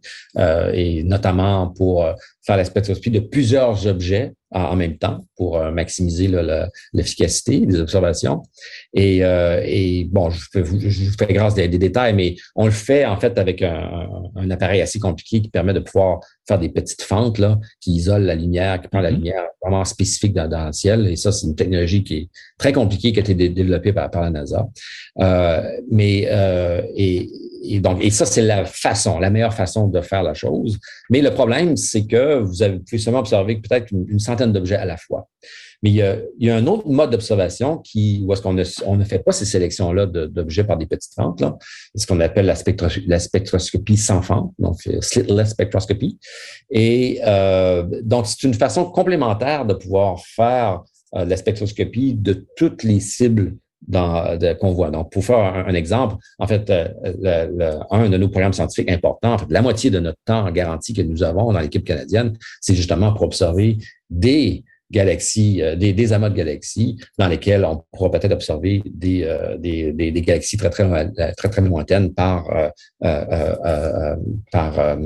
et 0.72 1.02
notamment 1.04 1.68
pour 1.68 2.06
faire 2.44 2.56
la 2.56 2.64
spectroscopie 2.64 3.10
de 3.10 3.20
plusieurs 3.20 3.86
objets 3.86 4.32
en, 4.50 4.76
même 4.76 4.98
temps 4.98 5.20
pour 5.36 5.56
euh, 5.56 5.70
maximiser 5.70 6.28
l'efficacité 6.92 7.60
des 7.60 7.80
observations. 7.80 8.42
Et, 8.92 9.24
euh, 9.24 9.62
et 9.64 10.04
bon, 10.10 10.30
je, 10.30 10.60
vous 10.60 11.12
fais 11.18 11.32
grâce 11.32 11.54
des, 11.54 11.68
détails, 11.68 12.14
mais 12.14 12.36
on 12.54 12.66
le 12.66 12.72
fait 12.72 13.06
en 13.06 13.18
fait 13.18 13.38
avec 13.38 13.62
un, 13.62 14.08
un, 14.36 14.50
appareil 14.50 14.82
assez 14.82 14.98
compliqué 14.98 15.40
qui 15.40 15.48
permet 15.48 15.72
de 15.72 15.80
pouvoir 15.80 16.20
faire 16.46 16.58
des 16.58 16.68
petites 16.68 17.02
fentes 17.02 17.38
là, 17.38 17.58
qui 17.80 17.92
isolent 17.92 18.26
la 18.26 18.34
lumière, 18.34 18.80
qui 18.80 18.88
prend 18.88 19.00
la 19.00 19.10
mm-hmm. 19.10 19.14
lumière 19.14 19.44
vraiment 19.62 19.84
spécifique 19.84 20.34
dans, 20.34 20.48
dans 20.48 20.66
le 20.66 20.72
ciel. 20.72 21.06
Et 21.06 21.16
ça, 21.16 21.32
c'est 21.32 21.46
une 21.46 21.54
technologie 21.54 22.04
qui 22.04 22.14
est 22.14 22.28
très 22.58 22.72
compliquée, 22.72 23.12
qui 23.12 23.20
a 23.20 23.22
été 23.22 23.34
développée 23.48 23.92
par, 23.92 24.10
par 24.10 24.22
la 24.22 24.30
NASA. 24.30 24.68
Euh, 25.20 25.62
mais 25.90 26.26
euh, 26.28 26.82
et, 26.96 27.30
et 27.64 27.80
donc, 27.80 28.02
et 28.02 28.10
ça, 28.10 28.26
c'est 28.26 28.42
la 28.42 28.64
façon, 28.64 29.18
la 29.18 29.30
meilleure 29.30 29.54
façon 29.54 29.86
de 29.86 30.00
faire 30.00 30.22
la 30.22 30.34
chose. 30.34 30.78
Mais 31.10 31.20
le 31.20 31.30
problème, 31.30 31.76
c'est 31.76 32.06
que 32.06 32.40
vous 32.40 32.62
avez 32.62 32.80
pu 32.80 32.98
seulement 32.98 33.20
observer 33.20 33.56
peut-être 33.56 33.92
une, 33.92 34.18
centaine 34.18 34.52
d'objets 34.52 34.76
à 34.76 34.84
la 34.84 34.96
fois. 34.96 35.28
Mais 35.82 35.90
il 35.90 35.96
y 36.40 36.50
a, 36.50 36.56
un 36.56 36.66
autre 36.66 36.88
mode 36.88 37.10
d'observation 37.10 37.78
qui, 37.78 38.22
où 38.24 38.32
est-ce 38.32 38.42
qu'on 38.42 38.52
ne, 38.52 38.64
on 38.86 38.96
ne 38.96 39.04
fait 39.04 39.20
pas 39.20 39.32
ces 39.32 39.44
sélections-là 39.44 40.06
d'objets 40.06 40.64
par 40.64 40.76
des 40.76 40.86
petites 40.86 41.14
fentes, 41.14 41.40
là. 41.40 41.56
Ce 41.94 42.06
qu'on 42.06 42.20
appelle 42.20 42.46
la, 42.46 43.18
spectroscopie 43.18 43.96
sans 43.96 44.22
fente, 44.22 44.52
donc 44.58 44.76
slitless 45.00 45.50
spectroscopy. 45.50 46.18
Et 46.70 47.20
euh, 47.24 47.84
donc, 48.02 48.26
c'est 48.26 48.42
une 48.44 48.54
façon 48.54 48.84
complémentaire 48.84 49.66
de 49.66 49.74
pouvoir 49.74 50.20
faire 50.24 50.82
euh, 51.14 51.24
la 51.24 51.36
spectroscopie 51.36 52.14
de 52.14 52.46
toutes 52.56 52.82
les 52.84 53.00
cibles 53.00 53.56
Donc, 53.88 55.10
pour 55.10 55.24
faire 55.24 55.38
un, 55.38 55.74
exemple, 55.74 56.16
en 56.38 56.46
fait, 56.46 56.70
euh, 56.70 57.80
un 57.90 58.08
de 58.08 58.16
nos 58.16 58.28
programmes 58.28 58.52
scientifiques 58.52 58.90
importants, 58.90 59.34
en 59.34 59.38
fait, 59.38 59.50
la 59.50 59.62
moitié 59.62 59.90
de 59.90 59.98
notre 59.98 60.18
temps 60.24 60.46
en 60.46 60.50
garantie 60.50 60.94
que 60.94 61.02
nous 61.02 61.22
avons 61.22 61.52
dans 61.52 61.60
l'équipe 61.60 61.84
canadienne, 61.84 62.36
c'est 62.60 62.74
justement 62.74 63.12
pour 63.12 63.22
observer 63.22 63.78
des 64.08 64.64
galaxies, 64.92 65.62
euh, 65.62 65.74
des, 65.74 66.12
amas 66.12 66.28
de 66.28 66.36
galaxies 66.36 66.98
dans 67.18 67.26
lesquels 67.26 67.64
on 67.64 67.82
pourra 67.90 68.10
peut-être 68.10 68.32
observer 68.32 68.82
des, 68.84 69.24
euh, 69.24 69.56
galaxies 70.20 70.56
très, 70.58 70.70
très, 70.70 70.84
très, 71.36 71.48
très 71.48 71.62
lointaines 71.62 72.12
par, 72.12 72.44
euh, 73.02 74.16
par 74.52 74.96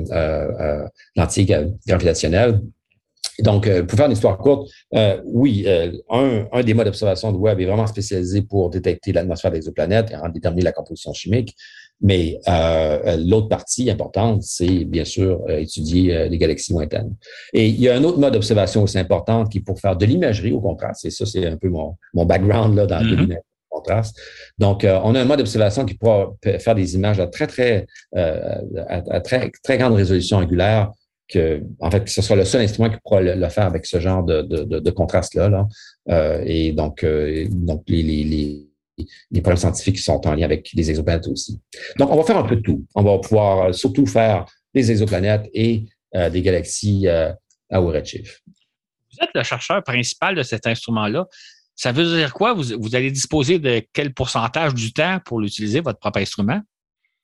donc, 3.39 3.67
euh, 3.67 3.83
pour 3.83 3.97
faire 3.97 4.07
une 4.07 4.13
histoire 4.13 4.37
courte, 4.37 4.69
euh, 4.95 5.21
oui, 5.25 5.63
euh, 5.67 5.91
un, 6.09 6.47
un, 6.51 6.63
des 6.63 6.73
modes 6.73 6.87
d'observation 6.87 7.31
de 7.31 7.37
Webb 7.37 7.59
est 7.59 7.65
vraiment 7.65 7.87
spécialisé 7.87 8.41
pour 8.41 8.69
détecter 8.69 9.13
l'atmosphère 9.13 9.51
des 9.51 9.57
exoplanètes 9.57 10.11
et 10.11 10.15
en 10.15 10.29
déterminer 10.29 10.63
la 10.63 10.71
composition 10.71 11.13
chimique. 11.13 11.55
Mais 11.99 12.39
l'autre 13.25 13.47
partie 13.47 13.89
importante, 13.89 14.43
c'est 14.43 14.85
bien 14.85 15.03
sûr 15.03 15.41
étudier 15.49 16.29
les 16.29 16.37
galaxies 16.37 16.71
lointaines. 16.71 17.15
Et 17.53 17.69
il 17.69 17.81
y 17.81 17.89
a 17.89 17.95
un 17.95 18.03
autre 18.03 18.19
mode 18.19 18.33
d'observation 18.33 18.83
aussi 18.83 18.99
important 18.99 19.45
qui 19.45 19.57
est 19.57 19.61
pour 19.61 19.79
faire 19.79 19.95
de 19.95 20.05
l'imagerie 20.05 20.51
au 20.51 20.61
contraste. 20.61 21.05
Et 21.05 21.09
ça, 21.09 21.25
c'est 21.25 21.47
un 21.47 21.57
peu 21.57 21.69
mon, 21.69 21.95
mon 22.13 22.23
background 22.23 22.75
là, 22.75 22.85
dans 22.85 23.03
mm 23.03 23.37
au 23.71 23.77
contraste. 23.77 24.15
Donc, 24.59 24.85
on 24.85 25.15
a 25.15 25.21
un 25.21 25.25
mode 25.25 25.39
d'observation 25.39 25.85
qui 25.85 25.95
pourra 25.95 26.31
faire 26.59 26.75
des 26.75 26.93
images 26.93 27.19
à 27.19 27.25
très, 27.25 27.47
très, 27.47 27.87
à, 28.15 29.19
très, 29.21 29.51
très 29.63 29.79
grande 29.79 29.95
résolution 29.95 30.37
angulaire 30.37 30.91
que, 31.27 31.61
en 31.79 31.91
fait, 31.91 32.07
ce 32.07 32.21
soit 32.21 32.35
le 32.35 32.45
seul 32.45 32.61
instrument 32.61 32.89
qui 32.89 32.97
pourra 33.03 33.21
le, 33.21 33.49
faire 33.49 33.65
avec 33.65 33.85
ce 33.85 33.99
genre 33.99 34.23
de, 34.23 34.89
contraste-là. 34.89 35.49
Là. 35.49 35.67
Euh, 36.09 36.43
et 36.45 36.71
donc, 36.71 37.03
euh, 37.03 37.47
les, 37.87 38.67
problèmes 39.41 39.57
scientifiques 39.57 39.99
sont 39.99 40.25
en 40.27 40.35
lien 40.35 40.45
avec 40.45 40.69
les 40.73 40.89
exoplanètes 40.89 41.27
aussi. 41.27 41.59
Donc, 41.97 42.11
on 42.11 42.17
va 42.17 42.23
faire 42.23 42.37
un 42.37 42.47
peu 42.47 42.55
de 42.55 42.61
tout. 42.61 42.85
On 42.95 43.03
va 43.03 43.17
pouvoir 43.19 43.67
euh, 43.67 43.71
surtout 43.73 44.05
faire 44.05 44.45
des 44.73 44.91
exoplanètes 44.91 45.49
et 45.53 45.85
des 46.31 46.41
galaxies 46.41 47.07
à 47.07 47.81
haut 47.81 47.89
redshift. 47.89 48.41
Vous 48.47 49.23
êtes 49.23 49.29
le 49.35 49.43
chercheur 49.43 49.83
principal 49.83 50.35
de 50.35 50.41
cet 50.41 50.65
instrument-là. 50.65 51.27
Ça 51.75 51.91
veut 51.91 52.05
dire 52.17 52.33
quoi? 52.33 52.53
Vous 52.53 52.95
allez 52.95 53.11
disposer 53.11 53.59
de 53.59 53.83
quel 53.93 54.13
pourcentage 54.13 54.73
du 54.73 54.93
temps 54.93 55.19
pour 55.25 55.39
l'utiliser, 55.39 55.79
votre 55.81 55.99
propre 55.99 56.19
instrument? 56.19 56.61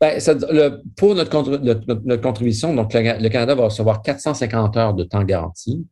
Ben, 0.04 0.20
le, 0.52 0.82
pour 0.98 1.16
notre, 1.16 1.60
notre, 1.64 2.22
contribution, 2.22 2.76
donc 2.76 2.94
le, 2.94 3.30
Canada 3.30 3.56
va 3.56 3.64
recevoir 3.64 4.02
450 4.02 4.76
heures 4.76 4.94
de 4.94 5.06
temps 5.06 5.24
garanti. 5.24 5.88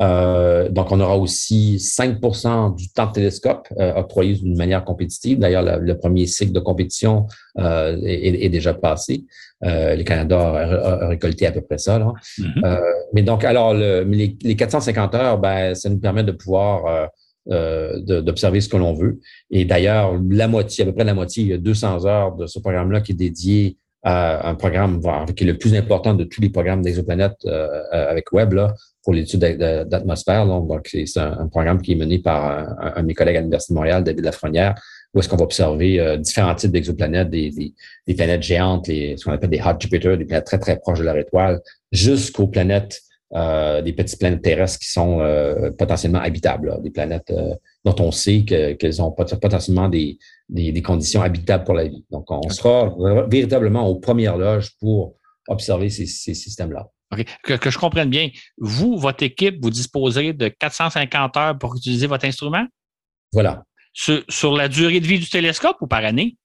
Euh, 0.00 0.68
donc, 0.70 0.90
on 0.90 0.98
aura 0.98 1.16
aussi 1.16 1.76
5% 1.76 2.74
du 2.74 2.88
temps 2.88 3.06
de 3.06 3.12
télescope 3.12 3.68
euh, 3.78 3.94
octroyé 3.94 4.34
d'une 4.34 4.56
manière 4.56 4.84
compétitive. 4.84 5.38
D'ailleurs, 5.38 5.62
le, 5.62 5.96
premier 5.96 6.26
cycle 6.26 6.50
de 6.50 6.58
compétition 6.58 7.28
euh, 7.60 7.96
est, 8.02 8.44
est, 8.44 8.48
déjà 8.48 8.74
passé. 8.74 9.24
Le 9.62 10.02
Canada 10.02 10.36
a, 10.40 11.06
récolté 11.06 11.46
à 11.46 11.52
peu 11.52 11.60
près 11.60 11.78
ça. 11.78 12.00
Là. 12.00 12.12
Mm-hmm. 12.40 12.80
Mais 13.12 13.22
donc, 13.22 13.44
alors, 13.44 13.72
le, 13.72 14.02
les, 14.02 14.36
les, 14.42 14.56
450 14.56 15.14
heures, 15.14 15.38
ben, 15.38 15.76
ça 15.76 15.88
nous 15.90 16.00
permet 16.00 16.24
de 16.24 16.32
pouvoir 16.32 17.08
euh, 17.50 18.00
d'observer 18.00 18.62
ce 18.62 18.70
que 18.70 18.78
l'on 18.78 18.94
veut. 18.94 19.20
Et 19.50 19.66
d'ailleurs, 19.66 20.18
la 20.30 20.48
moitié, 20.48 20.82
à 20.82 20.86
peu 20.86 20.94
près 20.94 21.04
la 21.04 21.12
moitié, 21.12 21.42
il 21.42 21.48
y 21.50 21.52
a 21.52 21.58
200 21.58 22.06
heures 22.06 22.34
de 22.36 22.46
ce 22.46 22.58
programme-là 22.58 23.02
qui 23.02 23.12
est 23.12 23.16
dédié 23.16 23.76
à 24.02 24.48
un 24.48 24.54
programme 24.54 24.98
qui 25.36 25.44
est 25.44 25.46
le 25.46 25.58
plus 25.58 25.74
important 25.74 26.14
de 26.14 26.24
tous 26.24 26.40
les 26.40 26.48
programmes 26.48 26.80
d'exoplanètes 26.80 27.36
euh, 27.44 27.68
euh, 27.92 28.10
avec 28.10 28.32
Webb 28.32 28.54
là, 28.54 28.74
pour 29.02 29.12
l'étude 29.12 29.40
d'atmosphère. 29.40 30.46
Donc, 30.46 30.88
c'est 30.90 31.18
un, 31.18 31.48
programme 31.48 31.82
qui 31.82 31.92
est 31.92 31.96
mené 31.96 32.18
par 32.18 32.76
un, 32.80 33.02
de 33.02 33.06
mes 33.06 33.14
collègues 33.14 33.36
à 33.36 33.40
l'Université 33.40 33.74
de 33.74 33.76
Montréal, 33.76 34.04
David 34.04 34.24
Lafrenière, 34.24 34.74
où 35.12 35.18
est-ce 35.18 35.28
qu'on 35.28 35.36
va 35.36 35.44
observer 35.44 36.16
différents 36.18 36.54
types 36.54 36.72
d'exoplanètes, 36.72 37.28
des, 37.28 37.50
des, 38.06 38.14
planètes 38.14 38.42
géantes, 38.42 38.88
les, 38.88 39.18
ce 39.18 39.24
qu'on 39.26 39.32
appelle 39.32 39.50
des 39.50 39.60
hot 39.60 39.78
Jupiter, 39.78 40.16
des 40.16 40.24
planètes 40.24 40.46
très, 40.46 40.58
très 40.58 40.78
proches 40.78 41.00
de 41.00 41.04
leur 41.04 41.18
étoile, 41.18 41.60
jusqu'aux 41.92 42.46
planètes 42.46 43.02
euh, 43.32 43.82
des 43.82 43.92
petites 43.92 44.20
planètes 44.20 44.42
terrestres 44.42 44.78
qui 44.78 44.90
sont 44.90 45.20
euh, 45.20 45.70
potentiellement 45.72 46.20
habitables, 46.20 46.80
des 46.82 46.90
planètes 46.90 47.30
euh, 47.30 47.54
dont 47.84 47.96
on 47.98 48.12
sait 48.12 48.44
qu'elles 48.44 49.02
ont 49.02 49.10
potentiellement 49.10 49.88
des, 49.88 50.18
des, 50.48 50.82
conditions 50.82 51.20
habitables 51.20 51.64
pour 51.64 51.74
la 51.74 51.88
vie. 51.88 52.04
Donc, 52.10 52.30
on 52.30 52.48
sera 52.50 52.94
véritablement 53.26 53.88
aux 53.88 53.96
premières 53.96 54.36
loges 54.36 54.70
pour 54.78 55.16
observer 55.48 55.90
ces, 55.90 56.06
systèmes-là. 56.06 56.86
Que, 57.42 57.54
que, 57.54 57.70
je 57.70 57.78
comprenne 57.78 58.10
bien, 58.10 58.30
vous, 58.58 58.98
votre 58.98 59.24
équipe, 59.24 59.58
vous 59.60 59.70
disposez 59.70 60.32
de 60.32 60.48
450 60.48 61.36
heures 61.36 61.58
pour 61.58 61.74
utiliser 61.74 62.06
votre 62.06 62.26
instrument? 62.26 62.66
Voilà. 63.32 63.64
Sur, 63.92 64.22
sur 64.28 64.56
la 64.56 64.68
durée 64.68 65.00
de 65.00 65.06
vie 65.06 65.18
du 65.18 65.28
télescope 65.28 65.78
ou 65.80 65.86
par 65.86 66.04
année? 66.04 66.36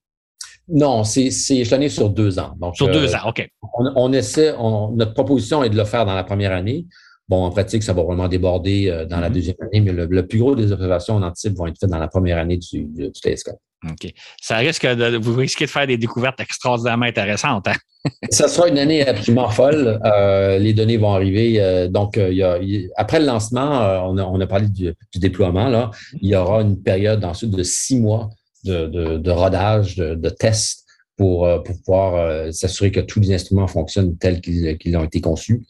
Non, 0.71 1.03
c'est, 1.03 1.29
l'ai 1.49 1.89
sur 1.89 2.09
deux 2.09 2.39
ans. 2.39 2.53
Donc, 2.59 2.75
sur 2.75 2.89
deux 2.89 3.13
euh, 3.13 3.17
ans, 3.17 3.29
OK. 3.29 3.47
On, 3.95 4.13
essaie, 4.13 4.53
notre 4.57 5.13
proposition 5.13 5.63
est 5.63 5.69
de 5.69 5.77
le 5.77 5.85
faire 5.85 6.05
dans 6.05 6.15
la 6.15 6.23
première 6.23 6.51
année. 6.51 6.85
Bon, 7.27 7.43
en 7.43 7.51
pratique, 7.51 7.83
ça 7.83 7.93
va 7.93 8.03
vraiment 8.03 8.27
déborder 8.27 9.05
dans 9.09 9.19
la 9.19 9.29
mm-hmm. 9.29 9.33
deuxième 9.33 9.55
année, 9.61 9.81
mais 9.81 9.91
le, 9.91 10.27
plus 10.27 10.39
gros 10.39 10.55
des 10.55 10.71
observations 10.71 11.15
en 11.15 11.23
anticipe 11.23 11.55
vont 11.55 11.67
être 11.67 11.77
faites 11.79 11.89
dans 11.89 11.99
la 11.99 12.07
première 12.07 12.37
année 12.37 12.57
du, 12.57 12.85
du 12.85 13.11
télescope. 13.11 13.59
OK. 13.87 14.13
Ça 14.41 14.57
risque 14.57 14.85
de, 14.85 15.17
vous 15.17 15.35
risquez 15.35 15.65
de 15.65 15.69
faire 15.69 15.87
des 15.87 15.97
découvertes 15.97 16.39
extraordinairement 16.39 17.05
intéressantes. 17.05 17.67
Hein? 17.67 17.75
ça 18.29 18.47
sera 18.47 18.67
une 18.67 18.77
année 18.77 19.07
absolument 19.07 19.49
folle. 19.49 19.99
Euh, 20.05 20.57
les 20.57 20.73
données 20.73 20.97
vont 20.97 21.13
arriver. 21.13 21.61
Euh, 21.61 21.87
donc, 21.87 22.17
euh, 22.17 22.29
il 22.29 22.37
y 22.37 22.43
a, 22.43 22.59
après 22.97 23.19
le 23.19 23.25
lancement, 23.25 24.07
on 24.09 24.17
a, 24.17 24.23
on, 24.23 24.39
a, 24.39 24.47
parlé 24.47 24.67
du, 24.67 24.93
du, 25.13 25.19
déploiement. 25.19 25.69
Là. 25.69 25.91
Il 26.21 26.29
y 26.29 26.35
aura 26.35 26.61
une 26.61 26.81
période 26.81 27.23
ensuite 27.23 27.51
de 27.51 27.63
six 27.63 27.99
mois 27.99 28.29
de, 28.63 28.87
de, 28.87 29.17
de 29.17 29.31
rodage, 29.31 29.95
de, 29.95 30.15
de 30.15 30.29
tests 30.29 30.85
pour, 31.17 31.47
pour 31.63 31.75
pouvoir 31.81 32.53
s'assurer 32.53 32.91
que 32.91 33.01
tous 33.01 33.19
les 33.19 33.33
instruments 33.33 33.67
fonctionnent 33.67 34.17
tels 34.17 34.39
qu'ils 34.39 34.95
ont 34.95 35.03
été 35.03 35.19
conçus. 35.19 35.63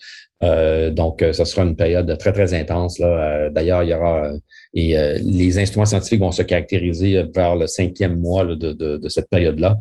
Euh, 0.44 0.92
donc, 0.92 1.26
ça 1.34 1.44
sera 1.44 1.64
une 1.64 1.76
période 1.76 2.16
très, 2.20 2.32
très 2.34 2.54
intense. 2.54 3.00
Là. 3.00 3.50
D'ailleurs, 3.50 3.82
il 3.84 3.90
y 3.90 3.94
aura 3.94 4.32
et 4.76 4.96
les 5.24 5.58
instruments 5.58 5.86
scientifiques 5.86 6.20
vont 6.20 6.32
se 6.32 6.44
caractériser 6.44 7.24
vers 7.34 7.56
le 7.56 7.66
cinquième 7.66 8.20
mois 8.20 8.46
de, 8.46 8.54
de, 8.54 8.98
de, 8.98 9.10
cette 9.10 9.28
période-là. 9.30 9.80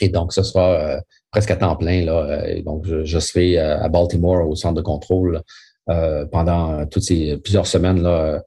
Et 0.00 0.08
donc, 0.08 0.32
ce 0.32 0.42
sera 0.42 1.00
presque 1.32 1.50
à 1.50 1.56
temps 1.56 1.74
plein. 1.74 2.04
Là. 2.04 2.12
Euh, 2.12 2.62
donc, 2.62 2.86
je, 2.86 3.18
serai 3.18 3.58
euh, 3.58 3.80
à 3.80 3.88
Baltimore 3.88 4.48
au 4.48 4.54
centre 4.54 4.74
de 4.74 4.82
contrôle 4.82 5.40
euh, 5.88 6.24
pendant 6.26 6.86
toutes 6.86 7.02
ces 7.02 7.38
plusieurs 7.38 7.66
semaines, 7.66 8.02
là, 8.02 8.42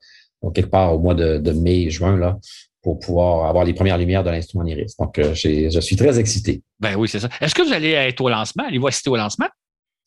quelque 0.54 0.70
part 0.70 0.94
au 0.94 1.00
mois 1.00 1.16
de, 1.16 1.52
mai, 1.52 1.90
juin, 1.90 2.18
là, 2.18 2.38
pour 2.86 3.00
pouvoir 3.00 3.50
avoir 3.50 3.66
les 3.66 3.74
premières 3.74 3.98
lumières 3.98 4.24
de 4.24 4.30
l'instrument 4.30 4.64
NIRIS. 4.64 4.96
Donc, 5.00 5.20
je 5.20 5.80
suis 5.80 5.96
très 5.96 6.20
excité. 6.20 6.62
Ben 6.80 6.96
oui, 6.96 7.10
c'est 7.10 7.20
ça. 7.20 7.30
Est-ce 7.42 7.56
que 7.56 7.64
vous 7.64 7.74
allez 7.74 7.90
être 7.90 8.22
au 8.22 8.30
lancement? 8.30 8.64
Allez-vous 8.68 8.86
assister 8.86 9.10
au 9.10 9.18
lancement? 9.18 9.48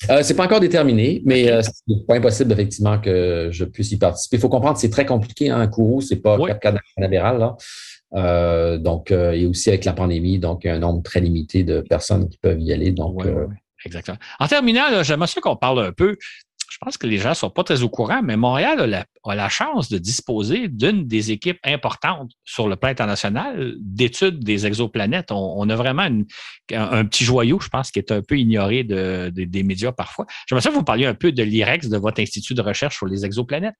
Euh, 0.08 0.22
c'est 0.22 0.36
pas 0.36 0.44
encore 0.44 0.60
déterminé, 0.60 1.20
mais 1.24 1.50
euh, 1.50 1.60
c'est 1.60 2.06
pas 2.06 2.14
impossible 2.14 2.52
effectivement 2.52 3.00
que 3.00 3.48
je 3.50 3.64
puisse 3.64 3.90
y 3.90 3.96
participer. 3.96 4.36
Il 4.36 4.40
faut 4.40 4.48
comprendre 4.48 4.74
que 4.74 4.80
c'est 4.80 4.90
très 4.90 5.04
compliqué, 5.04 5.50
hein, 5.50 5.58
un 5.58 5.66
Kourou, 5.66 6.00
c'est 6.00 6.22
pas 6.22 6.38
cas 6.38 6.72
canavéral, 6.94 7.38
là. 7.40 7.56
Euh, 8.14 8.78
donc, 8.78 9.10
euh, 9.10 9.32
et 9.32 9.44
aussi 9.44 9.70
avec 9.70 9.84
la 9.84 9.92
pandémie, 9.92 10.38
donc 10.38 10.60
il 10.62 10.68
y 10.68 10.70
a 10.70 10.74
un 10.74 10.78
nombre 10.78 11.02
très 11.02 11.20
limité 11.20 11.64
de 11.64 11.80
personnes 11.80 12.28
qui 12.28 12.38
peuvent 12.38 12.60
y 12.60 12.72
aller. 12.72 12.92
Donc, 12.92 13.26
euh, 13.26 13.48
Exactement. 13.84 14.18
En 14.40 14.48
terminant, 14.48 15.02
j'aimerais 15.02 15.28
ça 15.28 15.40
qu'on 15.40 15.56
parle 15.56 15.80
un 15.80 15.92
peu. 15.92 16.16
Je 16.70 16.76
pense 16.80 16.98
que 16.98 17.06
les 17.06 17.18
gens 17.18 17.30
ne 17.30 17.34
sont 17.34 17.50
pas 17.50 17.64
très 17.64 17.82
au 17.82 17.88
courant, 17.88 18.22
mais 18.22 18.36
Montréal 18.36 18.94
a 19.24 19.34
la, 19.34 19.48
chance 19.48 19.88
de 19.88 19.98
disposer 19.98 20.68
d'une 20.68 21.06
des 21.06 21.30
équipes 21.30 21.58
importantes 21.64 22.32
sur 22.44 22.68
le 22.68 22.76
plan 22.76 22.90
international 22.90 23.74
d'études 23.80 24.44
des 24.44 24.66
exoplanètes. 24.66 25.30
On, 25.30 25.68
a 25.68 25.76
vraiment 25.76 26.02
un, 26.02 27.04
petit 27.06 27.24
joyau, 27.24 27.58
je 27.60 27.68
pense, 27.68 27.90
qui 27.90 27.98
est 27.98 28.12
un 28.12 28.22
peu 28.22 28.38
ignoré 28.38 28.84
des 28.84 29.62
médias 29.62 29.92
parfois. 29.92 30.26
J'aimerais 30.46 30.68
que 30.68 30.74
vous 30.74 30.84
parliez 30.84 31.06
un 31.06 31.14
peu 31.14 31.32
de 31.32 31.42
l'IREX, 31.42 31.88
de 31.88 31.96
votre 31.96 32.20
institut 32.20 32.54
de 32.54 32.62
recherche 32.62 32.96
sur 32.96 33.06
les 33.06 33.24
exoplanètes. 33.24 33.74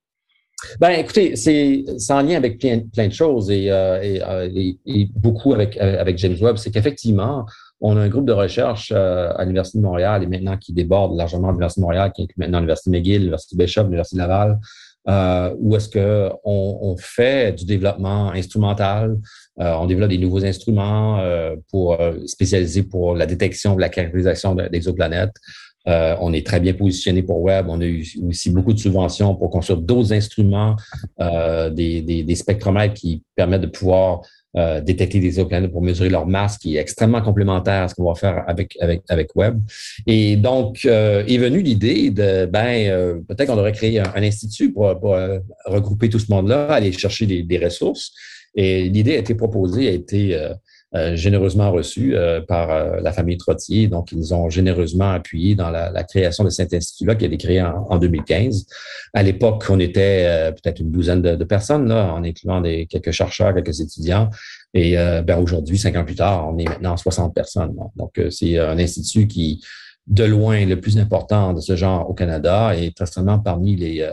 Ben, 0.79 0.91
écoutez, 0.91 1.35
c'est 1.35 1.85
en 2.09 2.21
lien 2.21 2.35
avec 2.35 2.59
plein, 2.59 3.07
de 3.07 3.13
choses 3.13 3.49
et, 3.49 3.71
euh, 3.71 4.19
euh, 4.21 4.73
beaucoup 5.15 5.53
euh, 5.53 5.67
avec 5.99 6.17
James 6.17 6.35
Webb. 6.41 6.57
C'est 6.57 6.71
qu'effectivement, 6.71 7.45
on 7.81 7.97
a 7.97 8.01
un 8.01 8.09
groupe 8.09 8.25
de 8.25 8.33
recherche 8.33 8.91
à 8.91 9.41
l'Université 9.41 9.77
de 9.77 9.83
Montréal 9.83 10.23
et 10.23 10.27
maintenant 10.27 10.57
qui 10.57 10.73
déborde 10.73 11.15
largement 11.15 11.49
l'Université 11.49 11.81
de 11.81 11.85
Montréal, 11.85 12.11
qui 12.13 12.23
inclut 12.23 12.35
maintenant 12.37 12.59
l'Université 12.59 12.89
McGill, 12.89 13.19
l'Université 13.19 13.55
Bishop, 13.55 13.83
l'Université 13.83 14.17
Laval, 14.17 14.59
euh, 15.07 15.55
où 15.59 15.75
est-ce 15.75 15.89
qu'on 15.89 16.77
on 16.81 16.97
fait 16.97 17.55
du 17.55 17.65
développement 17.65 18.31
instrumental, 18.31 19.17
on 19.57 19.85
développe 19.87 20.09
des 20.09 20.17
nouveaux 20.17 20.45
instruments 20.45 21.21
pour 21.69 21.97
spécialisés 22.25 22.83
pour 22.83 23.15
la 23.15 23.25
détection, 23.25 23.77
la 23.77 23.89
caractérisation 23.89 24.55
d'exoplanètes. 24.55 25.35
Euh, 25.87 26.15
on 26.19 26.33
est 26.33 26.45
très 26.45 26.59
bien 26.59 26.73
positionné 26.73 27.23
pour 27.23 27.41
Web. 27.41 27.67
On 27.69 27.79
a 27.81 27.85
eu 27.85 28.05
aussi 28.27 28.51
beaucoup 28.51 28.73
de 28.73 28.79
subventions 28.79 29.35
pour 29.35 29.49
construire 29.49 29.79
d'autres 29.79 30.13
instruments, 30.13 30.75
euh, 31.19 31.69
des, 31.69 32.35
spectromètres 32.35 32.93
qui 32.93 33.23
permettent 33.35 33.61
de 33.61 33.67
pouvoir 33.67 34.21
euh, 34.57 34.81
détecter 34.81 35.19
des 35.19 35.27
exoplanètes 35.27 35.71
pour 35.71 35.81
mesurer 35.81 36.09
leur 36.09 36.27
masse, 36.27 36.57
qui 36.57 36.77
est 36.77 36.79
extrêmement 36.79 37.21
complémentaire 37.21 37.83
à 37.83 37.87
ce 37.87 37.95
qu'on 37.95 38.05
va 38.05 38.15
faire 38.15 38.43
avec, 38.47 38.77
avec, 38.81 39.01
avec 39.09 39.35
Web. 39.35 39.59
Et 40.07 40.35
donc, 40.35 40.85
est 40.85 41.37
venue 41.37 41.61
l'idée 41.61 42.09
de, 42.09 42.45
ben, 42.45 43.21
peut-être 43.27 43.47
qu'on 43.47 43.55
devrait 43.55 43.73
créer 43.73 43.99
un, 43.99 44.23
institut 44.23 44.71
pour, 44.71 44.95
regrouper 45.65 46.09
tout 46.09 46.19
ce 46.19 46.31
monde-là, 46.31 46.67
aller 46.67 46.91
chercher 46.91 47.25
des 47.25 47.57
ressources. 47.57 48.11
Et 48.59 48.89
l'idée 48.89 49.15
a 49.15 49.19
été 49.19 49.35
proposée, 49.35 49.87
a 49.87 49.91
été 49.91 50.35
euh, 50.95 51.15
généreusement 51.15 51.71
reçu 51.71 52.15
euh, 52.15 52.41
par 52.41 52.71
euh, 52.71 52.99
la 52.99 53.11
famille 53.11 53.37
Trottier. 53.37 53.87
Donc, 53.87 54.11
ils 54.11 54.33
ont 54.33 54.49
généreusement 54.49 55.11
appuyé 55.11 55.53
dans 55.53 55.69
la, 55.69 56.03
création 56.03 56.43
de 56.43 56.49
cet 56.49 56.73
institut-là 56.73 57.13
qui 57.13 57.25
a 57.25 57.27
été 57.27 57.37
créé 57.37 57.61
en, 57.61 57.97
2015. 57.99 58.65
À 59.13 59.21
l'époque, 59.21 59.65
on 59.69 59.79
était 59.79 60.51
peut-être 60.53 60.79
une 60.79 60.89
douzaine 60.89 61.21
de, 61.21 61.43
personnes, 61.43 61.91
en 61.91 62.23
incluant 62.23 62.61
des, 62.61 62.87
quelques 62.87 63.11
chercheurs, 63.11 63.53
quelques 63.53 63.79
étudiants. 63.81 64.31
Et 64.73 64.95
ben, 64.95 65.37
aujourd'hui, 65.37 65.77
cinq 65.77 65.95
ans 65.95 66.05
plus 66.05 66.15
tard, 66.15 66.49
on 66.51 66.57
est 66.57 66.67
maintenant 66.67 66.97
60 66.97 67.35
personnes. 67.35 67.75
Donc, 67.95 68.19
c'est 68.31 68.57
un 68.57 68.79
institut 68.79 69.27
qui, 69.27 69.63
de 70.07 70.23
loin, 70.23 70.65
le 70.65 70.79
plus 70.79 70.97
important 70.97 71.53
de 71.53 71.61
ce 71.61 71.75
genre 71.75 72.09
au 72.09 72.13
Canada 72.13 72.75
et 72.75 72.91
certainement 72.97 73.37
parmi 73.37 73.75
les, 73.75 74.07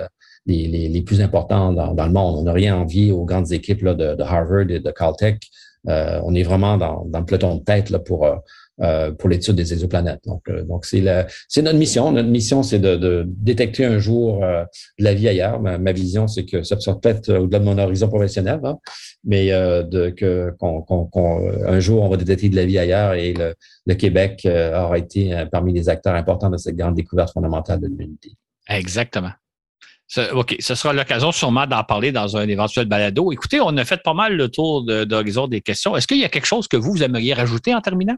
les, 0.46 0.68
les, 0.68 0.88
les, 0.88 1.02
plus 1.02 1.20
importants 1.20 1.72
dans, 1.72 1.94
dans 1.94 2.06
le 2.06 2.12
monde. 2.12 2.36
On 2.38 2.42
n'a 2.42 2.52
rien 2.52 2.76
envié 2.76 3.12
aux 3.12 3.24
grandes 3.24 3.52
équipes 3.52 3.82
là, 3.82 3.94
de, 3.94 4.14
de 4.14 4.22
Harvard 4.22 4.70
et 4.70 4.80
de 4.80 4.90
Caltech 4.90 5.40
euh, 5.88 6.20
on 6.24 6.34
est 6.34 6.42
vraiment 6.42 6.76
dans, 6.76 7.04
dans, 7.06 7.20
le 7.20 7.24
peloton 7.24 7.56
de 7.56 7.62
tête 7.62 7.90
là, 7.90 7.98
pour, 7.98 8.24
euh, 8.24 8.36
euh, 8.80 9.12
pour 9.12 9.28
l'étude 9.28 9.54
des 9.54 9.72
exoplanètes. 9.72 10.20
Donc, 10.26 10.50
donc 10.66 10.84
c'est, 10.84 11.00
notre 11.00 11.78
mission. 11.78 12.10
Notre 12.10 12.28
mission, 12.28 12.62
c'est 12.62 12.78
de, 12.78 12.96
de 12.96 13.24
détecter 13.26 13.84
un 13.84 13.98
jour 13.98 14.40
de 14.40 15.04
la 15.04 15.14
vie 15.14 15.28
ailleurs. 15.28 15.60
Ma, 15.60 15.92
vision, 15.92 16.26
c'est 16.26 16.44
que 16.44 16.62
ça 16.62 16.78
soit 16.80 17.00
peut-être 17.00 17.32
au-delà 17.32 17.60
de 17.60 17.64
mon 17.64 17.78
horizon 17.78 18.08
professionnel, 18.08 18.60
hein, 18.64 18.78
mais 19.24 19.48
de 19.50 20.10
que 20.10 20.52
qu'on, 20.58 21.10
un 21.66 21.80
jour 21.80 22.02
on 22.02 22.08
va 22.08 22.16
détecter 22.16 22.48
de 22.48 22.56
la 22.56 22.66
vie 22.66 22.78
ailleurs 22.78 23.14
et 23.14 23.32
le, 23.32 23.54
le 23.86 23.94
Québec 23.94 24.46
aura 24.46 24.98
été 24.98 25.44
parmi 25.50 25.72
les 25.72 25.88
acteurs 25.88 26.14
importants 26.14 26.50
de 26.50 26.56
cette 26.56 26.76
grande 26.76 26.94
découverte 26.94 27.32
fondamentale 27.32 27.80
de 27.80 27.86
l'humanité. 27.86 28.32
Exactement. 28.68 29.30
OK, 30.32 30.56
ce 30.60 30.74
sera 30.74 30.92
l'occasion 30.92 31.32
sûrement 31.32 31.66
d'en 31.66 31.82
parler 31.82 32.12
dans 32.12 32.36
un 32.36 32.46
éventuel 32.48 32.86
balado. 32.86 33.32
Écoutez, 33.32 33.60
on 33.60 33.76
a 33.76 33.84
fait 33.84 34.00
pas 34.02 34.14
mal 34.14 34.36
le 34.36 34.48
tour 34.48 34.84
d'horizon 34.84 35.48
des 35.48 35.60
questions. 35.60 35.96
Est-ce 35.96 36.06
qu'il 36.06 36.18
y 36.18 36.24
a 36.24 36.28
quelque 36.28 36.46
chose 36.46 36.68
que 36.68 36.76
vous, 36.76 37.02
aimeriez 37.02 37.34
rajouter 37.34 37.74
en 37.74 37.80
terminant? 37.80 38.16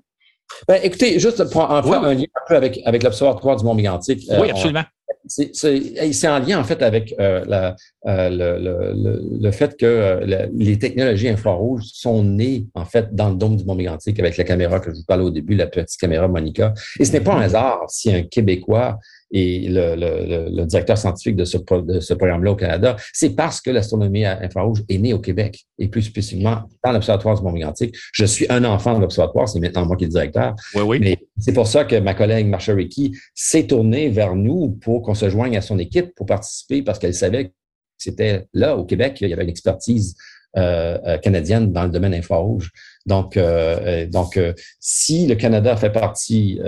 Ben, 0.67 0.81
écoutez, 0.83 1.19
juste 1.19 1.51
pour 1.51 1.71
en 1.71 1.83
faire 1.83 2.03
un 2.05 2.15
lien 2.15 2.25
un 2.25 2.49
peu 2.49 2.57
avec, 2.57 2.81
avec 2.85 3.03
l'Observatoire 3.03 3.57
du 3.57 3.65
Mont 3.65 3.75
Mégantic. 3.75 4.27
Oui, 4.29 4.49
euh, 4.49 4.51
absolument. 4.51 4.85
C'est 5.27 6.29
en 6.29 6.39
lien, 6.39 6.59
en 6.59 6.65
fait, 6.65 6.83
avec 6.83 7.15
euh, 7.21 7.45
la, 7.47 7.77
euh, 8.07 8.31
le, 8.31 8.59
le, 8.59 9.23
le, 9.41 9.51
fait 9.51 9.77
que 9.77 10.21
les 10.55 10.79
technologies 10.79 11.29
infrarouges 11.29 11.85
sont 11.85 12.23
nées, 12.23 12.67
en 12.75 12.85
fait, 12.85 13.15
dans 13.15 13.29
le 13.29 13.37
dôme 13.37 13.57
du 13.57 13.65
Mont 13.65 13.75
Mégantic 13.75 14.19
avec 14.19 14.37
la 14.37 14.45
caméra 14.45 14.81
que 14.81 14.91
je 14.91 14.97
vous 14.97 15.05
parlais 15.07 15.25
au 15.25 15.31
début, 15.31 15.55
la 15.55 15.67
petite 15.67 16.01
caméra 16.01 16.29
Monica. 16.29 16.73
Et 16.99 17.05
ce 17.05 17.13
n'est 17.13 17.21
pas 17.21 17.35
un 17.35 17.43
hasard 17.43 17.85
si 17.89 18.13
un 18.13 18.23
Québécois 18.23 18.99
et 19.31 19.69
le, 19.69 19.95
le, 19.95 20.49
le, 20.51 20.65
directeur 20.65 20.97
scientifique 20.97 21.37
de 21.37 21.45
ce, 21.45 21.59
de 21.59 22.01
ce 22.01 22.15
programme-là 22.15 22.53
au 22.53 22.57
Canada, 22.57 22.97
c'est 23.13 23.31
parce 23.31 23.61
que 23.61 23.71
l'astronomie 23.71 24.25
infrarouge 24.25 24.83
est 24.89 24.99
née 24.99 25.13
au 25.13 25.19
Québec 25.19 25.67
et 25.79 25.89
plus 25.89 26.03
spécifiquement 26.03 26.63
dans 26.85 26.93
l'Observatoire 26.93 27.37
du 27.37 27.43
Mont-Mégantic. 27.43 27.95
Je 28.13 28.25
suis 28.25 28.47
un 28.49 28.65
enfant 28.65 28.95
de 28.95 29.01
l'Observatoire, 29.01 29.49
c'est 29.49 29.61
maintenant 29.61 29.85
moi 29.87 29.97
qui 29.97 30.05
est 30.05 30.07
le 30.07 30.13
directeur. 30.13 30.55
Oui, 30.75 30.83
oui. 30.83 30.99
Mais 31.01 31.19
c'est 31.39 31.53
pour 31.53 31.67
ça 31.67 31.85
que 31.85 31.97
ma 31.97 32.15
collègue 32.15 32.47
Marsha 32.47 32.75
Rickey 32.75 33.11
s'est 33.35 33.67
tournée 33.67 34.09
vers 34.09 34.35
nous 34.35 34.79
pour 34.81 35.03
qu'on 35.03 35.15
se 35.15 35.29
joigne 35.29 35.57
à 35.57 35.61
son 35.61 35.79
équipe 35.79 36.15
pour 36.15 36.27
participer 36.27 36.83
parce 36.83 36.99
qu'elle 36.99 37.15
savait 37.15 37.47
que 37.47 37.53
c'était 37.99 38.47
là, 38.55 38.77
au 38.77 38.85
Québec, 38.85 39.19
il 39.21 39.29
y 39.29 39.33
avait 39.33 39.43
une 39.43 39.51
expertise 39.51 40.17
euh, 40.57 40.97
euh, 41.07 41.19
canadienne 41.19 41.73
dans 41.73 41.85
le 41.85 41.91
domaine 41.91 42.15
infrarouge. 42.15 42.71
Donc, 43.09 43.39
euh, 43.39 44.07
donc 44.07 44.39
si 44.79 45.27
le 45.27 45.35
Canada 45.35 45.75
fait 45.77 45.91
partie 45.91 46.61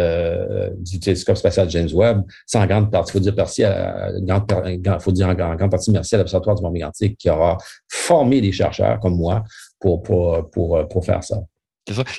du 0.78 0.98
télescope 0.98 1.36
spatial 1.36 1.68
James 1.68 1.90
Webb, 1.92 2.22
c'est 2.46 2.58
en 2.58 2.66
grande 2.66 2.90
partie, 2.90 3.12
faut 3.12 3.20
dire 3.20 3.34
faut 5.00 5.12
dire 5.12 5.28
en, 5.28 5.34
grande 5.34 5.70
partie 5.70 5.90
merci 5.90 6.14
à 6.14 6.18
l'Observatoire 6.18 6.56
du 6.56 6.62
Mont-Mégantic 6.62 7.18
qui 7.18 7.28
aura 7.28 7.58
formé 7.88 8.40
des 8.40 8.52
chercheurs 8.52 8.98
comme 9.00 9.16
moi 9.16 9.44
pour, 9.78 10.02
pour, 10.02 10.48
pour, 10.88 11.04
faire 11.04 11.22
ça. 11.22 11.36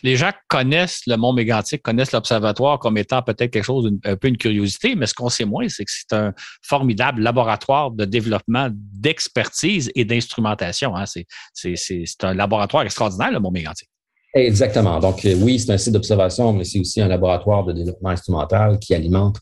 Les 0.04 0.16
gens 0.16 0.32
connaissent 0.48 1.02
le 1.08 1.16
Mont 1.16 1.34
Mégantic, 1.34 1.82
connaissent 1.82 2.12
l'observatoire 2.12 2.78
comme 2.80 2.98
étant 2.98 3.22
peut-être 3.22 3.52
quelque 3.52 3.64
chose, 3.64 3.92
un 4.04 4.16
peu 4.16 4.28
une 4.28 4.38
curiosité, 4.38 4.96
mais 4.96 5.08
ce 5.08 5.14
qu'on 5.14 5.30
sait 5.30 5.46
moins, 5.46 5.68
c'est 5.70 5.86
que 5.86 5.92
c'est 5.92 6.14
un 6.14 6.34
formidable 6.62 7.22
laboratoire 7.22 7.92
de 7.92 8.06
développement 8.06 8.70
d'expertise 8.72 9.92
et 9.96 10.06
d'instrumentation. 10.06 10.96
Hein. 10.96 11.06
C'est 11.54 12.24
un 12.24 12.34
laboratoire 12.34 12.84
extraordinaire, 12.84 13.32
le 13.32 13.40
Mont 13.40 13.52
Mégantic. 13.52 13.88
Exactement. 14.34 15.00
Donc, 15.00 15.26
euh, 15.26 15.36
oui, 15.42 15.60
c'est 15.60 15.72
un 15.72 15.78
site 15.78 15.94
d'observation, 15.94 16.54
mais 16.54 16.64
c'est 16.64 16.80
aussi 16.80 17.02
un 17.02 17.08
laboratoire 17.08 17.66
de 17.66 17.74
développement 17.74 18.10
instrumental 18.10 18.80
qui 18.80 18.96
alimente 18.96 19.38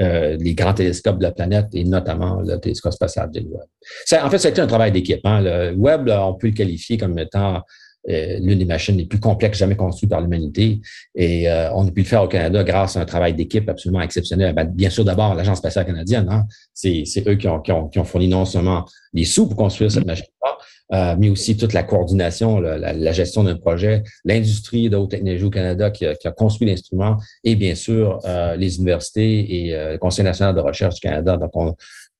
euh, 0.00 0.36
les 0.38 0.54
grands 0.54 0.74
télescopes 0.74 1.18
de 1.18 1.22
la 1.22 1.32
planète 1.32 1.68
et 1.72 1.84
notamment 1.84 2.40
le 2.40 2.58
télescope 2.58 2.92
spatial 2.92 3.30
James 3.32 3.46
Webb. 3.46 4.24
en 4.24 4.30
fait, 4.30 4.38
ça 4.38 4.48
a 4.48 4.50
été 4.50 4.60
un 4.60 4.66
travail 4.66 4.92
d'équipe. 4.92 5.20
Hein. 5.24 5.40
Le 5.40 5.74
Webb, 5.76 6.08
on 6.10 6.34
peut 6.34 6.48
le 6.48 6.52
qualifier 6.52 6.98
comme 6.98 7.18
étant 7.18 7.62
l'une 8.06 8.58
des 8.58 8.66
machines 8.66 8.98
les 8.98 9.06
plus 9.06 9.18
complexes 9.18 9.56
jamais 9.56 9.76
construites 9.76 10.10
par 10.10 10.20
l'humanité. 10.20 10.78
Et 11.14 11.48
on 11.72 11.88
a 11.88 11.90
pu 11.90 12.02
le 12.02 12.06
faire 12.06 12.22
au 12.22 12.28
Canada 12.28 12.62
grâce 12.62 12.98
à 12.98 13.00
un 13.00 13.06
travail 13.06 13.32
d'équipe 13.32 13.66
absolument 13.66 14.02
exceptionnel. 14.02 14.54
Ben, 14.54 14.64
bien 14.64 14.90
sûr, 14.90 15.06
d'abord, 15.06 15.34
l'Agence 15.34 15.56
spatiale 15.56 15.86
canadienne, 15.86 16.28
hein, 16.30 16.42
c'est 16.74 17.06
eux 17.26 17.36
qui 17.36 17.48
ont, 17.48 17.60
qui, 17.60 17.72
ont, 17.72 17.88
qui 17.88 17.98
ont, 17.98 18.04
fourni 18.04 18.28
non 18.28 18.44
seulement 18.44 18.84
les 19.14 19.24
sous 19.24 19.46
pour 19.48 19.56
construire 19.56 19.90
cette 19.90 20.04
machine-là, 20.04 20.58
euh, 20.92 21.16
mais 21.18 21.30
aussi 21.30 21.56
toute 21.56 21.72
la 21.72 21.82
coordination, 21.82 22.60
la, 22.60 23.12
gestion 23.12 23.44
d'un 23.44 23.56
projet, 23.56 24.02
l'industrie 24.24 24.90
de 24.90 24.96
haute 24.96 25.10
technologie 25.10 25.44
au 25.44 25.50
Canada 25.50 25.90
qui 25.90 26.04
a, 26.04 26.14
construit 26.36 26.68
l'instrument 26.68 27.16
et 27.42 27.56
bien 27.56 27.74
sûr 27.74 28.18
euh, 28.26 28.54
les 28.56 28.76
universités 28.76 29.66
et 29.66 29.74
euh, 29.74 29.92
le 29.92 29.98
Conseil 29.98 30.24
national 30.24 30.54
de 30.54 30.60
recherche 30.60 30.96
du 30.96 31.00
Canada. 31.00 31.38
Donc, 31.38 31.76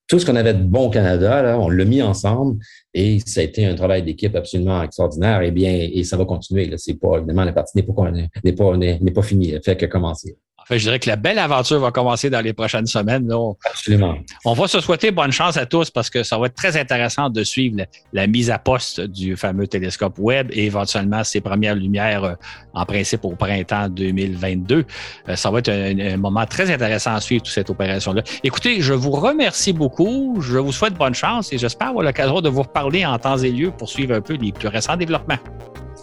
tout 0.07 0.19
ce 0.19 0.27
qu'on 0.27 0.37
avait 0.37 0.55
de 0.55 0.62
bon 0.62 0.87
au 0.87 0.91
Canada, 0.91 1.59
on 1.59 1.69
l'a 1.69 1.85
mis 1.85 2.03
ensemble 2.03 2.59
et 2.93 3.21
ça 3.25 3.41
a 3.41 3.43
été 3.43 3.67
un 3.67 3.75
travail 3.75 4.03
d'équipe 4.03 4.35
absolument 4.35 4.83
extraordinaire. 4.83 5.43
Et 5.43 5.51
bien, 5.51 5.73
et 5.73 6.05
ça 6.05 6.17
va 6.17 6.25
continuer. 6.25 6.71
C'est 6.77 6.99
pas 6.99 7.19
évidemment 7.19 7.45
la 7.45 7.53
partie 7.53 7.77
n'est 7.77 7.83
pas 7.83 8.11
n'est 8.45 8.53
pas 8.53 8.77
n'est 8.77 9.11
pas 9.12 9.23
finie, 9.23 9.55
fait 9.62 9.77
que 9.77 9.87
commencer. 9.87 10.37
Enfin, 10.65 10.79
je 10.79 10.83
dirais 10.83 10.99
que 10.99 11.09
la 11.11 11.17
belle 11.17 11.39
aventure 11.39 11.79
va 11.79 11.91
commencer 11.91 12.31
dans 12.31 12.41
les 12.41 12.55
prochaines 12.55 12.87
semaines. 12.87 13.31
Absolument. 13.67 14.17
On 14.47 14.55
va 14.55 14.67
se 14.67 14.81
souhaiter 14.81 15.11
bonne 15.11 15.31
chance 15.31 15.59
à 15.59 15.67
tous 15.67 15.91
parce 15.91 16.09
que 16.09 16.23
ça 16.23 16.39
va 16.39 16.47
être 16.47 16.55
très 16.55 16.79
intéressant 16.79 17.29
de 17.29 17.45
suivre 17.45 17.83
la, 18.15 18.27
mise 18.27 18.51
à 18.51 18.59
poste 18.59 19.03
du 19.03 19.37
fameux 19.37 19.67
télescope 19.67 20.15
Webb 20.19 20.49
et 20.53 20.65
éventuellement 20.65 21.23
ses 21.23 21.43
premières 21.43 21.75
lumières 21.75 22.25
euh, 22.25 22.35
en 22.73 22.87
principe 22.87 23.27
au 23.27 23.33
printemps 23.33 23.89
2022. 23.91 24.87
Euh, 25.29 25.37
ça 25.37 25.51
va 25.51 25.59
être 25.59 25.69
un, 25.69 26.17
moment 26.17 26.47
très 26.47 26.71
intéressant 26.71 27.15
à 27.15 27.21
suivre 27.21 27.43
toute 27.43 27.53
cette 27.53 27.69
opération-là. 27.69 28.23
Écoutez, 28.43 28.81
je 28.81 28.95
vous 28.95 29.11
remercie 29.11 29.75
beaucoup. 29.75 30.39
Je 30.41 30.57
vous 30.57 30.73
souhaite 30.73 30.95
bonne 30.95 31.15
chance 31.15 31.53
et 31.53 31.59
j'espère 31.59 31.89
avoir 31.89 32.05
l'occasion 32.05 32.41
de 32.41 32.49
vous 32.49 32.62
reparler 32.62 33.05
en 33.05 33.19
temps 33.19 33.37
et 33.37 33.51
lieu 33.51 33.71
pour 33.71 33.91
suivre 33.91 34.15
un 34.15 34.23
peu 34.23 34.35
les 34.35 34.53
plus 34.53 34.69
récents 34.69 34.97
développements. 34.97 35.39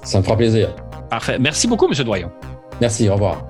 Ça 0.03 0.19
me 0.19 0.23
fera 0.23 0.37
plaisir. 0.37 0.75
Parfait. 1.09 1.37
Merci 1.39 1.67
beaucoup, 1.67 1.87
M. 1.87 2.03
Doyon. 2.03 2.31
Merci. 2.79 3.09
Au 3.09 3.13
revoir. 3.13 3.43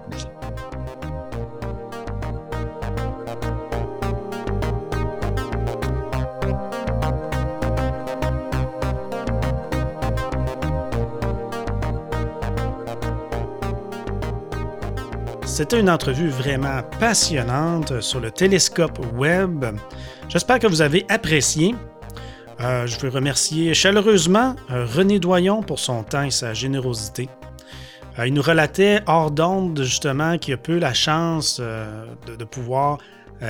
C'était 15.51 15.81
une 15.81 15.89
entrevue 15.89 16.29
vraiment 16.29 16.81
passionnante 16.97 17.99
sur 17.99 18.21
le 18.21 18.31
télescope 18.31 18.97
Webb. 19.15 19.65
J'espère 20.29 20.59
que 20.59 20.67
vous 20.67 20.81
avez 20.81 21.05
apprécié. 21.09 21.75
Euh, 22.61 22.87
je 22.87 22.97
veux 22.97 23.09
remercier 23.09 23.73
chaleureusement 23.73 24.55
euh, 24.71 24.85
René 24.85 25.19
Doyon 25.19 25.61
pour 25.61 25.77
son 25.77 26.03
temps 26.03 26.23
et 26.23 26.31
sa 26.31 26.53
générosité. 26.53 27.27
Euh, 28.17 28.27
il 28.27 28.33
nous 28.33 28.41
relatait 28.41 29.01
hors 29.07 29.29
d'onde 29.29 29.83
justement 29.83 30.37
qu'il 30.37 30.53
a 30.53 30.57
peu 30.57 30.79
la 30.79 30.93
chance 30.93 31.59
de, 31.59 32.43
pouvoir 32.45 32.99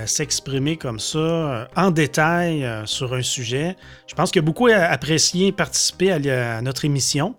s'exprimer 0.05 0.77
comme 0.77 0.99
ça 0.99 1.67
en 1.75 1.91
détail 1.91 2.67
sur 2.85 3.13
un 3.13 3.21
sujet. 3.21 3.75
Je 4.07 4.15
pense 4.15 4.31
qu'il 4.31 4.39
a 4.39 4.45
beaucoup 4.45 4.67
apprécié 4.67 5.51
participer 5.51 6.11
à 6.11 6.61
notre 6.63 6.85
émission. 6.85 7.35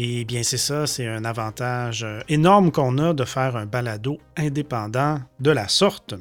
Et 0.00 0.24
bien, 0.24 0.44
c'est 0.44 0.58
ça, 0.58 0.86
c'est 0.86 1.08
un 1.08 1.24
avantage 1.24 2.04
euh, 2.04 2.20
énorme 2.28 2.70
qu'on 2.70 2.98
a 2.98 3.14
de 3.14 3.24
faire 3.24 3.56
un 3.56 3.66
balado 3.66 4.18
indépendant 4.36 5.18
de 5.40 5.50
la 5.50 5.66
sorte. 5.66 6.14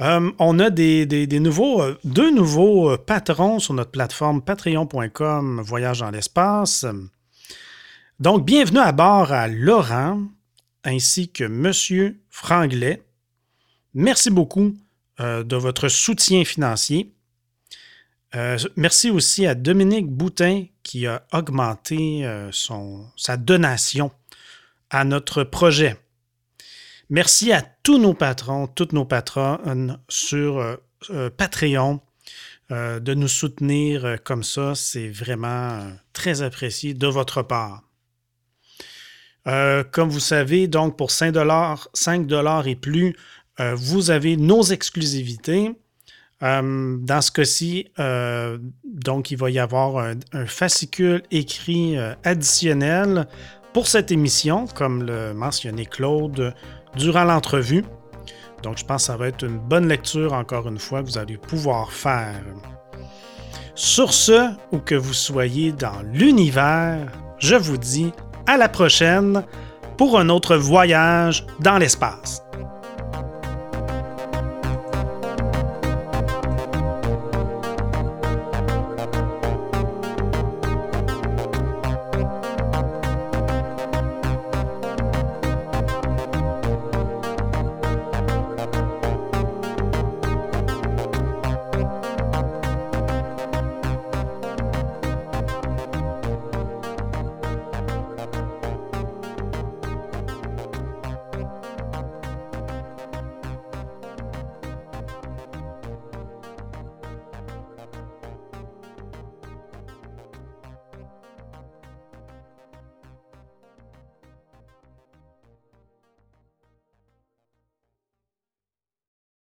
Euh, 0.00 0.28
on 0.40 0.58
a 0.58 0.70
des, 0.70 1.06
nouveaux, 1.38 1.80
euh, 1.80 1.96
deux 2.02 2.32
nouveaux 2.32 2.98
patrons 2.98 3.60
sur 3.60 3.74
notre 3.74 3.92
plateforme 3.92 4.42
patreon.com 4.42 5.60
Voyage 5.64 6.00
dans 6.00 6.10
l'espace. 6.10 6.84
Donc, 8.18 8.44
bienvenue 8.44 8.80
à 8.80 8.90
bord 8.90 9.30
à 9.30 9.46
Laurent 9.46 10.20
ainsi 10.82 11.30
que 11.30 11.44
Monsieur 11.44 12.20
Franglet. 12.28 13.04
Merci 13.94 14.30
beaucoup 14.30 14.74
de 15.18 15.56
votre 15.56 15.88
soutien 15.88 16.44
financier. 16.44 17.12
Euh, 18.34 18.56
merci 18.76 19.10
aussi 19.10 19.46
à 19.46 19.54
Dominique 19.54 20.08
Boutin 20.08 20.64
qui 20.82 21.06
a 21.06 21.26
augmenté 21.32 22.24
euh, 22.24 22.50
sa 23.16 23.36
donation 23.36 24.10
à 24.90 25.04
notre 25.04 25.44
projet. 25.44 25.96
Merci 27.10 27.52
à 27.52 27.60
tous 27.60 27.98
nos 27.98 28.14
patrons, 28.14 28.66
toutes 28.68 28.94
nos 28.94 29.04
patronnes 29.04 29.98
sur 30.08 30.58
euh, 31.10 31.30
Patreon 31.30 32.00
de 32.70 33.12
nous 33.12 33.28
soutenir 33.28 34.16
comme 34.24 34.42
ça. 34.42 34.74
C'est 34.74 35.10
vraiment 35.10 35.90
très 36.14 36.40
apprécié 36.40 36.94
de 36.94 37.06
votre 37.06 37.42
part. 37.42 37.82
comme 39.44 40.08
vous 40.08 40.20
savez, 40.20 40.68
donc 40.68 40.96
pour 40.96 41.10
5 41.10 41.34
5 41.92 42.30
et 42.64 42.76
plus, 42.76 43.14
vous 43.58 44.10
avez 44.10 44.38
nos 44.38 44.62
exclusivités. 44.62 45.74
Euh, 46.42 46.96
dans 46.98 47.20
ce 47.20 47.30
cas-ci, 47.30 47.88
euh, 47.98 48.58
donc, 48.84 49.30
il 49.30 49.36
va 49.36 49.50
y 49.50 49.58
avoir 49.58 50.04
un, 50.32 50.46
fascicule 50.46 51.22
écrit 51.30 51.96
euh, 51.96 52.14
additionnel 52.24 53.28
pour 53.72 53.86
cette 53.86 54.10
émission, 54.10 54.66
comme 54.66 55.04
le 55.04 55.34
mentionnait 55.34 55.86
Claude 55.86 56.54
durant 56.96 57.24
l'entrevue. 57.24 57.84
Donc, 58.62 58.78
je 58.78 58.84
pense 58.84 59.02
que 59.02 59.06
ça 59.06 59.16
va 59.16 59.28
être 59.28 59.44
une 59.44 59.58
bonne 59.58 59.88
lecture, 59.88 60.32
encore 60.32 60.68
une 60.68 60.78
fois, 60.78 61.02
que 61.02 61.06
vous 61.06 61.18
allez 61.18 61.36
pouvoir 61.36 61.92
faire. 61.92 62.42
Sur 63.74 64.12
ce, 64.12 64.50
où 64.72 64.78
que 64.78 64.94
vous 64.94 65.14
soyez 65.14 65.72
dans 65.72 66.02
l'univers, 66.12 67.10
je 67.38 67.56
vous 67.56 67.78
dis 67.78 68.12
à 68.46 68.56
la 68.56 68.68
prochaine 68.68 69.44
pour 69.96 70.18
un 70.18 70.28
autre 70.28 70.56
voyage 70.56 71.46
dans 71.60 71.78
l'espace. 71.78 72.42